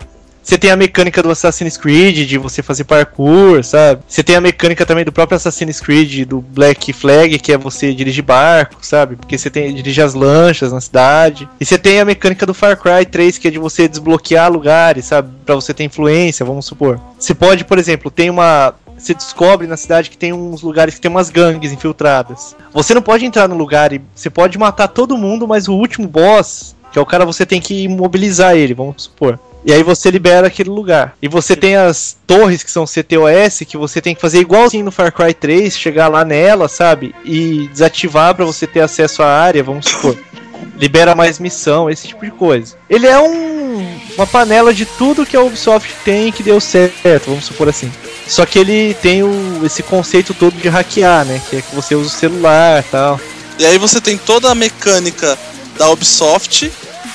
Você 0.46 0.56
tem 0.56 0.70
a 0.70 0.76
mecânica 0.76 1.20
do 1.24 1.28
Assassin's 1.28 1.76
Creed, 1.76 2.24
de 2.24 2.38
você 2.38 2.62
fazer 2.62 2.84
parkour, 2.84 3.64
sabe? 3.64 4.02
Você 4.06 4.22
tem 4.22 4.36
a 4.36 4.40
mecânica 4.40 4.86
também 4.86 5.04
do 5.04 5.10
próprio 5.10 5.34
Assassin's 5.34 5.80
Creed, 5.80 6.24
do 6.24 6.40
Black 6.40 6.92
Flag, 6.92 7.36
que 7.40 7.50
é 7.50 7.58
você 7.58 7.92
dirigir 7.92 8.22
barco, 8.22 8.76
sabe? 8.80 9.16
Porque 9.16 9.36
você 9.36 9.50
tem 9.50 9.74
dirige 9.74 10.00
as 10.00 10.14
lanchas 10.14 10.72
na 10.72 10.80
cidade. 10.80 11.48
E 11.58 11.64
você 11.64 11.76
tem 11.76 11.98
a 11.98 12.04
mecânica 12.04 12.46
do 12.46 12.54
Far 12.54 12.76
Cry 12.80 13.04
3, 13.04 13.38
que 13.38 13.48
é 13.48 13.50
de 13.50 13.58
você 13.58 13.88
desbloquear 13.88 14.48
lugares, 14.48 15.06
sabe? 15.06 15.32
Pra 15.44 15.56
você 15.56 15.74
ter 15.74 15.82
influência, 15.82 16.46
vamos 16.46 16.64
supor. 16.64 17.00
Você 17.18 17.34
pode, 17.34 17.64
por 17.64 17.76
exemplo, 17.76 18.08
tem 18.08 18.30
uma 18.30 18.72
você 18.96 19.14
descobre 19.14 19.66
na 19.66 19.76
cidade 19.76 20.08
que 20.08 20.16
tem 20.16 20.32
uns 20.32 20.62
lugares 20.62 20.94
que 20.94 21.00
tem 21.00 21.10
umas 21.10 21.28
gangues 21.28 21.72
infiltradas. 21.72 22.54
Você 22.72 22.94
não 22.94 23.02
pode 23.02 23.26
entrar 23.26 23.48
no 23.48 23.56
lugar 23.56 23.92
e 23.92 24.00
você 24.14 24.30
pode 24.30 24.56
matar 24.56 24.86
todo 24.86 25.18
mundo, 25.18 25.48
mas 25.48 25.66
o 25.66 25.74
último 25.74 26.06
boss, 26.06 26.76
que 26.92 26.98
é 27.00 27.02
o 27.02 27.04
cara, 27.04 27.26
você 27.26 27.44
tem 27.44 27.60
que 27.60 27.82
imobilizar 27.82 28.54
ele, 28.54 28.72
vamos 28.72 29.02
supor. 29.02 29.40
E 29.66 29.72
aí 29.72 29.82
você 29.82 30.12
libera 30.12 30.46
aquele 30.46 30.70
lugar. 30.70 31.16
E 31.20 31.26
você 31.26 31.56
tem 31.56 31.74
as 31.74 32.16
torres 32.24 32.62
que 32.62 32.70
são 32.70 32.84
CTOS, 32.84 33.64
que 33.66 33.76
você 33.76 34.00
tem 34.00 34.14
que 34.14 34.20
fazer 34.20 34.38
igualzinho 34.38 34.84
no 34.84 34.92
Far 34.92 35.12
Cry 35.12 35.34
3, 35.34 35.76
chegar 35.76 36.06
lá 36.06 36.24
nela, 36.24 36.68
sabe? 36.68 37.12
E 37.24 37.68
desativar 37.72 38.32
pra 38.36 38.44
você 38.44 38.64
ter 38.64 38.80
acesso 38.80 39.24
à 39.24 39.26
área, 39.26 39.64
vamos 39.64 39.86
supor. 39.86 40.16
Libera 40.78 41.16
mais 41.16 41.40
missão, 41.40 41.90
esse 41.90 42.06
tipo 42.06 42.24
de 42.24 42.30
coisa. 42.30 42.76
Ele 42.88 43.08
é 43.08 43.18
um, 43.18 43.98
uma 44.14 44.26
panela 44.26 44.72
de 44.72 44.86
tudo 44.86 45.26
que 45.26 45.36
a 45.36 45.42
Ubisoft 45.42 45.92
tem 46.04 46.30
que 46.30 46.44
deu 46.44 46.60
certo, 46.60 47.26
vamos 47.26 47.46
supor 47.46 47.68
assim. 47.68 47.90
Só 48.28 48.46
que 48.46 48.60
ele 48.60 48.94
tem 49.02 49.24
o, 49.24 49.62
esse 49.64 49.82
conceito 49.82 50.32
todo 50.32 50.54
de 50.54 50.68
hackear, 50.68 51.24
né? 51.24 51.42
Que 51.50 51.56
é 51.56 51.62
que 51.62 51.74
você 51.74 51.96
usa 51.96 52.08
o 52.08 52.18
celular 52.18 52.84
e 52.84 52.88
tal. 52.88 53.20
E 53.58 53.66
aí 53.66 53.78
você 53.78 54.00
tem 54.00 54.16
toda 54.16 54.48
a 54.48 54.54
mecânica 54.54 55.36
da 55.76 55.90
Ubisoft 55.90 56.70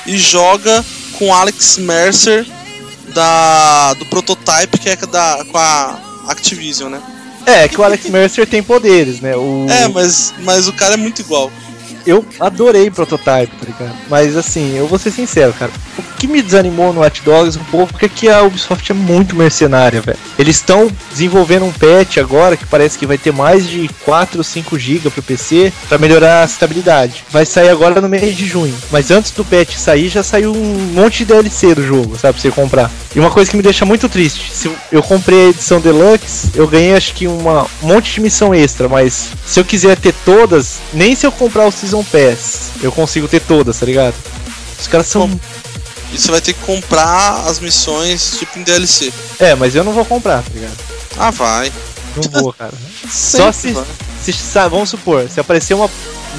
e 0.05 0.17
joga 0.17 0.83
com 1.21 1.31
Alex 1.31 1.77
Mercer 1.77 2.47
da 3.13 3.93
do 3.93 4.07
Prototype, 4.07 4.79
que 4.79 4.89
é 4.89 4.95
da 4.95 5.45
com 5.51 5.55
a 5.55 5.99
Activision, 6.27 6.89
né? 6.89 6.99
É, 7.45 7.67
que 7.67 7.79
o 7.79 7.83
Alex 7.83 8.09
Mercer 8.09 8.47
tem 8.47 8.63
poderes, 8.63 9.21
né? 9.21 9.35
O... 9.35 9.67
É, 9.69 9.87
mas, 9.87 10.33
mas 10.39 10.67
o 10.67 10.73
cara 10.73 10.95
é 10.95 10.97
muito 10.97 11.21
igual. 11.21 11.51
Eu 12.05 12.25
adorei 12.39 12.89
Prototype, 12.89 13.55
tá 13.55 13.65
ligado? 13.65 13.95
Mas 14.09 14.35
assim, 14.35 14.77
eu 14.77 14.87
vou 14.87 14.99
ser 14.99 15.11
sincero, 15.11 15.53
cara. 15.53 15.71
O 15.97 16.01
que 16.17 16.27
me 16.27 16.41
desanimou 16.41 16.93
no 16.93 17.01
Watch 17.01 17.21
Dogs 17.23 17.57
um 17.57 17.63
pouco 17.65 17.93
é 18.03 18.09
que 18.09 18.29
a 18.29 18.43
Ubisoft 18.43 18.91
é 18.91 18.95
muito 18.95 19.35
mercenária, 19.35 20.01
velho. 20.01 20.17
Eles 20.37 20.57
estão 20.57 20.89
desenvolvendo 21.09 21.65
um 21.65 21.71
patch 21.71 22.17
agora 22.17 22.55
que 22.55 22.65
parece 22.65 22.97
que 22.97 23.05
vai 23.05 23.17
ter 23.17 23.33
mais 23.33 23.67
de 23.67 23.89
4 24.05 24.37
ou 24.37 24.43
5 24.43 24.77
GB 24.77 25.09
pro 25.09 25.23
PC 25.23 25.73
para 25.87 25.97
melhorar 25.97 26.43
a 26.43 26.45
estabilidade. 26.45 27.23
Vai 27.29 27.45
sair 27.45 27.69
agora 27.69 28.01
no 28.01 28.09
mês 28.09 28.35
de 28.35 28.45
junho. 28.45 28.75
Mas 28.91 29.11
antes 29.11 29.31
do 29.31 29.43
patch 29.43 29.75
sair, 29.75 30.09
já 30.09 30.23
saiu 30.23 30.53
um 30.53 30.91
monte 30.93 31.19
de 31.19 31.25
DLC 31.25 31.73
do 31.75 31.85
jogo, 31.85 32.17
sabe? 32.17 32.33
Pra 32.33 32.41
você 32.41 32.51
comprar. 32.51 32.91
E 33.15 33.19
uma 33.19 33.29
coisa 33.29 33.49
que 33.51 33.57
me 33.57 33.63
deixa 33.63 33.83
muito 33.85 34.07
triste: 34.07 34.51
se 34.51 34.71
eu 34.91 35.03
comprei 35.03 35.47
a 35.47 35.49
edição 35.49 35.81
Deluxe, 35.81 36.49
eu 36.55 36.67
ganhei 36.67 36.95
acho 36.95 37.13
que 37.13 37.27
uma, 37.27 37.63
um 37.83 37.87
monte 37.87 38.13
de 38.13 38.21
missão 38.21 38.53
extra, 38.53 38.87
mas 38.87 39.29
se 39.45 39.59
eu 39.59 39.65
quiser 39.65 39.97
ter 39.97 40.13
todas, 40.25 40.79
nem 40.93 41.15
se 41.15 41.25
eu 41.25 41.31
comprar 41.31 41.67
o 41.67 41.71
Season 41.91 42.03
Pass, 42.05 42.71
eu 42.81 42.91
consigo 42.91 43.27
ter 43.27 43.41
todas, 43.41 43.77
tá 43.79 43.85
ligado? 43.85 44.15
Os 44.79 44.87
caras 44.87 45.07
são. 45.07 45.29
E 46.13 46.17
você 46.17 46.31
vai 46.31 46.39
ter 46.41 46.53
que 46.53 46.59
comprar 46.61 47.45
as 47.47 47.59
missões 47.59 48.37
tipo 48.39 48.57
em 48.59 48.63
DLC. 48.63 49.11
É, 49.39 49.55
mas 49.55 49.75
eu 49.75 49.83
não 49.83 49.91
vou 49.93 50.05
comprar, 50.05 50.41
tá 50.41 50.49
ligado? 50.53 50.77
Ah, 51.17 51.31
vai. 51.31 51.71
Não 52.15 52.23
vou, 52.41 52.53
cara. 52.53 52.73
Só 53.09 53.51
se- 53.51 53.75
Se, 54.23 54.31
sabe, 54.33 54.69
vamos 54.69 54.89
supor, 54.89 55.27
se 55.29 55.39
aparecer 55.39 55.73
uma 55.73 55.89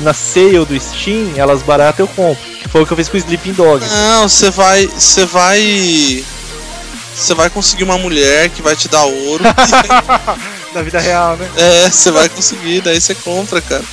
na 0.02 0.14
sale 0.14 0.64
do 0.64 0.78
Steam, 0.80 1.32
elas 1.36 1.62
baratas 1.62 1.98
eu 2.00 2.08
compro. 2.08 2.42
Que 2.62 2.68
foi 2.68 2.82
o 2.82 2.86
que 2.86 2.92
eu 2.92 2.96
fiz 2.96 3.08
com 3.08 3.16
o 3.16 3.18
Sleeping 3.20 3.52
Dog. 3.52 3.84
Não, 3.84 4.28
você 4.28 4.50
vai. 4.50 4.86
Você 4.86 5.24
vai. 5.26 6.24
Você 7.14 7.34
vai 7.34 7.50
conseguir 7.50 7.84
uma 7.84 7.98
mulher 7.98 8.48
que 8.50 8.62
vai 8.62 8.74
te 8.74 8.88
dar 8.88 9.04
ouro. 9.04 9.44
Na 10.74 10.80
vida 10.80 10.98
real, 10.98 11.36
né? 11.36 11.46
é, 11.56 11.90
você 11.90 12.10
vai 12.10 12.26
conseguir, 12.30 12.80
daí 12.80 12.98
você 12.98 13.14
compra, 13.14 13.60
cara. 13.60 13.84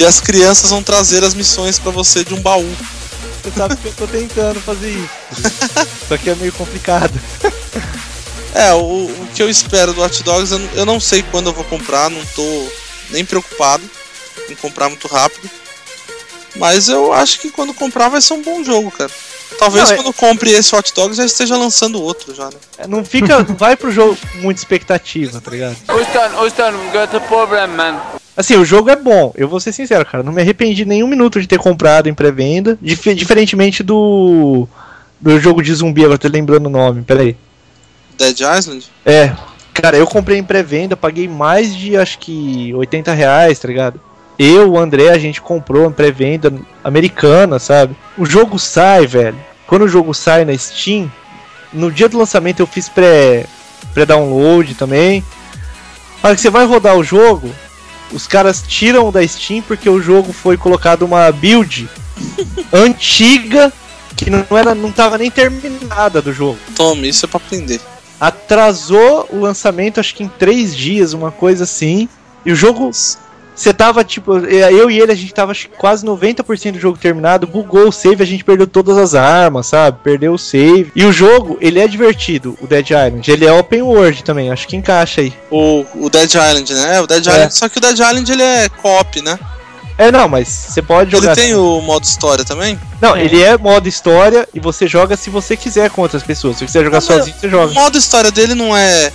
E 0.00 0.04
as 0.06 0.18
crianças 0.18 0.70
vão 0.70 0.82
trazer 0.82 1.22
as 1.22 1.34
missões 1.34 1.78
pra 1.78 1.90
você 1.90 2.24
de 2.24 2.32
um 2.32 2.40
baú. 2.40 2.66
Você 3.42 3.50
sabe 3.54 3.76
que 3.76 3.86
eu 3.88 3.92
tô 3.92 4.06
tentando 4.06 4.58
fazer 4.60 4.88
isso. 4.92 5.42
Só 6.08 6.16
que 6.16 6.30
é 6.30 6.34
meio 6.36 6.52
complicado. 6.54 7.12
É, 8.54 8.72
o, 8.72 8.78
o 8.78 9.28
que 9.34 9.42
eu 9.42 9.50
espero 9.50 9.92
do 9.92 10.00
Hot 10.02 10.22
Dogs, 10.22 10.52
eu, 10.52 10.58
não- 10.58 10.70
eu 10.72 10.86
não 10.86 10.98
sei 10.98 11.22
quando 11.22 11.48
eu 11.48 11.52
vou 11.52 11.64
comprar, 11.64 12.08
não 12.08 12.24
tô 12.34 12.66
nem 13.10 13.26
preocupado 13.26 13.82
em 14.48 14.54
comprar 14.54 14.88
muito 14.88 15.06
rápido. 15.06 15.50
Mas 16.56 16.88
eu 16.88 17.12
acho 17.12 17.38
que 17.38 17.50
quando 17.50 17.74
comprar 17.74 18.08
vai 18.08 18.22
ser 18.22 18.32
um 18.32 18.42
bom 18.42 18.64
jogo, 18.64 18.90
cara. 18.90 19.10
Talvez 19.58 19.84
Não, 19.90 19.94
é- 19.96 19.96
quando 20.02 20.14
compre 20.14 20.50
esse 20.50 20.74
Hot 20.74 20.94
Dogs 20.94 21.18
já 21.18 21.26
esteja 21.26 21.58
lançando 21.58 22.02
outro 22.02 22.34
já, 22.34 22.46
né? 22.46 22.56
É, 22.78 22.86
Não 22.86 23.04
fica. 23.04 23.40
Não 23.42 23.54
vai 23.54 23.76
pro 23.76 23.92
jogo 23.92 24.16
com 24.32 24.38
muita 24.38 24.62
expectativa, 24.62 25.42
tá 25.42 25.50
ligado? 25.50 25.76
Houston, 25.88 26.38
Houston, 26.40 26.70
we 26.86 26.90
got 26.98 27.14
a 27.14 27.20
problem, 27.20 27.66
man. 27.68 28.00
Assim, 28.40 28.56
o 28.56 28.64
jogo 28.64 28.88
é 28.90 28.96
bom, 28.96 29.32
eu 29.36 29.46
vou 29.48 29.60
ser 29.60 29.72
sincero, 29.72 30.04
cara. 30.06 30.22
Não 30.22 30.32
me 30.32 30.40
arrependi 30.40 30.84
nenhum 30.84 31.06
minuto 31.06 31.40
de 31.40 31.46
ter 31.46 31.58
comprado 31.58 32.08
em 32.08 32.14
pré-venda. 32.14 32.78
dif- 32.80 33.14
diferentemente 33.14 33.82
do. 33.82 34.66
Do 35.20 35.38
jogo 35.38 35.62
de 35.62 35.74
zumbi, 35.74 36.02
agora 36.02 36.16
tô 36.18 36.28
lembrando 36.28 36.66
o 36.66 36.70
nome, 36.70 37.02
peraí. 37.02 37.36
Dead 38.16 38.40
Island? 38.40 38.86
É, 39.04 39.30
cara, 39.74 39.98
eu 39.98 40.06
comprei 40.06 40.38
em 40.38 40.42
pré-venda, 40.42 40.96
paguei 40.96 41.28
mais 41.28 41.76
de 41.76 41.94
acho 41.98 42.18
que 42.18 42.72
80 42.74 43.12
reais, 43.12 43.58
tá 43.58 43.68
ligado? 43.68 44.00
Eu, 44.38 44.70
o 44.72 44.78
André, 44.78 45.10
a 45.10 45.18
gente 45.18 45.42
comprou 45.42 45.86
em 45.86 45.92
pré-venda 45.92 46.50
americana, 46.82 47.58
sabe? 47.58 47.94
O 48.16 48.24
jogo 48.24 48.58
sai, 48.58 49.06
velho. 49.06 49.36
Quando 49.66 49.82
o 49.82 49.88
jogo 49.88 50.14
sai 50.14 50.46
na 50.46 50.56
Steam, 50.56 51.12
no 51.70 51.92
dia 51.92 52.08
do 52.08 52.16
lançamento 52.16 52.60
eu 52.60 52.66
fiz 52.66 52.88
pré- 52.88 53.44
pré-download 53.92 54.74
também. 54.74 55.22
Na 56.22 56.30
hora 56.30 56.34
que 56.36 56.40
você 56.40 56.48
vai 56.48 56.64
rodar 56.64 56.96
o 56.96 57.04
jogo, 57.04 57.50
os 58.12 58.26
caras 58.26 58.62
tiram 58.66 59.10
da 59.10 59.26
Steam 59.26 59.62
porque 59.62 59.88
o 59.88 60.00
jogo 60.00 60.32
foi 60.32 60.56
colocado 60.56 61.02
uma 61.02 61.30
build 61.32 61.88
antiga 62.72 63.72
que 64.16 64.28
não 64.28 64.44
era 64.50 64.74
não 64.74 64.92
tava 64.92 65.16
nem 65.16 65.30
terminada 65.30 66.20
do 66.20 66.32
jogo 66.32 66.58
Tome, 66.74 67.08
isso 67.08 67.24
é 67.24 67.28
pra 67.28 67.38
aprender. 67.38 67.80
atrasou 68.20 69.28
o 69.30 69.40
lançamento, 69.40 69.98
acho 70.00 70.14
que 70.14 70.22
em 70.22 70.28
três 70.28 70.76
dias, 70.76 71.12
uma 71.14 71.30
coisa 71.30 71.64
assim. 71.64 72.08
E 72.44 72.52
o 72.52 72.54
jogo. 72.56 72.90
Você 73.60 73.74
tava 73.74 74.02
tipo. 74.02 74.38
Eu 74.38 74.90
e 74.90 74.98
ele, 74.98 75.12
a 75.12 75.14
gente 75.14 75.34
tava 75.34 75.52
quase 75.76 76.02
90% 76.06 76.72
do 76.72 76.78
jogo 76.80 76.96
terminado. 76.96 77.46
Bugou 77.46 77.88
o 77.88 77.92
save, 77.92 78.22
a 78.22 78.26
gente 78.26 78.42
perdeu 78.42 78.66
todas 78.66 78.96
as 78.96 79.14
armas, 79.14 79.66
sabe? 79.66 79.98
Perdeu 80.02 80.32
o 80.32 80.38
save. 80.38 80.90
E 80.96 81.04
o 81.04 81.12
jogo, 81.12 81.58
ele 81.60 81.78
é 81.78 81.86
divertido, 81.86 82.56
o 82.62 82.66
Dead 82.66 82.86
Island. 82.88 83.30
Ele 83.30 83.44
é 83.44 83.52
open 83.52 83.82
world 83.82 84.24
também, 84.24 84.50
acho 84.50 84.66
que 84.66 84.76
encaixa 84.76 85.20
aí. 85.20 85.34
O, 85.50 85.84
o 85.94 86.08
Dead 86.08 86.30
Island, 86.30 86.72
né? 86.72 86.96
É, 86.96 87.00
O 87.02 87.06
Dead 87.06 87.26
É. 87.26 87.30
Island, 87.30 87.54
só 87.54 87.68
que 87.68 87.76
o 87.76 87.80
Dead 87.82 87.98
Island 87.98 88.32
ele 88.32 88.42
é 88.42 88.68
co-op, 88.70 89.20
né? 89.20 89.38
É, 89.98 90.10
não, 90.10 90.26
mas 90.26 90.48
você 90.48 90.80
pode 90.80 91.14
Ele 91.14 91.20
jogar. 91.20 91.34
tem 91.34 91.50
assim. 91.52 91.54
o 91.60 91.82
modo 91.82 92.04
história 92.04 92.42
também? 92.42 92.80
Não, 93.02 93.14
ele 93.14 93.42
é 93.42 93.58
modo 93.58 93.86
história 93.86 94.48
e 94.54 94.58
você 94.58 94.88
joga 94.88 95.14
se 95.18 95.28
você 95.28 95.54
quiser 95.54 95.90
com 95.90 96.00
outras 96.00 96.22
pessoas. 96.22 96.54
Se 96.56 96.60
você 96.60 96.64
quiser 96.66 96.84
jogar 96.84 96.96
mas 96.96 97.04
sozinho, 97.04 97.36
você 97.38 97.46
O 97.46 97.50
joga. 97.50 97.72
modo 97.74 97.98
história 97.98 98.30
dele 98.30 98.54
não 98.54 98.74
é 98.74 99.12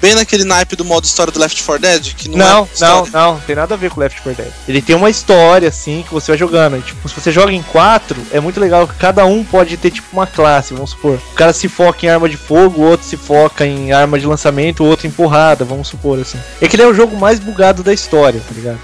bem 0.00 0.14
naquele 0.14 0.44
naipe 0.44 0.76
do 0.76 0.84
modo 0.84 1.04
história 1.04 1.32
do 1.32 1.38
Left 1.38 1.62
4 1.62 1.82
Dead? 1.82 2.14
Que 2.14 2.28
não, 2.28 2.36
Não, 2.36 2.64
é 2.64 2.80
não, 2.80 3.06
não, 3.06 3.40
tem 3.40 3.56
nada 3.56 3.74
a 3.74 3.76
ver 3.76 3.90
com 3.90 4.00
Left 4.00 4.20
4 4.22 4.42
Dead. 4.42 4.52
Ele 4.66 4.82
tem 4.82 4.96
uma 4.96 5.10
história, 5.10 5.68
assim, 5.68 6.04
que 6.06 6.12
você 6.12 6.32
vai 6.32 6.38
jogando. 6.38 6.76
E, 6.76 6.82
tipo, 6.82 7.08
se 7.08 7.14
você 7.14 7.30
joga 7.30 7.52
em 7.52 7.62
quatro, 7.62 8.20
é 8.30 8.40
muito 8.40 8.60
legal 8.60 8.86
que 8.86 8.94
cada 8.94 9.24
um 9.26 9.44
pode 9.44 9.76
ter, 9.76 9.90
tipo, 9.90 10.08
uma 10.12 10.26
classe, 10.26 10.74
vamos 10.74 10.90
supor. 10.90 11.20
O 11.32 11.34
cara 11.34 11.52
se 11.52 11.68
foca 11.68 12.06
em 12.06 12.08
arma 12.08 12.28
de 12.28 12.36
fogo, 12.36 12.82
o 12.82 12.84
outro 12.84 13.06
se 13.06 13.16
foca 13.16 13.66
em 13.66 13.92
arma 13.92 14.18
de 14.18 14.26
lançamento, 14.26 14.82
o 14.82 14.86
outro 14.86 15.06
em 15.06 15.10
porrada, 15.10 15.64
vamos 15.64 15.88
supor, 15.88 16.18
assim. 16.20 16.38
É 16.60 16.68
que 16.68 16.76
ele 16.76 16.82
é 16.82 16.86
o 16.86 16.94
jogo 16.94 17.16
mais 17.16 17.38
bugado 17.38 17.82
da 17.82 17.92
história, 17.92 18.40
tá 18.40 18.54
ligado? 18.54 18.78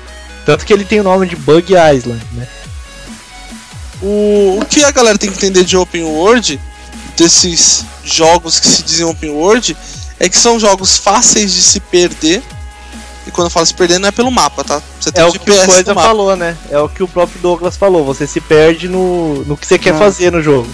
Tanto 0.44 0.64
que 0.64 0.72
ele 0.72 0.84
tem 0.84 1.00
o 1.00 1.04
nome 1.04 1.26
de 1.26 1.36
Bug 1.36 1.72
Island, 1.72 2.22
né? 2.32 2.46
O, 4.02 4.58
o 4.60 4.66
que 4.66 4.84
a 4.84 4.90
galera 4.90 5.16
tem 5.16 5.30
que 5.30 5.36
entender 5.36 5.64
de 5.64 5.76
Open 5.76 6.04
World, 6.04 6.60
desses 7.16 7.84
jogos 8.04 8.60
que 8.60 8.66
se 8.66 8.82
dizem 8.82 9.06
Open 9.06 9.30
World, 9.30 9.74
é 10.24 10.28
que 10.28 10.38
são 10.38 10.58
jogos 10.58 10.96
fáceis 10.96 11.52
de 11.52 11.60
se 11.60 11.80
perder. 11.80 12.42
E 13.26 13.30
quando 13.30 13.46
eu 13.46 13.50
falo 13.50 13.66
se 13.66 13.74
perder, 13.74 13.98
não 13.98 14.08
é 14.08 14.12
pelo 14.12 14.30
mapa, 14.30 14.64
tá? 14.64 14.82
Você 14.98 15.12
tem 15.12 15.22
É 15.22 15.26
o 15.26 15.32
que 15.32 15.50
o 15.50 15.66
Coisa 15.66 15.94
falou, 15.94 16.34
né? 16.34 16.56
É 16.70 16.78
o 16.78 16.88
que 16.88 17.02
o 17.02 17.08
próprio 17.08 17.38
Douglas 17.40 17.76
falou. 17.76 18.04
Você 18.04 18.26
se 18.26 18.40
perde 18.40 18.88
no, 18.88 19.44
no 19.44 19.56
que 19.56 19.66
você 19.66 19.78
quer 19.78 19.98
fazer 19.98 20.32
no 20.32 20.42
jogo. 20.42 20.68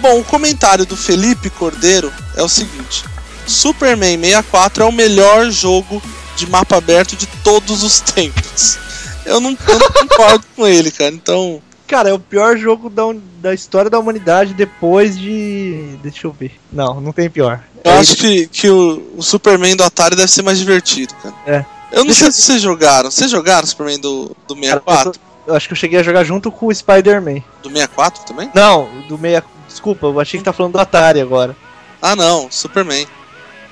Bom, 0.00 0.20
o 0.20 0.24
comentário 0.24 0.86
do 0.86 0.96
Felipe 0.96 1.50
Cordeiro 1.50 2.10
é 2.34 2.42
o 2.42 2.48
seguinte: 2.48 3.04
Superman 3.46 4.18
64 4.18 4.84
é 4.84 4.86
o 4.86 4.92
melhor 4.92 5.50
jogo 5.50 6.02
de 6.34 6.48
mapa 6.48 6.76
aberto 6.76 7.14
de 7.14 7.26
todos 7.44 7.82
os 7.82 8.00
tempos. 8.00 8.78
Eu 9.26 9.38
não, 9.38 9.56
eu 9.68 9.78
não 9.78 9.90
concordo 9.90 10.44
com 10.56 10.66
ele, 10.66 10.90
cara. 10.90 11.14
Então, 11.14 11.62
Cara, 11.92 12.08
é 12.08 12.12
o 12.14 12.18
pior 12.18 12.56
jogo 12.56 12.88
da, 12.88 13.02
da 13.42 13.52
história 13.52 13.90
da 13.90 13.98
humanidade 13.98 14.54
depois 14.54 15.18
de. 15.18 15.96
Deixa 16.02 16.26
eu 16.26 16.32
ver. 16.32 16.58
Não, 16.72 16.98
não 17.02 17.12
tem 17.12 17.28
pior. 17.28 17.60
eu 17.84 17.92
É 17.92 17.98
acho 17.98 18.16
que, 18.16 18.46
que 18.46 18.70
o, 18.70 19.12
o 19.18 19.22
Superman 19.22 19.76
do 19.76 19.84
Atari 19.84 20.16
deve 20.16 20.30
ser 20.30 20.40
mais 20.40 20.58
divertido, 20.58 21.12
cara. 21.22 21.34
É. 21.46 21.64
Eu 21.92 21.98
não 21.98 22.06
Deixa 22.06 22.20
sei 22.20 22.28
eu- 22.28 22.32
se 22.32 22.40
vocês 22.42 22.62
jogaram. 22.62 23.10
Vocês 23.10 23.30
jogaram 23.30 23.64
o 23.64 23.66
Superman 23.66 24.00
do, 24.00 24.34
do 24.48 24.54
Cara, 24.54 24.80
64? 24.86 25.08
eu, 25.10 25.14
eu 25.48 25.54
acho 25.54 25.68
que 25.68 25.72
eu 25.74 25.76
cheguei 25.76 26.00
a 26.00 26.02
jogar 26.02 26.24
junto 26.24 26.50
com 26.50 26.68
o 26.68 26.74
Spider-Man. 26.74 27.42
Do 27.62 27.68
64 27.68 28.24
também? 28.24 28.50
Não, 28.54 28.88
do 29.06 29.18
6. 29.18 29.42
Desculpa, 29.68 30.06
eu 30.06 30.18
achei 30.18 30.38
que 30.40 30.44
tá 30.44 30.52
falando 30.54 30.72
do 30.72 30.78
Atari 30.80 31.20
agora. 31.20 31.54
Ah, 32.00 32.16
não, 32.16 32.50
Superman. 32.50 33.06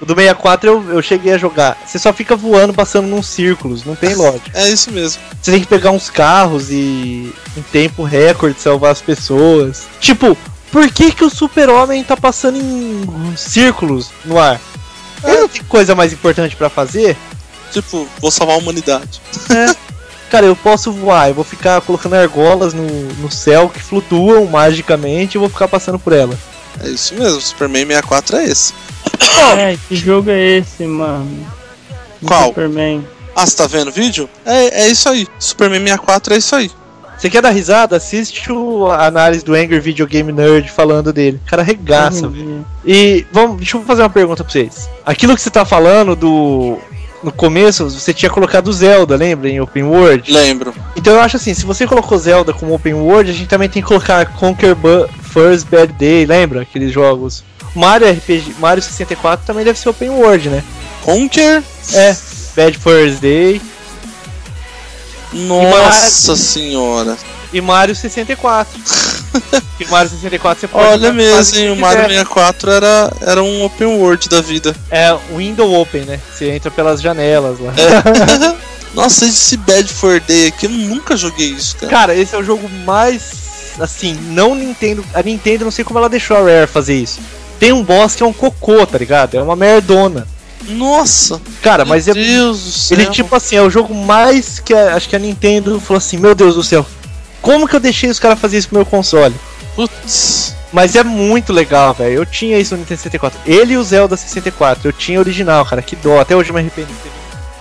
O 0.00 0.06
do 0.06 0.14
64 0.14 0.68
eu, 0.70 0.90
eu 0.94 1.02
cheguei 1.02 1.34
a 1.34 1.38
jogar. 1.38 1.76
Você 1.86 1.98
só 1.98 2.12
fica 2.12 2.34
voando, 2.34 2.72
passando 2.72 3.06
nos 3.06 3.26
círculos, 3.26 3.84
não 3.84 3.94
tem 3.94 4.14
lógica. 4.14 4.50
É 4.54 4.68
isso 4.70 4.90
mesmo. 4.90 5.20
Você 5.40 5.50
tem 5.50 5.60
que 5.60 5.66
pegar 5.66 5.90
uns 5.90 6.08
carros 6.08 6.70
e 6.70 7.32
em 7.56 7.62
tempo 7.70 8.02
recorde 8.02 8.60
salvar 8.60 8.92
as 8.92 9.02
pessoas. 9.02 9.84
Tipo, 10.00 10.36
por 10.72 10.90
que 10.90 11.12
que 11.12 11.24
o 11.24 11.30
super-homem 11.30 12.02
tá 12.02 12.16
passando 12.16 12.56
em 12.56 13.36
círculos 13.36 14.10
no 14.24 14.38
ar? 14.38 14.58
Ele 15.22 15.40
não 15.40 15.48
tem 15.48 15.62
coisa 15.64 15.94
mais 15.94 16.12
importante 16.12 16.56
pra 16.56 16.70
fazer? 16.70 17.16
Tipo, 17.70 18.08
vou 18.20 18.30
salvar 18.30 18.56
a 18.56 18.58
humanidade. 18.58 19.20
Cara, 20.30 20.46
eu 20.46 20.54
posso 20.54 20.92
voar, 20.92 21.28
eu 21.28 21.34
vou 21.34 21.44
ficar 21.44 21.80
colocando 21.80 22.14
argolas 22.14 22.72
no, 22.72 22.86
no 22.86 23.30
céu 23.30 23.68
que 23.68 23.80
flutuam 23.80 24.46
magicamente 24.46 25.36
e 25.36 25.40
vou 25.40 25.48
ficar 25.48 25.66
passando 25.66 25.98
por 25.98 26.12
ela. 26.12 26.38
É 26.82 26.88
isso 26.88 27.14
mesmo, 27.14 27.40
Superman 27.40 27.84
64 27.86 28.36
é 28.36 28.44
esse. 28.44 28.72
É, 29.58 29.76
que 29.88 29.96
jogo 29.96 30.30
é 30.30 30.58
esse, 30.58 30.84
mano? 30.84 31.46
Do 32.20 32.26
Qual? 32.28 32.48
Superman. 32.48 33.04
Ah, 33.34 33.46
você 33.46 33.56
tá 33.56 33.66
vendo 33.66 33.88
o 33.88 33.92
vídeo? 33.92 34.28
É, 34.44 34.82
é 34.82 34.88
isso 34.88 35.08
aí. 35.08 35.26
Superman 35.38 35.80
64 35.80 36.34
é 36.34 36.36
isso 36.38 36.54
aí. 36.56 36.70
Você 37.16 37.28
quer 37.28 37.42
dar 37.42 37.50
risada? 37.50 37.96
Assiste 37.96 38.50
o, 38.50 38.86
a 38.86 39.06
análise 39.06 39.44
do 39.44 39.54
Angry 39.54 39.78
Video 39.78 40.06
Game 40.06 40.32
Nerd 40.32 40.70
falando 40.70 41.12
dele. 41.12 41.38
O 41.46 41.50
cara 41.50 41.62
regaça, 41.62 42.26
velho. 42.28 42.64
E 42.84 43.26
vamos, 43.30 43.58
deixa 43.58 43.76
eu 43.76 43.82
fazer 43.82 44.02
uma 44.02 44.08
pergunta 44.10 44.42
pra 44.42 44.50
vocês. 44.52 44.88
Aquilo 45.04 45.34
que 45.36 45.42
você 45.42 45.50
tá 45.50 45.64
falando 45.64 46.16
do. 46.16 46.78
No 47.22 47.30
começo, 47.30 47.84
você 47.90 48.14
tinha 48.14 48.30
colocado 48.30 48.72
Zelda, 48.72 49.14
lembra? 49.14 49.50
Em 49.50 49.60
Open 49.60 49.82
World. 49.82 50.32
Lembro. 50.32 50.72
Então 50.96 51.12
eu 51.12 51.20
acho 51.20 51.36
assim, 51.36 51.52
se 51.52 51.66
você 51.66 51.86
colocou 51.86 52.16
Zelda 52.16 52.54
como 52.54 52.72
Open 52.74 52.94
World, 52.94 53.30
a 53.30 53.34
gente 53.34 53.46
também 53.46 53.68
tem 53.68 53.82
que 53.82 53.88
colocar 53.88 54.24
Conquer 54.36 54.74
Bu- 54.74 55.06
First 55.22 55.66
Bad 55.68 55.92
Day, 55.92 56.24
lembra? 56.24 56.62
Aqueles 56.62 56.90
jogos. 56.90 57.44
Mario 57.74 58.10
RPG, 58.10 58.54
Mario 58.58 58.82
64 58.82 59.46
também 59.46 59.64
deve 59.64 59.78
ser 59.78 59.88
Open 59.88 60.10
World, 60.10 60.48
né? 60.48 60.64
Conquer. 61.02 61.62
É, 61.92 62.16
Bad 62.56 62.78
First 62.78 63.20
Day. 63.20 63.60
Nossa 65.32 66.36
senhora. 66.36 67.16
E 67.52 67.60
Mario 67.60 67.94
64. 67.94 68.80
e 69.80 69.84
Mario 69.90 70.10
64 70.10 70.60
você 70.60 70.68
pode. 70.68 70.86
Olha 70.86 70.98
jogar 70.98 71.12
mesmo, 71.12 71.58
hein? 71.58 71.70
O 71.72 71.76
Mario 71.76 72.02
quiser. 72.04 72.18
64 72.18 72.70
era, 72.70 73.12
era 73.20 73.42
um 73.42 73.64
open 73.64 73.86
world 73.98 74.28
da 74.28 74.40
vida. 74.40 74.74
É 74.90 75.16
window 75.34 75.72
open, 75.80 76.02
né? 76.02 76.20
Você 76.32 76.50
entra 76.50 76.70
pelas 76.70 77.00
janelas 77.00 77.58
lá. 77.58 77.72
Nossa, 78.94 79.24
esse 79.24 79.56
Bad 79.56 79.92
for 79.92 80.20
Day 80.20 80.48
aqui, 80.48 80.66
eu 80.66 80.70
nunca 80.70 81.16
joguei 81.16 81.48
isso, 81.50 81.76
cara. 81.76 81.90
Cara, 81.90 82.14
esse 82.14 82.34
é 82.34 82.38
o 82.38 82.44
jogo 82.44 82.68
mais. 82.84 83.74
Assim, 83.78 84.14
não 84.30 84.54
Nintendo. 84.54 85.04
A 85.14 85.22
Nintendo, 85.22 85.64
não 85.64 85.70
sei 85.70 85.84
como 85.84 85.98
ela 85.98 86.08
deixou 86.08 86.36
a 86.36 86.40
Rare 86.40 86.66
fazer 86.66 86.94
isso. 86.94 87.20
Tem 87.60 87.72
um 87.72 87.84
boss 87.84 88.16
que 88.16 88.22
é 88.24 88.26
um 88.26 88.32
cocô, 88.32 88.84
tá 88.86 88.98
ligado? 88.98 89.36
É 89.36 89.42
uma 89.42 89.54
merdona. 89.54 90.26
Nossa, 90.68 91.40
Cara, 91.62 91.84
mas 91.84 92.08
é. 92.08 92.14
meu 92.14 92.22
Deus 92.24 92.60
do 92.64 92.70
céu. 92.72 92.98
Ele, 92.98 93.06
tipo 93.10 93.34
assim, 93.36 93.56
é 93.56 93.62
o 93.62 93.70
jogo 93.70 93.94
mais 93.94 94.58
que 94.58 94.74
a- 94.74 94.94
acho 94.94 95.08
que 95.08 95.14
a 95.16 95.18
Nintendo 95.18 95.78
falou 95.80 95.98
assim: 95.98 96.16
Meu 96.16 96.34
Deus 96.34 96.54
do 96.54 96.62
céu, 96.62 96.84
como 97.40 97.66
que 97.68 97.76
eu 97.76 97.80
deixei 97.80 98.10
os 98.10 98.18
caras 98.18 98.38
fazer 98.38 98.58
isso 98.58 98.68
com 98.68 98.74
o 98.76 98.78
meu 98.78 98.86
console? 98.86 99.34
Putz. 99.76 100.54
Mas 100.72 100.94
é 100.94 101.02
muito 101.02 101.52
legal, 101.52 101.92
velho. 101.94 102.14
Eu 102.14 102.26
tinha 102.26 102.58
isso 102.58 102.74
no 102.74 102.80
Nintendo 102.80 102.98
64. 102.98 103.40
Ele 103.44 103.72
e 103.72 103.76
o 103.76 103.82
Zelda 103.82 104.16
64. 104.16 104.88
Eu 104.88 104.92
tinha 104.92 105.18
original, 105.18 105.64
cara. 105.64 105.82
Que 105.82 105.96
dó. 105.96 106.20
Até 106.20 106.36
hoje 106.36 106.50
eu 106.50 106.54
me 106.54 106.70
ter 106.70 106.86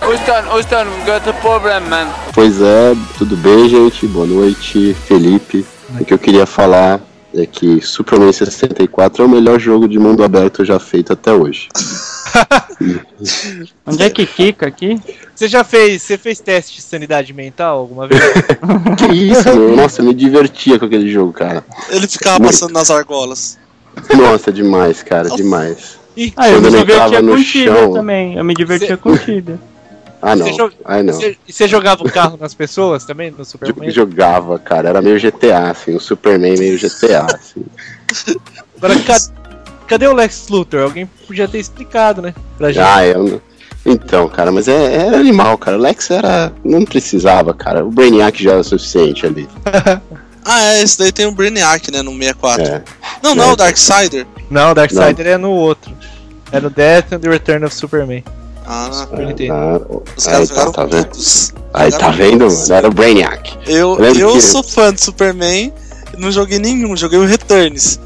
Houston, 0.02 0.48
Houston, 0.54 0.84
got 1.04 1.28
a 1.28 1.32
problem, 1.34 1.80
man. 1.88 2.06
Pois 2.32 2.60
é, 2.60 2.94
tudo 3.18 3.36
bem, 3.36 3.68
gente? 3.68 4.06
Boa 4.06 4.26
noite, 4.26 4.96
Felipe. 5.06 5.66
O 5.98 6.04
que 6.04 6.14
eu 6.14 6.18
queria 6.18 6.46
falar 6.46 7.00
é 7.34 7.46
que 7.46 7.80
Superman 7.80 8.32
64 8.32 9.22
é 9.22 9.26
o 9.26 9.28
melhor 9.28 9.58
jogo 9.60 9.88
de 9.88 9.98
mundo 9.98 10.22
aberto 10.24 10.64
já 10.64 10.78
feito 10.78 11.12
até 11.12 11.32
hoje. 11.32 11.68
Onde 13.86 14.02
é 14.02 14.10
que 14.10 14.26
fica 14.26 14.66
aqui? 14.66 15.00
Você 15.34 15.48
já 15.48 15.62
fez, 15.64 16.02
você 16.02 16.16
fez 16.18 16.40
teste 16.40 16.76
de 16.76 16.82
sanidade 16.82 17.32
mental 17.32 17.78
alguma 17.78 18.06
vez? 18.06 18.20
que 18.98 19.12
isso, 19.12 19.44
meu? 19.54 19.76
Nossa, 19.76 20.00
eu 20.00 20.06
me 20.06 20.14
divertia 20.14 20.78
com 20.78 20.84
aquele 20.86 21.10
jogo, 21.10 21.32
cara. 21.32 21.64
Ele 21.90 22.06
ficava 22.06 22.38
Muito. 22.38 22.52
passando 22.52 22.72
nas 22.72 22.90
argolas. 22.90 23.58
Nossa, 24.16 24.52
demais, 24.52 25.02
cara, 25.02 25.28
demais. 25.30 25.98
Ah, 26.36 26.50
eu 26.50 26.60
me 26.60 26.70
divertia 26.70 27.22
no 27.22 27.32
com 27.36 27.42
chão. 27.42 27.92
também. 27.92 28.36
Eu 28.36 28.44
me 28.44 28.54
divertia 28.54 28.88
Cê- 28.88 28.96
com 28.96 29.16
Tibia. 29.16 29.58
Ah, 30.22 30.36
não. 30.36 30.46
Você 30.46 30.70
Ai, 30.84 31.02
não. 31.02 31.14
Você- 31.14 31.36
E 31.48 31.52
você 31.52 31.66
jogava 31.66 32.02
o 32.02 32.10
carro 32.12 32.36
nas 32.40 32.52
pessoas 32.54 33.04
também 33.04 33.30
no 33.30 33.44
Superman? 33.44 33.88
Jo- 33.90 33.94
Jogava, 34.02 34.58
cara. 34.58 34.88
Era 34.90 35.00
meio 35.02 35.18
GTA, 35.18 35.70
assim. 35.70 35.94
O 35.96 36.00
Superman 36.00 36.56
meio 36.58 36.78
GTA, 36.78 37.26
assim. 37.34 37.64
Agora, 38.76 38.98
ca- 39.00 39.18
cadê 39.86 40.06
o 40.06 40.12
Lex 40.14 40.48
Luthor? 40.48 40.82
Alguém 40.82 41.06
podia 41.26 41.48
ter 41.48 41.58
explicado, 41.58 42.20
né? 42.22 42.34
Pra 42.58 42.72
gente. 42.72 42.82
Ah, 42.84 43.06
eu 43.06 43.24
não... 43.24 43.42
Então, 43.86 44.28
cara, 44.28 44.52
mas 44.52 44.68
é, 44.68 45.06
era 45.06 45.16
animal, 45.18 45.56
cara. 45.56 45.78
O 45.78 45.80
Lex 45.80 46.10
era. 46.10 46.52
Não 46.62 46.84
precisava, 46.84 47.54
cara. 47.54 47.82
O 47.84 47.90
Brainiac 47.90 48.42
já 48.42 48.50
era 48.52 48.60
o 48.60 48.64
suficiente 48.64 49.24
ali. 49.26 49.48
Ah, 50.42 50.62
é, 50.72 50.82
esse 50.82 50.98
daí 50.98 51.12
tem 51.12 51.26
o 51.26 51.32
Brainiac, 51.32 51.92
né, 51.92 52.00
no 52.00 52.12
64. 52.12 52.64
É. 52.64 52.82
Não, 53.22 53.34
não, 53.34 53.50
É. 53.50 53.52
o 53.52 53.56
Darksider. 53.56 54.26
Não, 54.50 54.70
o 54.70 54.74
Darkseid 54.74 55.20
é 55.20 55.36
no 55.36 55.50
outro. 55.50 55.92
É 56.50 56.58
no 56.58 56.70
Death 56.70 57.12
and 57.12 57.18
the 57.20 57.28
Return 57.28 57.62
of 57.66 57.74
Superman. 57.74 58.24
Ah. 58.66 58.90
Ah, 59.50 59.80
os 60.16 60.28
aí 60.28 60.32
caras 60.32 60.50
tá, 60.50 60.70
tá 60.70 60.84
vendo? 60.84 61.08
Aí 61.74 61.90
tá 61.90 62.10
vendo, 62.10 62.46
mano? 62.46 62.72
Era 62.72 62.88
o 62.88 62.92
Brainiac. 62.92 63.58
Eu, 63.66 63.98
Eu 63.98 64.14
eu 64.14 64.32
que- 64.32 64.42
sou 64.42 64.62
fã 64.62 64.92
de 64.92 65.00
Superman, 65.02 65.72
não 66.18 66.30
joguei 66.30 66.58
nenhum, 66.58 66.96
joguei 66.96 67.18
o 67.18 67.24
Returns. 67.26 67.98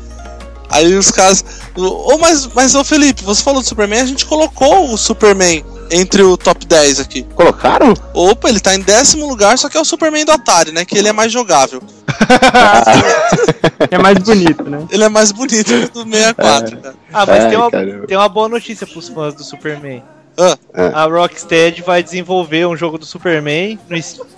Aí 0.70 0.94
os 0.97 1.10
caras. 1.10 1.44
Ô, 1.76 2.16
mas, 2.18 2.48
mas, 2.55 2.74
ô 2.74 2.82
Felipe, 2.82 3.22
você 3.22 3.43
falou 3.43 3.60
do 3.62 3.68
Superman, 3.68 4.01
a 4.01 4.06
gente 4.06 4.24
colocou 4.26 4.90
o 4.93 4.97
Superman 4.98 5.64
entre 5.90 6.22
o 6.22 6.36
top 6.36 6.66
10 6.66 6.98
aqui. 6.98 7.22
Colocaram? 7.35 7.94
Opa, 8.12 8.48
ele 8.48 8.59
tá 8.59 8.74
em 8.74 8.81
décimo 8.81 9.28
lugar, 9.28 9.56
só 9.59 9.68
que 9.68 9.76
é 9.76 9.81
o 9.81 9.85
Superman 9.85 10.24
do 10.24 10.32
Atari, 10.32 10.72
né? 10.72 10.85
Que 10.85 10.97
ele 10.98 11.09
é 11.09 11.12
mais 11.12 11.31
jogável. 11.31 11.81
É 13.90 13.98
mais 13.98 14.18
bonito, 14.18 14.62
né? 14.64 14.86
Ele 14.90 15.05
é 15.05 15.09
mais 15.09 15.31
bonito 15.32 15.70
do 15.93 16.05
64, 16.10 16.78
cara. 16.81 16.94
Ah, 17.12 17.26
mas 17.26 17.44
Ai, 17.44 17.48
tem, 17.51 17.59
uma, 17.59 17.70
caramba. 17.70 18.06
tem 18.06 18.16
uma 18.16 18.28
boa 18.28 18.48
notícia 18.48 18.86
pros 18.86 19.09
fãs 19.09 19.35
do 19.35 19.44
Superman. 19.44 20.02
Ah. 20.36 21.02
A 21.02 21.05
Rocksteady 21.06 21.82
vai 21.82 22.02
desenvolver 22.02 22.66
um 22.66 22.77
jogo 22.77 22.98
do 22.98 23.06
Superman, 23.06 23.78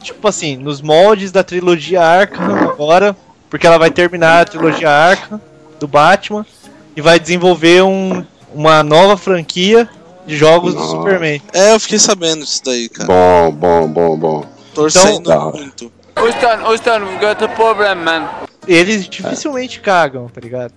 tipo 0.03 0.29
assim, 0.29 0.57
nos 0.57 0.83
moldes 0.83 1.33
da 1.33 1.43
trilogia 1.43 2.03
Arkham 2.03 2.55
agora, 2.71 3.17
porque 3.49 3.67
ela 3.67 3.79
vai 3.79 3.91
terminar 3.91 4.43
a 4.43 4.45
trilogia 4.45 4.91
Arkham 4.91 5.41
do 5.81 5.89
Batman 5.89 6.45
e 6.95 7.01
vai 7.01 7.19
desenvolver 7.19 7.83
um, 7.83 8.25
uma 8.55 8.83
nova 8.83 9.17
franquia 9.17 9.89
de 10.27 10.37
jogos 10.37 10.75
do 10.75 10.81
Nossa. 10.81 10.97
Superman. 10.97 11.41
É, 11.53 11.73
eu 11.73 11.81
fiquei 11.81 11.99
sabendo 11.99 12.45
disso 12.45 12.63
daí, 12.65 12.89
cara. 12.89 13.07
Bom, 13.07 13.53
bom, 13.53 13.89
bom, 13.89 14.17
bom. 14.19 14.45
Torcendo 14.75 15.21
Então, 15.21 15.53
muito. 15.53 15.93
Houston, 16.17 16.67
Houston, 16.67 17.05
we 17.05 17.17
got 17.19 17.43
a 17.43 17.49
problem, 17.49 17.95
man. 17.97 18.29
Eles 18.67 19.09
dificilmente 19.09 19.81
cagam, 19.81 20.29
tá 20.29 20.41
ligado? 20.41 20.73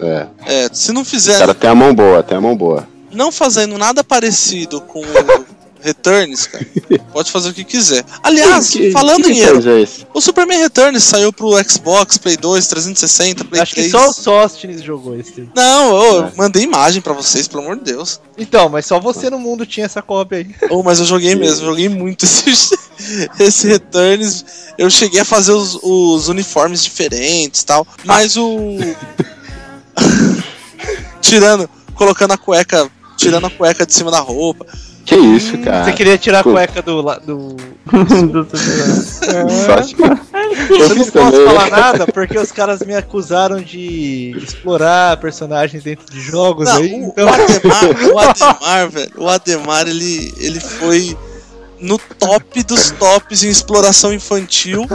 É. 0.00 0.26
É, 0.46 0.68
se 0.72 0.92
não 0.92 1.02
O 1.02 1.04
fizer, 1.04 1.38
cara 1.38 1.54
tem 1.54 1.68
a 1.68 1.74
mão 1.74 1.94
boa, 1.94 2.22
tem 2.22 2.38
a 2.38 2.40
mão 2.40 2.56
boa. 2.56 2.86
Não 3.12 3.30
fazendo 3.32 3.76
nada 3.78 4.02
parecido 4.04 4.80
com 4.80 5.00
o 5.00 5.52
Returns, 5.84 6.46
cara, 6.46 6.64
pode 7.12 7.32
fazer 7.32 7.48
o 7.48 7.52
que 7.52 7.64
quiser. 7.64 8.04
Aliás, 8.22 8.70
Que- 8.70 8.92
falando 8.92 9.24
que 9.24 9.32
em 9.32 9.38
erro, 9.40 9.56
Returns 9.56 9.98
é 10.00 10.06
o 10.14 10.20
Superman 10.20 10.60
Returns 10.60 11.02
saiu 11.02 11.32
pro 11.32 11.52
Xbox, 11.68 12.16
Play 12.18 12.36
2, 12.36 12.66
360, 12.68 13.44
Play 13.44 13.60
Acho 13.60 13.74
3. 13.74 13.86
que 13.86 13.90
só 13.98 14.08
o 14.08 14.12
Sóstenes 14.12 14.80
jogou 14.80 15.18
esse. 15.18 15.48
Não, 15.56 15.96
eu 16.04 16.24
É. 16.26 16.32
mandei 16.36 16.62
imagem 16.62 17.02
pra 17.02 17.12
vocês, 17.12 17.48
pelo 17.48 17.64
amor 17.64 17.78
de 17.78 17.82
Deus. 17.82 18.20
Então, 18.38 18.68
mas 18.68 18.86
só 18.86 19.00
você 19.00 19.28
no 19.28 19.40
mundo 19.40 19.66
tinha 19.66 19.84
essa 19.86 20.00
cópia 20.00 20.38
aí. 20.38 20.54
Oh, 20.70 20.84
mas 20.84 21.00
eu 21.00 21.04
joguei 21.04 21.34
mesmo, 21.34 21.66
joguei 21.66 21.88
muito 21.88 22.24
esse, 22.26 22.44
esse 23.40 23.66
Returns. 23.66 24.44
Eu 24.78 24.88
cheguei 24.88 25.18
a 25.18 25.24
fazer 25.24 25.50
os, 25.50 25.76
os 25.82 26.28
uniformes 26.28 26.84
diferentes 26.84 27.62
e 27.62 27.66
tal. 27.66 27.84
Mas 28.04 28.36
o. 28.36 28.76
tirando, 31.20 31.68
colocando 31.94 32.32
a 32.32 32.38
cueca. 32.38 32.88
Tirando 33.22 33.46
a 33.46 33.50
cueca 33.50 33.86
de 33.86 33.94
cima 33.94 34.10
da 34.10 34.20
roupa. 34.20 34.66
Que 35.04 35.16
isso, 35.16 35.58
cara? 35.58 35.84
Você 35.84 35.92
queria 35.92 36.16
tirar 36.16 36.40
a 36.40 36.42
cueca 36.44 36.80
do. 36.80 37.02
do... 37.02 37.56
Do 38.32 38.46
Eu 40.70 40.78
Eu 40.78 40.88
não 40.94 41.04
posso 41.06 41.12
também. 41.12 41.46
falar 41.46 41.70
nada 41.70 42.06
porque 42.12 42.38
os 42.38 42.52
caras 42.52 42.80
me 42.80 42.94
acusaram 42.94 43.60
de 43.60 44.36
explorar 44.36 45.16
personagens 45.16 45.82
dentro 45.82 46.06
de 46.12 46.20
jogos 46.20 46.68
Não, 46.68 46.76
aí. 46.76 46.92
o, 46.92 47.08
Então, 47.08 47.26
o 47.26 47.28
Ademar, 47.28 47.84
o 48.14 48.18
Ademar, 48.18 48.90
velho, 48.90 49.12
o 49.16 49.28
Ademar, 49.28 49.88
ele, 49.88 50.32
ele 50.38 50.60
foi 50.60 51.16
no 51.80 51.98
top 51.98 52.62
dos 52.62 52.92
tops 52.92 53.42
em 53.42 53.48
exploração 53.48 54.12
infantil 54.14 54.86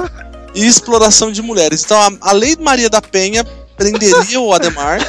e 0.56 0.66
exploração 0.66 1.32
de 1.32 1.42
mulheres. 1.42 1.84
Então 1.84 2.00
a, 2.00 2.30
a 2.30 2.32
Lei 2.32 2.56
Maria 2.60 2.90
da 2.90 3.02
Penha 3.02 3.46
prenderia 3.76 4.40
o 4.40 4.54
Ademar. 4.54 5.00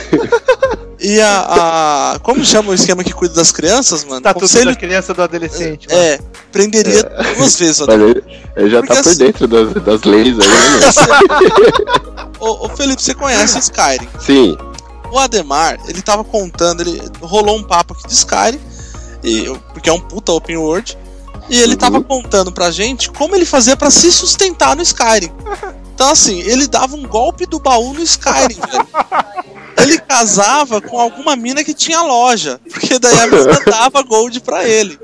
E 1.01 1.21
a, 1.21 2.15
a- 2.15 2.19
Como 2.21 2.45
chama 2.45 2.71
o 2.71 2.75
esquema 2.75 3.05
que 3.05 3.13
cuida 3.13 3.35
das 3.35 3.53
crianças, 3.53 4.05
mano? 4.05 4.21
tá 4.21 4.33
tudo 4.35 4.43
Conselho. 4.43 4.67
da 4.73 4.77
criança 4.77 5.15
do 5.15 5.23
adolescente. 5.23 5.87
lá. 5.89 5.95
É, 5.97 6.19
prenderia 6.51 7.05
duas 7.37 7.57
vezes 7.57 7.79
Mas 7.81 7.89
Ademar. 7.89 8.09
ele, 8.11 8.25
ele 8.57 8.71
já 8.71 8.79
Porque 8.81 8.95
tá 8.95 9.03
por 9.03 9.09
assim- 9.11 9.19
dentro 9.19 9.47
das, 9.47 9.75
das 9.85 10.03
leis 10.03 10.37
aí, 10.41 10.49
né? 10.49 12.33
Ô, 12.41 12.67
ô, 12.67 12.69
Felipe, 12.71 13.03
você 13.03 13.15
conhece 13.15 13.57
o 13.57 13.61
Skyrim? 13.61 14.09
Sim. 14.21 14.57
O 15.13 15.19
Ademar, 15.19 15.79
ele 15.89 16.03
tava 16.03 16.23
contando, 16.25 16.81
ele 16.83 17.01
rolou 17.21 17.57
um 17.57 17.63
papo 17.63 17.95
aqui 17.95 18.07
de 18.07 18.13
Skyrim, 18.15 18.61
e, 19.25 19.45
porque 19.73 19.89
é 19.89 19.93
um 19.93 20.01
puta 20.01 20.33
open 20.33 20.57
world, 20.59 20.99
e 21.49 21.59
ele 21.61 21.73
Uhum. 21.73 21.79
tava 21.79 22.01
contando 22.03 22.53
pra 22.53 22.71
gente 22.71 23.11
como 23.11 23.35
ele 23.35 23.45
fazia 23.47 23.77
pra 23.77 23.91
se 23.91 24.13
sustentar 24.13 24.77
no 24.77 24.83
Skyrim. 24.83 25.31
Então 25.99 26.11
assim, 26.11 26.39
ele 26.43 26.69
dava 26.69 26.95
um 26.95 27.03
golpe 27.03 27.45
do 27.45 27.59
baú 27.59 27.93
no 27.93 28.01
Skyrim, 28.01 28.55
velho. 28.71 28.89
Ele 29.79 29.99
casava 29.99 30.81
com 30.81 30.97
alguma 31.01 31.35
mina 31.35 31.65
que 31.65 31.75
tinha 31.75 32.01
loja, 32.03 32.61
porque 32.71 33.01
daí 33.01 33.19
a 33.19 33.27
mina 33.27 33.61
dava 33.69 34.01
gold 34.05 34.39
pra 34.43 34.63
ele. 34.65 34.97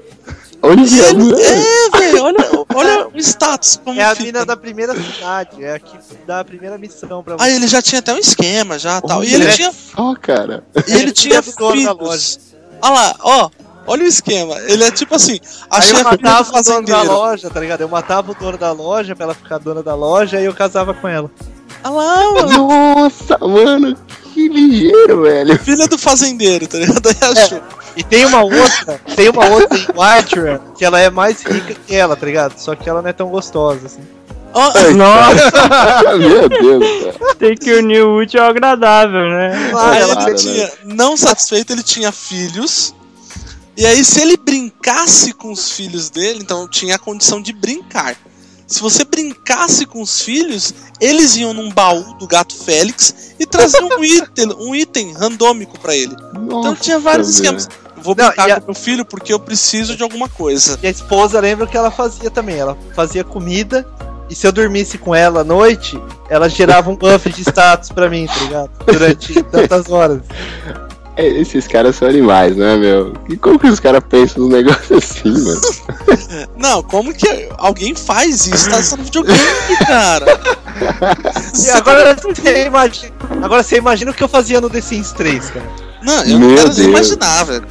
É, 0.62 0.68
ele 1.10 1.14
mano? 1.14 1.36
é, 1.40 1.98
velho, 1.98 2.22
olha, 2.22 2.36
olha 2.76 3.08
o 3.08 3.18
status 3.18 3.80
como 3.84 4.00
É 4.00 4.04
a 4.04 4.10
fica. 4.10 4.22
mina 4.24 4.46
da 4.46 4.56
primeira 4.56 4.94
cidade, 4.94 5.64
é 5.64 5.74
a 5.74 5.78
que 5.80 5.98
dá 6.24 6.38
a 6.38 6.44
primeira 6.44 6.78
missão 6.78 7.24
pra 7.24 7.36
você. 7.36 7.42
Aí 7.44 7.56
ele 7.56 7.66
já 7.66 7.82
tinha 7.82 7.98
até 7.98 8.14
um 8.14 8.18
esquema 8.18 8.78
já, 8.78 9.00
tal. 9.00 9.24
E 9.24 9.26
Olha 9.26 9.34
ele 9.34 9.44
É. 9.46 9.50
tinha 9.52 9.72
Só, 9.72 10.14
cara. 10.14 10.62
E 10.86 10.92
ele 10.92 11.10
tinha 11.10 11.42
dono 11.42 11.84
da 11.84 11.94
filhos. 11.96 12.38
Olha 12.80 12.92
lá, 12.94 13.16
ó. 13.18 13.50
Olha 13.86 14.04
o 14.04 14.06
esquema. 14.06 14.58
Ele 14.62 14.84
é 14.84 14.90
tipo 14.90 15.14
assim, 15.14 15.40
Aí 15.70 15.78
achei 15.78 15.92
eu 15.92 15.96
a 15.96 16.10
filha 16.10 16.16
do 16.16 16.22
matava 16.22 16.58
o 16.58 16.62
dono 16.62 16.86
da 16.86 17.02
loja, 17.02 17.50
tá 17.50 17.60
ligado? 17.60 17.80
Eu 17.82 17.88
matava 17.88 18.32
o 18.32 18.34
dono 18.34 18.58
da 18.58 18.72
loja 18.72 19.14
pra 19.14 19.24
ela 19.24 19.34
ficar 19.34 19.58
dona 19.58 19.82
da 19.82 19.94
loja 19.94 20.40
e 20.40 20.44
eu 20.44 20.54
casava 20.54 20.94
com 20.94 21.08
ela. 21.08 21.30
Olha 21.84 21.94
lá, 21.94 22.32
mano. 22.32 22.68
Nossa, 22.68 23.38
mano. 23.38 23.96
Que 24.32 24.48
ligeiro, 24.48 25.22
velho. 25.22 25.58
Filha 25.58 25.86
do 25.86 25.98
fazendeiro, 25.98 26.66
tá 26.66 26.78
ligado? 26.78 27.08
Aí 27.08 27.30
achou. 27.30 27.62
E 27.96 28.02
tem 28.02 28.26
uma 28.26 28.42
outra, 28.42 29.00
tem 29.14 29.28
uma 29.28 29.46
outra 29.46 29.78
em 29.78 29.86
Whiterun 29.96 30.58
que 30.76 30.84
ela 30.84 30.98
é 30.98 31.08
mais 31.08 31.42
rica 31.42 31.74
que 31.86 31.94
ela, 31.94 32.16
tá 32.16 32.26
ligado? 32.26 32.58
Só 32.58 32.74
que 32.74 32.88
ela 32.88 33.00
não 33.00 33.08
é 33.08 33.12
tão 33.12 33.28
gostosa 33.28 33.86
assim. 33.86 34.02
Ó, 34.52 34.72
Nossa, 34.92 36.16
Meu 36.18 36.48
Deus, 36.48 37.16
cara. 37.16 37.34
tem 37.36 37.56
que 37.56 37.72
unir 37.74 38.04
o 38.04 38.18
útil 38.18 38.40
ao 38.40 38.50
agradável, 38.50 39.28
né? 39.28 39.52
aí 39.52 39.70
claro, 39.70 39.96
ele 39.96 40.14
né? 40.14 40.34
tinha, 40.34 40.72
não 40.84 41.16
satisfeito, 41.16 41.72
ele 41.72 41.82
tinha 41.82 42.12
filhos. 42.12 42.94
E 43.76 43.84
aí, 43.86 44.04
se 44.04 44.20
ele 44.20 44.36
brincasse 44.36 45.32
com 45.32 45.50
os 45.52 45.72
filhos 45.72 46.08
dele, 46.10 46.38
então 46.40 46.68
tinha 46.68 46.94
a 46.94 46.98
condição 46.98 47.40
de 47.42 47.52
brincar. 47.52 48.16
se 48.66 48.80
você 48.80 49.04
brincasse 49.04 49.84
com 49.84 50.00
os 50.00 50.20
filhos, 50.20 50.72
eles 51.00 51.36
iam 51.36 51.52
num 51.52 51.70
baú 51.70 52.14
do 52.14 52.26
gato 52.26 52.54
Félix 52.56 53.34
e 53.38 53.44
traziam 53.46 53.88
um 53.98 54.04
item, 54.04 54.52
um 54.58 54.74
item 54.74 55.12
randômico 55.12 55.78
pra 55.78 55.94
ele. 55.94 56.14
Então 56.34 56.74
tinha 56.74 56.98
vários 56.98 57.28
esquemas. 57.28 57.68
Vou 57.96 58.14
Não, 58.16 58.26
brincar 58.26 58.50
a- 58.50 58.60
com 58.60 58.66
meu 58.66 58.74
filho 58.74 59.04
porque 59.04 59.32
eu 59.32 59.38
preciso 59.40 59.96
de 59.96 60.02
alguma 60.02 60.28
coisa. 60.28 60.78
E 60.82 60.86
a 60.86 60.90
esposa 60.90 61.40
lembra 61.40 61.64
o 61.64 61.68
que 61.68 61.76
ela 61.76 61.90
fazia 61.90 62.30
também. 62.30 62.56
Ela 62.56 62.76
fazia 62.94 63.22
comida. 63.24 63.86
E 64.30 64.34
se 64.34 64.46
eu 64.46 64.52
dormisse 64.52 64.96
com 64.98 65.14
ela 65.14 65.40
à 65.42 65.44
noite, 65.44 66.00
ela 66.30 66.48
gerava 66.48 66.90
um 66.90 66.96
buff 66.96 67.30
de 67.30 67.42
status 67.42 67.90
pra 67.90 68.08
mim, 68.08 68.26
tá 68.26 68.36
ligado? 68.40 68.70
Durante 68.86 69.42
tantas 69.44 69.90
horas. 69.90 70.22
É, 71.16 71.26
Esses 71.26 71.66
caras 71.66 71.96
são 71.96 72.08
animais, 72.08 72.56
né, 72.56 72.76
meu? 72.76 73.12
E 73.28 73.36
como 73.36 73.58
que 73.58 73.68
os 73.68 73.78
caras 73.78 74.02
pensam 74.08 74.42
num 74.42 74.48
negócio 74.48 74.96
assim, 74.98 75.30
mano? 75.30 75.60
Não, 76.58 76.82
como 76.82 77.14
que 77.14 77.48
alguém 77.56 77.94
faz 77.94 78.46
isso? 78.46 78.68
Tá 78.68 78.82
sendo 78.82 79.04
videogame, 79.04 79.38
cara. 79.86 80.40
E 81.64 81.70
agora 81.70 82.16
você 82.16 82.66
imagina. 82.66 83.12
Agora 83.42 83.62
você 83.62 83.76
imagina 83.76 84.10
o 84.10 84.14
que 84.14 84.24
eu 84.24 84.28
fazia 84.28 84.60
no 84.60 84.68
The 84.68 84.80
Sims 84.80 85.12
3, 85.12 85.50
cara. 85.50 85.66
Não, 86.02 86.24
eu 86.24 86.38
não 86.38 86.54
quero 86.54 86.68
Deus. 86.68 86.78
imaginar, 86.78 87.44
velho. 87.44 87.64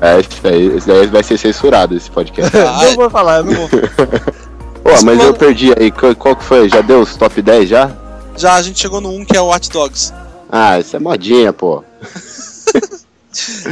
É, 0.00 0.16
é, 0.16 0.20
isso 0.20 0.28
daí, 0.42 0.76
isso 0.76 0.86
daí 0.86 1.06
vai 1.06 1.22
ser 1.22 1.38
censurado 1.38 1.96
esse 1.96 2.10
podcast. 2.10 2.54
Ai. 2.56 2.90
não 2.90 2.96
vou 2.96 3.10
falar, 3.10 3.38
eu 3.38 3.44
não 3.44 3.54
vou. 3.54 3.68
Pô, 3.68 4.90
mas 5.04 5.18
eu 5.20 5.32
perdi 5.32 5.72
aí. 5.78 5.90
Qual, 5.90 6.14
qual 6.16 6.36
que 6.36 6.44
foi? 6.44 6.68
Já 6.68 6.80
deu 6.82 7.00
os 7.00 7.16
top 7.16 7.40
10 7.40 7.68
já? 7.68 7.90
Já 8.36 8.54
a 8.54 8.62
gente 8.62 8.80
chegou 8.80 9.00
no 9.00 9.10
1 9.10 9.24
que 9.24 9.36
é 9.36 9.40
o 9.40 9.46
Watch 9.46 9.70
Dogs. 9.70 10.12
Ah, 10.56 10.78
isso 10.78 10.94
é 10.94 11.00
modinha, 11.00 11.52
pô. 11.52 11.82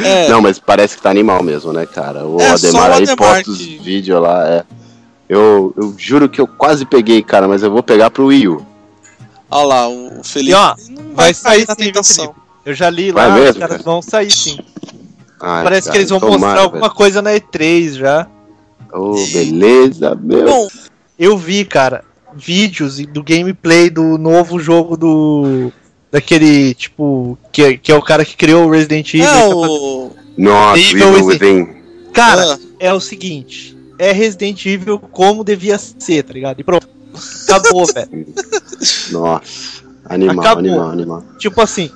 É, 0.04 0.28
Não, 0.28 0.42
mas 0.42 0.59
parece 0.59 0.96
que 0.96 1.02
tá 1.04 1.09
animal 1.10 1.40
mesmo, 1.40 1.72
né, 1.72 1.86
cara? 1.86 2.26
O 2.26 2.40
É, 2.40 2.56
só 2.56 2.66
Ademar 2.66 2.90
o 2.90 2.94
aí 2.94 3.02
Ademar 3.04 3.16
posta 3.16 3.50
os 3.52 3.59
vídeos 3.59 4.20
lá, 4.20 4.48
é. 4.48 4.64
Eu, 5.28 5.72
eu 5.76 5.94
juro 5.96 6.28
que 6.28 6.40
eu 6.40 6.48
quase 6.48 6.84
peguei, 6.84 7.22
cara, 7.22 7.46
mas 7.46 7.62
eu 7.62 7.70
vou 7.70 7.80
pegar 7.80 8.10
pro 8.10 8.26
Wii 8.26 8.48
U. 8.48 8.66
olha 9.48 9.64
lá, 9.66 9.88
o 9.88 10.20
Felipe 10.24 10.50
E, 10.50 10.54
ó, 10.54 10.74
não 10.90 11.14
vai 11.14 11.32
vai 11.32 11.34
sair 11.34 11.64
na 11.68 11.74
sim, 11.76 11.82
viu, 11.84 11.92
tentação. 11.92 12.34
Eu 12.66 12.74
já 12.74 12.90
li 12.90 13.12
Vai 13.12 13.28
lá, 13.28 13.34
mesmo, 13.36 13.50
os 13.52 13.59
caras 13.59 13.76
cara? 13.76 13.82
vão 13.84 14.02
sair 14.02 14.32
sim. 14.32 14.59
Ai, 15.40 15.62
Parece 15.62 15.82
cara, 15.86 15.92
que 15.92 15.98
eles 15.98 16.10
vão 16.10 16.18
tomara, 16.18 16.38
mostrar 16.38 16.60
alguma 16.62 16.90
coisa 16.90 17.22
na 17.22 17.30
E3 17.30 17.92
já. 17.98 18.26
velho. 18.90 19.04
Ô, 19.04 19.14
beleza, 19.32 20.18
meu. 20.20 20.44
Bom, 20.44 20.68
Eu 21.16 21.38
vi, 21.38 21.64
cara, 21.64 22.02
vídeos 22.34 22.98
do 23.06 23.22
gameplay 23.22 23.88
do 23.88 24.18
novo 24.18 24.59
jogo 24.59 24.96
do. 24.96 25.72
Daquele, 26.12 26.74
tipo, 26.74 27.39
que, 27.51 27.62
é- 27.62 27.76
que 27.76 27.90
é 27.90 27.94
o 27.97 28.02
cara 28.02 28.24
que 28.24 28.36
criou 28.36 28.66
o 28.66 28.70
Resident 28.70 29.14
Evil. 29.14 29.26
é 29.26 29.47
o. 29.55 30.10
Nossa, 30.36 30.78
Evil 30.78 31.09
Evil 31.09 31.24
Within. 31.26 31.52
Within. 31.62 31.68
Cara, 32.12 32.55
Ah, 32.55 32.59
é 32.78 32.93
o 32.93 33.01
seguinte: 33.01 33.74
é 33.98 34.12
Resident 34.12 34.64
Evil 34.66 34.98
como 34.98 35.43
devia 35.43 35.78
ser, 35.78 36.22
tá 36.22 36.32
ligado? 36.34 36.60
E 36.60 36.64
pronto. 36.64 36.86
Acabou, 37.48 37.86
velho. 37.86 38.26
Nossa. 39.10 39.82
Animal, 40.05 40.40
Acabou. 40.40 40.59
animal, 40.59 40.90
animal. 40.90 41.24
Tipo 41.39 41.60
assim, 41.62 41.90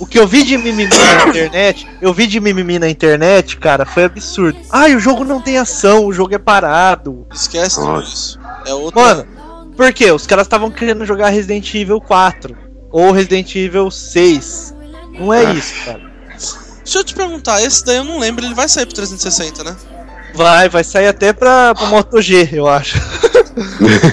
o 0.00 0.06
que 0.06 0.18
eu 0.18 0.26
vi 0.26 0.42
de 0.42 0.56
mimimi 0.58 0.88
na 0.88 1.28
internet, 1.28 1.86
eu 2.00 2.12
vi 2.12 2.26
de 2.26 2.40
mimimi 2.40 2.78
na 2.78 2.88
internet, 2.88 3.56
cara, 3.58 3.84
foi 3.86 4.04
absurdo. 4.04 4.58
Ai, 4.70 4.94
o 4.96 5.00
jogo 5.00 5.24
não 5.24 5.40
tem 5.40 5.58
ação, 5.58 6.06
o 6.06 6.12
jogo 6.12 6.34
é 6.34 6.38
parado. 6.38 7.26
esquece 7.32 7.76
tudo 7.76 7.86
Nossa. 7.86 8.12
isso. 8.14 8.40
É 8.66 8.74
outro. 8.74 8.98
Mano, 9.00 9.26
por 9.76 9.92
quê? 9.92 10.10
Os 10.10 10.26
caras 10.26 10.46
estavam 10.46 10.70
querendo 10.70 11.04
jogar 11.04 11.28
Resident 11.28 11.72
Evil 11.74 12.00
4 12.00 12.56
ou 12.90 13.12
Resident 13.12 13.54
Evil 13.54 13.90
6. 13.90 14.74
Não 15.18 15.32
é 15.32 15.46
Ah. 15.46 15.52
isso, 15.54 15.74
cara. 15.84 16.00
Deixa 16.84 16.98
eu 17.00 17.04
te 17.04 17.14
perguntar, 17.14 17.62
esse 17.62 17.84
daí 17.84 17.96
eu 17.98 18.04
não 18.04 18.18
lembro, 18.18 18.44
ele 18.44 18.54
vai 18.54 18.68
sair 18.68 18.86
pro 18.86 18.94
360, 18.94 19.62
né? 19.62 19.76
Vai, 20.34 20.68
vai 20.68 20.84
sair 20.84 21.08
até 21.08 21.32
pra, 21.32 21.74
pra 21.74 21.86
Moto 21.86 22.20
G, 22.22 22.48
eu 22.52 22.66
acho. 22.68 22.98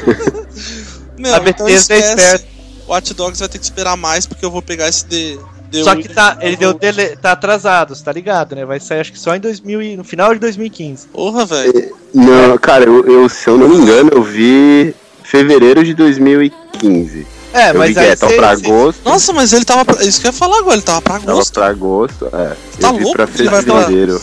Meu, 1.18 1.34
A 1.34 1.38
então 1.38 1.44
Bethesda 1.44 1.94
é 1.94 1.98
esquece. 1.98 2.14
esperta. 2.16 2.46
Watch 2.88 3.14
Dogs 3.14 3.40
vai 3.40 3.50
ter 3.50 3.58
que 3.58 3.64
esperar 3.64 3.98
mais 3.98 4.26
porque 4.26 4.46
eu 4.46 4.52
vou 4.52 4.62
pegar 4.62 4.88
esse 4.88 5.06
D. 5.06 5.40
D 5.72 5.84
Só 5.84 5.96
que 5.96 6.08
tá, 6.08 6.38
ele 6.42 6.56
deu 6.56 6.74
dele, 6.74 7.16
tá 7.18 7.32
atrasado, 7.32 7.96
você 7.96 8.04
tá 8.04 8.12
ligado, 8.12 8.56
né? 8.56 8.64
Vai 8.66 8.80
sair 8.80 9.00
acho 9.00 9.12
que 9.12 9.20
só 9.20 9.36
em 9.36 9.40
2000 9.40 9.82
e, 9.82 9.98
no 9.98 10.04
final 10.04 10.34
de 10.34 10.40
2015. 10.40 11.08
Porra, 11.08 11.46
velho. 11.46 11.96
Não, 12.14 12.58
cara, 12.58 12.86
eu, 12.86 13.06
eu, 13.08 13.28
se 13.30 13.50
eu 13.50 13.58
não 13.58 13.68
me 13.70 13.78
engano, 13.78 14.12
eu 14.14 14.22
vi 14.22 14.94
fevereiro 15.24 15.84
de 15.84 15.94
2015. 15.96 17.26
É, 17.56 17.70
eu 17.72 17.76
mas 17.76 17.94
que 17.94 18.00
aí 18.00 18.10
é, 18.10 18.16
pra 18.16 18.50
agosto. 18.52 19.00
Nossa, 19.06 19.32
mas 19.34 19.54
ele 19.54 19.64
tava. 19.66 19.86
Pra... 19.86 20.04
Isso 20.04 20.20
que 20.20 20.28
eu 20.28 20.30
ia 20.32 20.38
falar 20.38 20.58
agora, 20.60 20.76
ele 20.76 20.82
tava 20.82 21.02
pra 21.02 21.14
Tava 21.20 21.32
agosto. 21.32 21.54
pra 21.54 21.68
agosto, 21.68 22.26
é. 22.34 22.56
Tá 22.82 22.88
eu 22.90 22.98
louco 22.98 23.14
pra 23.14 23.28
fevereiro. 23.28 24.22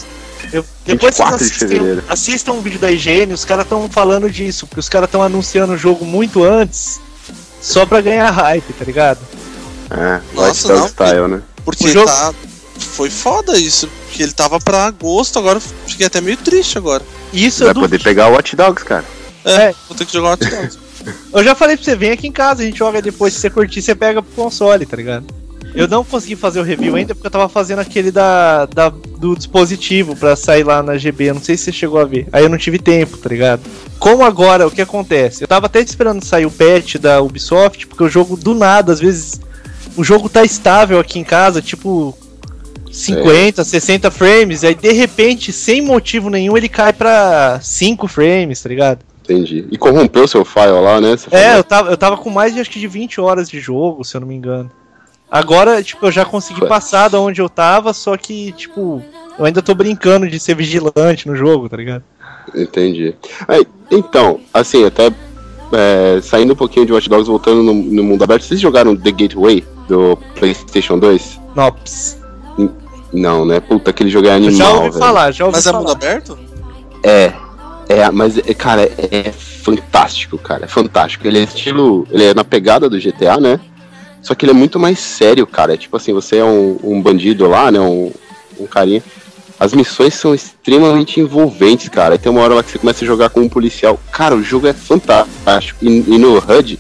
Eu, 0.53 0.65
depois 0.85 1.17
vocês 1.17 1.29
24 1.31 1.39
de 1.39 1.45
assistem, 1.45 2.03
assistam 2.11 2.53
um 2.53 2.61
vídeo 2.61 2.79
da 2.79 2.91
IGN, 2.91 3.33
os 3.33 3.45
caras 3.45 3.65
estão 3.65 3.89
falando 3.89 4.31
disso, 4.31 4.67
porque 4.67 4.81
os 4.81 4.89
caras 4.89 5.09
estão 5.09 5.23
anunciando 5.23 5.73
o 5.73 5.79
jogo 5.79 6.05
muito 6.05 6.45
antes, 6.45 7.01
só 7.61 7.87
pra 7.87 8.03
ganhar 8.03 8.31
hype, 8.31 8.71
tá 8.75 8.85
ligado? 8.85 9.19
É, 9.91 10.21
Nossa, 10.35 10.75
não, 10.75 10.89
Style, 10.89 11.29
né? 11.29 11.43
Porque 11.65 11.85
O 11.87 11.89
jogo- 11.89 12.07
tá. 12.07 12.35
Foi 12.79 13.09
foda 13.09 13.57
isso. 13.59 13.89
Porque 14.09 14.23
ele 14.23 14.33
tava 14.33 14.59
pra 14.61 14.85
agosto, 14.87 15.39
agora 15.39 15.57
eu 15.59 15.63
fiquei 15.87 16.07
até 16.07 16.21
meio 16.21 16.37
triste 16.37 16.77
agora. 16.77 17.03
Isso 17.33 17.65
Vai 17.65 17.73
poder 17.73 18.03
pegar 18.03 18.29
o 18.29 18.33
Watch 18.33 18.55
Dogs, 18.57 18.85
cara. 18.85 19.05
É, 19.45 19.53
É. 19.55 19.75
vou 19.89 19.97
ter 19.97 20.05
que 20.05 20.13
jogar 20.13 20.31
Watch 20.31 20.45
Dogs. 20.51 20.79
eu 21.33 21.45
já 21.45 21.55
falei 21.55 21.77
pra 21.77 21.85
você, 21.85 21.97
vem 21.97 22.11
aqui 22.11 22.27
em 22.27 22.33
casa, 22.33 22.63
a 22.63 22.65
gente 22.67 22.79
joga 22.79 23.01
depois, 23.03 23.33
se 23.35 23.41
você 23.41 23.51
curtir, 23.51 23.83
você 23.83 23.95
pega 23.95 24.23
pro 24.23 24.33
console, 24.45 24.85
tá 24.87 24.97
ligado? 24.97 25.27
Eu 25.75 25.89
não 25.89 26.05
consegui 26.05 26.37
fazer 26.37 26.61
o 26.61 26.63
review 26.63 26.95
ainda 26.97 27.15
porque 27.15 27.27
eu 27.29 27.31
tava 27.31 27.49
fazendo 27.49 27.79
aquele 27.79 28.11
da, 28.11 28.67
da- 28.67 28.91
do 28.91 29.35
dispositivo 29.35 30.15
pra 30.15 30.37
sair 30.37 30.65
lá 30.65 30.83
na 30.83 30.99
GB. 30.99 31.31
Eu 31.31 31.35
não 31.35 31.43
sei 31.43 31.57
se 31.57 31.65
você 31.65 31.73
chegou 31.73 31.99
a 31.99 32.05
ver. 32.05 32.27
Aí 32.31 32.45
eu 32.45 32.51
não 32.51 32.59
tive 32.59 32.79
tempo, 32.79 33.17
tá 33.17 33.31
ligado? 33.31 33.63
Como 33.99 34.23
agora, 34.23 34.67
o 34.67 34.71
que 34.71 34.83
acontece? 34.83 35.43
Eu 35.43 35.49
tava 35.49 35.67
até 35.67 35.81
esperando 35.81 36.23
sair 36.23 36.45
o 36.45 36.51
patch 36.51 36.97
da 36.97 37.23
Ubisoft, 37.23 37.87
porque 37.87 38.05
o 38.05 38.09
jogo 38.09 38.37
do 38.37 38.53
nada, 38.53 38.93
às 38.93 39.01
vezes, 39.01 39.41
o 39.97 40.05
jogo 40.05 40.29
tá 40.29 40.45
estável 40.45 40.99
aqui 41.01 41.19
em 41.19 41.25
casa, 41.25 41.63
tipo 41.63 42.15
50, 42.91 43.65
60 43.65 44.11
frames, 44.11 44.65
aí 44.65 44.75
de 44.75 44.93
repente, 44.93 45.53
sem 45.53 45.81
motivo 45.81 46.29
nenhum, 46.29 46.55
ele 46.55 46.69
cai 46.69 46.93
pra 46.93 47.59
5 47.63 48.07
frames, 48.09 48.61
tá 48.63 48.69
ligado? 48.69 48.99
Entendi. 49.25 49.67
E 49.71 49.79
corrompeu 49.79 50.27
seu 50.27 50.45
file 50.45 50.73
lá, 50.81 51.01
né? 51.01 51.17
Você 51.17 51.29
É, 51.31 51.43
falou. 51.45 51.57
eu 51.59 51.65
tava, 51.65 51.91
eu 51.91 51.97
tava 51.97 52.17
com 52.17 52.29
mais 52.31 52.53
de 52.55 52.61
acho 52.61 52.71
que 52.71 52.81
de 52.81 52.89
20 52.89 53.21
horas 53.21 53.49
de 53.49 53.61
jogo, 53.61 54.05
se 54.05 54.17
eu 54.17 54.21
não 54.21 54.29
me 54.29 54.35
engano. 54.35 54.71
Agora, 55.31 55.83
tipo, 55.83 56.05
eu 56.07 56.13
já 56.13 56.25
consegui 56.25 56.59
Foi. 56.61 56.69
passar 56.69 57.09
da 57.09 57.19
onde 57.21 57.41
eu 57.41 57.49
tava, 57.49 57.93
só 57.95 58.17
que, 58.17 58.53
tipo, 58.53 59.03
eu 59.39 59.45
ainda 59.45 59.63
tô 59.63 59.75
brincando 59.75 60.29
de 60.29 60.39
ser 60.39 60.55
vigilante 60.55 61.27
no 61.27 61.35
jogo, 61.35 61.69
tá 61.69 61.77
ligado? 61.77 62.05
Entendi. 62.55 63.15
Aí, 63.49 63.67
então, 63.91 64.41
assim, 64.53 64.85
até 64.85 65.11
é, 65.73 66.21
saindo 66.23 66.53
um 66.53 66.57
pouquinho 66.57 66.85
de 66.85 66.93
Watch 66.93 67.09
Dogs, 67.09 67.29
voltando 67.31 67.63
no, 67.63 67.73
no 67.73 68.05
mundo 68.05 68.23
aberto, 68.25 68.43
vocês 68.43 68.61
jogaram 68.61 68.95
The 68.95 69.11
Gateway 69.11 69.65
do 69.89 70.19
PlayStation 70.39 70.99
2? 70.99 71.41
Nops. 71.57 72.19
Não, 73.13 73.45
né? 73.45 73.61
Puta, 73.61 73.91
aquele 73.91 74.11
jogo 74.11 74.27
é 74.27 74.31
Eu 74.31 74.35
animal, 74.37 74.55
já 74.57 74.69
ouvi 74.75 74.89
velho. 74.91 74.99
falar, 74.99 75.31
já 75.33 75.45
ouvi 75.45 75.57
Mas 75.57 75.67
é 75.67 75.71
falar. 75.71 75.79
mundo 75.85 75.93
aberto? 75.93 76.39
É. 77.03 77.33
É, 77.89 78.11
mas, 78.11 78.39
é, 78.39 78.55
cara, 78.55 78.83
é 78.83 79.33
fantástico, 79.33 80.39
cara. 80.39 80.65
É 80.65 80.69
fantástico. 80.69 81.27
Ele 81.27 81.39
é 81.39 81.43
estilo. 81.43 82.07
Ele 82.11 82.25
é 82.25 82.35
na 82.35 82.45
pegada 82.45 82.89
do 82.89 82.99
GTA, 82.99 83.39
né? 83.39 83.61
Só 84.21 84.35
que 84.35 84.45
ele 84.45 84.53
é 84.53 84.55
muito 84.55 84.79
mais 84.79 84.99
sério, 84.99 85.47
cara. 85.47 85.75
É 85.75 85.77
tipo 85.77 85.97
assim, 85.97 86.13
você 86.13 86.39
é 86.39 86.45
um, 86.45 86.79
um 86.83 87.03
bandido 87.03 87.47
lá, 87.49 87.71
né? 87.71 87.81
Um, 87.81 88.13
um 88.59 88.67
carinha. 88.67 89.03
As 89.59 89.73
missões 89.73 90.15
são 90.15 90.35
extremamente 90.35 91.21
envolventes, 91.21 91.89
cara. 91.89 92.15
E 92.15 92.19
tem 92.19 92.31
uma 92.31 92.41
hora 92.41 92.55
lá 92.55 92.63
que 92.63 92.71
você 92.71 92.79
começa 92.79 93.05
a 93.05 93.07
jogar 93.07 93.31
com 93.31 93.41
um 93.41 93.49
policial. 93.49 93.99
Cara, 94.11 94.35
o 94.35 94.43
jogo 94.43 94.67
é 94.67 94.73
fantástico. 94.73 95.85
E, 95.85 95.89
e 95.89 96.19
no 96.19 96.39
HUD 96.39 96.79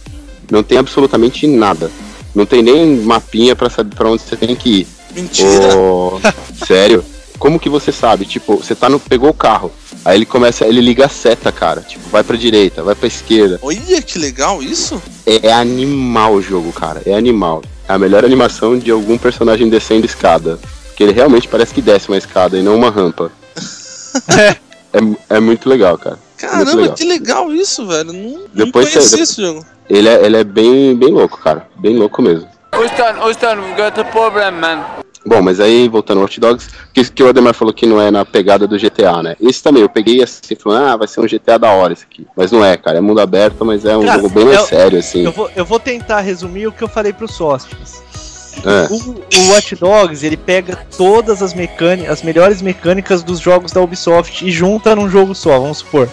não 0.50 0.62
tem 0.62 0.78
absolutamente 0.78 1.46
nada. 1.46 1.90
Não 2.34 2.46
tem 2.46 2.62
nem 2.62 2.96
mapinha 2.98 3.54
pra 3.54 3.68
saber 3.68 3.94
pra 3.94 4.10
onde 4.10 4.22
você 4.22 4.36
tem 4.36 4.54
que 4.56 4.80
ir. 4.80 4.86
Mentira. 5.14 5.76
Ô, 5.76 6.20
sério? 6.66 7.04
Como 7.42 7.58
que 7.58 7.68
você 7.68 7.90
sabe? 7.90 8.24
Tipo, 8.24 8.54
você 8.58 8.72
tá 8.72 8.88
no. 8.88 9.00
pegou 9.00 9.28
o 9.30 9.34
carro. 9.34 9.72
Aí 10.04 10.16
ele 10.16 10.24
começa. 10.24 10.64
Ele 10.64 10.80
liga 10.80 11.06
a 11.06 11.08
seta, 11.08 11.50
cara. 11.50 11.80
Tipo, 11.80 12.08
vai 12.08 12.22
pra 12.22 12.36
direita, 12.36 12.84
vai 12.84 12.94
pra 12.94 13.08
esquerda. 13.08 13.58
Olha 13.62 14.00
que 14.00 14.16
legal 14.16 14.62
isso. 14.62 15.02
É 15.26 15.52
animal 15.52 16.34
o 16.34 16.40
jogo, 16.40 16.72
cara. 16.72 17.02
É 17.04 17.12
animal. 17.12 17.60
É 17.88 17.94
a 17.94 17.98
melhor 17.98 18.24
animação 18.24 18.78
de 18.78 18.92
algum 18.92 19.18
personagem 19.18 19.68
descendo 19.68 20.06
escada. 20.06 20.56
Porque 20.86 21.02
ele 21.02 21.10
realmente 21.10 21.48
parece 21.48 21.74
que 21.74 21.82
desce 21.82 22.06
uma 22.06 22.16
escada 22.16 22.56
e 22.56 22.62
não 22.62 22.76
uma 22.76 22.90
rampa. 22.90 23.32
é, 24.28 24.56
é 25.36 25.40
muito 25.40 25.68
legal, 25.68 25.98
cara. 25.98 26.20
Muito 26.40 26.52
Caramba, 26.54 26.80
legal. 26.80 26.94
que 26.94 27.04
legal 27.04 27.52
isso, 27.52 27.84
velho. 27.88 28.12
Não, 28.12 28.30
não 28.54 28.66
Depois 28.66 28.88
conhecia 28.88 29.00
você- 29.16 29.20
esse 29.22 29.42
jogo. 29.42 29.66
Ele 29.90 30.08
é, 30.08 30.24
ele 30.24 30.36
é 30.36 30.44
bem, 30.44 30.94
bem 30.94 31.10
louco, 31.10 31.38
cara. 31.38 31.66
Bem 31.80 31.96
louco 31.96 32.22
mesmo. 32.22 32.46
Houston, 32.72 33.20
Houston, 33.20 33.58
we've 33.62 33.74
got 33.76 33.98
a 33.98 34.04
problem, 34.04 34.52
man. 34.60 35.01
Bom, 35.24 35.40
mas 35.40 35.60
aí, 35.60 35.88
voltando 35.88 36.18
ao 36.18 36.22
Watch 36.24 36.40
Dogs, 36.40 36.68
que, 36.92 37.04
que 37.10 37.22
o 37.22 37.28
Ademar 37.28 37.54
falou 37.54 37.72
que 37.72 37.86
não 37.86 38.00
é 38.00 38.10
na 38.10 38.24
pegada 38.24 38.66
do 38.66 38.78
GTA, 38.78 39.22
né? 39.22 39.36
Esse 39.40 39.62
também, 39.62 39.82
eu 39.82 39.88
peguei 39.88 40.22
assim, 40.22 40.56
falando, 40.56 40.86
ah, 40.86 40.96
vai 40.96 41.06
ser 41.06 41.20
um 41.20 41.26
GTA 41.26 41.58
da 41.58 41.70
hora 41.70 41.92
esse 41.92 42.04
aqui. 42.04 42.26
Mas 42.36 42.50
não 42.50 42.64
é, 42.64 42.76
cara, 42.76 42.98
é 42.98 43.00
mundo 43.00 43.20
aberto, 43.20 43.64
mas 43.64 43.84
é 43.84 43.96
um 43.96 44.04
Cara, 44.04 44.20
jogo 44.20 44.34
bem 44.34 44.44
mais 44.46 44.62
sério, 44.62 44.98
assim. 44.98 45.24
Eu 45.24 45.32
vou, 45.32 45.50
eu 45.54 45.64
vou 45.64 45.78
tentar 45.78 46.20
resumir 46.20 46.66
o 46.66 46.72
que 46.72 46.82
eu 46.82 46.88
falei 46.88 47.12
pros 47.12 47.34
sócios. 47.34 48.02
É. 48.64 48.92
O, 48.92 49.14
o 49.14 49.52
Watch 49.52 49.74
Dogs, 49.76 50.26
ele 50.26 50.36
pega 50.36 50.76
todas 50.96 51.42
as 51.42 51.54
mecânicas, 51.54 52.12
as 52.12 52.22
melhores 52.22 52.60
mecânicas 52.60 53.22
dos 53.22 53.38
jogos 53.38 53.72
da 53.72 53.80
Ubisoft 53.80 54.46
e 54.46 54.50
junta 54.50 54.94
num 54.94 55.08
jogo 55.08 55.34
só, 55.34 55.58
vamos 55.58 55.78
supor. 55.78 56.08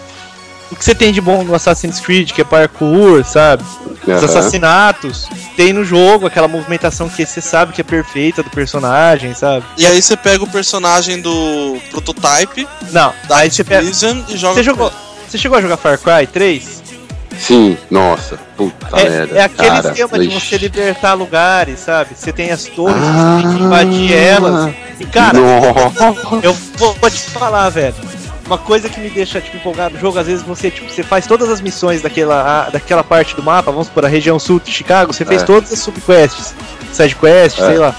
O 0.70 0.76
que 0.76 0.84
você 0.84 0.94
tem 0.94 1.12
de 1.12 1.20
bom 1.20 1.42
no 1.44 1.54
Assassin's 1.54 1.98
Creed, 2.00 2.30
que 2.32 2.40
é 2.40 2.44
parkour, 2.44 3.24
sabe? 3.24 3.62
Os 4.02 4.08
Aham. 4.08 4.24
assassinatos. 4.24 5.28
Tem 5.56 5.72
no 5.72 5.84
jogo 5.84 6.26
aquela 6.26 6.48
movimentação 6.48 7.08
que 7.08 7.24
você 7.26 7.40
sabe 7.40 7.72
que 7.72 7.80
é 7.80 7.84
perfeita 7.84 8.42
do 8.42 8.50
personagem, 8.50 9.34
sabe? 9.34 9.64
E 9.76 9.86
aí 9.86 10.00
você 10.00 10.16
pega 10.16 10.42
o 10.44 10.48
personagem 10.50 11.20
do 11.20 11.78
prototype 11.90 12.66
Não, 12.92 13.12
da 13.28 13.36
aí 13.38 13.50
você 13.50 13.62
pega. 13.64 13.80
Activision 13.80 14.22
e 14.28 14.36
joga 14.36 14.54
Você 14.54 14.62
jogou, 14.62 14.92
você 15.28 15.36
chegou 15.38 15.58
a 15.58 15.60
jogar 15.60 15.76
Far 15.76 15.98
Cry 15.98 16.26
3? 16.26 16.80
Sim, 17.38 17.76
nossa, 17.90 18.38
puta 18.56 18.86
É, 19.00 19.08
merda. 19.08 19.38
é 19.38 19.44
aquele 19.44 19.68
cara, 19.68 19.88
esquema 19.88 20.18
de 20.18 20.28
você 20.28 20.58
libertar 20.58 21.14
lugares, 21.14 21.80
sabe? 21.80 22.10
Você 22.14 22.32
tem 22.32 22.50
as 22.50 22.64
torres, 22.66 22.96
Ah. 23.02 23.38
você 23.38 23.42
tem 23.48 23.56
que 23.56 23.62
invadir 23.62 24.12
elas. 24.12 24.74
E 24.98 25.06
cara, 25.06 25.38
Nossa. 25.38 26.40
eu 26.42 26.52
vou, 26.76 26.94
vou 27.00 27.10
te 27.10 27.18
falar, 27.30 27.68
velho. 27.70 27.94
Uma 28.50 28.58
coisa 28.58 28.88
que 28.88 28.98
me 28.98 29.08
deixa 29.08 29.40
tipo, 29.40 29.56
empolgado 29.58 29.94
no 29.94 30.00
jogo, 30.00 30.18
às 30.18 30.26
vezes 30.26 30.42
você, 30.44 30.72
tipo, 30.72 30.90
você 30.90 31.04
faz 31.04 31.24
todas 31.24 31.48
as 31.48 31.60
missões 31.60 32.02
daquela, 32.02 32.66
a- 32.66 32.70
daquela 32.70 33.04
parte 33.04 33.36
do 33.36 33.42
mapa, 33.44 33.70
vamos 33.70 33.88
por 33.88 34.04
a 34.04 34.08
região 34.08 34.40
sul 34.40 34.58
de 34.58 34.72
Chicago, 34.72 35.12
você 35.12 35.24
fez 35.24 35.42
É. 35.42 35.44
todas 35.44 35.72
as 35.72 35.78
subquests, 35.78 36.52
sidequests, 36.92 37.62
É. 37.62 37.66
sei 37.68 37.78
lá. 37.78 37.94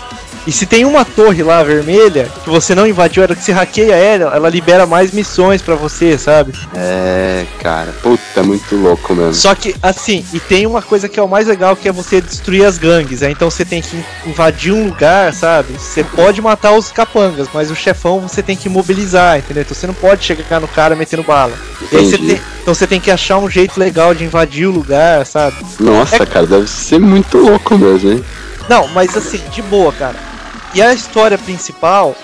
E 0.47 0.51
se 0.51 0.65
tem 0.65 0.85
uma 0.85 1.05
torre 1.05 1.43
lá 1.43 1.61
vermelha 1.63 2.27
que 2.43 2.49
você 2.49 2.73
não 2.73 2.87
invadiu, 2.87 3.21
era 3.21 3.35
que 3.35 3.43
você 3.43 3.51
hackeia 3.51 3.93
ela, 3.95 4.35
ela 4.35 4.49
libera 4.49 4.87
mais 4.87 5.11
missões 5.11 5.61
pra 5.61 5.75
você, 5.75 6.17
sabe? 6.17 6.51
É, 6.75 7.45
cara, 7.61 7.93
puta, 8.01 8.21
é 8.39 8.41
muito 8.41 8.75
louco 8.75 9.13
mesmo. 9.13 9.35
Só 9.35 9.53
que, 9.53 9.75
assim, 9.83 10.25
e 10.33 10.39
tem 10.39 10.65
uma 10.65 10.81
coisa 10.81 11.07
que 11.07 11.19
é 11.19 11.23
o 11.23 11.27
mais 11.27 11.47
legal, 11.47 11.75
que 11.75 11.87
é 11.87 11.91
você 11.91 12.19
destruir 12.19 12.65
as 12.65 12.79
gangues. 12.79 13.21
Né? 13.21 13.29
Então 13.29 13.51
você 13.51 13.63
tem 13.63 13.83
que 13.83 14.03
invadir 14.25 14.73
um 14.73 14.85
lugar, 14.85 15.31
sabe? 15.33 15.73
Você 15.77 16.03
pode 16.03 16.41
matar 16.41 16.71
os 16.73 16.91
capangas, 16.91 17.47
mas 17.53 17.69
o 17.69 17.75
chefão 17.75 18.19
você 18.21 18.41
tem 18.41 18.57
que 18.57 18.67
mobilizar, 18.67 19.37
entendeu? 19.37 19.61
Então 19.61 19.75
você 19.75 19.85
não 19.85 19.93
pode 19.93 20.23
chegar 20.23 20.59
no 20.59 20.67
cara 20.67 20.95
metendo 20.95 21.21
bala. 21.21 21.53
E 21.91 21.95
você 21.97 22.17
tem- 22.17 22.41
então 22.63 22.73
você 22.73 22.87
tem 22.87 22.99
que 22.99 23.11
achar 23.11 23.37
um 23.37 23.47
jeito 23.49 23.79
legal 23.79 24.15
de 24.15 24.23
invadir 24.23 24.65
o 24.65 24.71
lugar, 24.71 25.23
sabe? 25.25 25.55
Nossa, 25.79 26.15
É- 26.15 26.25
cara, 26.25 26.47
deve 26.47 26.67
ser 26.67 26.99
muito 26.99 27.37
louco 27.37 27.77
mesmo, 27.77 28.11
hein? 28.11 28.25
Não, 28.67 28.87
mas 28.87 29.15
assim, 29.15 29.39
de 29.51 29.61
boa, 29.61 29.91
cara. 29.93 30.30
E 30.73 30.81
a 30.81 30.93
história 30.93 31.37
principal, 31.37 32.15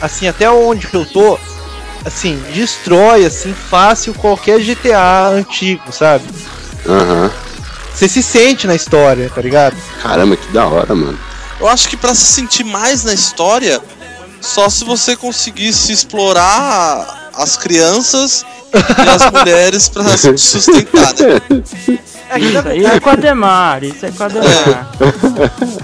assim, 0.00 0.26
até 0.26 0.50
onde 0.50 0.88
eu 0.92 1.04
tô, 1.04 1.38
assim, 2.04 2.42
destrói, 2.52 3.26
assim, 3.26 3.52
fácil 3.52 4.14
qualquer 4.14 4.60
GTA 4.60 5.28
antigo, 5.28 5.92
sabe? 5.92 6.24
Aham. 6.86 7.30
Você 7.92 8.08
se 8.08 8.22
sente 8.22 8.66
na 8.66 8.74
história, 8.74 9.28
tá 9.34 9.42
ligado? 9.42 9.76
Caramba, 10.00 10.36
que 10.36 10.52
da 10.52 10.66
hora, 10.66 10.94
mano. 10.94 11.18
Eu 11.60 11.68
acho 11.68 11.88
que 11.88 11.96
pra 11.96 12.14
se 12.14 12.24
sentir 12.24 12.64
mais 12.64 13.02
na 13.02 13.12
história, 13.12 13.80
só 14.40 14.70
se 14.70 14.84
você 14.84 15.16
conseguisse 15.16 15.92
explorar 15.92 17.30
as 17.34 17.56
crianças 17.56 18.46
e 18.72 19.08
as 19.10 19.30
mulheres 19.32 19.88
pra 19.88 20.04
se 20.16 20.38
sustentar, 20.38 21.12
né? 21.14 21.62
É 22.30 22.38
Isso 22.38 22.68
aí 22.68 22.86
é 22.86 23.00
com 23.00 23.10
a 23.10 23.16
Demar, 23.16 23.82
isso 23.82 24.06
é 24.06 24.10
com 24.12 24.22
a 24.22 24.28
Demar. 24.28 24.90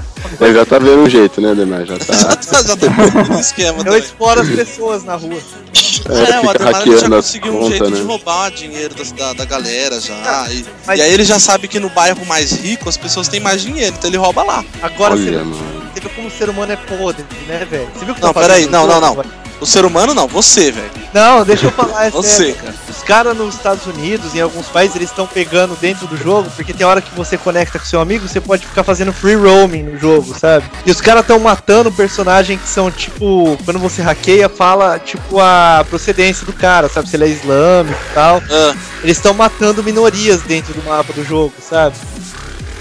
Ele 0.40 0.54
já 0.54 0.64
tá 0.66 0.78
vendo 0.78 0.98
um 1.02 1.08
jeito, 1.08 1.40
né, 1.40 1.54
Demar? 1.54 1.84
Já 1.86 1.94
Já 1.98 2.04
tá. 2.04 2.36
tá, 2.36 2.62
já 2.62 2.76
tá 2.76 3.24
no 3.34 3.40
esquema 3.40 3.78
Eu 3.78 3.84
também. 3.84 4.00
exploro 4.00 4.40
as 4.40 4.48
pessoas 4.48 5.04
na 5.04 5.14
rua. 5.16 5.34
É, 5.36 6.40
o 6.40 6.48
fica 6.48 6.50
Ademar 6.50 6.82
ele 6.86 6.98
já 6.98 7.08
conseguiu 7.08 7.52
um 7.54 7.58
contas, 7.60 7.70
jeito 7.78 7.90
né? 7.90 7.96
de 7.96 8.02
roubar 8.02 8.50
dinheiro 8.50 8.94
da, 9.16 9.32
da 9.32 9.44
galera 9.44 10.00
já. 10.00 10.46
E, 10.50 10.64
mas- 10.86 10.98
e 10.98 11.02
aí 11.02 11.12
ele 11.12 11.24
já 11.24 11.38
sabe 11.38 11.68
que 11.68 11.78
no 11.80 11.88
bairro 11.90 12.24
mais 12.26 12.52
rico 12.52 12.88
as 12.88 12.96
pessoas 12.96 13.28
têm 13.28 13.40
mais 13.40 13.62
dinheiro, 13.62 13.94
então 13.96 14.10
ele 14.10 14.16
rouba 14.16 14.42
lá. 14.42 14.64
Agora 14.82 15.16
você, 15.16 15.28
Olha, 15.28 15.44
mano. 15.44 15.56
você 15.94 16.00
vê 16.00 16.08
como 16.10 16.28
o 16.28 16.30
ser 16.30 16.48
humano 16.50 16.72
é 16.72 16.76
podre, 16.76 17.24
né, 17.46 17.66
velho? 17.70 17.88
Você 17.94 18.04
viu 18.04 18.12
o 18.12 18.16
que 18.16 18.22
Não, 18.22 18.32
tá 18.32 18.40
peraí, 18.40 18.66
não, 18.66 18.86
não, 18.86 19.00
não. 19.00 19.24
O 19.60 19.66
ser 19.66 19.84
humano 19.84 20.12
não, 20.14 20.26
você, 20.26 20.70
velho. 20.70 20.90
Não, 21.12 21.44
deixa 21.44 21.66
eu 21.66 21.70
falar, 21.72 22.06
é 22.06 22.10
Você, 22.10 22.52
cara. 22.52 22.74
Os 22.88 23.02
caras 23.02 23.36
nos 23.36 23.54
Estados 23.54 23.86
Unidos, 23.86 24.34
em 24.34 24.40
alguns 24.40 24.66
países, 24.66 24.96
eles 24.96 25.10
estão 25.10 25.26
pegando 25.26 25.76
dentro 25.76 26.06
do 26.06 26.16
jogo, 26.16 26.50
porque 26.54 26.72
tem 26.72 26.86
hora 26.86 27.00
que 27.00 27.14
você 27.14 27.36
conecta 27.36 27.78
com 27.78 27.84
seu 27.84 28.00
amigo, 28.00 28.26
você 28.26 28.40
pode 28.40 28.66
ficar 28.66 28.82
fazendo 28.84 29.12
free 29.12 29.34
roaming 29.34 29.82
no 29.82 29.98
jogo, 29.98 30.34
sabe? 30.38 30.64
E 30.84 30.90
os 30.90 31.00
caras 31.00 31.22
estão 31.22 31.38
matando 31.38 31.90
personagens 31.92 32.60
que 32.60 32.68
são, 32.68 32.90
tipo, 32.90 33.56
quando 33.64 33.78
você 33.78 34.02
hackeia, 34.02 34.48
fala, 34.48 34.98
tipo, 34.98 35.38
a 35.40 35.84
procedência 35.88 36.44
do 36.46 36.52
cara, 36.52 36.88
sabe? 36.88 37.08
Se 37.08 37.16
ele 37.16 37.24
é 37.24 37.28
islâmico 37.28 38.00
e 38.10 38.14
tal. 38.14 38.42
Ah, 38.50 38.74
Eles 39.02 39.16
estão 39.16 39.34
matando 39.34 39.82
minorias 39.82 40.42
dentro 40.42 40.72
do 40.74 40.82
mapa 40.84 41.12
do 41.12 41.24
jogo, 41.24 41.52
sabe? 41.60 41.96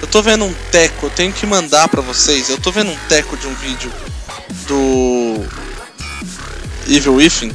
eu 0.02 0.08
tô 0.08 0.22
vendo 0.22 0.44
um 0.44 0.54
teco, 0.70 1.06
eu 1.06 1.10
tenho 1.10 1.32
que 1.32 1.46
mandar 1.46 1.88
pra 1.88 2.02
vocês. 2.02 2.50
Eu 2.50 2.58
tô 2.58 2.72
vendo 2.72 2.92
um 2.92 2.98
teco 3.08 3.38
de 3.38 3.48
um 3.48 3.54
vídeo 3.54 3.90
do 4.68 5.46
Evil 6.88 7.16
Within. 7.16 7.52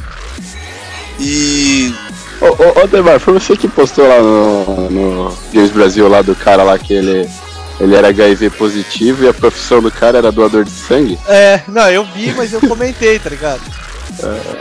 E 1.20 1.92
Ô, 2.40 2.46
ô, 2.46 2.84
ô, 2.84 2.86
Demar, 2.86 3.18
foi 3.18 3.34
você 3.34 3.56
que 3.56 3.66
postou 3.66 4.06
lá 4.06 4.20
no, 4.20 4.90
no 4.90 5.38
Games 5.52 5.70
Brasil 5.70 6.08
lá 6.08 6.22
do 6.22 6.36
cara 6.36 6.62
lá 6.62 6.78
que 6.78 6.94
ele, 6.94 7.28
ele 7.80 7.96
era 7.96 8.08
HIV 8.08 8.50
positivo 8.50 9.24
e 9.24 9.28
a 9.28 9.34
profissão 9.34 9.82
do 9.82 9.90
cara 9.90 10.18
era 10.18 10.30
doador 10.30 10.64
de 10.64 10.70
sangue? 10.70 11.18
É, 11.26 11.60
não, 11.66 11.90
eu 11.90 12.04
vi, 12.04 12.32
mas 12.34 12.52
eu 12.52 12.60
comentei, 12.60 13.18
tá 13.18 13.30
ligado? 13.30 13.60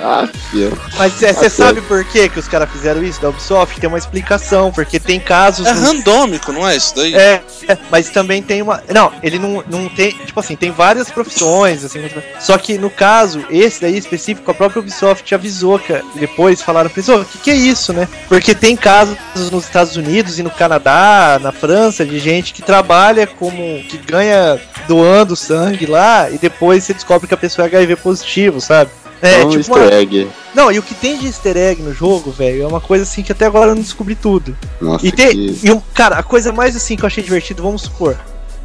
Ah, 0.02 0.28
filho. 0.52 0.78
Mas 0.98 1.14
você 1.14 1.28
Ah, 1.28 1.50
sabe 1.50 1.82
por 1.82 2.04
que, 2.06 2.30
que 2.30 2.40
os 2.40 2.48
caras 2.48 2.70
fizeram 2.72 3.04
isso 3.04 3.22
da 3.22 3.30
Ubisoft? 3.30 3.80
Tem 3.80 3.88
uma 3.88 3.98
explicação, 3.98 4.72
porque 4.72 5.00
tem 5.00 5.20
casos. 5.20 5.66
é 5.66 5.74
no- 5.74 5.82
randômico, 5.82 6.52
não 6.52 6.68
é 6.68 6.76
isso 6.76 6.96
daí? 6.96 7.16
É, 7.16 7.42
é, 7.68 7.78
mas 7.90 8.10
também 8.10 8.42
tem 8.42 8.62
uma. 8.62 8.82
Não, 8.94 9.12
ele 9.24 9.40
não, 9.40 9.64
não 9.70 9.90
tem. 9.90 10.12
Tipo 10.12 10.40
assim, 10.40 10.56
tem 10.56 10.72
várias 10.72 11.10
profissões, 11.10 11.84
assim. 11.84 12.08
Só 12.40 12.58
que 12.58 12.78
no 12.78 12.90
caso, 12.90 13.44
esse 13.50 13.82
daí 13.82 13.98
específico, 13.98 14.50
a 14.50 14.54
própria 14.54 14.80
Ubisoft 14.80 15.34
avisou 15.34 15.80
que 15.80 15.94
depois 16.16 16.62
falaram 16.62 16.90
pra 16.90 17.00
eles, 17.02 17.10
o 17.10 17.26
que, 17.26 17.38
que 17.40 17.52
é 17.52 17.56
isso, 17.56 17.94
né? 17.94 18.08
Porque 18.28 18.54
tem 18.56 18.76
casos 18.76 19.18
nos 19.52 19.66
Estados 19.66 19.96
Unidos 19.96 20.38
e 20.40 20.44
no 20.44 20.52
Canadá, 20.52 21.40
na 21.42 21.52
França, 21.52 22.06
de 22.06 22.20
gente 22.20 22.54
que 22.54 22.62
trabalha 22.62 23.26
como. 23.28 23.58
que 23.90 23.98
ganha 23.98 24.60
doando 24.88 25.36
sangue 25.36 25.86
lá 25.86 26.30
e 26.30 26.38
depois 26.38 26.84
você 26.84 26.94
descobre 26.94 27.28
que 27.28 27.34
a 27.34 27.38
pessoa 27.38 27.66
é 27.66 27.68
HIV 27.68 27.96
positivo, 27.98 28.62
sabe? 28.62 28.90
É, 29.22 29.44
um 29.44 29.50
tipo 29.50 29.60
easter 29.60 29.78
uma, 29.78 29.94
egg. 29.94 30.28
Não, 30.54 30.72
e 30.72 30.80
o 30.80 30.84
que 30.84 30.94
tem 30.94 31.18
de 31.18 31.26
easter 31.28 31.58
egg 31.58 31.82
no 31.82 31.94
jogo, 31.94 32.32
velho, 32.32 32.64
é 32.64 32.68
uma 32.68 32.82
coisa 32.82 33.04
assim 33.04 33.24
que 33.24 33.32
até 33.32 33.46
agora 33.46 33.72
eu 33.72 33.76
não 33.76 33.82
descobri 33.82 34.16
tudo. 34.16 34.56
Nossa, 34.80 35.06
E 35.06 35.12
tem. 35.12 35.30
que... 35.30 35.60
E 35.64 35.72
um, 35.72 35.82
cara, 35.94 36.18
a 36.18 36.24
coisa 36.24 36.52
mais 36.52 36.76
assim 36.76 36.96
que 36.96 37.04
eu 37.04 37.08
achei 37.08 37.24
divertido, 37.24 37.64
vamos 37.64 37.84
supor. 37.84 38.18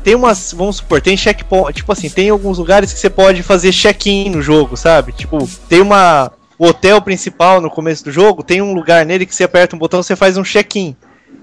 Tem 0.02 0.14
umas. 0.14 0.52
Vamos 0.52 0.76
supor, 0.76 1.00
tem 1.00 1.16
checkpoint. 1.16 1.72
Tipo 1.72 1.92
assim, 1.92 2.10
tem 2.10 2.30
alguns 2.30 2.58
lugares 2.58 2.92
que 2.92 2.98
você 2.98 3.08
pode 3.08 3.42
fazer 3.42 3.72
check-in 3.72 4.30
no 4.30 4.42
jogo, 4.42 4.76
sabe? 4.76 5.12
Tipo, 5.12 5.48
tem 5.68 5.80
uma. 5.80 6.30
O 6.58 6.66
hotel 6.66 7.00
principal 7.00 7.60
no 7.60 7.70
começo 7.70 8.04
do 8.04 8.12
jogo, 8.12 8.42
tem 8.42 8.62
um 8.62 8.72
lugar 8.72 9.04
nele 9.04 9.26
que 9.26 9.34
você 9.34 9.42
aperta 9.42 9.74
um 9.74 9.78
botão 9.78 10.02
você 10.02 10.14
faz 10.14 10.36
um 10.36 10.44
check-in. 10.44 10.94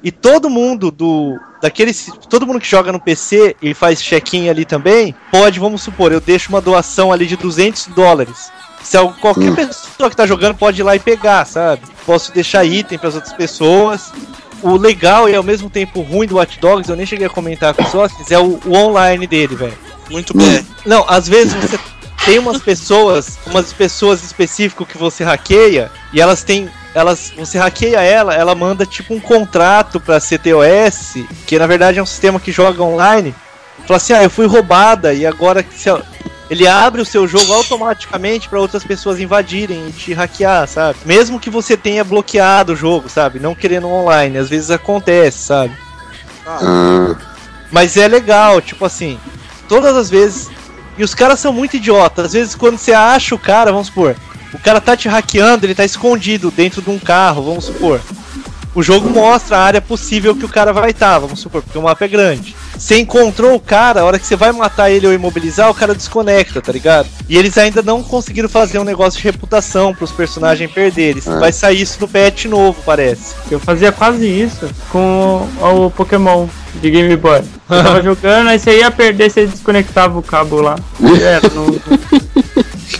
E 0.03 0.11
todo 0.11 0.49
mundo 0.49 0.91
do. 0.91 1.38
Daqueles. 1.61 2.10
Todo 2.30 2.48
mundo 2.48 2.60
que 2.60 2.68
joga 2.68 2.91
no 2.91 2.99
PC 2.99 3.56
e 3.61 3.73
faz 3.73 4.02
check-in 4.02 4.49
ali 4.49 4.64
também, 4.65 5.14
pode, 5.31 5.60
vamos 5.60 5.81
supor, 5.81 6.11
eu 6.11 6.22
deixo 6.22 6.49
uma 6.49 6.61
doação 6.61 7.11
ali 7.11 7.26
de 7.26 7.36
200 7.36 7.88
dólares. 7.88 8.52
Se 8.84 8.97
al- 8.97 9.14
qualquer 9.19 9.51
Hum. 9.51 9.56
pessoa 9.56 10.10
que 10.10 10.15
tá 10.15 10.26
jogando 10.26 10.56
pode 10.56 10.81
ir 10.81 10.84
lá 10.84 10.95
e 10.95 10.99
pegar, 10.99 11.45
sabe? 11.45 11.81
Posso 12.06 12.31
deixar 12.31 12.64
item 12.65 12.97
para 12.97 13.10
as 13.10 13.15
outras 13.15 13.34
pessoas. 13.34 14.11
O 14.61 14.76
legal 14.76 15.30
e 15.30 15.35
ao 15.35 15.43
mesmo 15.43 15.69
tempo 15.69 16.01
ruim 16.01 16.27
do 16.27 16.35
Watch 16.35 16.60
Dogs, 16.60 16.89
eu 16.89 16.95
nem 16.97 17.06
cheguei 17.06 17.27
a 17.27 17.30
comentar 17.30 17.73
com 17.73 17.84
os 17.84 17.89
sócios, 17.89 18.30
é 18.31 18.38
o, 18.39 18.60
o 18.65 18.73
online 18.73 19.26
dele, 19.27 19.56
velho. 19.56 19.77
Muito 20.10 20.34
Hum. 20.35 20.39
bem. 20.39 20.65
Não, 20.85 21.06
às 21.07 21.27
vezes 21.27 21.53
você 21.53 21.80
tem 22.26 22.39
umas 22.39 22.61
pessoas, 22.61 23.38
umas 23.47 23.72
pessoas 23.72 24.23
específicas 24.23 24.88
que 24.88 24.97
você 24.97 25.23
hackeia 25.23 25.89
e 26.11 26.19
elas 26.19 26.43
têm, 26.43 26.68
elas, 26.93 27.31
você 27.38 27.57
hackeia 27.57 28.01
ela, 28.01 28.34
ela 28.35 28.53
manda 28.56 28.85
tipo 28.85 29.14
um 29.14 29.19
contrato 29.19 29.99
pra 29.99 30.19
CTOS, 30.19 31.23
que 31.47 31.57
na 31.60 31.68
verdade 31.68 31.99
é 31.99 32.03
um 32.03 32.06
sistema 32.06 32.39
que 32.39 32.51
joga 32.51 32.84
online. 32.84 33.34
Fala 33.88 33.97
assim: 33.97 34.14
"Ah, 34.14 34.23
eu 34.23 34.30
fui 34.30 34.45
roubada 34.45 35.14
e 35.14 35.26
agora 35.26 35.64
que 35.64 35.73
se- 35.73 35.89
ele 36.49 36.67
abre 36.67 37.01
o 37.01 37.05
seu 37.05 37.27
jogo 37.27 37.53
automaticamente 37.53 38.49
para 38.49 38.59
outras 38.59 38.84
pessoas 38.84 39.19
invadirem 39.19 39.88
e 39.88 39.91
te 39.91 40.13
hackear, 40.13 40.67
sabe? 40.67 40.99
Mesmo 41.05 41.39
que 41.39 41.49
você 41.49 41.77
tenha 41.77 42.03
bloqueado 42.03 42.73
o 42.73 42.76
jogo, 42.76 43.07
sabe? 43.07 43.39
Não 43.39 43.53
querendo 43.53 43.88
online, 43.88 44.38
às 44.38 44.49
vezes 44.49 44.71
acontece, 44.71 45.38
sabe? 45.38 45.77
Ah, 46.45 47.15
Mas 47.71 47.95
é 47.97 48.07
legal, 48.07 48.59
tipo 48.61 48.84
assim, 48.84 49.19
todas 49.67 49.95
as 49.95 50.09
vezes. 50.09 50.49
E 50.97 51.03
os 51.03 51.13
caras 51.13 51.39
são 51.39 51.53
muito 51.53 51.77
idiotas. 51.77 52.26
Às 52.26 52.34
vezes, 52.34 52.55
quando 52.55 52.77
você 52.77 52.91
acha 52.93 53.35
o 53.35 53.39
cara, 53.39 53.71
vamos 53.71 53.88
supor, 53.88 54.15
o 54.51 54.59
cara 54.59 54.81
tá 54.81 54.97
te 54.97 55.07
hackeando, 55.07 55.65
ele 55.65 55.76
tá 55.76 55.85
escondido 55.85 56.51
dentro 56.51 56.81
de 56.81 56.89
um 56.89 56.99
carro, 56.99 57.43
vamos 57.43 57.65
supor. 57.65 58.01
O 58.75 58.83
jogo 58.83 59.09
mostra 59.09 59.57
a 59.57 59.63
área 59.63 59.81
possível 59.81 60.35
que 60.35 60.45
o 60.45 60.49
cara 60.49 60.71
vai 60.71 60.91
estar, 60.91 61.17
vamos 61.19 61.39
supor, 61.39 61.61
porque 61.61 61.77
o 61.77 61.81
mapa 61.81 62.05
é 62.05 62.07
grande. 62.07 62.55
Você 62.77 62.97
encontrou 62.97 63.55
o 63.55 63.59
cara, 63.59 64.01
a 64.01 64.05
hora 64.05 64.19
que 64.19 64.25
você 64.25 64.35
vai 64.35 64.51
matar 64.51 64.89
ele 64.89 65.07
ou 65.07 65.13
imobilizar, 65.13 65.69
o 65.69 65.73
cara 65.73 65.93
desconecta, 65.93 66.61
tá 66.61 66.71
ligado? 66.71 67.09
E 67.27 67.37
eles 67.37 67.57
ainda 67.57 67.81
não 67.81 68.01
conseguiram 68.01 68.47
fazer 68.47 68.79
um 68.79 68.83
negócio 68.83 69.19
de 69.19 69.25
reputação 69.25 69.93
pros 69.93 70.11
personagens 70.11 70.71
perderem. 70.71 71.21
Ah. 71.25 71.39
Vai 71.39 71.51
sair 71.51 71.81
isso 71.81 71.97
no 71.99 72.07
patch 72.07 72.45
novo, 72.45 72.81
parece. 72.85 73.35
Eu 73.51 73.59
fazia 73.59 73.91
quase 73.91 74.25
isso 74.25 74.69
com 74.91 75.47
o 75.61 75.91
Pokémon 75.91 76.47
de 76.75 76.89
Game 76.89 77.15
Boy. 77.17 77.41
Eu 77.69 77.83
tava 77.83 78.01
jogando, 78.03 78.47
aí 78.47 78.59
você 78.59 78.79
ia 78.79 78.91
perder, 78.91 79.29
você 79.29 79.45
desconectava 79.45 80.17
o 80.17 80.23
cabo 80.23 80.61
lá. 80.61 80.77
Era, 81.21 81.49
não, 81.49 81.65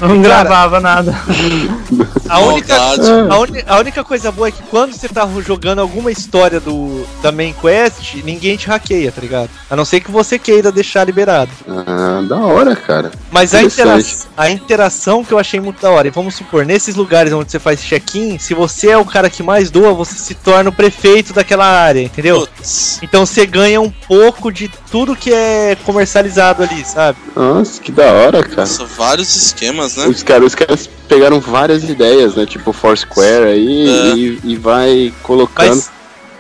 Não 0.02 0.22
gravava 0.22 0.80
nada. 0.80 1.14
A 2.30 2.40
única, 2.42 2.76
a, 2.78 3.40
uni- 3.40 3.64
a 3.66 3.80
única 3.80 4.04
coisa 4.04 4.32
boa 4.32 4.50
é 4.50 4.52
que 4.52 4.62
quando 4.70 4.94
você 4.94 5.10
tá 5.10 5.28
jogando 5.44 5.80
alguma 5.80 6.12
história 6.12 6.60
do, 6.60 7.04
da 7.24 7.32
main 7.32 7.56
quest, 7.60 8.18
ninguém 8.24 8.56
te 8.56 8.68
hackeia, 8.68 9.12
tá 9.12 9.20
ligado? 9.20 9.50
A 9.68 9.76
não 9.76 9.84
ser 9.84 10.00
que 10.00 10.12
você 10.12 10.38
queira 10.38 10.72
deixar 10.72 11.04
liberado. 11.06 11.50
Ah, 11.68 12.22
da 12.30 12.36
hora, 12.38 12.76
cara. 12.76 13.12
Mas 13.32 13.56
a, 13.56 13.64
intera 13.64 14.00
a 14.38 14.50
interação 14.52 15.24
que 15.24 15.32
eu 15.34 15.40
achei 15.40 15.60
muito 15.60 15.82
da 15.82 15.90
hora. 15.90 16.08
E 16.08 16.12
vamos 16.12 16.36
supor, 16.36 16.64
nesses 16.68 16.94
lugares 16.96 17.34
onde 17.34 17.50
você 17.52 17.58
faz 17.58 17.82
check-in, 17.82 18.38
se 18.38 18.54
você 18.54 18.90
é 18.92 18.98
o 18.98 19.06
cara 19.06 19.28
que 19.28 19.42
mais 19.42 19.72
doa, 19.72 19.92
você 19.96 20.14
se 20.14 20.36
torna 20.36 20.70
o 20.70 20.74
prefeito 20.74 21.34
daquela 21.34 21.66
área, 21.66 22.02
entendeu? 22.02 22.42
Putz. 22.42 23.00
Então 23.02 23.26
você 23.26 23.44
ganha 23.48 23.82
um 23.82 23.90
pouco 23.90 24.52
de 24.52 24.70
tudo 24.92 25.16
que 25.16 25.34
é 25.34 25.76
comercializado 25.84 26.62
ali, 26.62 26.86
sabe? 26.86 27.18
Nossa, 27.36 27.82
que 27.82 27.92
da 27.92 28.06
hora, 28.12 28.44
cara. 28.44 28.62
Nossa, 28.62 28.86
vários 28.86 29.36
esquemas, 29.36 29.89
né? 29.98 30.08
Os 30.08 30.24
caras, 30.24 30.48
os 30.48 30.56
caras 30.56 30.90
pegaram 31.08 31.40
várias 31.40 31.84
ideias, 31.84 32.36
né? 32.36 32.46
Tipo 32.46 32.72
Foursquare 32.74 33.46
aí 33.46 33.90
É. 33.90 34.16
e, 34.16 34.40
e 34.44 34.56
vai 34.56 35.14
colocando. 35.24 35.70
Mas 35.70 35.90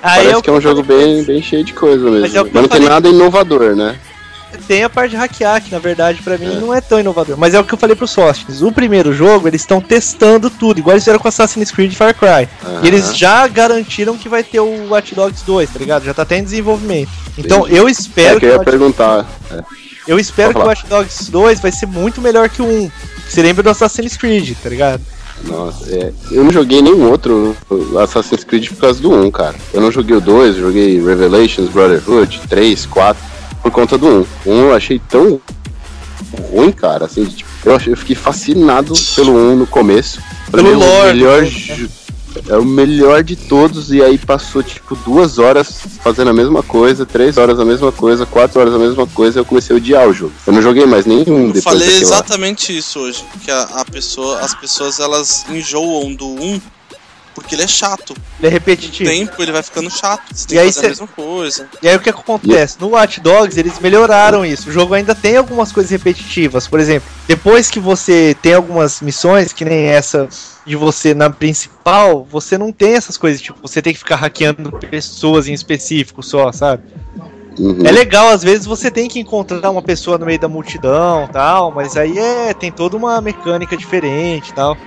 aí 0.01 0.15
Parece 0.23 0.35
o 0.37 0.41
que 0.41 0.49
é 0.49 0.53
um 0.53 0.61
jogo 0.61 0.83
bem, 0.83 1.23
bem 1.23 1.41
cheio 1.41 1.63
de 1.63 1.73
coisa 1.73 2.03
mesmo. 2.05 2.21
Mas 2.21 2.35
é 2.35 2.43
Mas, 2.43 2.53
não 2.53 2.67
tem 2.67 2.81
nada 2.81 3.07
inovador, 3.09 3.75
né? 3.75 3.95
Tem 4.67 4.83
a 4.83 4.89
parte 4.89 5.11
de 5.11 5.15
hackear, 5.17 5.61
que 5.63 5.71
na 5.71 5.77
verdade 5.77 6.21
pra 6.23 6.35
mim 6.37 6.55
não 6.59 6.73
é 6.73 6.81
tão 6.81 6.99
inovador. 6.99 7.37
Mas 7.37 7.53
é 7.53 7.59
o 7.59 7.63
que 7.63 7.71
eu 7.73 7.77
falei 7.77 7.95
pros 7.95 8.09
sócios. 8.09 8.63
O 8.63 8.71
primeiro 8.71 9.13
jogo, 9.13 9.47
eles 9.47 9.61
estão 9.61 9.79
testando 9.79 10.49
tudo, 10.49 10.79
igual 10.79 10.95
eles 10.95 11.03
fizeram 11.03 11.19
com 11.19 11.27
Assassin's 11.27 11.69
Creed 11.69 11.91
e 11.91 11.95
Far 11.95 12.15
Cry. 12.15 12.49
E 12.83 12.87
eles 12.87 13.15
já 13.15 13.47
garantiram 13.47 14.17
que 14.17 14.27
vai 14.27 14.43
ter 14.43 14.59
o 14.59 14.89
Watch 14.89 15.13
Dogs 15.13 15.43
2, 15.45 15.69
tá 15.69 15.77
ligado? 15.79 16.03
Já 16.03 16.13
tá 16.15 16.23
até 16.23 16.37
em 16.39 16.43
desenvolvimento. 16.43 17.09
Então 17.37 17.59
Entendi. 17.59 17.77
eu 17.77 17.87
É 17.87 17.91
espero 17.91 18.39
que 18.39 18.45
eu 18.47 18.49
ia 18.49 18.55
Watch- 18.57 18.69
perguntar. 18.71 19.25
eu 20.07 20.17
espero 20.19 20.53
que 20.53 20.59
o 20.59 20.65
Watch 20.65 20.85
Dogs 20.87 21.29
2 21.31 21.59
vai 21.59 21.71
ser 21.71 21.85
muito 21.85 22.19
melhor 22.19 22.49
que 22.49 22.61
o 22.63 22.65
1. 22.65 22.91
Você 23.29 23.41
lembra 23.41 23.61
do 23.63 23.69
Assassin's 23.69 24.17
Creed, 24.17 24.55
tá 24.61 24.69
ligado? 24.69 25.01
Nossa, 25.45 25.89
é, 25.89 26.11
eu 26.31 26.43
não 26.43 26.51
joguei 26.51 26.81
nenhum 26.81 27.09
outro 27.09 27.55
Assassin's 28.01 28.43
Creed 28.43 28.67
por 28.69 28.77
causa 28.77 28.99
do 29.01 29.11
1, 29.11 29.31
cara. 29.31 29.55
Eu 29.73 29.79
não 29.81 29.91
joguei 29.91 30.15
o 30.17 30.21
2, 30.21 30.55
eu 30.57 30.61
joguei 30.63 31.01
Revelations, 31.01 31.69
Brotherhood, 31.69 32.41
3, 32.49 32.85
4, 32.87 33.23
por 33.61 33.71
conta 33.71 33.97
do 33.97 34.07
1. 34.07 34.25
O 34.45 34.51
1 34.51 34.53
eu 34.65 34.73
achei 34.75 34.99
tão 35.07 35.39
ruim, 36.51 36.71
cara, 36.71 37.05
assim, 37.05 37.23
tipo, 37.25 37.49
eu, 37.65 37.75
achei- 37.75 37.93
eu 37.93 37.97
fiquei 37.97 38.15
fascinado 38.15 38.93
pelo 39.15 39.33
1 39.33 39.55
no 39.55 39.67
começo. 39.67 40.19
Pra 40.51 40.61
Pelo 40.61 40.75
mim, 40.75 40.83
é 40.83 40.85
o 40.85 40.89
lore, 40.89 41.13
melhor 41.13 41.41
né? 41.43 41.49
Jo- 42.33 42.53
É 42.53 42.57
o 42.57 42.65
melhor 42.65 43.23
de 43.23 43.35
todos, 43.35 43.91
e 43.91 44.01
aí 44.01 44.17
passou 44.17 44.61
tipo 44.63 44.95
duas 44.95 45.37
horas 45.39 45.81
fazendo 46.03 46.29
a 46.29 46.33
mesma 46.33 46.61
coisa, 46.63 47.05
três 47.05 47.37
horas 47.37 47.59
a 47.59 47.65
mesma 47.65 47.91
coisa, 47.91 48.25
quatro 48.25 48.59
horas 48.59 48.73
a 48.73 48.79
mesma 48.79 49.05
coisa, 49.07 49.39
eu 49.39 49.45
comecei 49.45 49.75
a 49.75 49.77
odiar 49.77 50.07
o 50.07 50.13
jogo. 50.13 50.33
Eu 50.47 50.53
não 50.53 50.61
joguei 50.61 50.85
mais 50.85 51.05
nenhum 51.05 51.47
Eu 51.47 51.53
depois 51.53 51.63
falei 51.63 51.87
daquilo 51.87 52.09
lá. 52.09 52.15
exatamente 52.15 52.77
isso 52.77 52.99
hoje. 52.99 53.23
Que 53.43 53.51
a, 53.51 53.61
a 53.63 53.85
pessoa, 53.85 54.39
as 54.39 54.53
pessoas 54.55 54.99
elas 54.99 55.45
enjoam 55.49 56.13
do 56.13 56.27
1 56.27 56.61
porque 57.39 57.55
ele 57.55 57.63
é 57.63 57.67
chato. 57.67 58.13
Ele 58.13 58.21
é 58.39 58.41
Com 58.41 58.47
o 58.47 58.49
repetitivo. 58.51 59.09
tempo 59.09 59.41
ele 59.41 59.51
vai 59.51 59.63
ficando 59.63 59.89
chato. 59.89 60.23
Você 60.33 60.47
tem 60.47 60.57
E 60.57 60.59
que 60.61 60.65
aí 60.65 60.73
fazer 60.73 60.79
cê- 60.81 60.85
a 60.85 60.89
mesma 60.89 61.07
coisa. 61.07 61.67
E 61.81 61.87
aí 61.89 61.95
o 61.95 61.99
que 61.99 62.09
acontece? 62.09 62.77
No 62.79 62.89
Watch 62.89 63.19
Dogs 63.21 63.59
eles 63.59 63.79
melhoraram 63.79 64.45
isso. 64.45 64.69
O 64.69 64.71
jogo 64.71 64.93
ainda 64.93 65.13
tem 65.15 65.37
algumas 65.37 65.71
coisas 65.71 65.91
repetitivas. 65.91 66.67
Por 66.67 66.79
exemplo, 66.79 67.09
depois 67.27 67.69
que 67.69 67.79
você 67.79 68.35
tem 68.41 68.53
algumas 68.53 69.01
missões, 69.01 69.51
que 69.53 69.63
nem 69.65 69.85
essa 69.87 70.27
de 70.65 70.75
você 70.75 71.13
na 71.13 71.29
principal, 71.29 72.27
você 72.29 72.57
não 72.57 72.71
tem 72.71 72.93
essas 72.93 73.17
coisas, 73.17 73.41
tipo, 73.41 73.57
você 73.61 73.81
tem 73.81 73.91
que 73.93 73.99
ficar 73.99 74.17
hackeando 74.17 74.71
pessoas 74.91 75.47
em 75.47 75.53
específico 75.53 76.21
só, 76.21 76.51
sabe? 76.51 76.83
Uhum. 77.57 77.85
É 77.85 77.91
legal, 77.91 78.29
às 78.29 78.41
vezes 78.43 78.65
você 78.65 78.89
tem 78.89 79.09
que 79.09 79.19
encontrar 79.19 79.69
uma 79.69 79.81
pessoa 79.81 80.17
no 80.17 80.25
meio 80.25 80.39
da 80.39 80.47
multidão 80.47 81.27
tal, 81.31 81.71
mas 81.71 81.97
aí 81.97 82.17
é, 82.17 82.53
tem 82.53 82.71
toda 82.71 82.95
uma 82.95 83.19
mecânica 83.19 83.75
diferente 83.75 84.53
tal. 84.53 84.77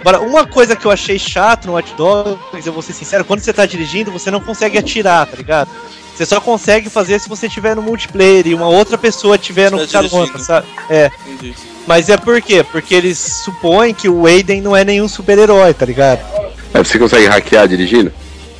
Agora, 0.00 0.20
uma 0.20 0.46
coisa 0.46 0.76
que 0.76 0.84
eu 0.86 0.90
achei 0.90 1.18
chato 1.18 1.66
no 1.66 1.72
Watch 1.74 1.94
Dogs, 1.94 2.38
eu 2.66 2.72
vou 2.72 2.82
ser 2.82 2.92
sincero, 2.92 3.24
quando 3.24 3.40
você 3.40 3.52
tá 3.52 3.64
dirigindo, 3.64 4.10
você 4.12 4.30
não 4.30 4.40
consegue 4.40 4.76
atirar, 4.76 5.26
tá 5.26 5.36
ligado? 5.36 5.68
Você 6.14 6.24
só 6.26 6.40
consegue 6.40 6.88
fazer 6.90 7.18
se 7.20 7.28
você 7.28 7.48
tiver 7.48 7.74
no 7.74 7.82
multiplayer 7.82 8.46
e 8.46 8.54
uma 8.54 8.68
outra 8.68 8.96
pessoa 8.96 9.36
tiver 9.36 9.70
no 9.70 9.78
carona, 9.88 10.08
dirigindo. 10.08 10.38
sabe? 10.44 10.66
É. 10.88 11.10
Entendi. 11.26 11.54
Mas 11.86 12.08
é 12.08 12.16
por 12.16 12.40
quê? 12.40 12.64
Porque 12.70 12.94
eles 12.94 13.18
supõem 13.18 13.92
que 13.92 14.08
o 14.08 14.26
Aiden 14.26 14.60
não 14.60 14.76
é 14.76 14.84
nenhum 14.84 15.08
super-herói, 15.08 15.74
tá 15.74 15.84
ligado? 15.84 16.20
Aí 16.72 16.84
você 16.84 16.98
consegue 16.98 17.26
hackear 17.26 17.66
dirigindo? 17.66 18.12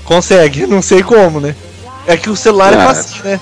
Consegue, 0.04 0.66
não 0.66 0.82
sei 0.82 1.02
como, 1.02 1.40
né? 1.40 1.54
É 2.06 2.16
que 2.16 2.28
o 2.28 2.36
celular 2.36 2.72
é 2.72 2.76
Ah. 2.76 2.86
fácil, 2.86 3.24
né? 3.24 3.40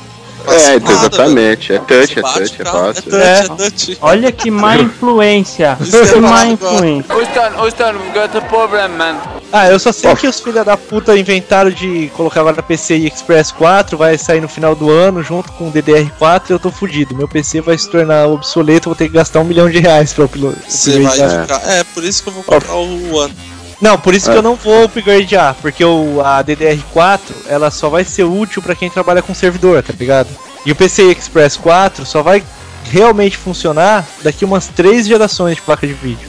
É, 0.48 0.74
então, 0.76 0.92
exatamente. 0.92 1.72
É 1.72 1.78
touch, 1.78 2.14
Você 2.14 2.18
é 2.18 2.22
bate 2.22 2.38
touch, 2.40 2.60
é 2.60 2.64
carro, 2.64 2.78
fácil. 2.94 3.16
É 3.16 3.42
touch, 3.42 3.62
É. 3.62 3.66
é 3.66 3.70
touch. 3.70 3.98
Olha 4.00 4.32
que 4.32 4.50
má 4.50 4.76
influência. 4.80 5.78
Que 5.78 6.20
má 6.20 6.46
influência. 6.46 7.14
Houston, 7.14 7.60
Houston, 7.62 7.92
we've 7.98 8.12
got 8.12 8.36
a 8.36 8.40
problem, 8.42 8.88
man. 8.96 9.16
Ah, 9.52 9.68
eu 9.68 9.78
só 9.78 9.92
sei 9.92 10.14
que 10.16 10.26
os 10.26 10.40
filha 10.40 10.64
da 10.64 10.76
puta 10.78 11.16
inventaram 11.18 11.70
de 11.70 12.10
colocar 12.16 12.40
agora 12.40 12.62
PCI 12.62 13.06
Express 13.06 13.52
4, 13.52 13.98
vai 13.98 14.16
sair 14.16 14.40
no 14.40 14.48
final 14.48 14.74
do 14.74 14.90
ano 14.90 15.22
junto 15.22 15.52
com 15.52 15.68
o 15.68 15.72
DDR4 15.72 16.42
e 16.48 16.52
eu 16.52 16.58
tô 16.58 16.70
fudido. 16.70 17.14
Meu 17.14 17.28
PC 17.28 17.60
vai 17.60 17.76
se 17.76 17.88
tornar 17.90 18.28
obsoleto, 18.28 18.88
vou 18.88 18.96
ter 18.96 19.08
que 19.08 19.14
gastar 19.14 19.40
um 19.40 19.44
milhão 19.44 19.68
de 19.68 19.78
reais 19.78 20.12
pra 20.14 20.24
uplo- 20.24 20.54
Você 20.66 20.98
vai 21.00 21.12
ficar. 21.12 21.60
É, 21.66 21.84
por 21.84 22.02
isso 22.02 22.22
que 22.22 22.28
eu 22.30 22.32
vou 22.32 22.42
comprar 22.42 22.74
o 22.74 23.14
One. 23.14 23.34
Não, 23.82 23.98
por 23.98 24.14
isso 24.14 24.30
É. 24.30 24.32
que 24.32 24.38
eu 24.38 24.42
não 24.42 24.54
vou 24.54 24.84
upgradear, 24.84 25.56
porque 25.60 25.84
o, 25.84 26.20
a 26.24 26.42
DDR4 26.42 27.18
ela 27.48 27.68
só 27.70 27.88
vai 27.90 28.04
ser 28.04 28.22
útil 28.22 28.62
pra 28.62 28.74
quem 28.76 28.88
trabalha 28.88 29.20
com 29.20 29.34
servidor, 29.34 29.82
tá 29.82 29.92
ligado? 29.98 30.28
E 30.64 30.70
o 30.70 30.76
PCI 30.76 31.10
Express 31.10 31.56
4 31.56 32.06
só 32.06 32.22
vai 32.22 32.42
realmente 32.84 33.36
funcionar 33.36 34.06
daqui 34.22 34.44
umas 34.44 34.68
três 34.68 35.06
gerações 35.06 35.56
de 35.56 35.62
placa 35.62 35.84
de 35.86 35.92
vídeo. 35.94 36.28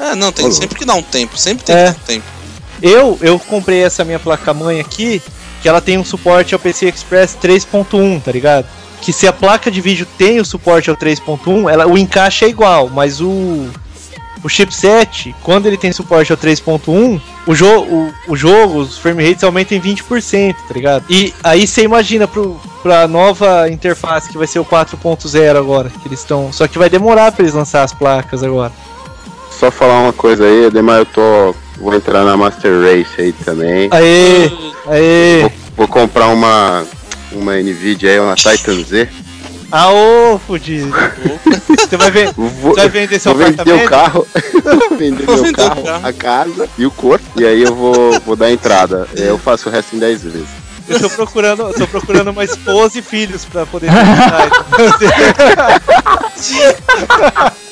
É, 0.00 0.16
não, 0.16 0.32
tem 0.32 0.50
sempre 0.50 0.76
que 0.76 0.84
dar 0.84 0.94
um 0.94 1.02
tempo. 1.02 1.38
Sempre 1.38 1.64
tem 1.64 1.76
É. 1.76 1.84
que 1.86 1.92
dar 1.92 1.96
um 1.96 2.04
tempo. 2.06 2.26
Eu, 2.82 3.18
eu 3.22 3.38
comprei 3.38 3.80
essa 3.84 4.04
minha 4.04 4.18
placa-mãe 4.18 4.80
aqui, 4.80 5.22
que 5.62 5.68
ela 5.68 5.80
tem 5.80 5.96
um 5.96 6.04
suporte 6.04 6.52
ao 6.54 6.58
PC 6.60 6.88
Express 6.88 7.36
3.1, 7.40 8.20
tá 8.20 8.32
ligado? 8.32 8.66
Que 9.00 9.12
se 9.12 9.28
a 9.28 9.32
placa 9.32 9.70
de 9.70 9.80
vídeo 9.80 10.06
tem 10.18 10.40
o 10.40 10.44
suporte 10.44 10.90
ao 10.90 10.96
3.1, 10.96 11.70
ela, 11.70 11.86
o 11.86 11.96
encaixe 11.96 12.44
é 12.44 12.48
igual, 12.48 12.88
mas 12.88 13.20
o, 13.20 13.68
o 14.44 14.48
chipset, 14.48 15.34
quando 15.42 15.66
ele 15.66 15.78
tem 15.78 15.90
suporte 15.90 16.30
ao 16.30 16.36
3.1, 16.36 17.18
o, 17.46 17.54
jo 17.54 17.66
o, 17.66 18.12
o 18.28 18.36
jogo, 18.36 18.80
os 18.80 18.98
frame 18.98 19.26
rates 19.26 19.42
aumentam 19.42 19.78
em 19.78 19.80
20%, 19.80 20.54
tá 20.68 20.74
ligado? 20.74 21.04
E 21.08 21.32
aí 21.42 21.66
você 21.66 21.82
imagina 21.82 22.28
pro, 22.28 22.60
pra 22.82 23.08
nova 23.08 23.70
interface 23.70 24.28
que 24.30 24.36
vai 24.36 24.46
ser 24.46 24.58
o 24.58 24.64
4.0 24.64 25.56
agora, 25.56 25.88
que 25.88 26.06
eles 26.06 26.20
estão. 26.20 26.52
Só 26.52 26.68
que 26.68 26.78
vai 26.78 26.90
demorar 26.90 27.32
pra 27.32 27.42
eles 27.42 27.54
lançar 27.54 27.84
as 27.84 27.94
placas 27.94 28.42
agora. 28.42 28.70
Só 29.50 29.70
falar 29.70 30.02
uma 30.02 30.12
coisa 30.12 30.44
aí, 30.44 30.66
Ademar, 30.66 30.98
eu 30.98 31.06
tô. 31.06 31.54
Vou 31.78 31.94
entrar 31.94 32.22
na 32.22 32.36
Master 32.36 32.82
Race 32.82 33.20
aí 33.20 33.32
também. 33.32 33.88
Aê! 33.90 34.50
Aê! 34.86 35.40
Vou, 35.40 35.52
vou 35.76 35.88
comprar 35.88 36.28
uma. 36.28 36.84
Uma 37.32 37.56
Nvidia 37.56 38.10
aí, 38.10 38.20
uma 38.20 38.34
Titan 38.34 38.84
Z. 38.84 39.08
Aô, 39.76 40.38
fudido! 40.38 40.94
Você 41.76 41.96
vai 41.96 42.08
ver. 42.08 42.32
Vou, 42.34 42.48
Você 42.48 42.76
vai 42.82 42.88
vender 42.88 43.18
seu 43.18 43.34
vou 43.34 43.44
vender 43.44 43.60
apartamento? 43.60 43.86
o 43.86 43.90
carro, 43.90 44.26
vou 44.62 44.90
vender 44.96 45.26
Vou 45.26 45.34
meu 45.34 45.44
vender 45.46 45.62
o 45.62 45.68
carro, 45.68 45.82
carro. 45.82 46.06
a 46.06 46.12
casa 46.12 46.68
e 46.78 46.86
o 46.86 46.92
corpo. 46.92 47.24
E 47.40 47.44
aí 47.44 47.60
eu 47.60 47.74
vou, 47.74 48.20
vou 48.20 48.36
dar 48.36 48.52
entrada. 48.52 49.08
Eu 49.16 49.36
faço 49.36 49.68
o 49.68 49.72
resto 49.72 49.96
em 49.96 49.98
10 49.98 50.22
vezes. 50.22 50.46
Eu 50.88 51.00
tô 51.00 51.10
procurando, 51.10 51.62
eu 51.62 51.74
tô 51.74 51.88
procurando 51.88 52.30
uma 52.30 52.44
esposa 52.44 53.00
e 53.00 53.02
filhos 53.02 53.44
pra 53.46 53.66
poder 53.66 53.90
visitar. 53.90 54.48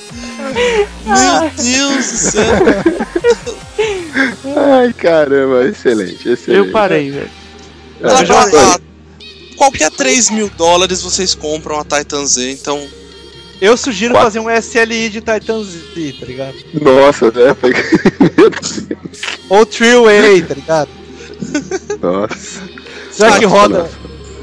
Meu 1.06 1.50
Deus 1.56 2.06
do 2.10 2.16
céu. 2.16 2.44
Ai, 4.56 4.92
caramba, 4.92 5.66
excelente, 5.66 6.28
excelente. 6.28 6.66
Eu 6.66 6.72
parei, 6.72 7.12
velho. 7.12 7.30
É, 8.02 8.08
ah, 8.08 8.78
qualquer 9.56 9.90
3 9.90 10.30
mil 10.30 10.50
dólares 10.50 11.02
vocês 11.02 11.34
compram 11.34 11.78
a 11.78 11.84
Titan 11.84 12.24
Z, 12.26 12.50
então. 12.52 12.86
Eu 13.60 13.76
sugiro 13.76 14.12
Quatro. 14.14 14.26
fazer 14.26 14.40
um 14.40 14.50
SLI 14.50 15.08
de 15.08 15.20
Titan 15.20 15.62
Z, 15.62 16.16
tá 16.18 16.26
ligado? 16.26 16.56
Nossa, 16.74 17.26
né? 17.30 17.56
Ou 19.48 19.64
Three-Way, 19.64 20.42
tá 20.42 20.54
ligado? 20.54 20.88
Nossa. 22.00 22.62
Será 23.12 23.38
que 23.38 23.44
roda? 23.44 23.88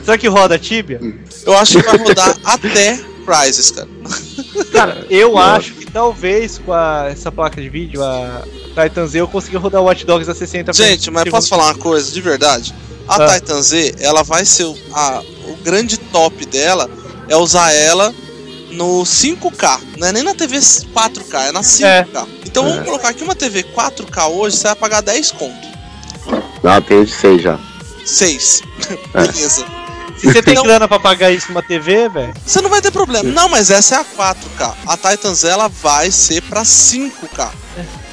Será 0.05 0.17
que 0.17 0.27
roda 0.27 0.57
Tibia? 0.57 1.01
Eu 1.45 1.57
acho 1.57 1.79
que 1.81 1.85
vai 1.85 1.97
rodar 1.97 2.37
até 2.45 2.99
Prizes, 3.29 3.71
cara. 3.71 3.87
Cara, 4.71 5.05
eu 5.09 5.33
Nossa. 5.33 5.51
acho 5.57 5.73
que 5.73 5.85
talvez 5.85 6.57
com 6.59 6.71
a, 6.73 7.07
essa 7.09 7.31
placa 7.31 7.61
de 7.61 7.69
vídeo, 7.69 8.03
a 8.03 8.43
Titan 8.83 9.07
Z, 9.07 9.19
eu 9.19 9.27
consiga 9.27 9.57
rodar 9.59 9.81
o 9.81 9.85
Watch 9.85 10.05
Dogs 10.05 10.29
a 10.29 10.35
60 10.35 10.73
Gente, 10.73 11.09
mas 11.11 11.29
posso 11.29 11.49
falar 11.49 11.65
uma 11.65 11.75
coisa 11.75 12.11
de 12.11 12.21
verdade? 12.21 12.73
A 13.07 13.15
Ah. 13.23 13.33
Titan 13.33 13.61
Z, 13.61 13.95
ela 13.99 14.23
vai 14.23 14.45
ser. 14.45 14.65
o- 14.65 14.77
A, 14.93 15.21
o 15.47 15.55
grande 15.63 15.97
top 15.97 16.45
dela 16.45 16.89
é 17.27 17.35
usar 17.35 17.71
ela 17.73 18.13
no 18.71 19.03
5K. 19.05 19.79
Não 19.97 20.07
é 20.07 20.11
nem 20.11 20.23
na 20.23 20.33
TV 20.35 20.57
4K, 20.59 21.47
é 21.47 21.51
na 21.51 21.61
5K. 21.63 22.27
Então 22.45 22.63
vamos 22.63 22.79
É. 22.79 22.83
colocar 22.83 23.09
aqui 23.09 23.23
uma 23.23 23.35
TV 23.35 23.63
4K 23.63 24.27
hoje, 24.29 24.57
você 24.57 24.63
vai 24.67 24.75
pagar 24.75 25.01
10 25.01 25.31
conto. 25.31 25.67
Não, 26.63 26.81
tem 26.81 27.03
de 27.03 27.11
6 27.11 27.41
já. 27.41 27.59
6. 28.05 28.61
É. 29.13 29.21
Beleza. 29.27 29.65
Se 30.19 30.27
você 30.27 30.41
tem 30.43 30.55
Não. 30.55 30.63
grana 30.63 30.87
pra 30.87 30.99
pagar 30.99 31.31
isso 31.31 31.47
numa 31.49 31.61
TV, 31.63 32.09
velho. 32.09 32.33
Você 32.45 32.61
não 32.61 32.69
vai 32.69 32.81
ter 32.81 32.91
problema. 32.91 33.29
Não, 33.29 33.47
mas 33.49 33.69
essa 33.71 33.95
é 33.95 33.97
a 33.99 34.03
4K. 34.03 34.73
A 34.87 34.97
Titans 34.97 35.43
ela 35.43 35.67
vai 35.69 36.11
ser 36.11 36.41
pra 36.43 36.63
5K. 36.63 37.51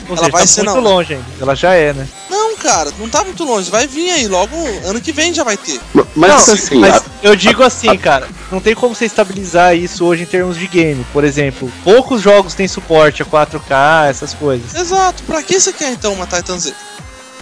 Ou 0.08 0.14
Ela 0.14 0.18
seja, 0.18 0.30
vai 0.30 0.40
tá 0.42 0.46
ser 0.46 0.62
muito 0.62 0.76
não. 0.76 0.82
longe 0.84 1.14
ainda. 1.14 1.26
Ela 1.40 1.56
já 1.56 1.74
é, 1.74 1.92
né? 1.92 2.06
Não, 2.30 2.56
cara, 2.58 2.92
não 2.96 3.08
tá 3.08 3.24
muito 3.24 3.42
longe. 3.42 3.68
Vai 3.72 3.88
vir 3.88 4.08
aí, 4.10 4.28
logo 4.28 4.54
ano 4.84 5.00
que 5.00 5.10
vem 5.10 5.34
já 5.34 5.42
vai 5.42 5.56
ter. 5.56 5.80
Mas 6.14 6.30
Não, 6.46 6.54
assim, 6.54 6.76
mas 6.78 6.94
a- 6.98 7.02
eu 7.24 7.34
digo 7.34 7.64
assim, 7.64 7.96
cara, 7.98 8.28
não 8.52 8.60
tem 8.60 8.72
como 8.72 8.94
você 8.94 9.04
estabilizar 9.04 9.74
isso 9.76 10.04
hoje 10.04 10.22
em 10.22 10.26
termos 10.26 10.56
de 10.56 10.68
game. 10.68 11.04
Por 11.12 11.24
exemplo, 11.24 11.70
poucos 11.82 12.22
jogos 12.22 12.54
têm 12.54 12.68
suporte 12.68 13.20
a 13.20 13.24
4K, 13.24 14.06
essas 14.08 14.32
coisas. 14.32 14.74
Exato. 14.76 15.24
Pra 15.24 15.42
que 15.42 15.58
você 15.58 15.72
quer 15.72 15.90
então 15.90 16.12
uma 16.12 16.26
Titan 16.26 16.56
Z? 16.58 16.72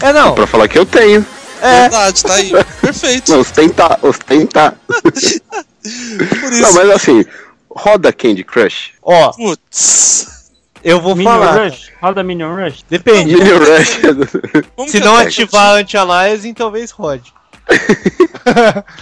É 0.01 0.11
não, 0.11 0.33
pra 0.33 0.47
falar 0.47 0.67
que 0.67 0.79
eu 0.79 0.87
tenho. 0.87 1.23
É. 1.61 1.81
Verdade, 1.81 2.23
tá 2.23 2.33
aí. 2.33 2.51
Perfeito. 2.81 3.31
Não, 3.33 3.39
ostentar, 3.39 3.99
ostentar. 4.01 4.75
Por 4.87 6.51
Não, 6.51 6.51
isso. 6.51 6.73
mas 6.73 6.89
assim, 6.91 7.25
roda 7.69 8.11
Candy 8.11 8.43
Crush. 8.43 8.93
Ó, 9.01 9.31
Putz. 9.33 10.51
eu 10.83 10.99
vou 11.01 11.15
Minion 11.15 11.31
falar. 11.31 11.63
Rush? 11.65 11.91
Roda 12.01 12.23
Minion 12.23 12.55
Rush? 12.55 12.83
Depende. 12.89 13.35
Minion 13.35 13.59
Rush. 13.59 14.89
Se 14.89 14.99
não 14.99 15.15
ativar 15.15 15.75
anti-aliasing, 15.75 16.53
talvez 16.53 16.91
rode. 16.91 17.33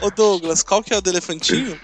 Ô 0.01 0.09
Douglas, 0.11 0.63
qual 0.63 0.81
que 0.83 0.93
é 0.93 0.97
o 0.97 1.01
do 1.01 1.09
elefantinho? 1.09 1.79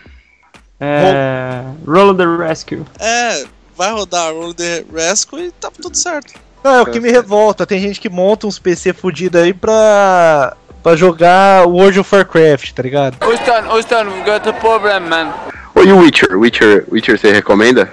É. 0.79 1.63
Roll 1.85 2.15
the 2.15 2.25
Rescue. 2.25 2.85
É, 2.99 3.45
vai 3.75 3.91
rodar 3.91 4.33
Roll 4.33 4.53
the 4.53 4.85
Rescue 4.93 5.47
e 5.47 5.51
tá 5.51 5.69
tudo 5.69 5.97
certo. 5.97 6.33
Não, 6.63 6.75
é 6.75 6.81
o 6.81 6.85
que 6.85 6.99
me 6.99 7.09
revolta. 7.09 7.65
Tem 7.65 7.79
gente 7.79 7.99
que 7.99 8.09
monta 8.09 8.45
uns 8.47 8.59
PC 8.59 8.93
fudidos 8.93 9.41
aí 9.41 9.53
pra. 9.53 10.55
pra 10.83 10.95
jogar 10.95 11.65
World 11.67 11.99
of 11.99 12.15
Warcraft, 12.15 12.71
tá 12.73 12.83
ligado? 12.83 13.17
Houston, 13.25 13.69
Houston, 13.73 14.07
we've 14.09 14.23
got 14.25 14.47
a 14.47 14.53
problem, 14.53 14.99
man. 15.01 15.33
Ô, 15.75 15.81
e 15.83 15.91
o 15.91 15.99
Witcher? 15.99 16.37
Witcher, 16.37 16.85
Witcher 16.91 17.17
você 17.19 17.31
recomenda? 17.31 17.91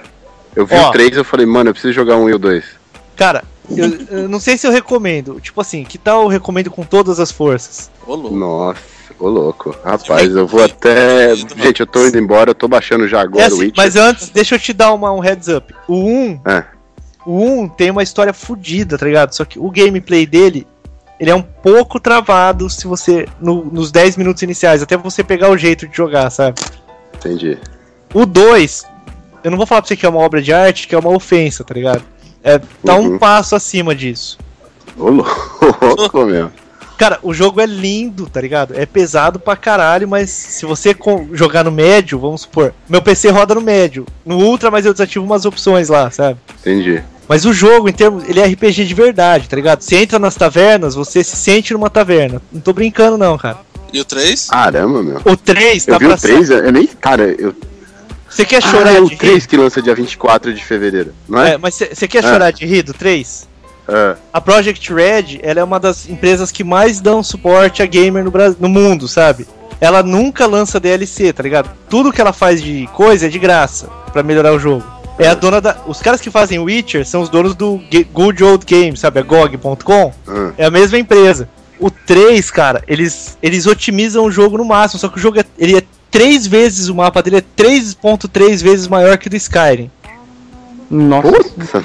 Eu 0.55 0.65
vi 0.65 0.75
Ó. 0.75 0.89
o 0.89 0.91
3 0.91 1.17
eu 1.17 1.23
falei, 1.23 1.45
mano, 1.45 1.69
eu 1.69 1.73
preciso 1.73 1.93
jogar 1.93 2.17
um 2.17 2.27
e 2.29 2.33
o 2.33 2.39
2. 2.39 2.65
Cara, 3.15 3.43
eu, 3.69 4.17
eu 4.23 4.29
não 4.29 4.39
sei 4.39 4.57
se 4.57 4.65
eu 4.67 4.71
recomendo. 4.71 5.39
Tipo 5.39 5.61
assim, 5.61 5.83
que 5.83 5.97
tal 5.97 6.23
eu 6.23 6.27
recomendo 6.27 6.69
com 6.71 6.83
todas 6.83 7.19
as 7.19 7.31
forças? 7.31 7.89
Ô, 8.05 8.15
louco. 8.15 8.35
Nossa, 8.35 8.79
ô 9.19 9.27
louco. 9.29 9.75
Rapaz, 9.85 10.35
eu 10.35 10.45
vou 10.47 10.63
até. 10.63 11.35
Gente, 11.35 11.79
eu 11.81 11.85
tô 11.87 12.05
indo 12.07 12.17
embora, 12.17 12.49
eu 12.51 12.55
tô 12.55 12.67
baixando 12.67 13.07
já 13.07 13.19
É 13.19 13.21
agora 13.21 13.43
o 13.43 13.47
assim, 13.47 13.59
Witcher. 13.59 13.73
mas 13.77 13.95
antes, 13.95 14.29
deixa 14.29 14.55
eu 14.55 14.59
te 14.59 14.73
dar 14.73 14.91
uma, 14.93 15.11
um 15.13 15.19
heads 15.19 15.47
up. 15.47 15.73
O 15.87 15.95
1, 15.95 16.41
É. 16.45 16.63
o 17.27 17.43
1 17.63 17.67
tem 17.69 17.91
uma 17.91 18.03
história 18.03 18.33
fodida, 18.33 18.97
tá 18.97 19.05
ligado? 19.05 19.33
Só 19.33 19.43
que 19.45 19.59
o 19.59 19.69
gameplay 19.69 20.25
dele, 20.25 20.65
ele 21.19 21.29
é 21.29 21.35
um 21.35 21.41
pouco 21.41 21.99
travado 21.99 22.69
se 22.69 22.87
você. 22.87 23.27
no- 23.41 23.65
nos 23.65 23.91
10 23.91 24.15
minutos 24.17 24.41
iniciais, 24.43 24.81
até 24.81 24.95
você 24.97 25.23
pegar 25.23 25.49
o 25.51 25.57
jeito 25.57 25.87
de 25.87 25.95
jogar, 25.95 26.29
sabe? 26.29 26.59
Entendi. 27.15 27.57
O 28.13 28.25
2, 28.25 28.85
eu 29.43 29.51
não 29.51 29.57
vou 29.57 29.65
falar 29.67 29.81
pra 29.81 29.87
você 29.89 29.95
que 29.95 30.05
é 30.05 30.09
uma 30.09 30.19
obra 30.19 30.41
de 30.41 30.53
arte, 30.53 30.87
que 30.87 30.95
é 30.95 30.97
uma 30.99 31.09
ofensa, 31.11 31.63
tá 31.63 31.73
ligado? 31.73 32.03
É, 32.43 32.59
tá 32.59 32.95
um 32.95 33.11
Uhum. 33.11 33.17
passo 33.19 33.55
acima 33.55 33.93
disso. 33.93 34.37
Ô 34.97 35.09
louco, 35.09 36.25
meu. 36.25 36.49
Cara, 36.97 37.19
o 37.21 37.31
jogo 37.31 37.61
é 37.61 37.65
lindo, 37.67 38.27
tá 38.27 38.41
ligado? 38.41 38.73
É 38.75 38.83
pesado 38.83 39.39
pra 39.39 39.55
caralho, 39.55 40.07
mas 40.07 40.31
se 40.31 40.65
você 40.65 40.95
com- 40.95 41.27
jogar 41.33 41.63
no 41.63 41.71
médio, 41.71 42.17
vamos 42.17 42.41
supor, 42.41 42.73
meu 42.89 43.01
PC 43.03 43.29
roda 43.29 43.53
no 43.53 43.61
médio, 43.61 44.03
no 44.25 44.37
ultra, 44.39 44.71
mas 44.71 44.83
eu 44.85 44.93
desativo 44.93 45.23
umas 45.23 45.45
opções 45.45 45.89
lá, 45.89 46.09
sabe? 46.09 46.39
Entendi. 46.59 47.03
Mas 47.27 47.45
o 47.45 47.53
jogo, 47.53 47.89
em 47.89 47.93
termos, 47.93 48.23
ele 48.27 48.39
é 48.39 48.45
RPG 48.45 48.85
de 48.85 48.93
verdade, 48.93 49.49
tá 49.49 49.55
ligado? 49.55 49.81
Você 49.81 49.97
entra 49.97 50.17
nas 50.17 50.35
tavernas, 50.35 50.95
você 50.95 51.23
se 51.23 51.35
sente 51.35 51.73
numa 51.73 51.89
taverna. 51.89 52.41
Não 52.51 52.61
tô 52.61 52.71
brincando 52.73 53.17
não, 53.17 53.37
cara. 53.37 53.57
E 53.91 53.99
o 53.99 54.05
3? 54.05 54.47
Caramba, 54.49 55.03
meu. 55.03 55.21
O 55.25 55.35
3 55.35 55.87
Eu 55.87 55.93
tá 55.93 55.97
vi 55.99 56.05
pra 56.05 56.15
o 56.15 56.19
3, 56.19 56.49
eu 56.49 56.71
nem. 56.71 56.87
Cara, 56.87 57.23
eu. 57.37 57.53
Você 58.29 58.45
quer 58.45 58.57
Ah, 58.57 58.61
chorar 58.69 58.93
é 58.95 58.99
o 58.99 59.09
de 59.09 59.15
3 59.15 59.43
rir? 59.43 59.47
que 59.47 59.57
lança 59.57 59.81
dia 59.81 59.95
24 59.95 60.53
de 60.53 60.63
fevereiro, 60.63 61.13
não 61.27 61.41
é? 61.41 61.53
É, 61.53 61.57
mas 61.57 61.75
você 61.75 62.07
quer 62.07 62.23
Ah. 62.23 62.29
chorar 62.29 62.51
de 62.51 62.65
rir 62.65 62.83
do 62.83 62.93
3? 62.93 63.47
É. 63.87 64.15
A 64.33 64.41
Project 64.41 64.93
Red, 64.93 65.39
ela 65.41 65.61
é 65.61 65.63
uma 65.63 65.79
das 65.79 66.09
empresas 66.09 66.51
que 66.51 66.63
mais 66.63 66.99
dão 66.99 67.23
suporte 67.23 67.81
a 67.81 67.85
gamer 67.85 68.23
no, 68.23 68.29
Brasil, 68.31 68.57
no 68.59 68.67
mundo, 68.67 69.07
sabe? 69.07 69.47
Ela 69.79 70.03
nunca 70.03 70.45
lança 70.45 70.79
DLC, 70.79 71.31
tá 71.31 71.41
ligado? 71.41 71.69
Tudo 71.89 72.11
que 72.11 72.19
ela 72.19 72.33
faz 72.33 72.61
de 72.61 72.87
coisa 72.93 73.27
é 73.27 73.29
de 73.29 73.39
graça 73.39 73.87
pra 74.11 74.23
melhorar 74.23 74.51
o 74.53 74.59
jogo. 74.59 74.83
É 75.19 75.27
a 75.27 75.33
dona 75.33 75.59
da. 75.59 75.77
Os 75.87 75.99
caras 76.01 76.21
que 76.21 76.29
fazem 76.29 76.59
Witcher 76.59 77.05
são 77.05 77.21
os 77.21 77.29
donos 77.29 77.55
do 77.55 77.81
Good 78.13 78.43
Old 78.43 78.65
Games, 78.65 78.99
sabe? 78.99 79.19
A 79.19 79.23
GOG.com. 79.23 80.13
Ah, 80.27 80.51
É 80.57 80.65
a 80.65 80.71
mesma 80.71 80.97
empresa. 80.97 81.49
O 81.79 81.89
3, 81.91 82.49
cara, 82.51 82.83
eles, 82.87 83.37
eles 83.41 83.65
otimizam 83.67 84.25
o 84.25 84.31
jogo 84.31 84.57
no 84.57 84.65
máximo, 84.65 84.99
só 84.99 85.07
que 85.07 85.17
o 85.17 85.21
jogo 85.21 85.39
é, 85.39 85.45
ele 85.59 85.77
é 85.77 85.83
três 86.09 86.47
vezes, 86.47 86.87
o 86.87 86.95
mapa 86.95 87.21
dele 87.21 87.37
é 87.37 87.43
3.3 87.55 88.63
vezes 88.63 88.87
maior 88.87 89.17
que 89.17 89.27
o 89.27 89.29
do 89.29 89.35
Skyrim. 89.35 89.91
Nossa. 90.89 91.31
Puta. 91.31 91.83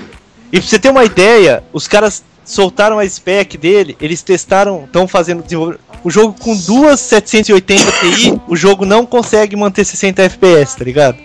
E 0.53 0.59
pra 0.61 0.69
você 0.69 0.79
ter 0.79 0.91
uma 0.91 1.05
ideia, 1.05 1.63
os 1.73 1.87
caras 1.87 2.23
soltaram 2.45 2.99
a 2.99 3.09
spec 3.09 3.57
dele, 3.59 3.97
eles 4.01 4.23
testaram, 4.23 4.85
estão 4.85 5.07
fazendo 5.07 5.43
desenvolver- 5.43 5.79
o 6.05 6.11
jogo 6.11 6.35
com 6.41 6.57
duas 6.57 6.99
780 7.01 7.93
Ti, 8.17 8.41
o 8.49 8.57
jogo 8.57 8.85
não 8.85 9.05
consegue 9.07 9.55
manter 9.57 9.85
60 9.85 10.23
FPS, 10.23 10.77
tá 10.77 10.85
ligado? 10.85 11.17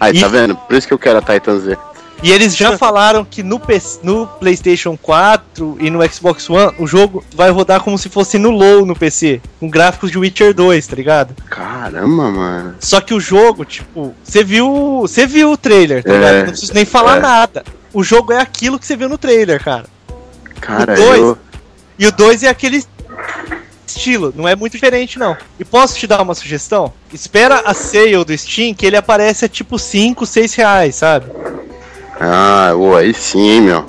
Aí, 0.00 0.20
tá 0.20 0.26
E- 0.26 0.30
vendo? 0.30 0.56
Por 0.56 0.76
isso 0.76 0.86
que 0.86 0.94
eu 0.94 0.98
quero 0.98 1.18
a 1.18 1.22
Titan 1.22 1.58
Z. 1.60 1.76
E 2.22 2.32
eles 2.32 2.56
já 2.56 2.78
falaram 2.78 3.26
que 3.26 3.42
no, 3.42 3.60
PC 3.60 4.00
no 4.02 4.26
PlayStation 4.26 4.96
4 4.96 5.76
e 5.78 5.90
no 5.90 6.00
Xbox 6.10 6.48
One 6.48 6.72
o 6.78 6.86
jogo 6.86 7.22
vai 7.34 7.50
rodar 7.50 7.80
como 7.82 7.98
se 7.98 8.08
fosse 8.08 8.38
no 8.38 8.50
low 8.50 8.86
no 8.86 8.96
PC, 8.96 9.38
com 9.60 9.68
gráficos 9.68 10.10
de 10.10 10.18
Witcher 10.18 10.54
2, 10.54 10.86
tá 10.86 10.96
ligado? 10.96 11.34
Caramba, 11.50 12.30
mano. 12.30 12.74
Só 12.80 13.02
que 13.02 13.12
o 13.12 13.20
jogo, 13.20 13.66
tipo, 13.66 14.14
você 14.24 14.42
viu, 14.42 15.00
você 15.02 15.26
viu 15.26 15.52
o 15.52 15.58
trailer, 15.58 16.02
tá 16.02 16.10
É, 16.10 16.14
ligado? 16.14 16.36
Não 16.38 16.46
preciso 16.46 16.72
nem 16.74 16.86
falar 16.86 17.18
é. 17.18 17.20
nada. 17.20 17.64
O 17.92 18.02
jogo 18.02 18.32
é 18.32 18.40
aquilo 18.40 18.78
que 18.78 18.86
você 18.86 18.96
viu 18.96 19.10
no 19.10 19.18
trailer, 19.18 19.62
cara. 19.62 19.84
Cara, 20.58 20.94
O 20.94 20.96
dois? 20.96 21.20
eu. 21.20 21.38
E 21.98 22.06
o 22.06 22.12
2 22.12 22.42
é 22.44 22.48
aquele 22.48 22.82
estilo, 23.96 24.32
não 24.36 24.46
é 24.46 24.54
muito 24.54 24.72
diferente 24.72 25.18
não. 25.18 25.36
E 25.58 25.64
posso 25.64 25.96
te 25.98 26.06
dar 26.06 26.22
uma 26.22 26.34
sugestão? 26.34 26.92
Espera 27.12 27.62
a 27.64 27.74
sale 27.74 28.24
do 28.24 28.36
Steam 28.36 28.74
que 28.74 28.86
ele 28.86 28.96
aparece 28.96 29.44
a 29.44 29.48
tipo 29.48 29.78
5, 29.78 30.24
6 30.26 30.54
reais, 30.54 30.96
sabe? 30.96 31.26
Ah, 32.20 32.72
ô, 32.76 32.94
aí 32.94 33.12
sim, 33.12 33.60
meu. 33.62 33.84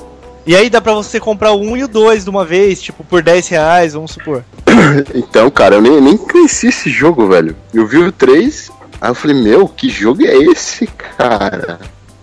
E 0.46 0.56
aí 0.56 0.70
dá 0.70 0.80
pra 0.80 0.94
você 0.94 1.20
comprar 1.20 1.52
o 1.52 1.60
1 1.60 1.78
e 1.78 1.84
o 1.84 1.88
2 1.90 2.24
de 2.24 2.30
uma 2.30 2.46
vez, 2.46 2.82
tipo, 2.82 3.04
por 3.04 3.22
10 3.22 3.48
reais, 3.50 3.94
vamos 3.94 4.12
supor. 4.12 4.44
Então, 5.14 5.50
cara, 5.52 5.76
eu 5.76 5.82
nem, 5.82 6.00
nem 6.02 6.18
conheci 6.18 6.68
esse 6.68 6.90
jogo, 6.90 7.28
velho. 7.28 7.56
Eu 7.74 7.86
vi 7.86 7.98
o 7.98 8.12
3, 8.12 8.72
aí 9.02 9.10
eu 9.10 9.16
falei, 9.16 9.36
meu, 9.42 9.68
que 9.68 9.90
jogo 9.90 10.26
é 10.26 10.36
esse, 10.36 10.88
cara? 10.88 11.80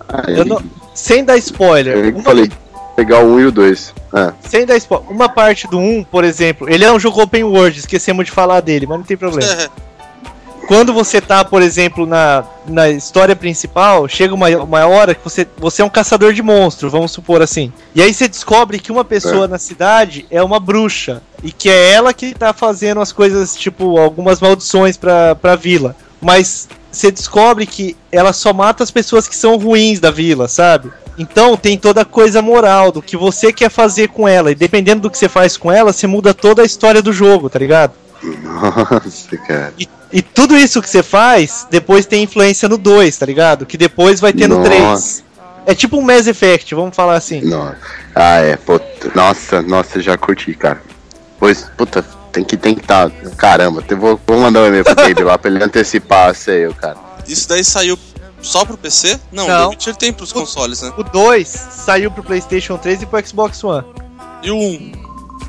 Aí, 0.08 0.42
não- 0.44 0.62
Sem 0.94 1.24
dar 1.24 1.36
spoiler, 1.38 1.96
eu 1.96 2.14
uma, 2.14 2.22
falei, 2.22 2.50
pegar 2.94 3.20
o 3.20 3.34
1 3.34 3.40
e 3.40 3.46
o 3.46 3.52
2. 3.52 3.94
Ah, 4.12 4.32
sem 4.40 4.64
dar 4.64 4.76
spoiler, 4.76 5.10
uma 5.10 5.28
parte 5.28 5.66
do 5.66 5.78
1, 5.78 6.04
por 6.04 6.24
exemplo, 6.24 6.68
ele 6.68 6.84
é 6.84 6.92
um 6.92 6.98
jogo 6.98 7.20
open 7.20 7.44
world, 7.44 7.78
esquecemos 7.78 8.26
de 8.26 8.30
falar 8.30 8.60
dele, 8.60 8.86
mas 8.86 8.98
não 8.98 9.04
tem 9.04 9.16
problema. 9.16 9.50
É, 9.52 9.68
Quando 10.66 10.92
você 10.92 11.20
tá, 11.20 11.44
por 11.44 11.62
exemplo, 11.62 12.06
na, 12.06 12.44
na 12.66 12.88
história 12.88 13.36
principal, 13.36 14.08
chega 14.08 14.34
uma, 14.34 14.48
uma 14.48 14.86
hora 14.86 15.14
que 15.14 15.22
você, 15.22 15.46
você 15.58 15.82
é 15.82 15.84
um 15.84 15.90
caçador 15.90 16.32
de 16.32 16.42
monstros, 16.42 16.90
vamos 16.90 17.12
supor 17.12 17.42
assim. 17.42 17.72
E 17.94 18.02
aí 18.02 18.12
você 18.12 18.28
descobre 18.28 18.78
que 18.78 18.90
uma 18.90 19.04
pessoa 19.04 19.46
na 19.46 19.58
cidade 19.58 20.26
é 20.30 20.42
uma 20.42 20.58
bruxa. 20.58 21.22
E 21.42 21.52
que 21.52 21.68
é 21.68 21.92
ela 21.92 22.14
que 22.14 22.34
tá 22.34 22.52
fazendo 22.54 23.00
as 23.00 23.12
coisas, 23.12 23.54
tipo, 23.54 23.98
algumas 23.98 24.40
maldições 24.40 24.96
pra, 24.96 25.34
pra 25.34 25.56
vila. 25.56 25.94
Mas 26.24 26.68
você 26.90 27.10
descobre 27.10 27.66
que 27.66 27.94
ela 28.10 28.32
só 28.32 28.52
mata 28.52 28.82
as 28.82 28.90
pessoas 28.90 29.28
que 29.28 29.36
são 29.36 29.58
ruins 29.58 30.00
da 30.00 30.10
vila, 30.10 30.48
sabe? 30.48 30.90
Então 31.18 31.56
tem 31.56 31.76
toda 31.76 32.00
a 32.00 32.04
coisa 32.04 32.40
moral 32.40 32.90
do 32.90 33.02
que 33.02 33.16
você 33.16 33.52
quer 33.52 33.70
fazer 33.70 34.08
com 34.08 34.26
ela. 34.26 34.50
E 34.50 34.54
dependendo 34.54 35.02
do 35.02 35.10
que 35.10 35.18
você 35.18 35.28
faz 35.28 35.56
com 35.58 35.70
ela, 35.70 35.92
você 35.92 36.06
muda 36.06 36.32
toda 36.32 36.62
a 36.62 36.64
história 36.64 37.02
do 37.02 37.12
jogo, 37.12 37.50
tá 37.50 37.58
ligado? 37.58 37.92
nossa, 38.42 39.36
cara. 39.46 39.74
E, 39.78 39.86
e 40.10 40.22
tudo 40.22 40.56
isso 40.56 40.80
que 40.80 40.88
você 40.88 41.02
faz, 41.02 41.66
depois 41.70 42.06
tem 42.06 42.22
influência 42.22 42.68
no 42.68 42.78
2, 42.78 43.18
tá 43.18 43.26
ligado? 43.26 43.66
Que 43.66 43.76
depois 43.76 44.18
vai 44.18 44.32
ter 44.32 44.48
no 44.48 44.58
Nossa. 44.58 44.70
3. 44.70 45.24
É 45.66 45.74
tipo 45.74 45.98
um 45.98 46.02
Mass 46.02 46.26
Effect, 46.26 46.74
vamos 46.74 46.96
falar 46.96 47.16
assim. 47.16 47.42
Nossa. 47.42 47.76
Ah, 48.14 48.38
é. 48.38 48.58
Nossa, 49.14 49.60
nossa, 49.60 50.00
já 50.00 50.16
curti, 50.16 50.54
cara. 50.54 50.80
Pois, 51.38 51.66
puta, 51.76 52.04
tem 52.34 52.44
que 52.44 52.56
tem 52.56 52.74
que 52.74 52.82
tá. 52.82 53.10
Caramba, 53.36 53.82
eu 53.88 53.96
vou, 53.96 54.20
vou 54.26 54.38
mandar 54.40 54.62
um 54.62 54.66
e-mail 54.66 54.84
pro 54.84 54.94
Gabe 54.96 55.22
lá 55.22 55.38
pra 55.38 55.50
ele 55.50 55.62
antecipar 55.62 56.30
a 56.30 56.34
sale, 56.34 56.74
cara. 56.74 56.96
Isso 57.26 57.48
daí 57.48 57.64
saiu 57.64 57.96
só 58.42 58.64
pro 58.64 58.76
PC? 58.76 59.18
Não, 59.32 59.46
Não. 59.46 59.66
o 59.66 59.70
Witcher 59.70 59.94
tem 59.94 60.12
pros 60.12 60.32
consoles, 60.32 60.82
né? 60.82 60.92
O 60.96 61.04
2 61.04 61.48
saiu 61.48 62.10
pro 62.10 62.22
PlayStation 62.24 62.76
3 62.76 63.02
e 63.02 63.06
pro 63.06 63.24
Xbox 63.26 63.62
One. 63.62 63.86
E 64.42 64.50
o 64.50 64.56
1? 64.56 64.92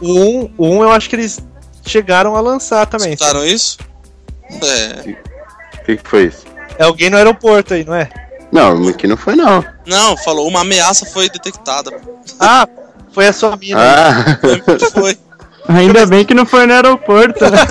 O 0.01 0.19
1, 0.19 0.53
o 0.57 0.67
1 0.77 0.83
eu 0.83 0.91
acho 0.91 1.09
que 1.09 1.15
eles 1.15 1.39
chegaram 1.85 2.35
a 2.35 2.41
lançar 2.41 2.85
também. 2.85 3.13
Escutaram 3.13 3.43
isso? 3.43 3.79
É. 4.49 5.15
O 5.81 5.85
que, 5.85 5.97
que 5.97 6.07
foi 6.09 6.25
isso? 6.27 6.45
É 6.77 6.83
alguém 6.83 7.09
no 7.09 7.17
aeroporto 7.17 7.73
aí, 7.73 7.83
não 7.83 7.95
é? 7.95 8.09
Não, 8.51 8.87
aqui 8.87 9.07
não 9.07 9.17
foi 9.17 9.35
não. 9.35 9.63
Não, 9.85 10.15
falou, 10.17 10.47
uma 10.47 10.61
ameaça 10.61 11.05
foi 11.05 11.29
detectada. 11.29 11.91
Ah, 12.39 12.67
foi 13.11 13.27
a 13.27 13.33
sua 13.33 13.57
mina. 13.57 13.79
Ah, 13.81 14.39
Foi. 14.93 15.17
Ainda 15.67 16.05
bem 16.05 16.25
que 16.25 16.33
não 16.33 16.45
foi 16.45 16.65
no 16.65 16.73
aeroporto, 16.73 17.43
né? 17.49 17.59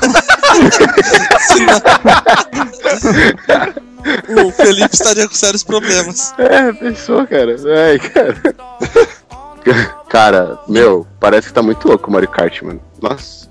O 4.28 4.50
Felipe 4.52 4.94
estaria 4.94 5.26
com 5.26 5.34
sérios 5.34 5.64
problemas. 5.64 6.34
É, 6.38 6.72
pensou, 6.72 7.26
cara. 7.26 7.56
Ai, 7.88 7.98
cara. 7.98 8.36
Cara, 10.10 10.58
meu, 10.68 11.06
parece 11.18 11.48
que 11.48 11.54
tá 11.54 11.62
muito 11.62 11.88
louco 11.88 12.10
o 12.10 12.12
Mario 12.12 12.28
Kart, 12.28 12.60
mano. 12.62 12.80
Nossa. 13.00 13.48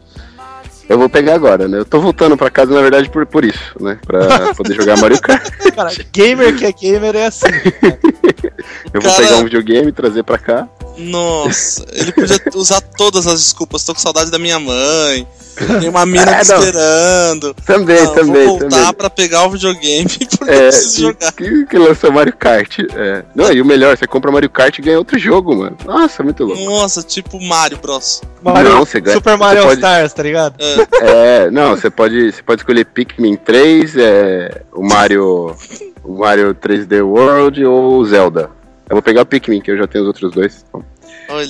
Eu 0.87 0.99
vou 0.99 1.09
pegar 1.09 1.33
agora, 1.33 1.67
né? 1.67 1.79
Eu 1.79 1.85
tô 1.85 1.99
voltando 1.99 2.37
pra 2.37 2.51
casa, 2.51 2.71
na 2.73 2.81
verdade, 2.81 3.09
por, 3.09 3.25
por 3.25 3.43
isso, 3.43 3.73
né? 3.79 3.97
Pra 4.05 4.53
poder 4.53 4.75
jogar 4.75 4.97
Mario 4.97 5.19
Kart. 5.19 5.49
Cara, 5.75 5.91
gamer 6.13 6.55
que 6.55 6.65
é 6.65 6.71
gamer 6.71 7.15
é 7.15 7.25
assim. 7.27 7.47
Eu 8.93 9.01
vou 9.01 9.11
Cara- 9.11 9.23
pegar 9.23 9.37
um 9.37 9.43
videogame, 9.45 9.91
trazer 9.91 10.23
pra 10.23 10.37
cá. 10.37 10.67
Nossa, 10.97 11.85
ele 11.91 12.11
podia 12.11 12.39
usar 12.55 12.81
todas 12.81 13.25
as 13.27 13.39
desculpas. 13.39 13.83
Tô 13.83 13.93
com 13.93 13.99
saudade 13.99 14.29
da 14.31 14.39
minha 14.39 14.59
mãe. 14.59 15.27
Tem 15.79 15.87
uma 15.87 16.03
mina 16.03 16.35
É, 16.37 16.41
esperando. 16.41 17.53
Também, 17.65 18.03
Não, 18.03 18.13
também, 18.15 18.47
vou 18.47 18.57
voltar 18.59 18.75
também. 18.77 18.93
pra 18.95 19.09
pegar 19.09 19.45
o 19.45 19.51
videogame 19.51 20.09
porque 20.39 20.51
eu 20.51 20.53
É, 20.53 20.67
preciso 20.69 20.95
que, 20.95 21.01
jogar. 21.01 21.31
que, 21.33 21.65
que 21.67 21.77
lançou 21.77 22.11
Mario 22.11 22.35
Kart. 22.35 22.79
É. 22.95 23.23
Não, 23.35 23.51
e 23.53 23.61
o 23.61 23.65
melhor, 23.65 23.95
você 23.95 24.07
compra 24.07 24.31
Mario 24.31 24.49
Kart 24.49 24.77
e 24.79 24.81
ganha 24.81 24.97
outro 24.97 25.19
jogo, 25.19 25.55
mano. 25.55 25.77
Nossa, 25.85 26.23
muito 26.23 26.43
louco. 26.43 26.63
Nossa, 26.63 27.03
tipo 27.03 27.39
Mario 27.39 27.77
Bros. 27.77 28.21
Mario, 28.41 28.69
Não, 28.71 28.79
você 28.85 28.99
ganha- 28.99 29.15
Super 29.17 29.37
Mario 29.37 29.61
pode- 29.63 29.75
Stars, 29.75 30.13
tá 30.13 30.23
ligado? 30.23 30.55
É, 31.01 31.51
não, 31.51 31.75
você 31.77 31.89
pode, 31.89 32.31
você 32.31 32.41
pode 32.41 32.61
escolher 32.61 32.85
Pikmin 32.85 33.35
3, 33.35 33.95
é, 33.95 34.63
o 34.73 34.83
Mario, 34.83 35.55
o 36.03 36.17
Mario 36.17 36.55
3D 36.55 37.01
World 37.05 37.63
ou 37.63 37.99
o 37.99 38.05
Zelda. 38.05 38.49
Eu 38.89 38.95
vou 38.95 39.01
pegar 39.01 39.21
o 39.21 39.25
Pikmin, 39.25 39.61
que 39.61 39.71
eu 39.71 39.77
já 39.77 39.87
tenho 39.87 40.03
os 40.03 40.07
outros 40.07 40.31
dois. 40.31 40.65
Então. 40.67 40.83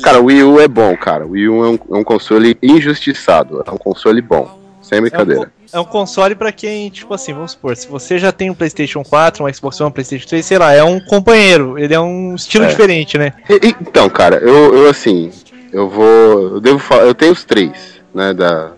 Cara, 0.01 0.21
o 0.21 0.25
Wii 0.25 0.43
U 0.43 0.59
é 0.59 0.67
bom, 0.67 0.95
cara. 0.95 1.25
O 1.25 1.31
Wii 1.31 1.49
U 1.49 1.65
é 1.65 1.69
um, 1.69 1.79
é 1.97 1.99
um 1.99 2.03
console 2.03 2.57
injustiçado. 2.61 3.63
É 3.65 3.71
um 3.71 3.77
console 3.77 4.21
bom. 4.21 4.59
Sem 4.81 4.97
É 4.97 4.99
um, 4.99 5.01
brincadeira. 5.03 5.51
é 5.71 5.79
um 5.79 5.85
console 5.85 6.35
pra 6.35 6.51
quem, 6.51 6.89
tipo 6.89 7.13
assim, 7.13 7.33
vamos 7.33 7.51
supor, 7.53 7.75
se 7.77 7.87
você 7.87 8.19
já 8.19 8.33
tem 8.33 8.49
um 8.49 8.53
PlayStation 8.53 9.01
4, 9.01 9.45
um 9.45 9.53
Xbox 9.53 9.79
One, 9.79 9.89
um 9.89 9.93
PlayStation 9.93 10.27
3, 10.27 10.45
sei 10.45 10.57
lá, 10.57 10.73
é 10.73 10.83
um 10.83 10.99
companheiro, 10.99 11.79
ele 11.79 11.93
é 11.93 11.99
um 11.99 12.35
estilo 12.35 12.65
É. 12.65 12.67
diferente, 12.67 13.17
né? 13.17 13.31
E- 13.49 13.69
e- 13.69 13.75
então, 13.81 14.09
cara, 14.09 14.35
eu, 14.37 14.75
eu 14.75 14.89
assim, 14.89 15.31
eu 15.71 15.89
vou. 15.89 16.55
Eu 16.55 16.59
devo 16.61 16.79
falar. 16.79 17.03
Eu 17.05 17.15
tenho 17.15 17.31
os 17.31 17.45
três, 17.45 17.71
né? 18.13 18.33
Da, 18.33 18.73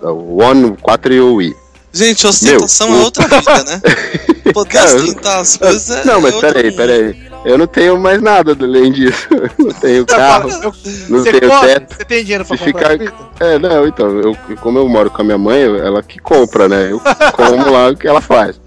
da 0.00 0.12
One, 0.12 0.66
o 0.66 0.76
4 0.80 1.12
e 1.12 1.20
o 1.20 1.34
Wii. 1.34 1.54
Gente, 1.92 2.24
ostentação 2.24 2.88
Meu, 2.90 3.00
é 3.00 3.02
outra 3.02 3.26
vida, 3.26 3.64
né? 3.64 3.82
Poder 4.54 4.70
Cara, 4.70 4.94
ostentar 4.94 5.40
as 5.40 5.56
coisas 5.56 5.90
é. 5.90 6.04
Não, 6.04 6.20
mas 6.20 6.36
peraí, 6.36 6.64
mundo. 6.66 6.76
peraí. 6.76 7.29
Eu 7.44 7.56
não 7.56 7.66
tenho 7.66 7.98
mais 7.98 8.20
nada 8.20 8.56
além 8.58 8.92
disso. 8.92 9.28
Não 9.58 9.72
tenho 9.72 10.04
carro, 10.04 10.48
não 10.48 10.72
você 10.72 11.32
tenho 11.32 11.60
teto. 11.60 11.94
Você 11.94 12.04
tem 12.04 12.22
dinheiro 12.22 12.44
pra 12.44 12.56
Se 12.56 12.64
comprar 12.64 12.98
ficar-? 12.98 13.30
É, 13.40 13.58
não, 13.58 13.86
então, 13.86 14.18
eu, 14.18 14.36
como 14.60 14.78
eu 14.78 14.88
moro 14.88 15.10
com 15.10 15.22
a 15.22 15.24
minha 15.24 15.38
mãe, 15.38 15.62
ela 15.62 16.02
que 16.02 16.18
compra, 16.18 16.68
né? 16.68 16.92
Eu 16.92 17.00
como 17.32 17.70
lá 17.70 17.88
o 17.88 17.96
que 17.96 18.06
ela 18.06 18.20
faz. 18.20 18.60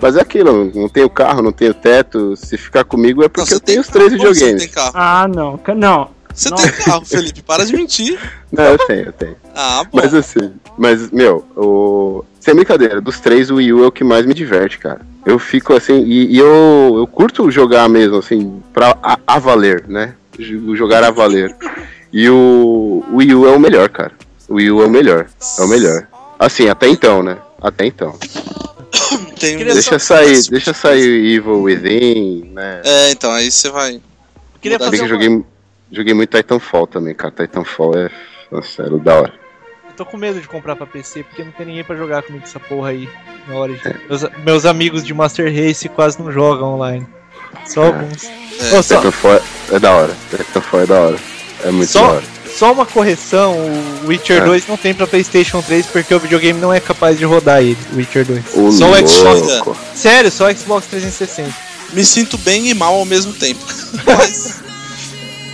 Mas 0.00 0.16
é 0.16 0.20
aquilo, 0.20 0.70
não 0.74 0.88
tenho 0.88 1.08
carro, 1.10 1.42
não 1.42 1.52
tenho 1.52 1.74
teto. 1.74 2.34
Se 2.36 2.56
ficar 2.56 2.84
comigo 2.84 3.22
é 3.22 3.24
Não, 3.24 3.30
porque 3.30 3.48
você 3.48 3.54
eu 3.56 3.60
tenho 3.60 3.80
os 3.80 3.88
três 3.88 4.10
como 4.10 4.22
Você 4.22 4.32
videogames. 4.32 4.62
tem 4.62 4.72
carro. 4.72 4.92
Ah, 4.94 5.28
não. 5.28 5.60
Não. 5.76 6.10
Você 6.34 6.50
Não. 6.50 6.56
tem 6.56 6.72
carro, 6.72 7.04
Felipe. 7.04 7.42
Para 7.42 7.64
de 7.64 7.74
mentir. 7.76 8.18
Não, 8.50 8.64
eu 8.64 8.78
tenho, 8.86 9.06
eu 9.06 9.12
tenho. 9.12 9.36
Ah, 9.54 9.84
bom. 9.84 10.00
Mas 10.00 10.14
assim, 10.14 10.52
mas, 10.76 11.10
meu, 11.10 11.44
o. 11.56 12.24
Sem 12.40 12.54
brincadeira, 12.54 13.00
dos 13.00 13.20
três, 13.20 13.50
o 13.50 13.56
Wii 13.56 13.72
U 13.72 13.84
é 13.84 13.86
o 13.86 13.92
que 13.92 14.04
mais 14.04 14.26
me 14.26 14.34
diverte, 14.34 14.78
cara. 14.78 15.00
Eu 15.24 15.38
fico 15.38 15.72
assim, 15.72 16.04
e, 16.04 16.34
e 16.34 16.38
eu, 16.38 16.94
eu 16.98 17.06
curto 17.06 17.50
jogar 17.50 17.88
mesmo, 17.88 18.18
assim, 18.18 18.62
pra 18.72 18.96
a, 19.02 19.18
a 19.26 19.38
valer, 19.38 19.86
né? 19.88 20.14
Jogar 20.38 21.02
a 21.02 21.10
valer. 21.10 21.54
E 22.12 22.28
o, 22.28 23.04
o 23.10 23.16
Wii 23.16 23.34
U 23.34 23.48
é 23.48 23.56
o 23.56 23.58
melhor, 23.58 23.88
cara. 23.88 24.12
O 24.48 24.54
Wii 24.54 24.70
U 24.70 24.82
é 24.82 24.86
o 24.86 24.90
melhor. 24.90 25.26
É 25.58 25.62
o 25.62 25.68
melhor. 25.68 26.06
Assim, 26.38 26.68
até 26.68 26.88
então, 26.88 27.22
né? 27.22 27.38
Até 27.60 27.86
então. 27.86 28.18
Tem 29.40 29.56
Queria 29.56 29.74
Deixa 29.74 29.98
sair, 29.98 30.42
deixa 30.48 30.72
sair 30.72 31.08
o 31.08 31.26
Evil 31.26 31.62
Within, 31.62 32.50
né? 32.52 32.82
É, 32.84 33.10
então, 33.10 33.32
aí 33.32 33.50
você 33.50 33.70
vai. 33.70 34.00
Queria 34.60 34.78
Mudar 34.78 34.86
Também 34.86 35.00
fazer 35.00 35.08
que 35.08 35.12
eu 35.12 35.16
uma... 35.16 35.32
joguei, 35.32 35.46
joguei 35.90 36.14
muito 36.14 36.36
Titanfall 36.36 36.86
também, 36.86 37.14
cara. 37.14 37.32
Titanfall 37.36 37.94
é. 37.96 38.10
Nossa, 38.50 38.82
era 38.82 38.98
da 38.98 39.14
hora. 39.20 39.43
Tô 39.96 40.04
com 40.04 40.16
medo 40.16 40.40
de 40.40 40.48
comprar 40.48 40.74
pra 40.74 40.86
PC, 40.86 41.22
porque 41.22 41.44
não 41.44 41.52
tem 41.52 41.66
ninguém 41.66 41.84
pra 41.84 41.94
jogar 41.96 42.22
comigo 42.22 42.44
essa 42.44 42.58
porra 42.58 42.88
aí 42.90 43.08
na 43.46 43.54
hora 43.54 43.72
É. 43.84 43.88
de... 43.92 43.98
meus, 44.08 44.22
meus 44.44 44.64
amigos 44.66 45.04
de 45.04 45.14
Master 45.14 45.46
Race 45.54 45.88
quase 45.88 46.20
não 46.20 46.32
jogam 46.32 46.74
online. 46.74 47.06
Só 47.66 47.84
É. 47.84 47.86
alguns. 47.86 48.24
É. 48.24 48.78
Ô, 48.78 48.82
só, 48.82 49.00
é 49.72 49.78
da 49.78 49.92
hora. 49.92 50.16
Titanfall 50.30 50.80
é 50.80 50.86
da 50.86 51.00
hora. 51.00 51.16
É 51.64 51.70
muito 51.70 51.90
Só- 51.92 52.00
da 52.06 52.12
hora. 52.14 52.22
só 52.52 52.72
uma 52.72 52.84
correção, 52.84 53.54
o 54.04 54.06
Witcher 54.08 54.42
É. 54.42 54.44
2 54.44 54.66
não 54.66 54.76
tem 54.76 54.92
pra 54.92 55.06
Playstation 55.06 55.62
3 55.62 55.86
porque 55.86 56.12
o 56.14 56.18
videogame 56.18 56.60
não 56.60 56.72
é 56.72 56.80
capaz 56.80 57.16
de 57.16 57.24
rodar 57.24 57.62
ele, 57.62 57.78
o 57.92 57.96
Witcher 57.96 58.24
2. 58.26 58.44
O 58.54 58.72
só 58.72 58.90
o 58.90 59.08
Xbox. 59.08 59.40
louco. 59.40 59.76
Sério, 59.94 60.30
só 60.30 60.50
o 60.50 60.56
Xbox 60.56 60.86
360. 60.88 61.54
Me 61.92 62.04
sinto 62.04 62.36
bem 62.38 62.68
e 62.68 62.74
mal 62.74 62.94
ao 62.94 63.04
mesmo 63.04 63.32
tempo. 63.32 63.60
Mas. 64.04 64.60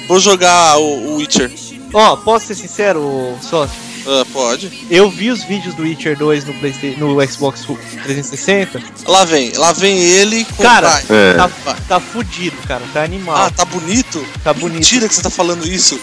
Vou 0.08 0.18
jogar 0.18 0.78
o, 0.78 0.82
o 1.12 1.16
Witcher. 1.16 1.50
Ó, 1.92 2.16
posso 2.16 2.46
ser 2.46 2.54
sincero, 2.54 3.36
sócio? 3.42 3.89
Ah, 4.06 4.24
pode. 4.32 4.86
Eu 4.90 5.10
vi 5.10 5.30
os 5.30 5.42
vídeos 5.44 5.74
do 5.74 5.82
Witcher 5.82 6.16
2 6.16 6.44
no, 6.44 6.54
Playsta- 6.54 6.86
no 6.96 7.26
Xbox 7.28 7.64
360. 8.04 8.82
Lá 9.06 9.24
vem, 9.24 9.52
lá 9.52 9.72
vem 9.72 9.98
ele 9.98 10.44
com. 10.44 10.62
Cara. 10.62 11.02
É. 11.08 11.34
Tá, 11.34 11.50
tá 11.88 12.00
fudido, 12.00 12.56
cara. 12.66 12.82
Tá 12.92 13.02
animal. 13.02 13.36
Ah, 13.36 13.50
tá 13.50 13.64
bonito? 13.64 14.24
tá 14.42 14.52
bonito. 14.54 14.74
Mentira 14.80 15.08
que 15.08 15.14
você 15.14 15.22
tá 15.22 15.30
falando 15.30 15.66
isso. 15.66 16.00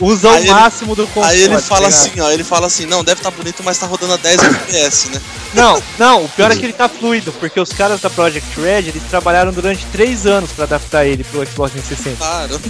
Usa 0.00 0.30
Aí 0.30 0.36
o 0.36 0.44
ele- 0.44 0.50
máximo 0.52 0.96
do 0.96 1.06
console. 1.08 1.26
Aí 1.34 1.42
ele 1.42 1.54
tá 1.56 1.60
fala 1.60 1.88
ligado? 1.88 2.06
assim, 2.06 2.20
ó, 2.20 2.30
ele 2.30 2.42
fala 2.44 2.66
assim, 2.68 2.86
não, 2.86 3.04
deve 3.04 3.20
tá 3.20 3.30
bonito, 3.30 3.62
mas 3.62 3.76
tá 3.76 3.86
rodando 3.86 4.14
a 4.14 4.16
10 4.16 4.42
FPS, 4.42 5.10
né? 5.10 5.20
Não, 5.52 5.82
não, 5.98 6.24
o 6.24 6.28
pior 6.30 6.50
é 6.50 6.56
que 6.56 6.64
ele 6.64 6.72
tá 6.72 6.88
fluido, 6.88 7.30
porque 7.32 7.60
os 7.60 7.68
caras 7.70 8.00
da 8.00 8.08
Project 8.08 8.58
Red, 8.58 8.88
eles 8.88 9.02
trabalharam 9.10 9.52
durante 9.52 9.84
3 9.92 10.24
anos 10.24 10.52
pra 10.52 10.64
adaptar 10.64 11.04
ele 11.04 11.22
pro 11.24 11.44
Xbox 11.46 11.72
360. 11.72 12.16
Caramba, 12.16 12.60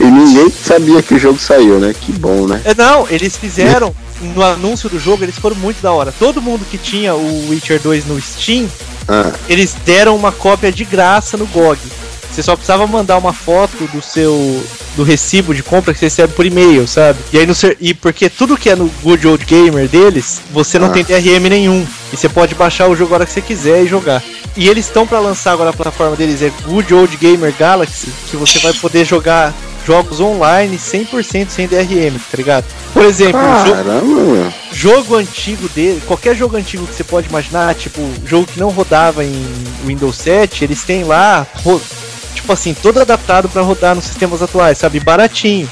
E 0.00 0.04
ninguém 0.04 0.50
sabia 0.50 1.02
que 1.02 1.14
o 1.14 1.18
jogo 1.18 1.38
saiu, 1.38 1.78
né? 1.80 1.94
Que 1.98 2.12
bom, 2.12 2.46
né? 2.46 2.60
É, 2.64 2.74
não, 2.74 3.06
eles 3.10 3.36
fizeram, 3.36 3.94
no 4.34 4.42
anúncio 4.44 4.88
do 4.88 4.98
jogo, 4.98 5.24
eles 5.24 5.36
foram 5.38 5.56
muito 5.56 5.80
da 5.82 5.90
hora. 5.92 6.12
Todo 6.18 6.40
mundo 6.40 6.64
que 6.70 6.78
tinha 6.78 7.14
o 7.14 7.48
Witcher 7.50 7.80
2 7.80 8.06
no 8.06 8.20
Steam, 8.20 8.68
Ah, 9.08 9.32
eles 9.48 9.74
deram 9.86 10.14
uma 10.14 10.30
cópia 10.30 10.70
de 10.70 10.84
graça 10.84 11.36
no 11.36 11.46
GOG. 11.46 11.78
Você 12.30 12.42
só 12.42 12.54
precisava 12.54 12.86
mandar 12.86 13.16
uma 13.18 13.32
foto 13.32 13.88
do 13.92 14.00
seu 14.02 14.62
do 14.94 15.02
recibo 15.02 15.54
de 15.54 15.62
compra 15.62 15.92
que 15.94 15.98
você 16.00 16.06
recebe 16.06 16.32
por 16.34 16.44
e-mail, 16.44 16.86
sabe? 16.86 17.18
E 17.32 17.38
aí 17.38 17.46
no 17.46 17.54
e 17.80 17.94
porque 17.94 18.28
tudo 18.28 18.56
que 18.56 18.68
é 18.68 18.76
no 18.76 18.88
Good 19.02 19.26
Old 19.26 19.44
Gamer 19.46 19.88
deles, 19.88 20.40
você 20.52 20.78
não 20.78 20.88
Ah. 20.88 20.90
tem 20.90 21.04
DRM 21.04 21.48
nenhum. 21.48 21.86
E 22.12 22.16
você 22.16 22.28
pode 22.28 22.54
baixar 22.54 22.88
o 22.88 22.94
jogo 22.94 23.14
a 23.14 23.16
hora 23.18 23.26
que 23.26 23.32
você 23.32 23.40
quiser 23.40 23.82
e 23.82 23.86
jogar. 23.88 24.22
E 24.56 24.68
eles 24.68 24.86
estão 24.86 25.06
para 25.06 25.20
lançar 25.20 25.52
agora 25.52 25.70
a 25.70 25.72
plataforma 25.72 26.16
deles 26.16 26.42
é 26.42 26.52
Good 26.66 26.92
Old 26.94 27.16
Gamer 27.16 27.54
Galaxy, 27.58 28.08
que 28.30 28.36
você 28.36 28.58
vai 28.58 28.72
poder 28.74 29.04
jogar 29.04 29.54
jogos 29.88 30.20
online 30.20 30.76
100% 30.76 31.48
sem 31.48 31.66
DRM, 31.66 32.18
tá 32.30 32.36
ligado? 32.36 32.66
Por 32.92 33.02
exemplo, 33.02 33.40
jogo 33.64 33.72
caramba, 33.72 34.04
meu. 34.04 34.52
jogo 34.70 35.14
antigo 35.16 35.66
dele, 35.70 36.02
qualquer 36.06 36.36
jogo 36.36 36.58
antigo 36.58 36.86
que 36.86 36.94
você 36.94 37.02
pode 37.02 37.28
imaginar, 37.30 37.74
tipo, 37.74 38.02
jogo 38.26 38.46
que 38.46 38.60
não 38.60 38.68
rodava 38.68 39.24
em 39.24 39.46
Windows 39.86 40.16
7, 40.16 40.62
eles 40.62 40.82
têm 40.82 41.04
lá, 41.04 41.46
tipo 42.34 42.52
assim, 42.52 42.74
todo 42.74 43.00
adaptado 43.00 43.48
pra 43.48 43.62
rodar 43.62 43.94
nos 43.94 44.04
sistemas 44.04 44.42
atuais, 44.42 44.76
sabe? 44.76 45.00
Baratinho. 45.00 45.66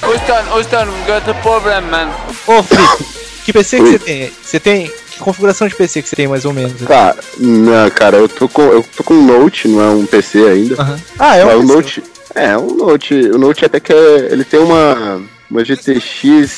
Ustan, 0.58 0.86
we 0.88 1.00
got 1.06 1.28
a 1.28 1.34
problem, 1.42 1.82
man. 1.90 2.08
Ô, 2.46 2.62
Felipe, 2.62 3.04
que 3.44 3.52
PC 3.52 3.76
que 3.80 3.84
você 3.90 3.98
tem? 3.98 4.32
Você 4.42 4.60
tem. 4.60 4.90
Que 5.10 5.18
configuração 5.18 5.68
de 5.68 5.74
PC 5.74 6.00
que 6.02 6.08
você 6.08 6.16
tem 6.16 6.28
mais 6.28 6.44
ou 6.46 6.54
menos? 6.54 6.80
Cara, 6.82 7.16
não, 7.38 7.90
cara, 7.90 8.16
eu 8.16 8.28
tô 8.28 8.48
com. 8.48 8.62
Eu 8.62 8.82
tô 8.96 9.04
com 9.04 9.14
um 9.14 9.26
Note, 9.26 9.68
não 9.68 9.82
é 9.82 9.88
um 9.88 10.06
PC 10.06 10.38
ainda. 10.38 10.80
Aham. 10.80 11.00
Ah, 11.18 11.36
é 11.36 11.44
um 11.44 11.48
o 11.48 11.60
PC. 11.60 11.74
Note. 11.74 12.02
É, 12.36 12.56
o 12.56 12.74
Note. 12.74 13.14
O 13.14 13.38
Note 13.38 13.64
até 13.64 13.80
que 13.80 13.92
é, 13.92 14.28
ele 14.30 14.44
tem 14.44 14.60
uma. 14.60 15.20
Uma 15.50 15.64
GTX 15.64 16.50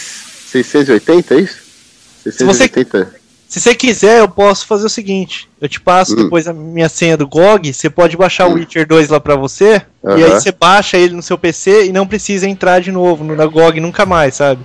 680, 0.46 1.34
é 1.34 1.40
isso? 1.40 1.58
você- 2.24 2.32
680. 2.32 3.18
Se 3.48 3.60
você 3.60 3.74
quiser, 3.74 4.20
eu 4.20 4.28
posso 4.28 4.66
fazer 4.66 4.86
o 4.86 4.90
seguinte: 4.90 5.48
eu 5.60 5.68
te 5.68 5.80
passo 5.80 6.12
Hum. 6.14 6.24
depois 6.24 6.46
a 6.48 6.52
minha 6.52 6.88
senha 6.88 7.16
do 7.16 7.26
GOG, 7.26 7.72
você 7.72 7.88
pode 7.88 8.16
baixar 8.16 8.46
o 8.46 8.50
Hum. 8.52 8.54
Witcher 8.54 8.86
2 8.86 9.08
lá 9.08 9.20
pra 9.20 9.36
você, 9.36 9.80
e 10.04 10.24
aí 10.24 10.30
você 10.30 10.50
baixa 10.52 10.96
ele 10.98 11.14
no 11.14 11.22
seu 11.22 11.38
PC 11.38 11.86
e 11.86 11.92
não 11.92 12.06
precisa 12.06 12.46
entrar 12.48 12.80
de 12.80 12.90
novo 12.92 13.22
no, 13.24 13.34
na 13.36 13.46
GOG 13.46 13.78
nunca 13.80 14.04
mais, 14.04 14.34
sabe? 14.36 14.60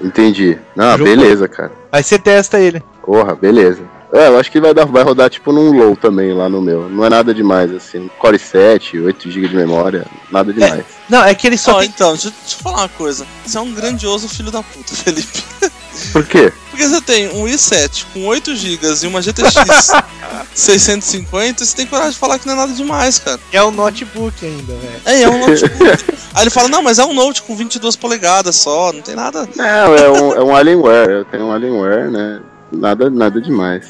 Entendi. 0.00 0.56
Não, 0.74 0.92
Jogo- 0.98 1.04
beleza, 1.04 1.46
cara. 1.48 1.72
Aí 1.92 2.02
você 2.02 2.18
testa 2.18 2.58
ele. 2.60 2.82
Porra, 3.04 3.34
beleza. 3.36 3.82
É, 4.14 4.28
eu 4.28 4.38
acho 4.38 4.48
que 4.48 4.60
vai, 4.60 4.72
dar, 4.72 4.84
vai 4.84 5.02
rodar 5.02 5.28
tipo 5.28 5.52
num 5.52 5.72
low 5.72 5.96
também 5.96 6.32
lá 6.32 6.48
no 6.48 6.62
meu. 6.62 6.88
Não 6.88 7.04
é 7.04 7.10
nada 7.10 7.34
demais, 7.34 7.74
assim. 7.74 8.08
Core 8.16 8.38
7, 8.38 9.00
8 9.00 9.28
GB 9.28 9.48
de 9.48 9.56
memória, 9.56 10.06
nada 10.30 10.52
demais. 10.52 10.84
Não, 11.08 11.24
é 11.24 11.34
que 11.34 11.48
ele 11.48 11.58
só 11.58 11.72
Ó, 11.72 11.80
tem. 11.80 11.88
então, 11.88 12.12
deixa, 12.12 12.30
deixa 12.30 12.56
eu 12.56 12.62
falar 12.62 12.82
uma 12.82 12.88
coisa. 12.90 13.26
Você 13.44 13.58
é 13.58 13.60
um 13.60 13.72
grandioso 13.72 14.28
filho 14.28 14.52
da 14.52 14.62
puta, 14.62 14.94
Felipe. 14.94 15.42
Por 16.12 16.24
quê? 16.26 16.52
Porque 16.70 16.86
você 16.86 17.00
tem 17.00 17.28
um 17.30 17.44
i7 17.44 18.06
com 18.12 18.24
8 18.26 18.54
GB 18.54 18.86
e 19.02 19.06
uma 19.08 19.20
GTX 19.20 19.90
650, 20.54 21.62
e 21.62 21.66
você 21.66 21.76
tem 21.76 21.86
coragem 21.86 22.12
de 22.12 22.18
falar 22.18 22.38
que 22.38 22.46
não 22.46 22.54
é 22.54 22.56
nada 22.56 22.72
demais, 22.72 23.18
cara. 23.18 23.40
É 23.52 23.62
o 23.64 23.72
notebook 23.72 24.46
ainda, 24.46 24.74
velho. 24.74 25.00
É, 25.06 25.22
é 25.22 25.28
um 25.28 25.38
notebook. 25.38 26.04
Aí 26.34 26.44
ele 26.44 26.50
fala, 26.50 26.68
não, 26.68 26.82
mas 26.82 26.98
é 27.00 27.04
um 27.04 27.14
Note 27.14 27.42
com 27.42 27.56
22 27.56 27.96
polegadas 27.96 28.56
só, 28.56 28.92
não 28.92 29.02
tem 29.02 29.14
nada. 29.14 29.48
Não, 29.56 29.94
é 29.94 30.10
um, 30.10 30.34
é 30.34 30.44
um 30.44 30.54
Alienware. 30.54 31.10
Eu 31.10 31.24
tenho 31.24 31.44
um 31.44 31.52
Alienware, 31.52 32.10
né? 32.10 32.40
Nada, 32.74 33.10
nada 33.10 33.40
demais. 33.40 33.86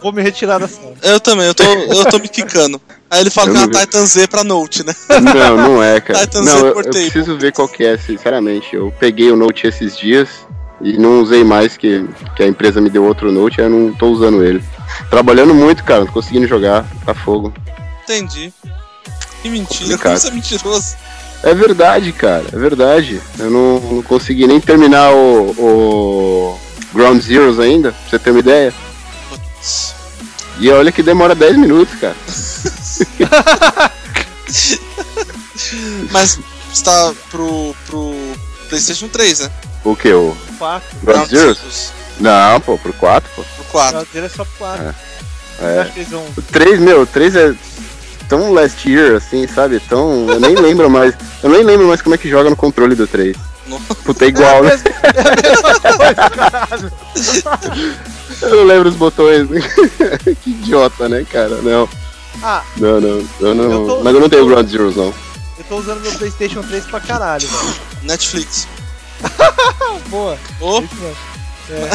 Vou 0.00 0.12
me 0.12 0.22
retirar 0.22 0.58
da 0.58 0.68
sala. 0.68 0.94
Eu 1.02 1.18
também, 1.18 1.46
eu 1.46 1.54
tô, 1.54 1.64
eu 1.64 2.04
tô 2.06 2.18
me 2.18 2.28
quicando. 2.28 2.80
Aí 3.10 3.20
ele 3.20 3.30
fala 3.30 3.48
Eu 3.48 3.52
que 3.52 3.58
é 3.58 3.62
uma 3.62 3.72
vi. 3.72 3.78
Titan 3.78 4.06
Z 4.06 4.28
pra 4.28 4.44
Note, 4.44 4.84
né? 4.84 4.94
Não, 5.20 5.56
não 5.56 5.82
é, 5.82 6.00
cara. 6.00 6.20
Titan 6.20 6.42
Não, 6.42 6.58
Z 6.58 6.66
eu, 6.66 6.80
eu 6.80 6.90
preciso 6.90 7.38
ver 7.38 7.52
qual 7.52 7.68
que 7.68 7.84
é, 7.84 7.96
sinceramente. 7.96 8.74
Eu 8.74 8.92
peguei 8.98 9.30
o 9.30 9.36
Note 9.36 9.66
esses 9.66 9.96
dias 9.96 10.28
e 10.80 10.98
não 10.98 11.20
usei 11.20 11.42
mais, 11.42 11.76
que, 11.76 12.06
que 12.36 12.42
a 12.42 12.46
empresa 12.46 12.80
me 12.80 12.90
deu 12.90 13.04
outro 13.04 13.32
Note, 13.32 13.60
aí 13.60 13.66
eu 13.66 13.70
não 13.70 13.92
tô 13.94 14.08
usando 14.08 14.44
ele. 14.44 14.62
Trabalhando 15.10 15.54
muito, 15.54 15.82
cara, 15.84 16.00
não 16.00 16.06
tô 16.06 16.12
conseguindo 16.12 16.46
jogar, 16.46 16.86
tá 17.04 17.14
fogo. 17.14 17.52
Entendi. 18.04 18.52
Que 19.42 19.48
mentira, 19.48 19.98
como 19.98 20.14
isso 20.14 20.28
é 20.28 20.30
mentiroso. 20.30 20.96
É 21.42 21.54
verdade, 21.54 22.12
cara, 22.12 22.44
é 22.52 22.56
verdade. 22.56 23.20
Eu 23.38 23.50
não, 23.50 23.80
não 23.80 24.02
consegui 24.02 24.46
nem 24.46 24.60
terminar 24.60 25.12
o, 25.12 25.50
o 25.58 26.58
Ground 26.96 27.20
Zeroes 27.22 27.58
ainda, 27.58 27.92
pra 27.92 28.00
você 28.10 28.18
ter 28.18 28.30
uma 28.30 28.40
ideia. 28.40 28.72
Putz. 29.28 29.94
E 30.58 30.70
olha 30.70 30.90
que 30.90 31.02
demora 31.02 31.34
10 31.34 31.56
minutos, 31.58 31.94
cara. 32.00 32.16
Mas 36.10 36.38
está 36.72 37.12
pro, 37.30 37.74
pro 37.86 38.14
PlayStation 38.68 39.08
3, 39.08 39.40
né? 39.40 39.50
O 39.84 39.94
que? 39.94 40.12
O 40.12 40.36
4. 40.58 40.88
Ground 41.02 41.28
Zeroes? 41.28 41.56
Zeroes. 41.58 41.92
Não, 42.18 42.60
pô, 42.60 42.78
pro 42.78 42.92
4, 42.94 43.30
pô. 43.36 43.42
Pro 43.42 43.64
4. 43.64 44.00
O 44.00 44.04
dele 44.12 44.26
é 44.26 44.28
só 44.28 44.44
pro 44.44 44.54
4. 44.58 44.94
Eu 45.60 45.68
É. 45.68 45.80
acho 45.80 45.92
que 45.92 45.98
eles 46.00 46.10
vão. 46.10 46.24
O 46.36 46.42
3, 46.42 46.80
meu, 46.80 47.02
o 47.02 47.06
3 47.06 47.36
é 47.36 47.54
tão 48.28 48.52
last 48.52 48.88
year, 48.90 49.16
assim, 49.16 49.46
sabe? 49.46 49.80
Tão. 49.80 50.28
Eu 50.30 50.40
nem 50.40 50.54
lembro 50.54 50.88
mais. 50.90 51.14
Eu 51.42 51.50
nem 51.50 51.62
lembro 51.62 51.86
mais 51.88 52.00
como 52.02 52.14
é 52.14 52.18
que 52.18 52.28
joga 52.28 52.50
no 52.50 52.56
controle 52.56 52.94
do 52.94 53.06
3. 53.06 53.36
Puta, 54.04 54.24
é 54.24 54.28
igual, 54.28 54.62
né? 54.62 54.70
Eu 58.42 58.56
não 58.56 58.64
lembro 58.64 58.88
os 58.88 58.96
botões. 58.96 59.48
que 60.42 60.50
idiota, 60.50 61.08
né, 61.08 61.24
cara? 61.30 61.56
Não, 61.62 61.88
Ah, 62.42 62.62
não, 62.76 63.00
não. 63.00 63.24
Eu 63.40 63.54
não. 63.54 63.72
Eu 63.72 63.86
tô- 63.86 64.04
Mas 64.04 64.14
eu 64.14 64.20
não 64.20 64.28
tenho 64.28 64.46
Ground 64.46 64.68
Zeroes, 64.68 64.96
não. 64.96 65.06
eu 65.58 65.64
tô 65.68 65.76
usando 65.78 66.00
meu 66.02 66.12
PlayStation 66.12 66.62
3 66.62 66.84
pra 66.84 67.00
caralho, 67.00 67.46
velho. 67.48 67.74
Netflix. 68.02 68.68
Boa. 70.08 70.36
Mesmo. 70.60 70.88
É. 71.70 71.90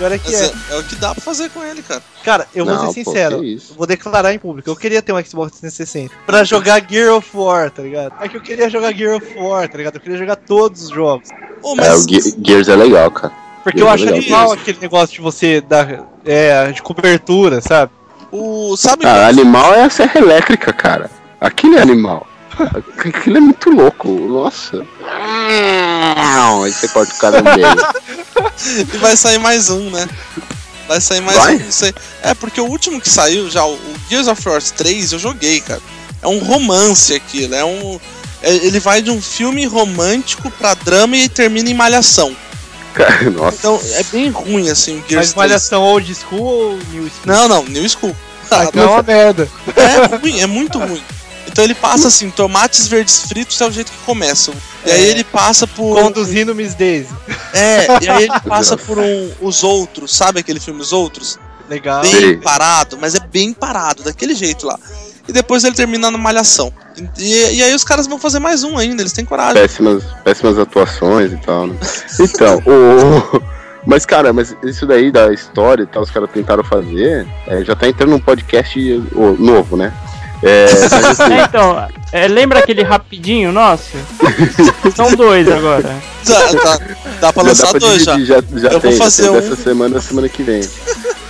Pior 0.00 0.12
é 0.12 0.18
que 0.18 0.34
é. 0.34 0.44
é, 0.46 0.52
é 0.70 0.76
o 0.78 0.82
que 0.84 0.94
dá 0.96 1.14
pra 1.14 1.22
fazer 1.22 1.50
com 1.50 1.62
ele, 1.62 1.82
cara. 1.82 2.02
Cara, 2.24 2.48
eu 2.54 2.64
vou 2.64 2.74
Não, 2.74 2.92
ser 2.92 3.04
pô, 3.04 3.10
sincero. 3.10 3.44
eu 3.44 3.58
vou 3.76 3.86
declarar 3.86 4.32
em 4.32 4.38
público. 4.38 4.68
Eu 4.70 4.74
queria 4.76 5.02
ter 5.02 5.12
um 5.12 5.22
Xbox 5.22 5.52
360 5.60 6.14
pra 6.26 6.42
jogar 6.42 6.82
Gear 6.88 7.14
of 7.14 7.28
War, 7.34 7.70
tá 7.70 7.82
ligado? 7.82 8.14
É 8.20 8.26
que 8.28 8.36
eu 8.36 8.40
queria 8.40 8.70
jogar 8.70 8.92
Gear 8.94 9.16
of 9.16 9.26
War, 9.38 9.68
tá 9.68 9.76
ligado? 9.76 9.96
Eu 9.96 10.00
queria 10.00 10.16
jogar 10.18 10.36
todos 10.36 10.84
os 10.84 10.88
jogos. 10.90 11.28
É, 11.30 11.74
mas 11.76 12.04
o 12.04 12.08
Ge- 12.08 12.34
Gears 12.42 12.68
é 12.68 12.76
legal, 12.76 13.10
cara. 13.10 13.32
Porque 13.62 13.78
eu 13.82 13.84
Gears 13.86 14.00
acho 14.00 14.08
é 14.08 14.12
legal. 14.12 14.22
animal 14.40 14.52
aquele 14.52 14.78
negócio 14.80 15.14
de 15.14 15.20
você 15.20 15.60
dar. 15.60 16.06
É, 16.24 16.72
de 16.72 16.80
cobertura, 16.82 17.60
sabe? 17.60 17.92
o. 18.32 18.76
Sabe 18.76 19.04
Ah, 19.04 19.10
qual- 19.14 19.24
animal 19.28 19.74
é 19.74 19.82
a 19.84 19.90
serra 19.90 20.18
elétrica, 20.20 20.72
cara. 20.72 21.10
Aquilo 21.40 21.76
é 21.76 21.82
animal. 21.82 22.26
Aquilo 22.98 23.36
é 23.36 23.40
muito 23.40 23.70
louco. 23.70 24.08
Nossa. 24.08 24.84
Aí 26.64 26.72
você 26.72 26.88
corta 26.88 27.12
o 27.14 27.18
cara 27.18 27.42
no 27.42 27.50
meio. 27.54 27.68
E 28.94 28.96
vai 28.98 29.16
sair 29.16 29.38
mais 29.38 29.70
um, 29.70 29.90
né? 29.90 30.08
Vai 30.86 31.00
sair 31.00 31.20
mais 31.20 31.38
Vai? 31.38 31.56
um, 31.56 31.58
não 31.60 31.72
sei. 31.72 31.94
É, 32.22 32.34
porque 32.34 32.60
o 32.60 32.66
último 32.66 33.00
que 33.00 33.08
saiu, 33.08 33.48
já, 33.50 33.64
o 33.64 33.78
Gears 34.08 34.26
of 34.28 34.48
War 34.48 34.60
3, 34.62 35.12
eu 35.12 35.18
joguei, 35.18 35.60
cara. 35.60 35.80
É 36.22 36.26
um 36.28 36.38
romance 36.40 37.14
aquilo, 37.14 37.54
é 37.54 37.64
um. 37.64 37.98
é- 38.42 38.54
ele 38.56 38.78
vai 38.80 39.00
de 39.00 39.10
um 39.10 39.22
filme 39.22 39.64
romântico 39.66 40.50
pra 40.50 40.74
drama 40.74 41.16
e 41.16 41.28
termina 41.28 41.70
em 41.70 41.74
malhação. 41.74 42.36
Cara, 42.92 43.22
Nossa. 43.30 43.56
Então 43.56 43.80
é 43.94 44.02
bem 44.04 44.28
ruim 44.30 44.68
assim 44.68 44.94
o 44.98 45.04
Gears 45.08 45.28
Mas 45.28 45.32
3. 45.32 45.34
malhação 45.36 45.82
old 45.82 46.14
school 46.14 46.42
ou 46.42 46.72
new 46.92 47.04
school? 47.08 47.10
Não, 47.24 47.48
não, 47.48 47.64
New 47.64 47.88
School. 47.88 48.14
Ah, 48.50 48.64
então 48.68 48.82
é 48.82 48.86
uma 48.86 49.02
merda. 49.02 49.48
É 49.76 50.16
ruim, 50.16 50.40
é 50.40 50.46
muito 50.46 50.78
ruim. 50.78 51.02
Então 51.50 51.64
ele 51.64 51.74
passa 51.74 52.08
assim, 52.08 52.30
tomates 52.30 52.86
verdes 52.86 53.22
fritos 53.26 53.60
é 53.60 53.66
o 53.66 53.70
jeito 53.70 53.90
que 53.90 53.98
começam. 54.06 54.54
E 54.86 54.90
aí 54.90 55.04
É. 55.06 55.08
ele 55.10 55.24
passa 55.24 55.66
por. 55.66 56.00
Conduzindo 56.00 56.54
Miss 56.54 56.74
Daisy. 56.74 57.08
É, 57.52 57.86
e 58.02 58.08
aí 58.08 58.24
ele 58.24 58.40
passa 58.48 58.76
por 58.76 58.98
um. 58.98 59.30
Os 59.40 59.62
Outros, 59.64 60.14
sabe 60.14 60.40
aquele 60.40 60.60
filme 60.60 60.80
Os 60.80 60.92
Outros? 60.92 61.38
Legal. 61.68 62.02
bem 62.02 62.10
Sei. 62.10 62.36
parado, 62.36 62.98
mas 63.00 63.14
é 63.14 63.20
bem 63.20 63.52
parado, 63.52 64.02
daquele 64.02 64.34
jeito 64.34 64.66
lá. 64.66 64.78
E 65.28 65.32
depois 65.32 65.62
ele 65.62 65.74
termina 65.76 66.10
na 66.10 66.18
malhação. 66.18 66.72
E, 67.16 67.54
e 67.56 67.62
aí 67.62 67.72
os 67.74 67.84
caras 67.84 68.06
vão 68.08 68.18
fazer 68.18 68.40
mais 68.40 68.64
um 68.64 68.76
ainda, 68.76 69.02
eles 69.02 69.12
têm 69.12 69.24
coragem. 69.24 69.54
péssimas, 69.62 70.02
péssimas 70.24 70.58
atuações 70.58 71.32
e 71.32 71.36
tal, 71.36 71.66
né? 71.68 71.76
Então, 72.20 72.56
o. 72.66 73.60
Mas, 73.86 74.04
cara, 74.04 74.32
mas 74.32 74.54
isso 74.64 74.86
daí 74.86 75.10
da 75.10 75.32
história 75.32 75.84
e 75.84 75.86
tal, 75.86 76.02
os 76.02 76.10
caras 76.10 76.28
tentaram 76.32 76.62
fazer, 76.62 77.26
é, 77.46 77.64
já 77.64 77.74
tá 77.74 77.88
entrando 77.88 78.10
num 78.10 78.20
podcast 78.20 78.78
novo, 79.38 79.76
né? 79.76 79.92
É, 80.42 80.64
assim, 81.10 81.32
É, 81.34 81.42
então, 81.44 81.88
é, 82.12 82.28
lembra 82.28 82.58
aquele 82.60 82.82
rapidinho 82.82 83.52
nosso? 83.52 83.90
São 84.96 85.14
dois 85.14 85.46
agora. 85.50 85.94
Dá, 86.24 86.52
dá, 86.52 86.78
dá 87.20 87.32
pra 87.32 87.42
já 87.42 87.48
lançar 87.48 87.66
dá 87.66 87.70
pra 87.72 87.80
dois 87.80 88.02
já. 88.04 88.12
dividir, 88.14 88.34
já, 88.34 88.60
já 88.60 88.68
Eu 88.68 88.80
vou 88.80 88.90
tem, 88.90 88.98
fazer 88.98 89.22
já 89.24 89.28
tem 89.30 89.38
um. 89.38 89.40
dessa 89.42 89.56
semana, 89.62 90.00
semana 90.00 90.28
que 90.28 90.42
vem. 90.42 90.60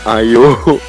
Aí 0.05 0.37
o. 0.37 0.81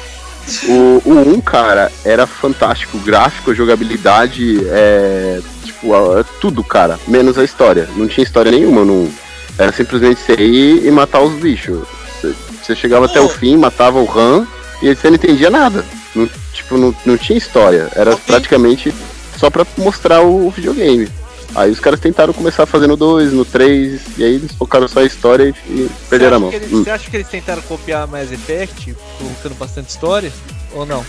O, 0.68 1.02
o 1.04 1.34
1, 1.36 1.40
cara, 1.40 1.90
era 2.04 2.26
fantástico. 2.26 2.98
Gráfico, 2.98 3.54
jogabilidade, 3.54 4.60
é. 4.70 5.40
Tipo, 5.64 5.94
a- 5.94 6.24
tudo, 6.40 6.64
cara. 6.64 6.98
Menos 7.06 7.38
a 7.38 7.44
história. 7.44 7.88
Não 7.96 8.08
tinha 8.08 8.24
história 8.24 8.50
nenhuma 8.50 8.84
no 8.84 8.92
1. 9.04 9.12
Era 9.58 9.70
simplesmente 9.72 10.20
você 10.20 10.32
ir 10.34 10.84
e 10.84 10.90
matar 10.90 11.20
os 11.22 11.34
bichos. 11.34 11.86
Você, 12.20 12.34
você 12.60 12.74
chegava 12.74 13.06
até 13.06 13.20
o 13.20 13.26
Oh. 13.26 13.28
fim, 13.28 13.56
matava 13.56 14.00
o 14.00 14.04
RAM 14.04 14.44
e 14.82 14.92
você 14.94 15.08
não 15.08 15.14
entendia 15.14 15.48
nada. 15.48 15.84
Não, 16.14 16.28
tipo, 16.52 16.76
não, 16.76 16.94
não 17.04 17.16
tinha 17.16 17.38
história. 17.38 17.88
Era 17.94 18.16
praticamente 18.16 18.92
só 19.38 19.50
pra 19.50 19.66
mostrar 19.78 20.22
o 20.22 20.50
videogame. 20.50 21.08
Aí 21.54 21.70
os 21.70 21.80
caras 21.80 22.00
tentaram 22.00 22.32
começar 22.32 22.64
fazendo 22.64 22.90
no 22.90 22.96
2, 22.96 23.32
no 23.32 23.44
3, 23.44 24.00
e 24.16 24.24
aí 24.24 24.34
eles 24.36 24.52
focaram 24.52 24.88
só 24.88 25.00
a 25.00 25.04
história 25.04 25.54
e, 25.68 25.88
perderam 26.08 26.36
a 26.36 26.40
mão. 26.40 26.50
Você 26.50 26.56
acha, 26.56 26.60
que 26.60 26.64
eles, 26.64 26.72
Hum. 26.78 26.84
você 26.84 26.90
acha 26.90 27.10
que 27.10 27.16
eles 27.16 27.28
tentaram 27.28 27.62
copiar 27.62 28.06
Mass 28.08 28.32
Effect, 28.32 28.96
colocando 29.18 29.54
bastante 29.58 29.90
história? 29.90 30.32
Ou 30.72 30.86
não? 30.86 31.04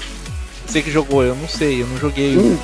Você 0.68 0.82
que 0.82 0.92
jogou, 0.92 1.24
eu 1.24 1.36
não 1.36 1.48
sei, 1.48 1.82
eu 1.82 1.88
não 1.88 1.98
joguei 1.98 2.36
Hum. 2.38 2.58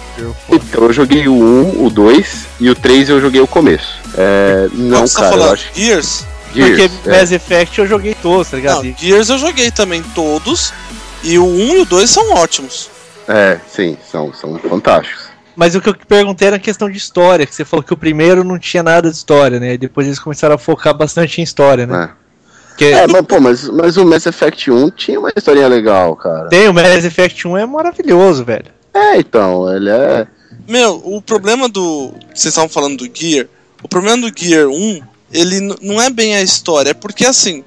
o. 0.50 0.56
Então, 0.56 0.84
eu 0.86 0.94
joguei 0.94 1.28
o 1.30 1.34
1, 1.34 1.86
o 1.86 1.90
2 1.90 2.46
e 2.60 2.70
o 2.70 2.76
3 2.76 3.10
eu 3.10 3.22
joguei 3.22 3.40
o 3.40 3.48
começo. 3.48 3.94
É, 4.18 4.68
não, 4.74 5.08
você 5.08 5.14
tá 5.16 5.22
cara, 5.22 5.36
eu 5.36 5.40
falando? 5.40 5.54
acho 5.54 5.70
Gears? 5.74 6.26
Gears, 6.54 6.70
Porque 6.82 7.10
é. 7.10 7.20
Mass 7.22 7.32
Effect 7.32 7.80
eu 7.80 7.88
joguei 7.88 8.14
todos, 8.16 8.50
tá 8.50 8.58
ligado? 8.58 8.84
Não, 8.84 8.96
Gears 8.98 9.30
eu 9.30 9.38
joguei 9.38 9.72
também 9.72 10.04
todos. 10.16 10.74
E 11.24 11.38
o 11.38 11.46
1 11.46 11.60
e 11.76 11.80
o 11.82 11.86
2 11.86 12.10
são 12.10 12.34
ótimos. 12.34 12.90
É, 13.28 13.60
sim, 13.68 13.98
são, 14.10 14.34
são 14.34 14.58
fantásticos. 14.58 15.30
Mas 15.56 15.76
o 15.76 15.82
que 15.82 15.90
eu 15.90 15.96
perguntei 16.08 16.48
era 16.48 16.56
a 16.56 16.60
questão 16.60 16.90
de 16.90 16.98
história, 16.98 17.46
que 17.46 17.54
você 17.54 17.66
falou 17.66 17.84
que 17.84 17.94
o 17.94 17.98
primeiro 17.98 18.44
não 18.44 18.58
tinha 18.58 18.82
nada 18.82 19.10
de 19.10 19.16
história, 19.16 19.60
né? 19.60 19.74
E 19.74 19.78
depois 19.78 20.08
eles 20.08 20.18
começaram 20.18 20.56
a 20.56 20.58
focar 20.58 20.94
bastante 20.94 21.42
em 21.42 21.44
história, 21.44 21.86
né? 21.86 21.98
né? 21.98 22.10
Porque 22.70 22.86
É, 22.86 23.06
mas, 23.08 23.26
pô, 23.26 23.42
mas, 23.42 23.68
mas 23.68 23.98
o 23.98 24.06
Mass 24.06 24.26
Effect 24.26 24.72
1 24.72 24.92
tinha 24.92 25.20
uma 25.20 25.32
historinha 25.36 25.68
legal, 25.68 26.16
cara. 26.16 26.48
tem 26.48 26.70
o 26.70 26.74
Mass 26.74 27.04
Effect 27.04 27.46
1 27.46 27.58
é 27.58 27.66
maravilhoso, 27.66 28.46
velho. 28.46 28.72
É, 28.94 29.20
então, 29.20 29.74
ele 29.76 29.90
é. 29.90 30.26
Meu, 30.66 31.02
o 31.04 31.22
problema 31.22 31.68
do. 31.68 32.14
Vocês 32.34 32.46
estavam 32.46 32.70
falando 32.70 32.98
do 32.98 33.10
Gear. 33.14 33.48
O 33.84 33.88
problema 33.88 34.30
do 34.30 34.34
Gear 34.34 34.68
1, 34.68 35.02
ele 35.34 35.60
não 35.82 36.02
é 36.02 36.10
bem 36.10 36.36
a 36.36 36.42
história. 36.42 36.92
É 36.92 36.94
porque 36.94 37.26
assim, 37.26 37.64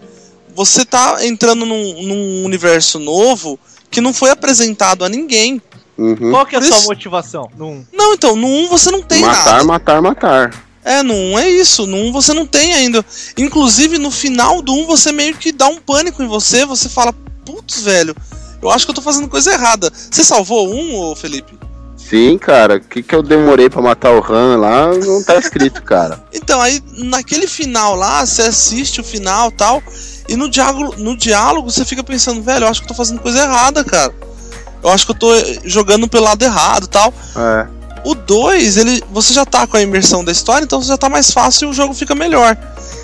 você 0.54 0.84
tá 0.84 1.24
entrando 1.24 1.64
num, 1.66 2.02
num 2.02 2.44
universo 2.44 2.98
novo 2.98 3.58
que 3.90 4.00
não 4.00 4.12
foi 4.12 4.30
apresentado 4.30 5.04
a 5.04 5.08
ninguém. 5.08 5.60
Uhum. 5.98 6.30
Qual 6.30 6.46
que 6.46 6.56
é 6.56 6.58
a 6.58 6.62
sua 6.62 6.78
isso- 6.78 6.86
motivação? 6.86 7.50
Num... 7.56 7.84
Não, 7.92 8.14
então, 8.14 8.34
no 8.34 8.46
1 8.46 8.68
você 8.68 8.90
não 8.90 9.02
tem 9.02 9.20
matar, 9.20 9.44
nada. 9.52 9.64
matar, 9.64 10.02
matar. 10.02 10.64
É, 10.84 11.02
no 11.02 11.14
1 11.14 11.38
é 11.38 11.50
isso. 11.50 11.86
No 11.86 11.96
1 11.98 12.12
você 12.12 12.32
não 12.32 12.46
tem 12.46 12.74
ainda. 12.74 13.04
Inclusive, 13.36 13.98
no 13.98 14.10
final 14.10 14.62
do 14.62 14.72
1 14.72 14.86
você 14.86 15.12
meio 15.12 15.36
que 15.36 15.52
dá 15.52 15.68
um 15.68 15.78
pânico 15.78 16.22
em 16.22 16.26
você. 16.26 16.64
Você 16.64 16.88
fala, 16.88 17.12
putz, 17.44 17.82
velho, 17.82 18.16
eu 18.60 18.70
acho 18.70 18.84
que 18.86 18.90
eu 18.90 18.94
tô 18.94 19.02
fazendo 19.02 19.28
coisa 19.28 19.52
errada. 19.52 19.92
Você 20.10 20.24
salvou 20.24 20.68
o 20.68 20.74
1, 20.74 20.96
ô 20.96 21.14
Felipe? 21.14 21.52
Sim, 22.12 22.36
cara, 22.36 22.76
o 22.76 22.80
que, 22.80 23.02
que 23.02 23.14
eu 23.14 23.22
demorei 23.22 23.70
pra 23.70 23.80
matar 23.80 24.12
o 24.12 24.22
Han 24.22 24.58
lá 24.58 24.92
não 24.92 25.24
tá 25.24 25.36
escrito, 25.36 25.80
cara. 25.82 26.22
Então, 26.30 26.60
aí 26.60 26.78
naquele 26.98 27.46
final 27.46 27.96
lá, 27.96 28.26
você 28.26 28.42
assiste 28.42 29.00
o 29.00 29.04
final 29.04 29.48
e 29.48 29.52
tal, 29.52 29.82
e 30.28 30.36
no 30.36 30.50
diálogo, 30.50 30.94
no 30.98 31.16
diálogo 31.16 31.70
você 31.70 31.86
fica 31.86 32.04
pensando, 32.04 32.42
velho, 32.42 32.66
eu 32.66 32.68
acho 32.68 32.82
que 32.82 32.84
eu 32.84 32.88
tô 32.88 32.94
fazendo 32.94 33.18
coisa 33.18 33.38
errada, 33.38 33.82
cara. 33.82 34.14
Eu 34.82 34.90
acho 34.90 35.06
que 35.06 35.12
eu 35.12 35.16
tô 35.16 35.28
jogando 35.64 36.06
pelo 36.06 36.24
lado 36.24 36.42
errado 36.42 36.84
e 36.84 36.88
tal. 36.88 37.14
É. 37.34 37.66
O 38.04 38.14
2, 38.14 38.76
ele, 38.76 39.02
você 39.10 39.32
já 39.32 39.46
tá 39.46 39.66
com 39.66 39.78
a 39.78 39.80
imersão 39.80 40.22
da 40.22 40.32
história, 40.32 40.64
então 40.66 40.82
já 40.82 40.98
tá 40.98 41.08
mais 41.08 41.30
fácil 41.30 41.68
e 41.68 41.70
o 41.70 41.72
jogo 41.72 41.94
fica 41.94 42.14
melhor. 42.14 42.58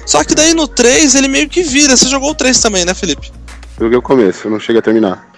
Só 0.04 0.22
que 0.22 0.34
daí 0.34 0.52
no 0.52 0.68
3 0.68 1.14
ele 1.14 1.28
meio 1.28 1.48
que 1.48 1.62
vira. 1.62 1.96
Você 1.96 2.08
jogou 2.10 2.32
o 2.32 2.34
3 2.34 2.60
também, 2.60 2.84
né, 2.84 2.92
Felipe? 2.92 3.32
Joguei 3.80 3.96
o 3.96 4.02
começo, 4.02 4.48
eu 4.48 4.50
não 4.50 4.60
cheguei 4.60 4.80
a 4.80 4.82
terminar. 4.82 5.32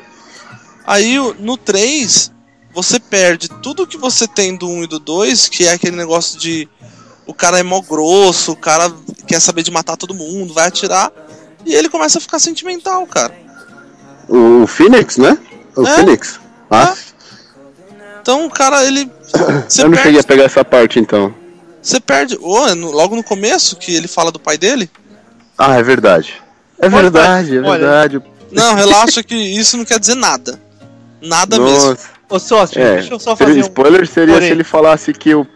Aí 0.84 1.16
no 1.38 1.56
3, 1.56 2.32
você 2.72 2.98
perde 3.00 3.48
tudo 3.62 3.86
que 3.86 3.96
você 3.98 4.26
tem 4.28 4.56
do 4.56 4.68
1 4.68 4.84
e 4.84 4.86
do 4.86 4.98
2, 4.98 5.48
que 5.48 5.66
é 5.66 5.72
aquele 5.72 5.96
negócio 5.96 6.38
de 6.38 6.68
o 7.26 7.34
cara 7.34 7.58
é 7.58 7.62
mó 7.62 7.80
grosso, 7.80 8.52
o 8.52 8.56
cara 8.56 8.92
quer 9.26 9.40
saber 9.40 9.62
de 9.62 9.70
matar 9.70 9.96
todo 9.96 10.14
mundo, 10.14 10.54
vai 10.54 10.66
atirar. 10.68 11.12
e 11.66 11.74
ele 11.74 11.88
começa 11.90 12.18
a 12.18 12.20
ficar 12.20 12.38
sentimental, 12.38 13.06
cara. 13.06 13.34
O 14.28 14.66
Phoenix, 14.66 15.16
né? 15.18 15.36
O 15.76 15.86
É. 15.86 15.96
Phoenix. 15.96 16.40
Ah, 16.70 16.94
Então 18.22 18.46
o 18.46 18.50
cara, 18.50 18.84
ele. 18.84 19.10
Eu 19.78 19.84
não 19.84 19.90
perde, 19.90 20.02
cheguei 20.02 20.20
a 20.20 20.24
pegar 20.24 20.44
essa 20.44 20.64
parte 20.64 20.98
então. 20.98 21.34
você 21.82 22.00
perde. 22.00 22.34
É 22.68 22.74
no- 22.74 22.90
logo 22.90 23.14
no 23.16 23.22
começo 23.24 23.76
que 23.76 23.94
ele 23.94 24.08
fala 24.08 24.30
do 24.32 24.38
pai 24.38 24.56
dele? 24.58 24.90
Ah, 25.58 25.76
é 25.76 25.82
verdade. 25.82 26.34
É 26.78 26.86
Olha, 26.86 27.02
verdade, 27.02 27.56
é 27.56 27.60
olha. 27.60 27.78
verdade. 27.78 28.22
Não, 28.52 28.74
relaxa 28.76 29.22
que 29.22 29.34
isso 29.34 29.76
não 29.76 29.84
quer 29.84 29.98
dizer 30.00 30.14
nada. 30.14 30.60
Nada 31.20 31.58
mesmo. 31.58 31.96
Ô, 32.30 32.38
sócio, 32.38 32.80
é. 32.80 32.94
deixa 32.94 33.12
eu 33.14 33.18
só 33.20 33.34
Seria- 33.36 33.48
fazer 33.54 33.58
um... 33.60 33.62
spoiler 33.62 34.06
seria 34.06 34.34
Porém. 34.34 34.48
se 34.48 34.54
ele 34.54 34.64
falasse 34.64 35.12
que 35.12 35.34
o. 35.34 35.46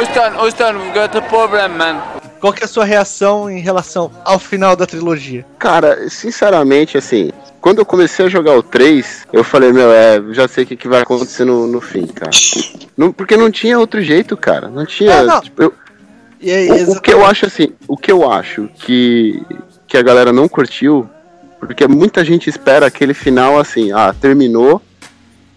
Ustan, 0.00 0.42
Ustan, 0.42 0.78
we've 0.78 0.92
got 0.92 1.14
a 1.16 1.20
problem, 1.22 1.68
man. 1.76 2.02
Qual 2.40 2.52
que 2.52 2.62
é 2.62 2.64
a 2.64 2.68
sua 2.68 2.84
reação 2.84 3.48
em 3.48 3.60
relação 3.60 4.10
ao 4.24 4.38
final 4.38 4.74
da 4.74 4.84
trilogia? 4.86 5.44
Cara, 5.58 6.08
sinceramente, 6.08 6.98
assim, 6.98 7.30
quando 7.60 7.78
eu 7.78 7.86
comecei 7.86 8.26
a 8.26 8.28
jogar 8.28 8.56
o 8.56 8.62
3, 8.62 9.28
eu 9.32 9.44
falei, 9.44 9.72
meu, 9.72 9.92
é, 9.92 10.20
já 10.32 10.48
sei 10.48 10.64
o 10.64 10.66
que, 10.66 10.76
que 10.76 10.88
vai 10.88 11.02
acontecer 11.02 11.44
no, 11.44 11.66
no 11.68 11.80
fim, 11.80 12.06
cara. 12.06 12.30
Não, 12.96 13.12
porque 13.12 13.36
não 13.36 13.50
tinha 13.50 13.78
outro 13.78 14.02
jeito, 14.02 14.36
cara. 14.36 14.68
Não 14.68 14.84
tinha. 14.84 15.12
É, 15.12 15.22
não. 15.22 15.40
tipo, 15.40 15.62
eu- 15.62 15.74
E 16.40 16.50
aí, 16.50 16.68
o, 16.84 16.92
o 16.92 17.00
que 17.00 17.12
eu 17.12 17.24
acho 17.24 17.46
assim, 17.46 17.72
o 17.86 17.96
que 17.96 18.10
eu 18.10 18.28
acho 18.30 18.68
que, 18.74 19.40
que 19.86 19.96
a 19.96 20.02
galera 20.02 20.32
não 20.32 20.48
curtiu, 20.48 21.08
porque 21.66 21.86
muita 21.86 22.24
gente 22.24 22.48
espera 22.50 22.86
aquele 22.86 23.14
final 23.14 23.58
assim, 23.58 23.92
ah, 23.92 24.14
terminou, 24.18 24.82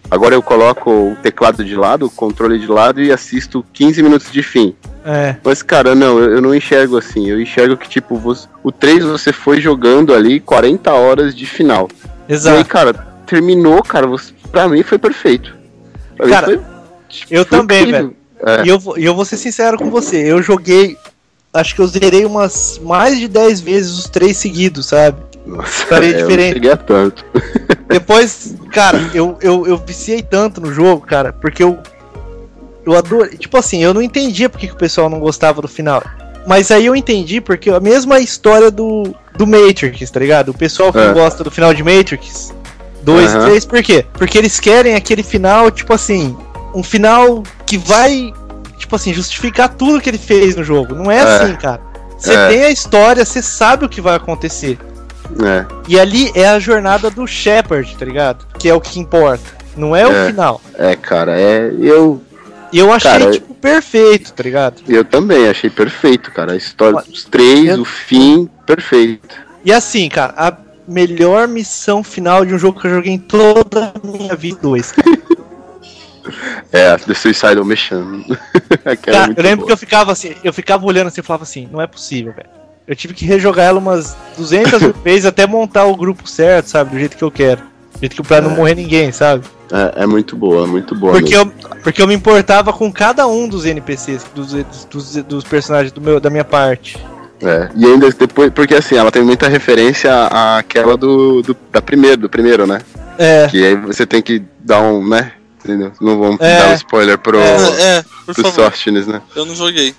agora 0.10 0.36
eu 0.36 0.42
coloco 0.42 0.90
o 0.92 1.16
teclado 1.22 1.64
de 1.66 1.76
lado, 1.76 2.06
o 2.06 2.10
controle 2.10 2.60
de 2.60 2.68
lado 2.68 3.02
e 3.02 3.12
assisto 3.12 3.66
15 3.74 4.04
minutos 4.04 4.32
de 4.32 4.44
fim. 4.44 4.76
É, 5.04 5.36
Mas, 5.44 5.62
cara, 5.62 5.94
não, 5.96 6.18
eu, 6.20 6.32
eu 6.36 6.42
não 6.42 6.54
enxergo 6.56 6.98
assim. 6.98 7.30
Eu 7.30 7.40
enxergo 7.40 7.78
que, 7.78 7.88
tipo, 7.88 8.16
você- 8.18 8.48
o 8.64 8.72
3 8.72 9.04
você 9.04 9.32
foi 9.32 9.62
jogando 9.62 10.14
ali 10.16 10.40
40 10.40 10.92
horas 10.94 11.36
de 11.36 11.46
final. 11.46 11.88
E 12.28 12.32
aí, 12.32 12.36
exato. 12.36 12.66
cara, 12.66 12.94
terminou, 13.26 13.84
cara, 13.84 14.08
você, 14.08 14.34
pra 14.52 14.68
mim 14.68 14.82
foi 14.82 14.98
perfeito. 14.98 15.56
Pra 16.18 16.28
Cara, 16.28 16.46
foi- 16.48 16.60
Eu 17.30 17.46
foi 17.46 17.58
também, 17.60 17.82
incrível. 17.84 18.14
velho. 18.42 18.62
É. 18.62 18.66
E 18.66 18.70
eu, 18.70 18.80
vou- 18.80 18.98
eu 18.98 19.14
vou 19.16 19.26
ser 19.26 19.38
sincero 19.38 19.78
com 19.78 19.90
você, 19.92 20.18
eu 20.18 20.42
joguei. 20.42 20.98
Acho 21.54 21.74
que 21.76 21.82
eu 21.82 21.88
zerei 21.88 22.26
umas 22.26 22.80
mais 22.84 23.18
de 23.20 23.28
10 23.28 23.62
vezes 23.62 23.92
os 23.98 24.10
três 24.10 24.38
seguidos, 24.38 24.88
sabe? 24.88 25.18
Nossa, 25.46 25.86
Faria 25.86 26.10
é, 26.10 26.16
eu 26.16 26.20
não 26.22 26.28
diferente. 26.28 26.70
a 26.70 26.78
tanto. 26.78 27.26
Depois, 27.88 28.56
cara, 28.72 28.98
eu, 29.14 29.38
eu, 29.42 29.66
eu 29.68 29.78
viciei 29.78 30.22
tanto 30.22 30.60
no 30.60 30.74
jogo, 30.74 31.06
cara, 31.06 31.32
porque 31.34 31.64
eu. 31.64 31.78
Eu 32.86 32.96
adoro. 32.96 33.30
Tipo 33.38 33.58
assim, 33.58 33.84
eu 33.84 33.94
não 33.94 34.02
entendia 34.02 34.50
porque 34.50 34.68
que 34.68 34.74
o 34.74 34.78
pessoal 34.78 35.10
não 35.10 35.20
gostava 35.20 35.62
do 35.62 35.68
final. 35.68 36.04
Mas 36.48 36.70
aí 36.70 36.86
eu 36.86 36.96
entendi 36.96 37.42
porque 37.42 37.70
a 37.72 37.80
mesma 37.80 38.20
história 38.20 38.70
do, 38.70 39.16
do 39.36 39.48
Matrix, 39.48 40.10
tá 40.12 40.20
ligado? 40.20 40.50
O 40.50 40.54
pessoal 40.54 40.92
que 40.94 41.00
É. 41.00 41.12
gosta 41.12 41.44
do 41.44 41.50
final 41.50 41.74
de 41.74 41.84
Matrix 41.84 42.54
2 43.02 43.34
e 43.34 43.36
Aham. 43.38 43.46
3, 43.48 43.66
por 43.66 43.82
quê? 43.82 44.06
Porque 44.14 44.38
eles 44.38 44.60
querem 44.60 44.94
aquele 44.94 45.24
final, 45.24 45.72
tipo 45.72 45.92
assim, 45.94 46.38
um 46.76 46.84
final 46.84 47.42
que 47.66 47.78
vai, 47.80 48.32
tipo 48.78 48.96
assim, 48.96 49.12
justificar 49.14 49.70
tudo 49.70 50.00
que 50.00 50.08
ele 50.10 50.20
fez 50.20 50.56
no 50.56 50.64
jogo. 50.64 50.94
Não 50.94 51.10
é, 51.10 51.18
É. 51.18 51.22
assim, 51.22 51.56
cara. 51.56 51.82
Você 52.20 52.34
É. 52.36 52.48
tem 52.50 52.64
a 52.66 52.70
história, 52.70 53.26
você 53.26 53.42
sabe 53.42 53.86
o 53.86 53.90
que 53.90 54.00
vai 54.00 54.16
acontecer. 54.16 54.78
É, 55.44 55.66
E 55.88 56.00
ali 56.00 56.32
é 56.36 56.48
a 56.48 56.60
jornada 56.60 57.10
do 57.10 57.26
Shepard, 57.28 57.96
tá 57.98 58.06
ligado? 58.06 58.46
Que 58.60 58.70
é 58.70 58.74
o 58.74 58.82
que 58.82 59.00
importa. 59.00 59.44
Não 59.76 59.96
é, 59.96 60.02
É. 60.04 60.08
o 60.08 60.28
final. 60.28 60.62
é, 60.78 60.96
cara, 60.96 61.40
é. 61.40 61.72
Eu, 61.80 62.22
eu 62.72 62.92
achei, 62.94 63.12
Cara, 63.12 63.32
tipo, 63.32 63.54
perfeito, 63.56 64.32
tá 64.34 64.44
ligado? 64.44 64.82
eu 64.88 65.04
também 65.04 65.48
achei 65.50 65.70
perfeito, 65.70 66.32
cara. 66.32 66.54
A 66.54 66.56
história 66.58 67.02
dos 67.02 67.26
três, 67.26 67.66
Eu- 67.70 67.82
o 67.82 67.86
fim, 67.86 68.50
perfeito. 68.66 69.36
E 69.64 69.74
assim, 69.74 70.08
cara, 70.10 70.34
a 70.38 70.56
melhor 70.88 71.48
missão 71.48 72.04
final 72.04 72.46
de 72.46 72.54
um 72.54 72.60
jogo 72.60 72.80
que 72.80 72.88
eu 72.88 72.92
joguei 72.96 73.14
em 73.14 73.18
toda 73.20 73.92
a 73.96 74.08
minha 74.08 74.36
vida, 74.36 74.60
dois. 74.62 74.94
É, 76.72 76.98
The 76.98 77.14
Suicidal 77.14 77.64
é 78.84 78.96
Cara, 78.96 79.26
muito 79.28 79.38
eu 79.38 79.44
lembro 79.44 79.58
boa. 79.58 79.68
que 79.68 79.74
eu 79.74 79.78
ficava 79.78 80.12
assim, 80.12 80.36
eu 80.44 80.52
ficava 80.52 80.84
olhando 80.86 81.08
assim 81.08 81.22
e 81.22 81.24
falava 81.24 81.44
assim, 81.44 81.70
não 81.72 81.80
é 81.80 81.86
possível, 81.86 82.34
velho. 82.34 82.50
Eu 82.88 82.96
tive 82.96 83.14
que 83.14 83.26
rejogar 83.26 83.66
ela 83.66 83.80
umas 83.80 84.16
200 84.38 84.82
mil 84.82 84.94
vezes 85.04 85.26
até 85.26 85.48
montar 85.48 85.86
o 85.86 85.96
grupo 85.96 86.28
certo, 86.30 86.68
sabe? 86.68 86.92
Do 86.92 87.00
jeito 87.00 87.18
que 87.18 87.24
eu 87.24 87.32
quero. 87.32 87.62
Do 87.94 88.00
jeito 88.00 88.16
que 88.16 88.22
pra 88.28 88.42
não 88.42 88.52
É. 88.52 88.56
morrer 88.56 88.76
ninguém, 88.76 89.12
sabe? 89.12 89.44
É, 89.72 90.04
é 90.04 90.06
muito 90.06 90.36
boa, 90.36 90.68
muito 90.68 90.94
boa. 90.96 91.14
Porque 91.14 91.36
mesmo. 91.36 91.52
eu, 91.64 91.70
porque 91.82 92.02
eu 92.02 92.08
me 92.08 92.14
importava 92.14 92.72
com 92.72 92.92
cada 92.92 93.26
um 93.28 93.48
dos 93.48 93.66
NPCs, 93.66 94.26
dos, 94.36 94.54
dos, 94.92 95.16
dos 95.24 95.44
personagens 95.44 95.92
do 95.92 96.00
meu, 96.00 96.20
da 96.20 96.30
minha 96.30 96.44
parte. 96.44 96.98
É, 97.42 97.70
e 97.76 97.86
ainda 97.86 98.10
depois, 98.12 98.52
porque 98.54 98.76
assim, 98.76 98.96
ela 98.96 99.12
tem 99.12 99.24
muita 99.24 99.48
referência 99.48 100.14
à- 100.14 100.58
àquela 100.60 100.96
do, 100.96 101.42
do 101.42 101.58
da 101.72 101.82
primeiro, 101.82 102.18
do 102.18 102.30
primeiro, 102.30 102.66
né? 102.68 102.82
É, 103.18 103.48
Que 103.48 103.66
aí 103.66 103.76
você 103.76 104.06
tem 104.06 104.22
que 104.22 104.42
dar 104.60 104.82
um, 104.82 105.06
né? 105.08 105.32
Entendeu? 105.64 105.92
Não 106.00 106.20
vamos 106.20 106.40
É. 106.40 106.60
dar 106.60 106.70
um 106.70 106.74
spoiler 106.76 107.18
pro, 107.18 107.40
É, 107.40 107.98
é, 107.98 108.06
pro. 108.26 108.52
Sóstenes, 108.52 109.08
né? 109.08 109.20
Eu 109.36 109.46
não 109.46 109.56
joguei. 109.56 109.96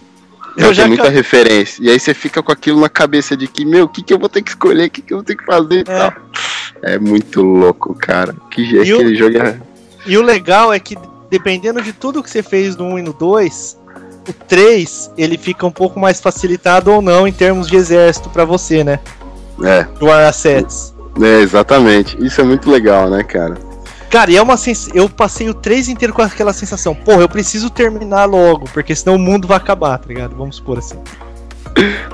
Eu 0.56 0.72
já 0.74 0.82
tem 0.82 0.88
muita 0.88 1.04
ca- 1.04 1.10
referência. 1.10 1.82
E 1.82 1.90
aí 1.90 1.98
você 2.00 2.14
fica 2.14 2.42
com 2.42 2.50
aquilo 2.52 2.80
na 2.80 2.88
cabeça 2.88 3.36
de 3.36 3.46
que, 3.46 3.64
meu, 3.64 3.84
o 3.84 3.88
que, 3.88 4.02
que 4.02 4.12
eu 4.14 4.18
vou 4.18 4.28
ter 4.28 4.42
que 4.42 4.50
escolher, 4.50 4.86
o 4.86 4.90
que, 4.90 5.02
que 5.02 5.12
eu 5.12 5.18
vou 5.18 5.24
ter 5.24 5.36
que 5.36 5.44
fazer 5.44 5.78
e 5.78 5.80
É. 5.80 5.84
tal. 5.84 6.12
É 6.82 6.98
muito 6.98 7.42
louco, 7.42 7.94
cara. 7.94 8.34
Que 8.50 8.62
E 8.62 8.92
o- 8.92 8.96
aquele 8.96 9.14
jogo 9.16 9.38
é. 9.38 9.58
E 10.06 10.16
o 10.16 10.22
legal 10.22 10.72
é 10.72 10.78
que, 10.78 10.96
dependendo 11.30 11.80
de 11.82 11.92
tudo 11.92 12.22
que 12.22 12.30
você 12.30 12.42
fez 12.42 12.76
no 12.76 12.84
1 12.84 12.98
e 12.98 13.02
no 13.02 13.12
2, 13.12 13.76
o 14.28 14.32
3 14.32 15.10
ele 15.18 15.36
fica 15.36 15.66
um 15.66 15.70
pouco 15.70 15.98
mais 16.00 16.20
facilitado 16.20 16.90
ou 16.92 17.00
não 17.02 17.26
em 17.26 17.32
termos 17.32 17.66
de 17.66 17.76
exército 17.76 18.28
pra 18.30 18.44
você, 18.44 18.82
né? 18.84 18.98
É, 19.64 19.84
Do 19.98 20.10
Assets. 20.10 20.94
é, 21.20 21.40
exatamente. 21.40 22.16
Isso 22.24 22.40
é 22.40 22.44
muito 22.44 22.70
legal, 22.70 23.08
né, 23.10 23.22
cara? 23.24 23.56
Cara, 24.16 24.30
e 24.30 24.36
é 24.38 24.40
uma 24.40 24.56
sens... 24.56 24.88
eu 24.94 25.10
passei 25.10 25.46
o 25.50 25.52
3 25.52 25.90
inteiro 25.90 26.14
com 26.14 26.22
aquela 26.22 26.54
sensação, 26.54 26.94
porra, 26.94 27.20
eu 27.20 27.28
preciso 27.28 27.68
terminar 27.68 28.24
logo, 28.24 28.64
porque 28.72 28.96
senão 28.96 29.16
o 29.16 29.18
mundo 29.18 29.46
vai 29.46 29.58
acabar, 29.58 29.98
tá 29.98 30.06
ligado? 30.08 30.34
Vamos 30.34 30.56
supor 30.56 30.78
assim. 30.78 30.96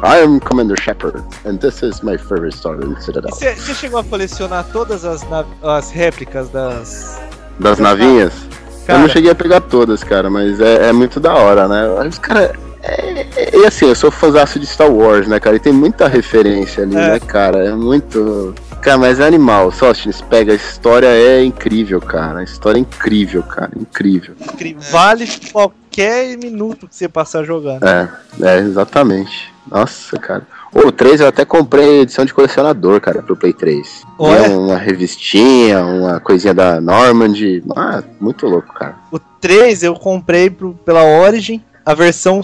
I 0.02 0.24
am 0.24 0.40
Commander 0.40 0.76
Shepard, 0.82 1.22
and 1.46 1.58
this 1.58 1.80
is 1.80 2.00
my 2.00 2.18
favorite 2.18 2.56
story 2.56 2.84
in 2.84 3.00
Citadel. 3.00 3.30
Você 3.32 3.54
você 3.54 3.72
chegou 3.72 4.00
a 4.00 4.02
colecionar 4.02 4.66
todas 4.72 5.04
as, 5.04 5.22
nav- 5.30 5.46
as 5.62 5.92
réplicas 5.92 6.48
das. 6.48 7.20
Das 7.60 7.78
navinhas? 7.78 8.32
eu 8.34 8.86
Cara, 8.88 8.98
não 8.98 9.08
cheguei 9.08 9.30
a 9.30 9.34
pegar 9.36 9.60
todas, 9.60 10.02
cara, 10.02 10.28
mas 10.28 10.58
é, 10.60 10.88
é 10.88 10.92
muito 10.92 11.20
da 11.20 11.32
hora, 11.34 11.68
né? 11.68 11.88
Os 12.08 12.18
caras. 12.18 12.50
É, 12.82 13.20
é- 13.36 13.58
e 13.60 13.64
assim, 13.64 13.86
eu 13.86 13.94
sou 13.94 14.10
fãzaço 14.10 14.58
de 14.58 14.66
Star 14.66 14.90
Wars, 14.90 15.28
né, 15.28 15.38
cara? 15.38 15.54
E 15.54 15.60
tem 15.60 15.72
muita 15.72 16.08
referência 16.08 16.82
ali, 16.82 16.96
É. 16.96 17.10
né, 17.10 17.20
cara? 17.20 17.64
É 17.64 17.70
muito. 17.72 18.52
Cara, 18.82 18.98
mas 18.98 19.20
é 19.20 19.26
animal. 19.26 19.70
Sóstenes, 19.70 20.20
pega, 20.20 20.52
a 20.52 20.56
história 20.56 21.06
é 21.06 21.44
incrível, 21.44 22.00
cara. 22.00 22.40
A 22.40 22.42
história 22.44 22.78
é 22.78 22.80
incrível, 22.80 23.42
cara. 23.44 23.70
Incrível. 23.78 24.34
incrível. 24.40 24.82
Vale 24.90 25.26
qualquer 25.52 26.36
minuto 26.36 26.88
que 26.88 26.94
você 26.96 27.08
passar 27.08 27.44
jogando. 27.44 27.84
É, 27.86 28.08
é, 28.40 28.58
exatamente. 28.58 29.52
Nossa, 29.70 30.18
cara. 30.18 30.44
O 30.74 30.90
3 30.90 31.20
eu 31.20 31.28
até 31.28 31.44
comprei 31.44 32.00
edição 32.00 32.24
de 32.24 32.34
colecionador, 32.34 33.00
cara, 33.00 33.22
pro 33.22 33.36
Play 33.36 33.52
3. 33.52 34.02
Olha. 34.18 34.44
Tinha 34.44 34.58
uma 34.58 34.76
revistinha, 34.76 35.84
uma 35.84 36.18
coisinha 36.18 36.52
da 36.54 36.80
Normandy. 36.80 37.62
Ah, 37.76 38.02
muito 38.18 38.46
louco, 38.46 38.72
cara. 38.74 38.96
O 39.12 39.18
3 39.18 39.82
eu 39.84 39.94
comprei 39.94 40.50
pro- 40.50 40.74
pela 40.84 41.04
Origin, 41.04 41.62
a 41.86 41.94
versão 41.94 42.40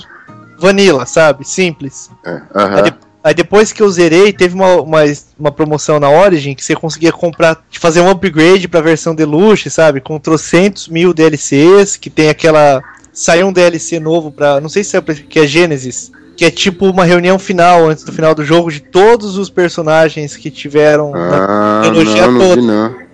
vanilla, 0.58 1.04
sabe? 1.06 1.44
Simples. 1.48 2.10
É, 2.24 2.40
aham. 2.54 2.76
Aí, 2.76 2.90
de- 2.90 3.07
aí 3.22 3.34
depois 3.34 3.72
que 3.72 3.82
eu 3.82 3.90
zerei, 3.90 4.32
teve 4.32 4.54
uma, 4.54 4.76
uma, 4.80 5.00
uma 5.38 5.52
promoção 5.52 5.98
na 6.00 6.08
Origin 6.10 6.54
que 6.54 6.64
você 6.64 6.74
conseguia 6.74 7.12
comprar, 7.12 7.62
fazer 7.72 8.00
um 8.00 8.10
upgrade 8.10 8.68
pra 8.68 8.80
versão 8.80 9.14
Deluxe, 9.14 9.70
sabe? 9.70 10.00
Com 10.00 10.18
trocentos 10.18 10.88
mil 10.88 11.12
DLCs, 11.14 11.96
que 11.96 12.10
tem 12.10 12.28
aquela. 12.28 12.82
Saiu 13.12 13.48
um 13.48 13.52
DLC 13.52 13.98
novo 13.98 14.30
pra. 14.30 14.60
Não 14.60 14.68
sei 14.68 14.84
se 14.84 14.96
é 14.96 15.00
que 15.00 15.40
é 15.40 15.46
Genesis. 15.46 16.12
Que 16.36 16.44
é 16.44 16.50
tipo 16.52 16.86
uma 16.86 17.04
reunião 17.04 17.36
final 17.36 17.88
antes 17.88 18.04
do 18.04 18.12
final 18.12 18.32
do 18.32 18.44
jogo 18.44 18.70
de 18.70 18.78
todos 18.78 19.36
os 19.36 19.50
personagens 19.50 20.36
que 20.36 20.50
tiveram. 20.52 21.10
na- 21.10 21.80
Ah, 21.80 21.80
trilogia 21.82 22.26
não, 22.26 22.32
não 22.32 22.40
toda. 22.40 22.60
vi 22.60 22.66
não. 22.66 23.08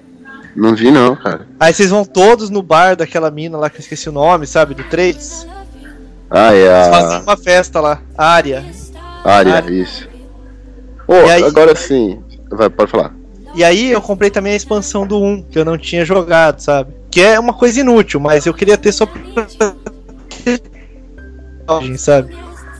Não 0.56 0.74
vi 0.74 0.90
não, 0.90 1.16
cara. 1.16 1.47
Aí 1.59 1.72
vocês 1.72 1.89
vão 1.90 2.05
todos 2.05 2.51
no 2.51 2.62
bar 2.62 2.94
daquela 2.97 3.31
mina 3.31 3.56
lá 3.59 3.70
que 3.70 3.76
eu 3.76 3.81
esqueci 3.81 4.09
o 4.09 4.12
nome, 4.12 4.47
sabe? 4.47 4.74
Do 4.74 4.85
3. 4.85 5.47
Ah, 6.31 6.55
é 6.55 6.59
Eles 6.66 6.89
fazem 6.89 7.22
uma 7.22 7.36
festa 7.36 7.81
lá. 7.81 8.01
Área. 8.16 8.62
Área, 9.24 9.55
Área. 9.55 9.70
isso. 9.74 10.09
E 11.09 11.12
aí- 11.30 11.42
agora 11.44 11.74
sim. 11.74 12.22
Vai, 12.51 12.68
pode 12.70 12.90
falar. 12.90 13.12
E 13.55 13.62
aí 13.64 13.90
eu 13.92 14.01
comprei 14.01 14.30
também 14.30 14.52
a 14.52 14.56
expansão 14.56 15.06
do 15.06 15.20
1, 15.22 15.42
que 15.44 15.59
eu 15.59 15.64
não 15.64 15.78
tinha 15.78 16.05
jogado, 16.05 16.60
sabe? 16.60 16.92
Que 17.10 17.20
é 17.20 17.38
uma 17.38 17.55
coisa 17.55 17.80
inútil, 17.80 18.18
mas 18.20 18.46
eu 18.46 18.55
queria 18.55 18.76
ter 18.76 18.90
só 18.92 19.06
pra- 19.06 19.46
sabe? 21.96 22.36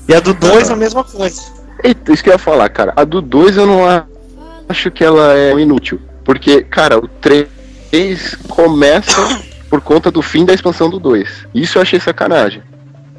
E 0.09 0.15
a 0.15 0.21
do 0.21 0.35
2 0.35 0.71
a 0.71 0.77
mesma 0.77 1.05
coisa. 1.05 1.43
Eita, 1.83 2.13
isso 2.13 2.23
que 2.23 2.29
eu 2.29 2.35
ia 2.35 2.39
falar, 2.39 2.69
cara. 2.69 2.93
A 2.97 3.05
do 3.05 3.21
2 3.23 3.57
eu 3.57 3.67
não 3.67 3.81
acho 4.69 4.91
que 4.91 5.05
ela 5.05 5.35
é 5.37 5.53
inútil. 5.59 6.01
Porque, 6.25 6.63
cara, 6.63 6.99
o 6.99 7.07
3 7.09 8.35
começa 8.49 9.17
por 9.71 9.81
conta 9.81 10.11
do 10.11 10.23
fim 10.23 10.45
da 10.45 10.53
expansão 10.55 10.91
do 10.91 10.99
2. 10.99 11.47
Isso 11.55 11.79
eu 11.79 11.83
achei 11.83 12.01
sacanagem. 12.01 12.63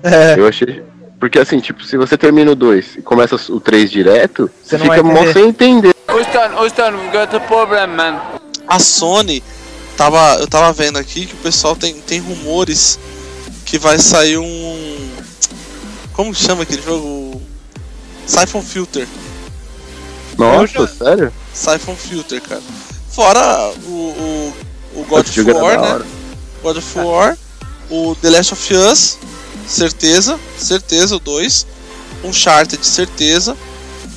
É, 0.03 0.37
Eu 0.37 0.47
achei. 0.47 0.83
Porque 1.25 1.39
assim, 1.39 1.59
tipo, 1.59 1.83
se 1.83 1.97
você 1.97 2.15
termina 2.15 2.51
o 2.51 2.55
2 2.55 2.97
e 2.97 3.01
começa 3.01 3.35
o 3.51 3.59
3 3.59 3.89
direto, 3.89 4.47
Você 4.63 4.77
fica 4.77 5.01
mó 5.01 5.13
entender. 5.13 5.33
sem 5.33 5.47
entender. 5.47 5.95
A 6.07 6.13
problem, 7.39 7.87
man. 7.87 8.21
A 8.67 8.77
Sony, 8.77 9.43
tava, 9.97 10.35
eu 10.39 10.45
tava 10.45 10.71
vendo 10.71 10.99
aqui 10.99 11.25
que 11.25 11.33
o 11.33 11.37
pessoal 11.37 11.75
tem, 11.75 11.95
tem 11.95 12.19
rumores 12.19 12.99
que 13.65 13.79
vai 13.79 13.97
sair 13.97 14.37
um. 14.37 15.09
Como 16.13 16.31
chama 16.35 16.61
aquele 16.61 16.83
jogo? 16.83 17.41
Siphon 18.27 18.61
Filter. 18.61 19.07
Nossa, 20.37 20.67
já- 20.67 20.87
sério? 20.87 21.33
Siphon 21.51 21.95
Filter, 21.95 22.39
cara. 22.39 22.61
Fora 23.09 23.73
o, 23.87 23.89
o, 23.89 24.53
o 24.97 25.03
God 25.05 25.25
Esse 25.27 25.41
of 25.41 25.51
War, 25.53 25.81
né? 25.81 26.05
God 26.61 26.77
of 26.77 26.99
War, 26.99 27.35
o 27.89 28.15
The 28.21 28.29
Last 28.29 28.53
of 28.53 28.73
Us, 28.75 29.17
certeza, 29.67 30.39
certeza, 30.57 31.15
o 31.15 31.19
2. 31.19 31.65
Uncharted, 32.23 32.85
certeza. 32.85 33.55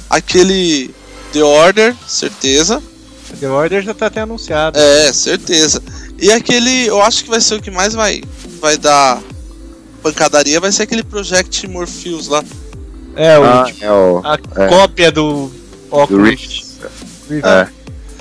Aquele 0.09 0.91
The 1.33 1.43
Order, 1.43 1.95
certeza. 2.07 2.83
The 3.39 3.49
Order 3.49 3.83
já 3.83 3.95
tá 3.95 4.07
até 4.07 4.21
anunciado. 4.23 4.79
É, 4.79 5.13
certeza. 5.13 5.83
E 6.19 6.33
aquele, 6.33 6.87
eu 6.87 7.03
acho 7.03 7.25
que 7.25 7.31
vai 7.31 7.41
ser 7.41 7.57
o 7.57 7.63
que 7.63 7.71
mais 7.71 7.95
vai, 7.95 8.23
vai 8.61 8.77
dar 8.77 9.21
pancadaria, 10.03 10.61
vai 10.61 10.73
ser 10.73 10.85
aquele 10.85 11.03
Project 11.03 11.67
Morpheus 11.69 12.29
lá. 12.29 12.43
É, 13.15 13.39
o, 13.39 13.45
Ah, 13.45 13.65
tipo, 13.67 13.85
é 13.85 13.93
o 13.93 14.23
a 14.25 14.39
é. 14.57 14.69
cópia 14.69 15.11
do 15.13 15.49
do 15.91 15.97
Oculus. 15.97 16.29
Rift. 16.31 16.65
Rift. 17.29 17.47
É. 17.47 17.69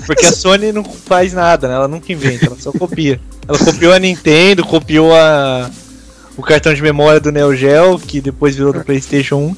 Porque 0.06 0.26
a 0.26 0.32
Sony 0.32 0.72
não 0.72 0.84
faz 0.84 1.32
nada, 1.32 1.68
né? 1.68 1.74
Ela 1.74 1.88
nunca 1.88 2.12
inventa, 2.12 2.46
ela 2.46 2.56
só 2.58 2.72
copia. 2.72 3.20
Ela 3.46 3.58
copiou 3.58 3.92
a 3.92 3.98
Nintendo, 3.98 4.64
copiou 4.64 5.14
a 5.14 5.70
o 6.38 6.42
cartão 6.42 6.72
de 6.72 6.80
memória 6.80 7.20
do 7.20 7.30
Neo 7.30 7.54
Geo, 7.54 7.98
que 7.98 8.20
depois 8.20 8.54
virou 8.56 8.72
do 8.72 8.82
PlayStation 8.84 9.36
1. 9.36 9.56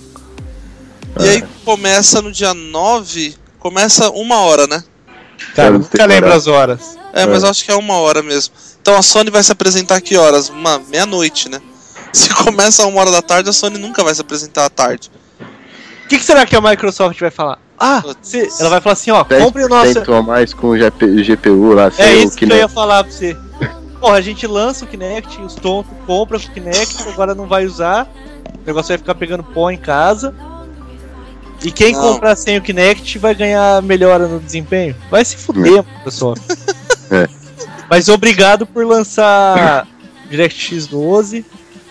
E 1.20 1.28
aí 1.28 1.44
começa 1.65 2.20
no 2.23 2.32
dia 2.32 2.55
9, 2.55 3.35
começa 3.59 4.11
uma 4.11 4.40
hora, 4.40 4.66
né? 4.66 4.82
Cara, 5.55 5.70
não 5.73 5.78
nunca 5.81 5.97
sei 5.97 6.07
lembro 6.07 6.32
as 6.32 6.47
horas. 6.47 6.97
É, 7.12 7.27
mas 7.27 7.43
eu 7.43 7.51
acho 7.51 7.65
que 7.65 7.70
é 7.70 7.74
uma 7.74 7.94
hora 7.94 8.23
mesmo. 8.23 8.55
Então 8.81 8.97
a 8.97 9.02
Sony 9.02 9.31
vai 9.31 9.43
se 9.43 9.52
apresentar 9.52 10.01
que 10.01 10.16
horas? 10.16 10.48
Uma 10.48 10.78
meia-noite, 10.78 11.48
né? 11.48 11.61
Se 12.12 12.28
começa 12.35 12.82
a 12.82 12.86
uma 12.86 13.01
hora 13.01 13.11
da 13.11 13.23
tarde, 13.23 13.51
a 13.51 13.52
Sony 13.52 13.78
nunca 13.78 14.02
vai 14.02 14.12
se 14.15 14.20
apresentar 14.20 14.65
à 14.65 14.70
tarde. 14.70 15.11
O 16.05 16.09
que, 16.09 16.19
que 16.19 16.24
será 16.24 16.44
que 16.44 16.57
a 16.57 16.61
Microsoft 16.61 17.19
vai 17.20 17.31
falar? 17.31 17.59
Ah, 17.78 18.02
você- 18.23 18.48
ela 18.59 18.69
vai 18.69 18.81
falar 18.81 18.93
assim, 18.94 19.11
ó, 19.11 19.24
compre 19.24 19.65
o 19.65 19.69
nosso. 19.69 19.94
10% 19.94 20.12
a 20.19 20.23
mais 20.23 20.52
com 20.52 20.69
o 20.69 20.78
GP, 20.78 21.23
GPU 21.23 21.73
lá, 21.73 21.86
É 21.86 21.90
sem 21.90 22.16
o 22.16 22.24
isso 22.24 22.36
que 22.36 22.44
eu 22.44 22.57
ia 22.57 22.69
falar 22.69 23.05
pra 23.05 23.12
você. 23.12 23.36
Porra, 24.01 24.14
a 24.14 24.20
gente 24.20 24.47
lança 24.47 24.85
o 24.85 24.89
Kinect, 24.89 25.40
os 25.43 25.55
tontos 25.55 25.93
compram 26.06 26.39
o 26.39 26.40
Kinect, 26.40 27.06
agora 27.09 27.35
não 27.35 27.47
vai 27.47 27.66
usar. 27.66 28.10
O 28.62 28.66
negócio 28.66 28.89
vai 28.89 28.98
ficar 28.98 29.14
pegando 29.14 29.44
pó 29.44 29.70
em 29.70 29.77
casa. 29.77 30.35
E 31.62 31.70
quem 31.70 31.93
Não. 31.93 32.01
comprar 32.01 32.35
sem 32.36 32.56
o 32.56 32.62
Kinect 32.62 33.18
vai 33.18 33.35
ganhar 33.35 33.82
melhora 33.82 34.27
no 34.27 34.40
desempenho. 34.40 34.97
Vai 35.10 35.22
se 35.24 35.36
fuder, 35.36 35.85
Microsoft. 35.85 36.43
É. 37.12 37.28
Mas 37.90 38.09
obrigado 38.09 38.64
por 38.64 38.86
lançar 38.86 39.85
DirectX 40.31 40.86
12. 40.86 41.44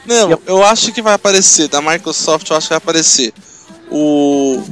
Não, 0.06 0.40
eu 0.48 0.64
acho 0.64 0.94
que 0.94 1.02
vai 1.02 1.14
aparecer, 1.14 1.68
da 1.68 1.81
Microsoft 1.81 2.49
eu 2.49 2.56
acho 2.56 2.68
que 2.68 2.73
vai 2.73 2.77
aparecer 2.77 3.34
o, 3.91 4.64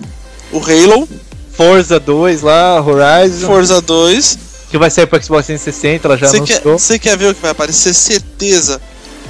o 0.53 0.57
Halo, 0.59 1.05
Forza 1.51 1.99
2 1.99 2.43
lá, 2.43 2.81
Horizon, 2.81 3.45
Forza 3.45 3.81
2. 3.81 4.39
Que 4.69 4.77
vai 4.77 4.89
sair 4.89 5.05
pro 5.07 5.21
Xbox 5.23 5.45
360, 5.47 6.07
ela 6.07 6.17
já 6.17 6.29
quer, 6.29 6.37
anunciou. 6.37 6.77
você 6.79 6.99
quer 6.99 7.17
ver 7.17 7.31
o 7.31 7.35
que 7.35 7.41
vai 7.41 7.51
aparecer? 7.51 7.93
Certeza. 7.93 8.81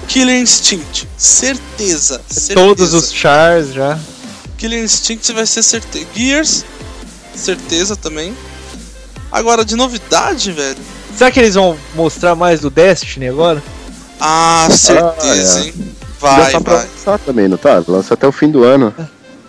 Killer 0.07 0.39
Instinct, 0.41 1.07
certeza. 1.17 2.21
certeza. 2.29 2.53
Todos 2.55 2.93
os 2.93 3.11
chars 3.13 3.73
já. 3.73 3.99
Killer 4.57 4.83
Instinct 4.83 5.31
vai 5.33 5.45
ser 5.45 5.61
certeza. 5.63 6.05
Gears, 6.15 6.65
certeza 7.35 7.95
também. 7.95 8.33
Agora, 9.31 9.63
de 9.65 9.75
novidade, 9.75 10.51
velho. 10.51 10.77
Será 11.15 11.29
que 11.31 11.39
eles 11.39 11.55
vão 11.55 11.77
mostrar 11.95 12.35
mais 12.35 12.61
do 12.61 12.69
Destiny 12.69 13.27
agora? 13.27 13.61
Ah, 14.19 14.67
certeza, 14.71 15.59
Ah, 15.59 15.61
é. 15.63 15.65
hein? 15.67 15.73
Já 15.77 15.93
Vai, 16.19 16.51
tá 16.51 16.59
vai. 16.59 16.75
lançar 16.87 17.19
também, 17.19 17.47
não 17.47 17.57
tá? 17.57 17.83
Lança 17.87 18.13
até 18.15 18.25
o 18.27 18.31
fim 18.31 18.49
do 18.49 18.63
ano. 18.63 18.93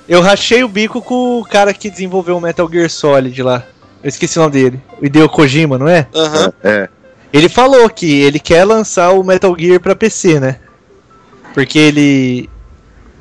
Eu 0.08 0.20
rachei 0.20 0.62
o 0.64 0.68
bico 0.68 1.00
com 1.00 1.38
o 1.40 1.44
cara 1.44 1.72
que 1.72 1.88
desenvolveu 1.90 2.36
o 2.36 2.40
Metal 2.40 2.68
Gear 2.70 2.90
Solid 2.90 3.42
lá. 3.42 3.62
Eu 4.02 4.08
esqueci 4.08 4.38
o 4.38 4.42
nome 4.42 4.52
dele. 4.52 4.80
O 5.00 5.06
Hideo 5.06 5.28
Kojima, 5.28 5.78
não 5.78 5.88
é? 5.88 6.06
Aham. 6.14 6.52
É. 6.62 6.88
Ele 7.32 7.48
falou 7.48 7.88
que 7.90 8.20
ele 8.20 8.38
quer 8.38 8.64
lançar 8.64 9.10
o 9.10 9.22
Metal 9.22 9.54
Gear 9.58 9.80
pra 9.80 9.94
PC, 9.94 10.40
né? 10.40 10.56
Porque 11.52 11.78
ele. 11.78 12.48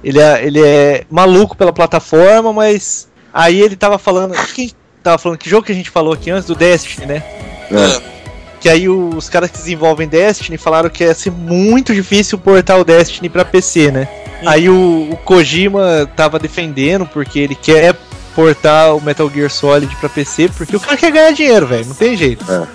Ele 0.04 0.20
é, 0.20 0.45
ele 0.45 0.62
é 0.62 1.06
maluco 1.10 1.58
pela 1.58 1.74
plataforma, 1.74 2.54
mas. 2.54 3.10
Aí 3.34 3.60
ele 3.60 3.76
tava 3.76 3.98
falando. 3.98 4.32
o 4.32 4.34
Que 4.54 4.62
a 4.62 4.64
gente 4.64 4.76
tava 5.04 5.18
falando? 5.18 5.38
Que 5.38 5.49
jogo 5.49 5.66
que 5.66 5.72
a 5.72 5.76
gente 5.76 5.90
falou 5.90 6.14
aqui 6.14 6.30
antes? 6.30 6.48
Do 6.48 6.56
Destiny, 6.56 7.06
né? 7.06 7.24
É. 7.72 8.18
Que 8.60 8.70
aí 8.70 8.88
os 8.90 9.30
caras 9.30 9.52
que 9.52 9.58
desenvolvem 9.58 10.08
Destiny 10.08 10.58
falaram 10.58 10.90
que 10.90 11.04
ia 11.04 11.14
ser 11.14 11.32
muito 11.32 11.94
difícil 11.94 12.38
portar 12.38 12.80
o 12.80 12.84
Destiny 12.84 13.30
pra 13.30 13.45
PC, 13.45 13.91
né? 13.91 14.08
Aí 14.45 14.70
o, 14.70 15.10
o 15.12 15.18
Kojima 15.18 16.10
tava 16.16 16.40
defendendo 16.40 17.06
porque 17.06 17.40
ele 17.40 17.56
quer 17.56 17.95
portar 18.38 18.95
o 18.95 19.01
Metal 19.01 19.27
Gear 19.34 19.49
Solid 19.49 19.93
pra 19.95 20.07
PC, 20.07 20.51
porque 20.55 20.76
o 20.76 20.80
cara 20.80 20.95
quer 20.95 21.11
ganhar 21.11 21.31
dinheiro, 21.31 21.65
velho, 21.65 21.88
não 21.88 21.95
tem 21.95 22.15
jeito. 22.15 22.45
É. 22.51 22.68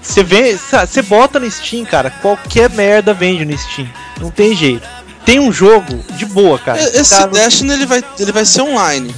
Você 0.00 0.22
vê, 0.24 0.56
você 0.56 1.02
bota 1.02 1.38
no 1.38 1.50
Steam, 1.50 1.84
cara, 1.84 2.08
qualquer 2.08 2.70
merda 2.70 3.12
vende 3.12 3.44
no 3.44 3.56
Steam. 3.58 3.86
Não 4.18 4.30
tem 4.30 4.56
jeito. 4.56 4.88
Tem 5.26 5.38
um 5.38 5.52
jogo 5.52 6.02
de 6.16 6.24
boa, 6.24 6.58
cara. 6.58 6.80
Esse 6.80 7.10
Tá 7.14 7.26
no- 7.26 7.34
Destiny 7.34 7.70
ele 7.74 7.84
vai, 7.84 8.02
ele 8.18 8.32
vai 8.32 8.46
ser 8.46 8.62
online. 8.62 9.14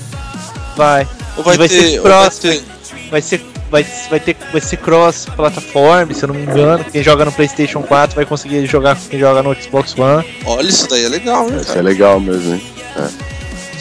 vai, 0.76 1.06
Ou 1.36 1.44
vai, 1.44 1.56
vai 1.56 1.68
ter. 1.68 1.80
ser 1.90 1.98
ou 1.98 2.02
vai 2.02 2.12
cross, 2.12 2.38
ter- 2.38 2.62
vai 3.10 3.22
ser 3.22 3.46
vai, 3.70 3.86
vai 4.10 4.20
ter 4.20 4.36
vai 4.50 4.60
ser 4.60 4.76
cross 4.78 5.26
plataforma, 5.36 6.12
se 6.12 6.24
eu 6.24 6.28
não 6.28 6.34
me 6.34 6.42
engano. 6.42 6.84
Quem 6.90 7.00
joga 7.02 7.24
no 7.24 7.30
PlayStation 7.32 7.80
4 7.80 8.16
vai 8.16 8.26
conseguir 8.26 8.66
jogar 8.66 8.96
com 8.96 9.08
quem 9.08 9.20
joga 9.20 9.40
no 9.40 9.54
Xbox 9.54 9.96
One. 9.96 10.26
Olha, 10.44 10.66
isso 10.68 10.88
daí 10.88 11.04
é 11.04 11.08
legal, 11.08 11.48
hein? 11.48 11.58
Isso 11.62 11.78
é 11.78 11.80
legal 11.80 12.18
mesmo, 12.18 12.54
hein? 12.54 12.62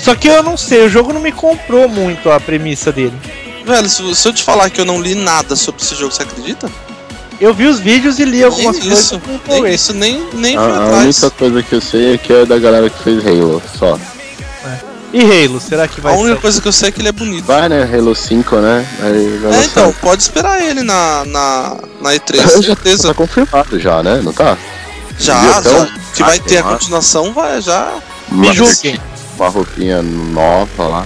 Só 0.03 0.15
que 0.15 0.27
eu 0.27 0.41
não 0.43 0.57
sei, 0.57 0.85
o 0.85 0.89
jogo 0.89 1.13
não 1.13 1.21
me 1.21 1.31
comprou 1.31 1.87
muito 1.87 2.29
a 2.31 2.39
premissa 2.39 2.91
dele. 2.91 3.13
Velho, 3.65 3.87
se, 3.89 4.15
se 4.15 4.27
eu 4.27 4.33
te 4.33 4.43
falar 4.43 4.69
que 4.69 4.81
eu 4.81 4.85
não 4.85 4.99
li 4.99 5.13
nada 5.15 5.55
sobre 5.55 5.81
esse 5.83 5.95
jogo, 5.95 6.11
você 6.11 6.23
acredita? 6.23 6.69
Eu 7.39 7.53
vi 7.53 7.67
os 7.67 7.79
vídeos 7.79 8.19
e 8.19 8.25
li 8.25 8.43
algumas 8.43 8.77
nem 8.77 8.87
coisas. 8.89 8.99
isso, 9.05 9.21
nem 9.47 9.73
isso, 9.73 9.93
nem, 9.93 10.27
nem 10.33 10.57
A, 10.57 10.61
fui 10.61 10.71
a 10.71 10.97
única 11.03 11.29
coisa 11.31 11.63
que 11.63 11.73
eu 11.73 11.81
sei 11.81 12.13
é 12.13 12.17
que 12.17 12.33
é 12.33 12.45
da 12.45 12.57
galera 12.59 12.89
que 12.89 13.03
fez 13.03 13.25
Halo, 13.25 13.61
só. 13.77 13.97
E 15.13 15.19
Halo, 15.21 15.59
será 15.59 15.87
que 15.87 15.99
vai 15.99 16.13
A 16.13 16.17
única 16.17 16.35
ser? 16.35 16.41
coisa 16.41 16.61
que 16.61 16.67
eu 16.67 16.71
sei 16.71 16.89
é 16.89 16.91
que 16.91 17.01
ele 17.01 17.09
é 17.09 17.11
bonito. 17.11 17.43
Vai, 17.45 17.67
né? 17.67 17.83
Halo 17.83 18.15
5, 18.15 18.55
né? 18.57 18.87
É, 19.01 19.45
lançar. 19.45 19.63
então, 19.65 19.93
pode 20.01 20.21
esperar 20.23 20.61
ele 20.63 20.83
na, 20.83 21.25
na, 21.25 21.75
na 21.99 22.09
E3, 22.11 22.37
Já 22.41 22.43
tá 22.49 22.61
certeza. 22.61 23.13
confirmado 23.13 23.77
já, 23.79 24.01
né? 24.01 24.21
Não 24.23 24.31
tá? 24.31 24.57
Já, 25.19 25.61
já. 25.61 25.69
o- 25.83 25.87
Que 26.13 26.23
vai 26.23 26.37
Ah, 26.37 26.41
ter 26.41 26.57
a 26.59 26.63
lá. 26.65 26.71
continuação, 26.73 27.33
vai 27.33 27.61
já. 27.61 27.91
Me 28.31 28.53
julguem. 28.53 28.99
Uma 29.41 29.49
roupinha 29.49 30.03
nova 30.03 30.83
lá. 30.87 31.05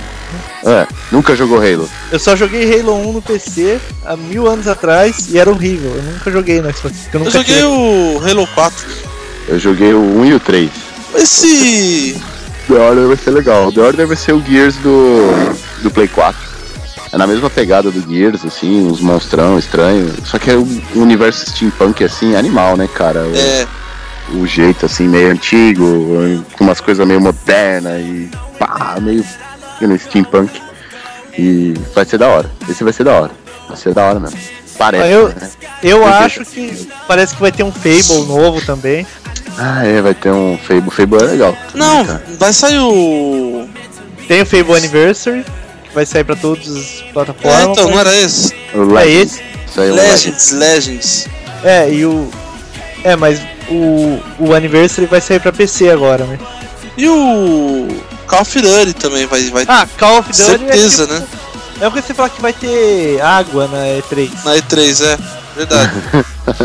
É, 0.66 0.86
nunca 1.10 1.34
jogou 1.38 1.58
Halo. 1.60 1.90
Eu 2.12 2.20
só 2.20 2.36
joguei 2.36 2.82
Halo 2.82 2.94
1 3.08 3.14
no 3.14 3.22
PC 3.22 3.80
há 4.06 4.18
mil 4.18 4.46
anos 4.46 4.68
atrás 4.68 5.30
e 5.30 5.38
era 5.40 5.50
horrível. 5.50 5.90
Eu 5.96 6.04
nunca 6.04 6.30
joguei 6.30 6.60
no 6.62 6.70
Xbox. 6.74 6.96
Eu, 7.14 7.14
Eu 7.14 7.20
nunca 7.20 7.32
joguei 7.32 7.56
tive- 7.56 7.66
o 7.66 8.22
Halo 8.28 8.46
4. 8.54 8.86
Eu 9.48 9.58
joguei 9.58 9.94
o 9.94 10.02
1 10.02 10.26
e 10.26 10.34
o 10.34 10.40
3. 10.42 10.70
Esse. 11.16 12.22
The 12.68 12.74
Order 12.74 13.08
vai 13.08 13.16
ser 13.16 13.32
legal. 13.32 13.72
The 13.72 13.80
Order 13.80 14.06
vai 14.08 14.18
ser 14.18 14.34
o 14.34 14.44
Gears 14.44 14.76
do, 14.78 15.22
do 15.82 15.90
Play 15.90 16.10
4. 16.10 16.38
É 17.14 17.18
na 17.18 17.26
mesma 17.28 17.50
pegada 17.50 17.90
do 17.90 18.02
Gears, 18.02 18.44
assim, 18.44 18.86
uns 18.86 19.00
monstrão 19.00 19.58
estranho. 19.58 20.12
Só 20.26 20.38
que 20.38 20.52
é 20.52 20.58
um 20.58 20.82
universo 20.96 21.50
steampunk, 21.50 22.04
assim, 22.04 22.36
animal, 22.36 22.76
né, 22.76 22.90
cara? 22.94 23.20
É, 23.34 23.66
o 23.66 23.85
jeito, 24.46 24.86
assim, 24.86 25.08
meio 25.08 25.32
antigo, 25.32 26.44
com 26.58 26.64
umas 26.64 26.80
coisas 26.82 27.06
meio 27.08 27.22
modernas 27.22 28.00
e 28.02 28.30
pá, 28.60 28.98
meio 29.02 29.24
no 29.82 29.98
steampunk. 30.00 30.62
E 31.38 31.74
vai 31.94 32.06
ser 32.06 32.18
da 32.18 32.28
hora. 32.28 32.50
Esse 32.70 32.84
vai 32.84 32.94
ser 32.94 33.04
da 33.04 33.14
hora. 33.22 33.32
Vai 33.68 33.78
ser 33.78 33.94
da 33.94 34.06
hora 34.06 34.20
mesmo. 34.20 34.38
Parece, 34.78 35.04
Ah, 35.04 35.08
eu- 35.10 35.30
né? 35.30 35.50
Eu 35.84 36.06
acho 36.06 36.44
que 36.46 36.90
parece 37.08 37.36
que 37.36 37.42
vai 37.42 37.52
ter 37.52 37.64
um 37.64 37.72
Fable 37.72 38.26
novo 38.28 38.62
também. 38.66 39.06
Ah, 39.58 39.86
é, 39.86 40.02
vai 40.02 40.14
ter 40.14 40.32
um 40.32 40.58
Fable. 40.58 40.92
Fable 40.92 41.18
é 41.22 41.26
legal. 41.28 41.58
não, 41.74 42.06
Tá. 42.06 42.22
vai 42.40 42.52
sair 42.54 42.80
o. 42.80 43.68
Tem 44.28 44.42
o 44.42 44.46
Fable 44.46 44.74
Anniversary, 44.76 45.46
que 45.88 45.94
vai 45.94 46.06
sair 46.06 46.24
pra 46.24 46.36
todas 46.36 46.68
as 46.68 47.04
plataformas. 47.14 47.60
É, 47.60 47.64
então, 47.72 47.90
não 47.90 48.00
era 48.00 48.16
esse? 48.16 48.54
O 48.74 48.98
É 48.98 49.04
Legends. 49.04 49.40
esse. 49.68 49.80
É 49.80 49.84
Legends, 49.92 50.52
Legends. 50.52 51.28
É, 51.64 51.90
e 51.90 52.06
o. 52.06 52.30
É, 53.04 53.16
mas 53.16 53.40
o, 53.70 54.22
o 54.40 54.54
Anniversary 54.54 55.08
vai 55.08 55.22
sair 55.22 55.40
pra 55.40 55.52
PC 55.52 55.90
agora, 55.90 56.26
né? 56.26 56.40
E 56.98 57.08
o. 57.08 57.88
Call 58.28 58.42
of 58.42 58.60
Duty 58.62 58.94
também 58.94 59.26
vai, 59.28 59.44
vai 59.52 59.66
Ah, 59.68 59.88
Call 60.00 60.20
of 60.20 60.30
Duty 60.30 60.44
certeza, 60.44 61.04
é, 61.04 61.08
tipo, 61.08 61.20
né? 61.20 61.28
é 61.82 61.88
o 61.88 61.92
que 61.92 62.02
você 62.02 62.14
fala 62.14 62.30
que 62.30 62.42
vai 62.42 62.54
ter 62.54 63.22
água 63.22 63.68
na 63.68 63.78
E3. 64.02 64.32
Na 64.44 64.56
E3, 64.56 65.04
é. 65.06 65.18
Verdade. 65.56 65.92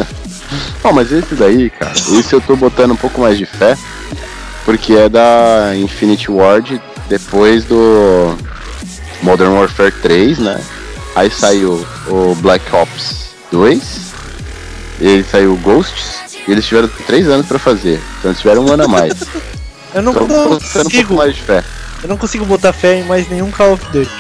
Não, 0.83 0.93
mas 0.93 1.13
esse 1.13 1.35
daí, 1.35 1.71
cara, 1.71 1.93
esse 1.93 2.33
eu 2.33 2.41
tô 2.41 2.57
botando 2.57 2.93
um 2.93 2.97
pouco 2.97 3.21
mais 3.21 3.37
de 3.37 3.45
fé. 3.47 3.77
porque 4.65 4.95
é 4.95 5.09
da 5.09 5.73
Infinity 5.77 6.31
Ward 6.31 6.81
depois 7.09 7.65
do 7.65 8.37
Modern 9.23 9.53
Warfare 9.53 9.93
3, 9.93 10.39
né? 10.39 10.61
Aí 11.15 11.31
saiu 11.31 11.87
o 12.09 12.35
Black 12.37 12.65
Ops 12.75 13.31
2, 13.53 13.83
e 15.01 15.25
saiu 15.25 15.55
o 15.55 15.57
Ghosts, 15.57 16.30
e 16.51 16.53
eles 16.53 16.67
tiveram 16.67 16.89
3 17.07 17.29
anos 17.29 17.47
pra 17.47 17.59
fazer, 17.61 18.01
então 18.19 18.31
eles 18.33 18.41
tiveram 18.41 18.65
um 18.67 18.73
ano 18.73 18.85
a 18.85 18.89
mais. 18.89 19.13
Eu 19.95 20.03
não 20.03 20.13
Então 20.13 20.27
botando 20.27 20.53
um 20.53 20.83
consigo. 20.85 21.15
mais 21.15 21.35
de 21.35 21.43
fé. 21.43 21.65
Eu 22.03 22.09
não 22.09 22.17
consigo 22.17 22.45
botar 22.45 22.73
fé 22.73 22.99
em 23.01 23.05
mais 23.05 23.29
nenhum 23.29 23.51
Call 23.51 23.73
of 23.73 23.85
Duty. 23.93 24.11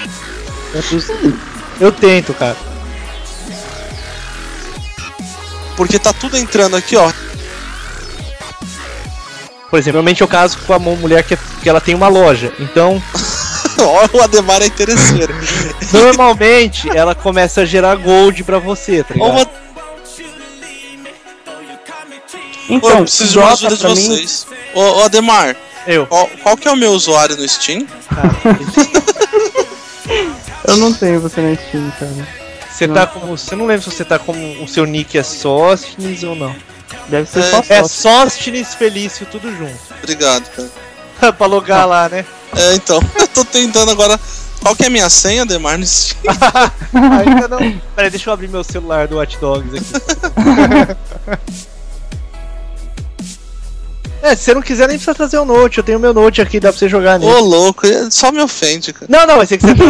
É. 0.75 1.85
Eu 1.85 1.93
tento, 1.93 2.33
cara. 2.35 2.57
Porque 5.77 5.99
tá 5.99 6.13
tudo 6.13 6.37
entrando 6.37 6.77
aqui, 6.77 6.97
ó. 6.97 7.11
Por 9.71 9.79
exemplo, 9.79 9.99
realmente 9.99 10.21
eu 10.21 10.29
caso 10.29 10.59
com 10.67 10.73
a 10.75 10.79
mu- 10.79 10.97
mulher 10.97 11.23
que, 11.23 11.37
que 11.63 11.69
ela 11.69 11.81
tem 11.81 11.95
uma 11.95 12.09
loja. 12.09 12.53
Então, 12.59 13.01
Ó, 13.79 14.19
o 14.19 14.23
Ademar 14.23 14.61
é 14.63 14.67
interesseiro. 14.67 15.33
normalmente 15.93 16.89
ela 16.95 17.15
começa 17.15 17.63
a 17.63 17.65
gerar 17.65 17.95
gold 17.97 18.43
pra 18.45 18.59
você, 18.59 19.03
tá 19.05 19.15
ligado? 19.15 19.49
Ô, 22.71 22.75
Então, 22.75 22.91
eu 22.91 23.03
preciso 23.03 23.33
de 23.33 23.39
uma 23.39 23.53
ajuda 23.53 23.77
de 23.77 23.87
mim, 23.87 23.95
vocês. 24.17 24.47
Ô, 24.75 24.81
ô, 24.81 25.03
Ademar, 25.05 25.57
Eu. 25.87 26.07
qual, 26.07 26.29
qual 26.43 26.57
que 26.57 26.69
é 26.69 26.71
o 26.71 26.77
meu 26.77 26.93
usuário 26.93 27.37
no 27.37 27.49
Steam? 27.49 27.87
eu 30.67 30.77
não 30.77 30.93
tenho 30.93 31.21
você 31.21 31.41
na 31.41 31.55
Steam, 31.57 31.93
cara. 31.99 32.29
Você 32.73 32.89
tá 32.89 33.07
como. 33.07 33.37
Você 33.37 33.55
não 33.57 33.67
lembra 33.67 33.83
se 33.83 33.91
você 33.97 34.05
tá 34.05 34.19
como 34.19 34.63
o 34.63 34.69
seu 34.69 34.87
nick 34.87 35.19
é 35.19 35.23
Sóstines 35.23 36.23
ou 36.23 36.35
não. 36.35 36.55
Deve 37.09 37.29
ser 37.29 37.41
É, 37.41 37.51
só 37.51 37.63
É. 37.69 37.85
Sóstines 37.85 38.75
Felício, 38.75 39.27
tudo 39.27 39.55
junto. 39.57 39.79
Obrigado, 40.03 40.49
cara. 40.51 41.33
pra 41.33 41.47
logar 41.47 41.87
lá, 41.87 42.09
né? 42.09 42.25
É, 42.57 42.75
então, 42.75 43.01
eu 43.19 43.29
tô 43.29 43.45
tentando 43.45 43.91
agora. 43.91 44.19
Qual 44.61 44.77
que 44.77 44.83
é 44.85 44.87
a 44.89 44.91
minha 44.91 45.09
senha, 45.09 45.43
Ademar, 45.43 45.79
no 45.79 45.87
Steam? 45.87 46.21
Ainda 46.93 47.49
não. 47.49 47.81
Peraí, 47.97 48.11
deixa 48.11 48.29
eu 48.29 48.35
abrir 48.35 48.49
meu 48.49 48.63
celular 48.63 49.09
do 49.09 49.17
Watch 49.17 49.39
Dogs 49.39 49.75
aqui. 49.75 50.97
É, 54.23 54.37
se 54.37 54.45
você 54.45 54.55
não 54.55 54.61
quiser 54.61 54.87
nem 54.87 54.97
precisa 54.99 55.15
trazer 55.15 55.39
o 55.39 55.45
Note, 55.47 55.79
eu 55.79 55.85
tenho 55.85 55.99
meu 55.99 56.13
Note 56.13 56.43
aqui, 56.43 56.61
dá 56.61 56.71
pra 56.71 56.79
você 56.79 56.89
jogar 56.89 57.19
nele. 57.19 57.33
Ô, 57.33 57.41
louco, 57.41 57.87
é- 57.87 58.11
só 58.11 58.31
me 58.31 58.41
ofende, 58.43 58.93
cara. 58.93 59.07
Não, 59.09 59.27
não, 59.27 59.39
mas 59.39 59.51
é 59.51 59.57
que 59.57 59.63
você 59.65 59.71
é 59.73 59.75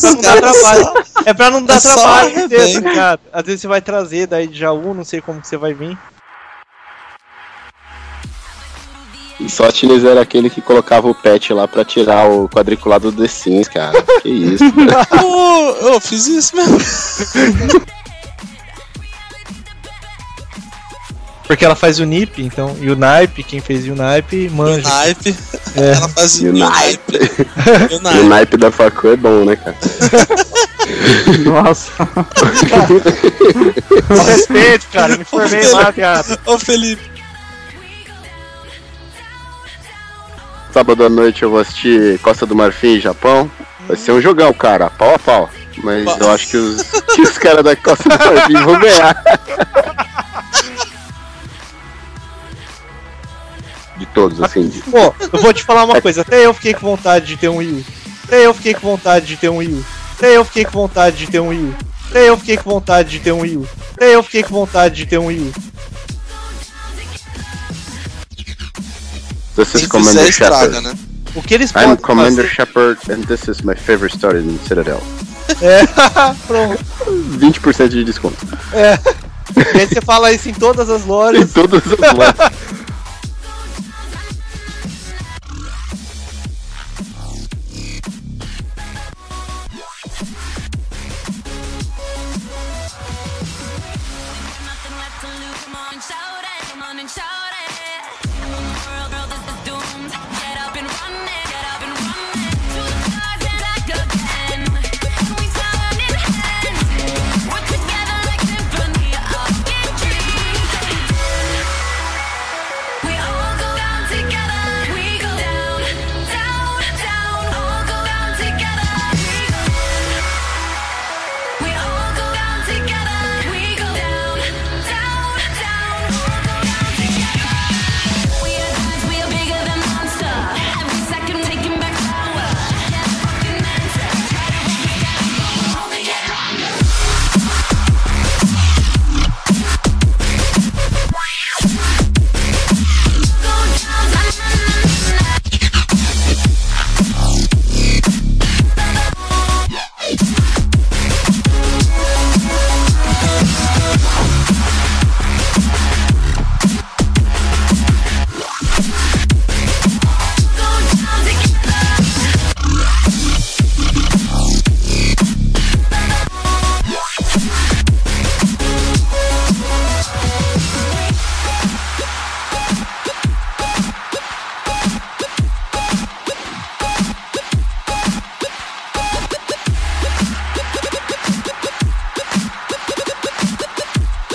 pra 0.00 0.10
não 0.12 0.20
dar 0.20 0.36
trabalho. 0.36 1.04
É 1.26 1.34
pra 1.34 1.50
não 1.50 1.62
dar 1.64 1.74
É 1.74 1.80
só 1.80 1.94
trabalho 1.94 2.30
tá 2.32 2.38
arrebenta. 2.38 2.88
ligado? 2.88 3.20
Às 3.32 3.44
vezes 3.44 3.60
você 3.62 3.66
vai 3.68 3.80
trazer 3.80 4.26
daí 4.28 4.46
de 4.46 4.58
Jaú, 4.58 4.94
não 4.94 5.04
sei 5.04 5.20
como 5.20 5.40
que 5.40 5.48
você 5.48 5.56
vai 5.56 5.74
vir. 5.74 5.98
Sótines 9.48 10.02
era 10.04 10.22
aquele 10.22 10.48
que 10.48 10.62
colocava 10.62 11.08
o 11.08 11.14
pet 11.14 11.52
lá 11.52 11.68
pra 11.68 11.84
tirar 11.84 12.26
o 12.30 12.48
quadriculado 12.48 13.12
do 13.12 13.22
The 13.22 13.28
Sims, 13.28 13.68
cara. 13.68 14.00
Que 14.22 14.28
isso. 14.30 14.64
Ô, 15.22 15.88
eu 15.92 16.00
fiz 16.00 16.26
isso 16.26 16.56
mesmo. 16.56 16.78
Porque 21.46 21.64
ela 21.64 21.76
faz 21.76 22.00
o 22.00 22.04
NIP, 22.04 22.42
então, 22.42 22.76
e 22.80 22.90
o 22.90 22.96
Naipe, 22.96 23.42
quem 23.44 23.60
fez 23.60 23.86
o 23.86 23.94
Naipe, 23.94 24.48
manja. 24.50 24.88
Naipe. 24.88 25.36
É. 25.76 25.92
Ela 25.96 26.08
fazia 26.08 26.48
E 26.50 26.52
o 26.52 26.56
naipe. 26.58 27.12
E 27.12 27.18
o 27.18 27.92
E 27.92 27.96
o 27.96 28.00
naipe. 28.02 28.24
naipe 28.26 28.56
da 28.56 28.70
facu 28.72 29.08
é 29.08 29.16
bom, 29.16 29.44
né, 29.44 29.54
cara? 29.56 29.76
Nossa. 31.44 31.92
Com 34.08 34.22
respeito, 34.24 34.86
cara, 34.92 35.12
eu 35.14 35.18
me 35.18 35.24
formei 35.24 35.66
lá, 35.68 35.90
viado. 35.90 36.38
Ô, 36.46 36.58
Felipe. 36.58 37.10
Sábado 40.72 41.04
à 41.04 41.08
noite 41.08 41.42
eu 41.42 41.50
vou 41.50 41.60
assistir 41.60 42.18
Costa 42.20 42.44
do 42.44 42.54
Marfim, 42.56 43.00
Japão. 43.00 43.50
Vai 43.86 43.96
ser 43.96 44.12
um 44.12 44.20
jogão, 44.20 44.52
cara, 44.52 44.90
pau 44.90 45.14
a 45.14 45.18
pau. 45.18 45.50
Mas 45.82 46.04
Pa- 46.04 46.16
eu 46.20 46.30
acho 46.32 46.48
que 46.48 46.56
os, 46.56 46.82
que 47.14 47.22
os 47.22 47.38
caras 47.38 47.62
da 47.64 47.76
Costa 47.76 48.08
do 48.08 48.18
Marfim 48.34 48.64
vão 48.64 48.78
ganhar. 48.80 49.22
De 53.98 54.06
todos, 54.06 54.42
assim. 54.42 54.68
de- 54.68 54.80
Pô, 54.82 55.14
eu 55.32 55.40
vou 55.40 55.52
te 55.52 55.62
falar 55.64 55.84
uma 55.84 56.00
coisa, 56.00 56.20
até 56.22 56.44
eu 56.46 56.52
fiquei 56.54 56.74
com 56.74 56.86
vontade 56.86 57.26
de 57.26 57.36
ter 57.36 57.48
um 57.48 57.56
Wii 57.56 57.70
U. 57.72 57.84
Até 58.24 58.46
eu 58.46 58.52
fiquei 58.54 58.74
com 58.74 58.88
vontade 58.90 59.26
de 59.26 59.36
ter 59.36 59.48
um 59.48 59.56
Wii 59.58 59.68
U. 59.74 59.84
Até 60.16 60.36
eu 60.36 60.44
fiquei 60.44 60.64
com 60.64 60.72
vontade 60.80 61.16
de 61.16 61.26
ter 61.26 61.40
um 61.40 61.48
Wii 61.48 61.60
U. 61.64 61.74
Até 62.10 62.28
eu 62.28 62.36
fiquei 62.36 62.56
com 62.56 62.70
vontade 62.70 63.10
de 63.10 63.18
ter 63.20 63.32
um 63.32 63.40
Wii 63.40 63.56
U. 63.56 63.68
Até 63.94 64.14
eu 64.14 64.22
fiquei 64.22 64.42
com 64.42 64.54
vontade 64.54 64.94
de 64.96 65.06
ter 65.06 65.18
um 65.18 65.26
Wii 65.26 65.38
U. 65.40 65.52
This 69.56 69.68
is 69.68 69.72
fizer 69.82 69.88
Commander 69.88 70.32
Shepard. 70.32 70.80
né? 70.82 70.94
O 71.34 71.42
que 71.42 71.54
eles 71.54 71.70
I'm 71.70 71.74
podem 71.74 71.96
Commander 71.96 72.44
fazer... 72.44 72.48
Shepard 72.54 72.98
and 73.12 73.22
this 73.26 73.48
is 73.48 73.62
my 73.62 73.74
favorite 73.74 74.14
story 74.16 74.40
in 74.40 74.58
Citadel. 74.66 75.02
É, 75.62 75.86
pronto. 76.46 76.84
20% 77.38 77.88
de 77.88 78.04
desconto. 78.04 78.36
É. 78.72 78.98
E 79.74 79.78
aí 79.80 79.86
você 79.86 80.00
fala 80.02 80.32
isso 80.32 80.48
em 80.48 80.54
todas 80.54 80.90
as 80.90 81.02
Em 81.02 81.06
lojas. 81.06 81.52
todas 81.52 81.82
as 81.86 81.98
lojas. 82.14 82.34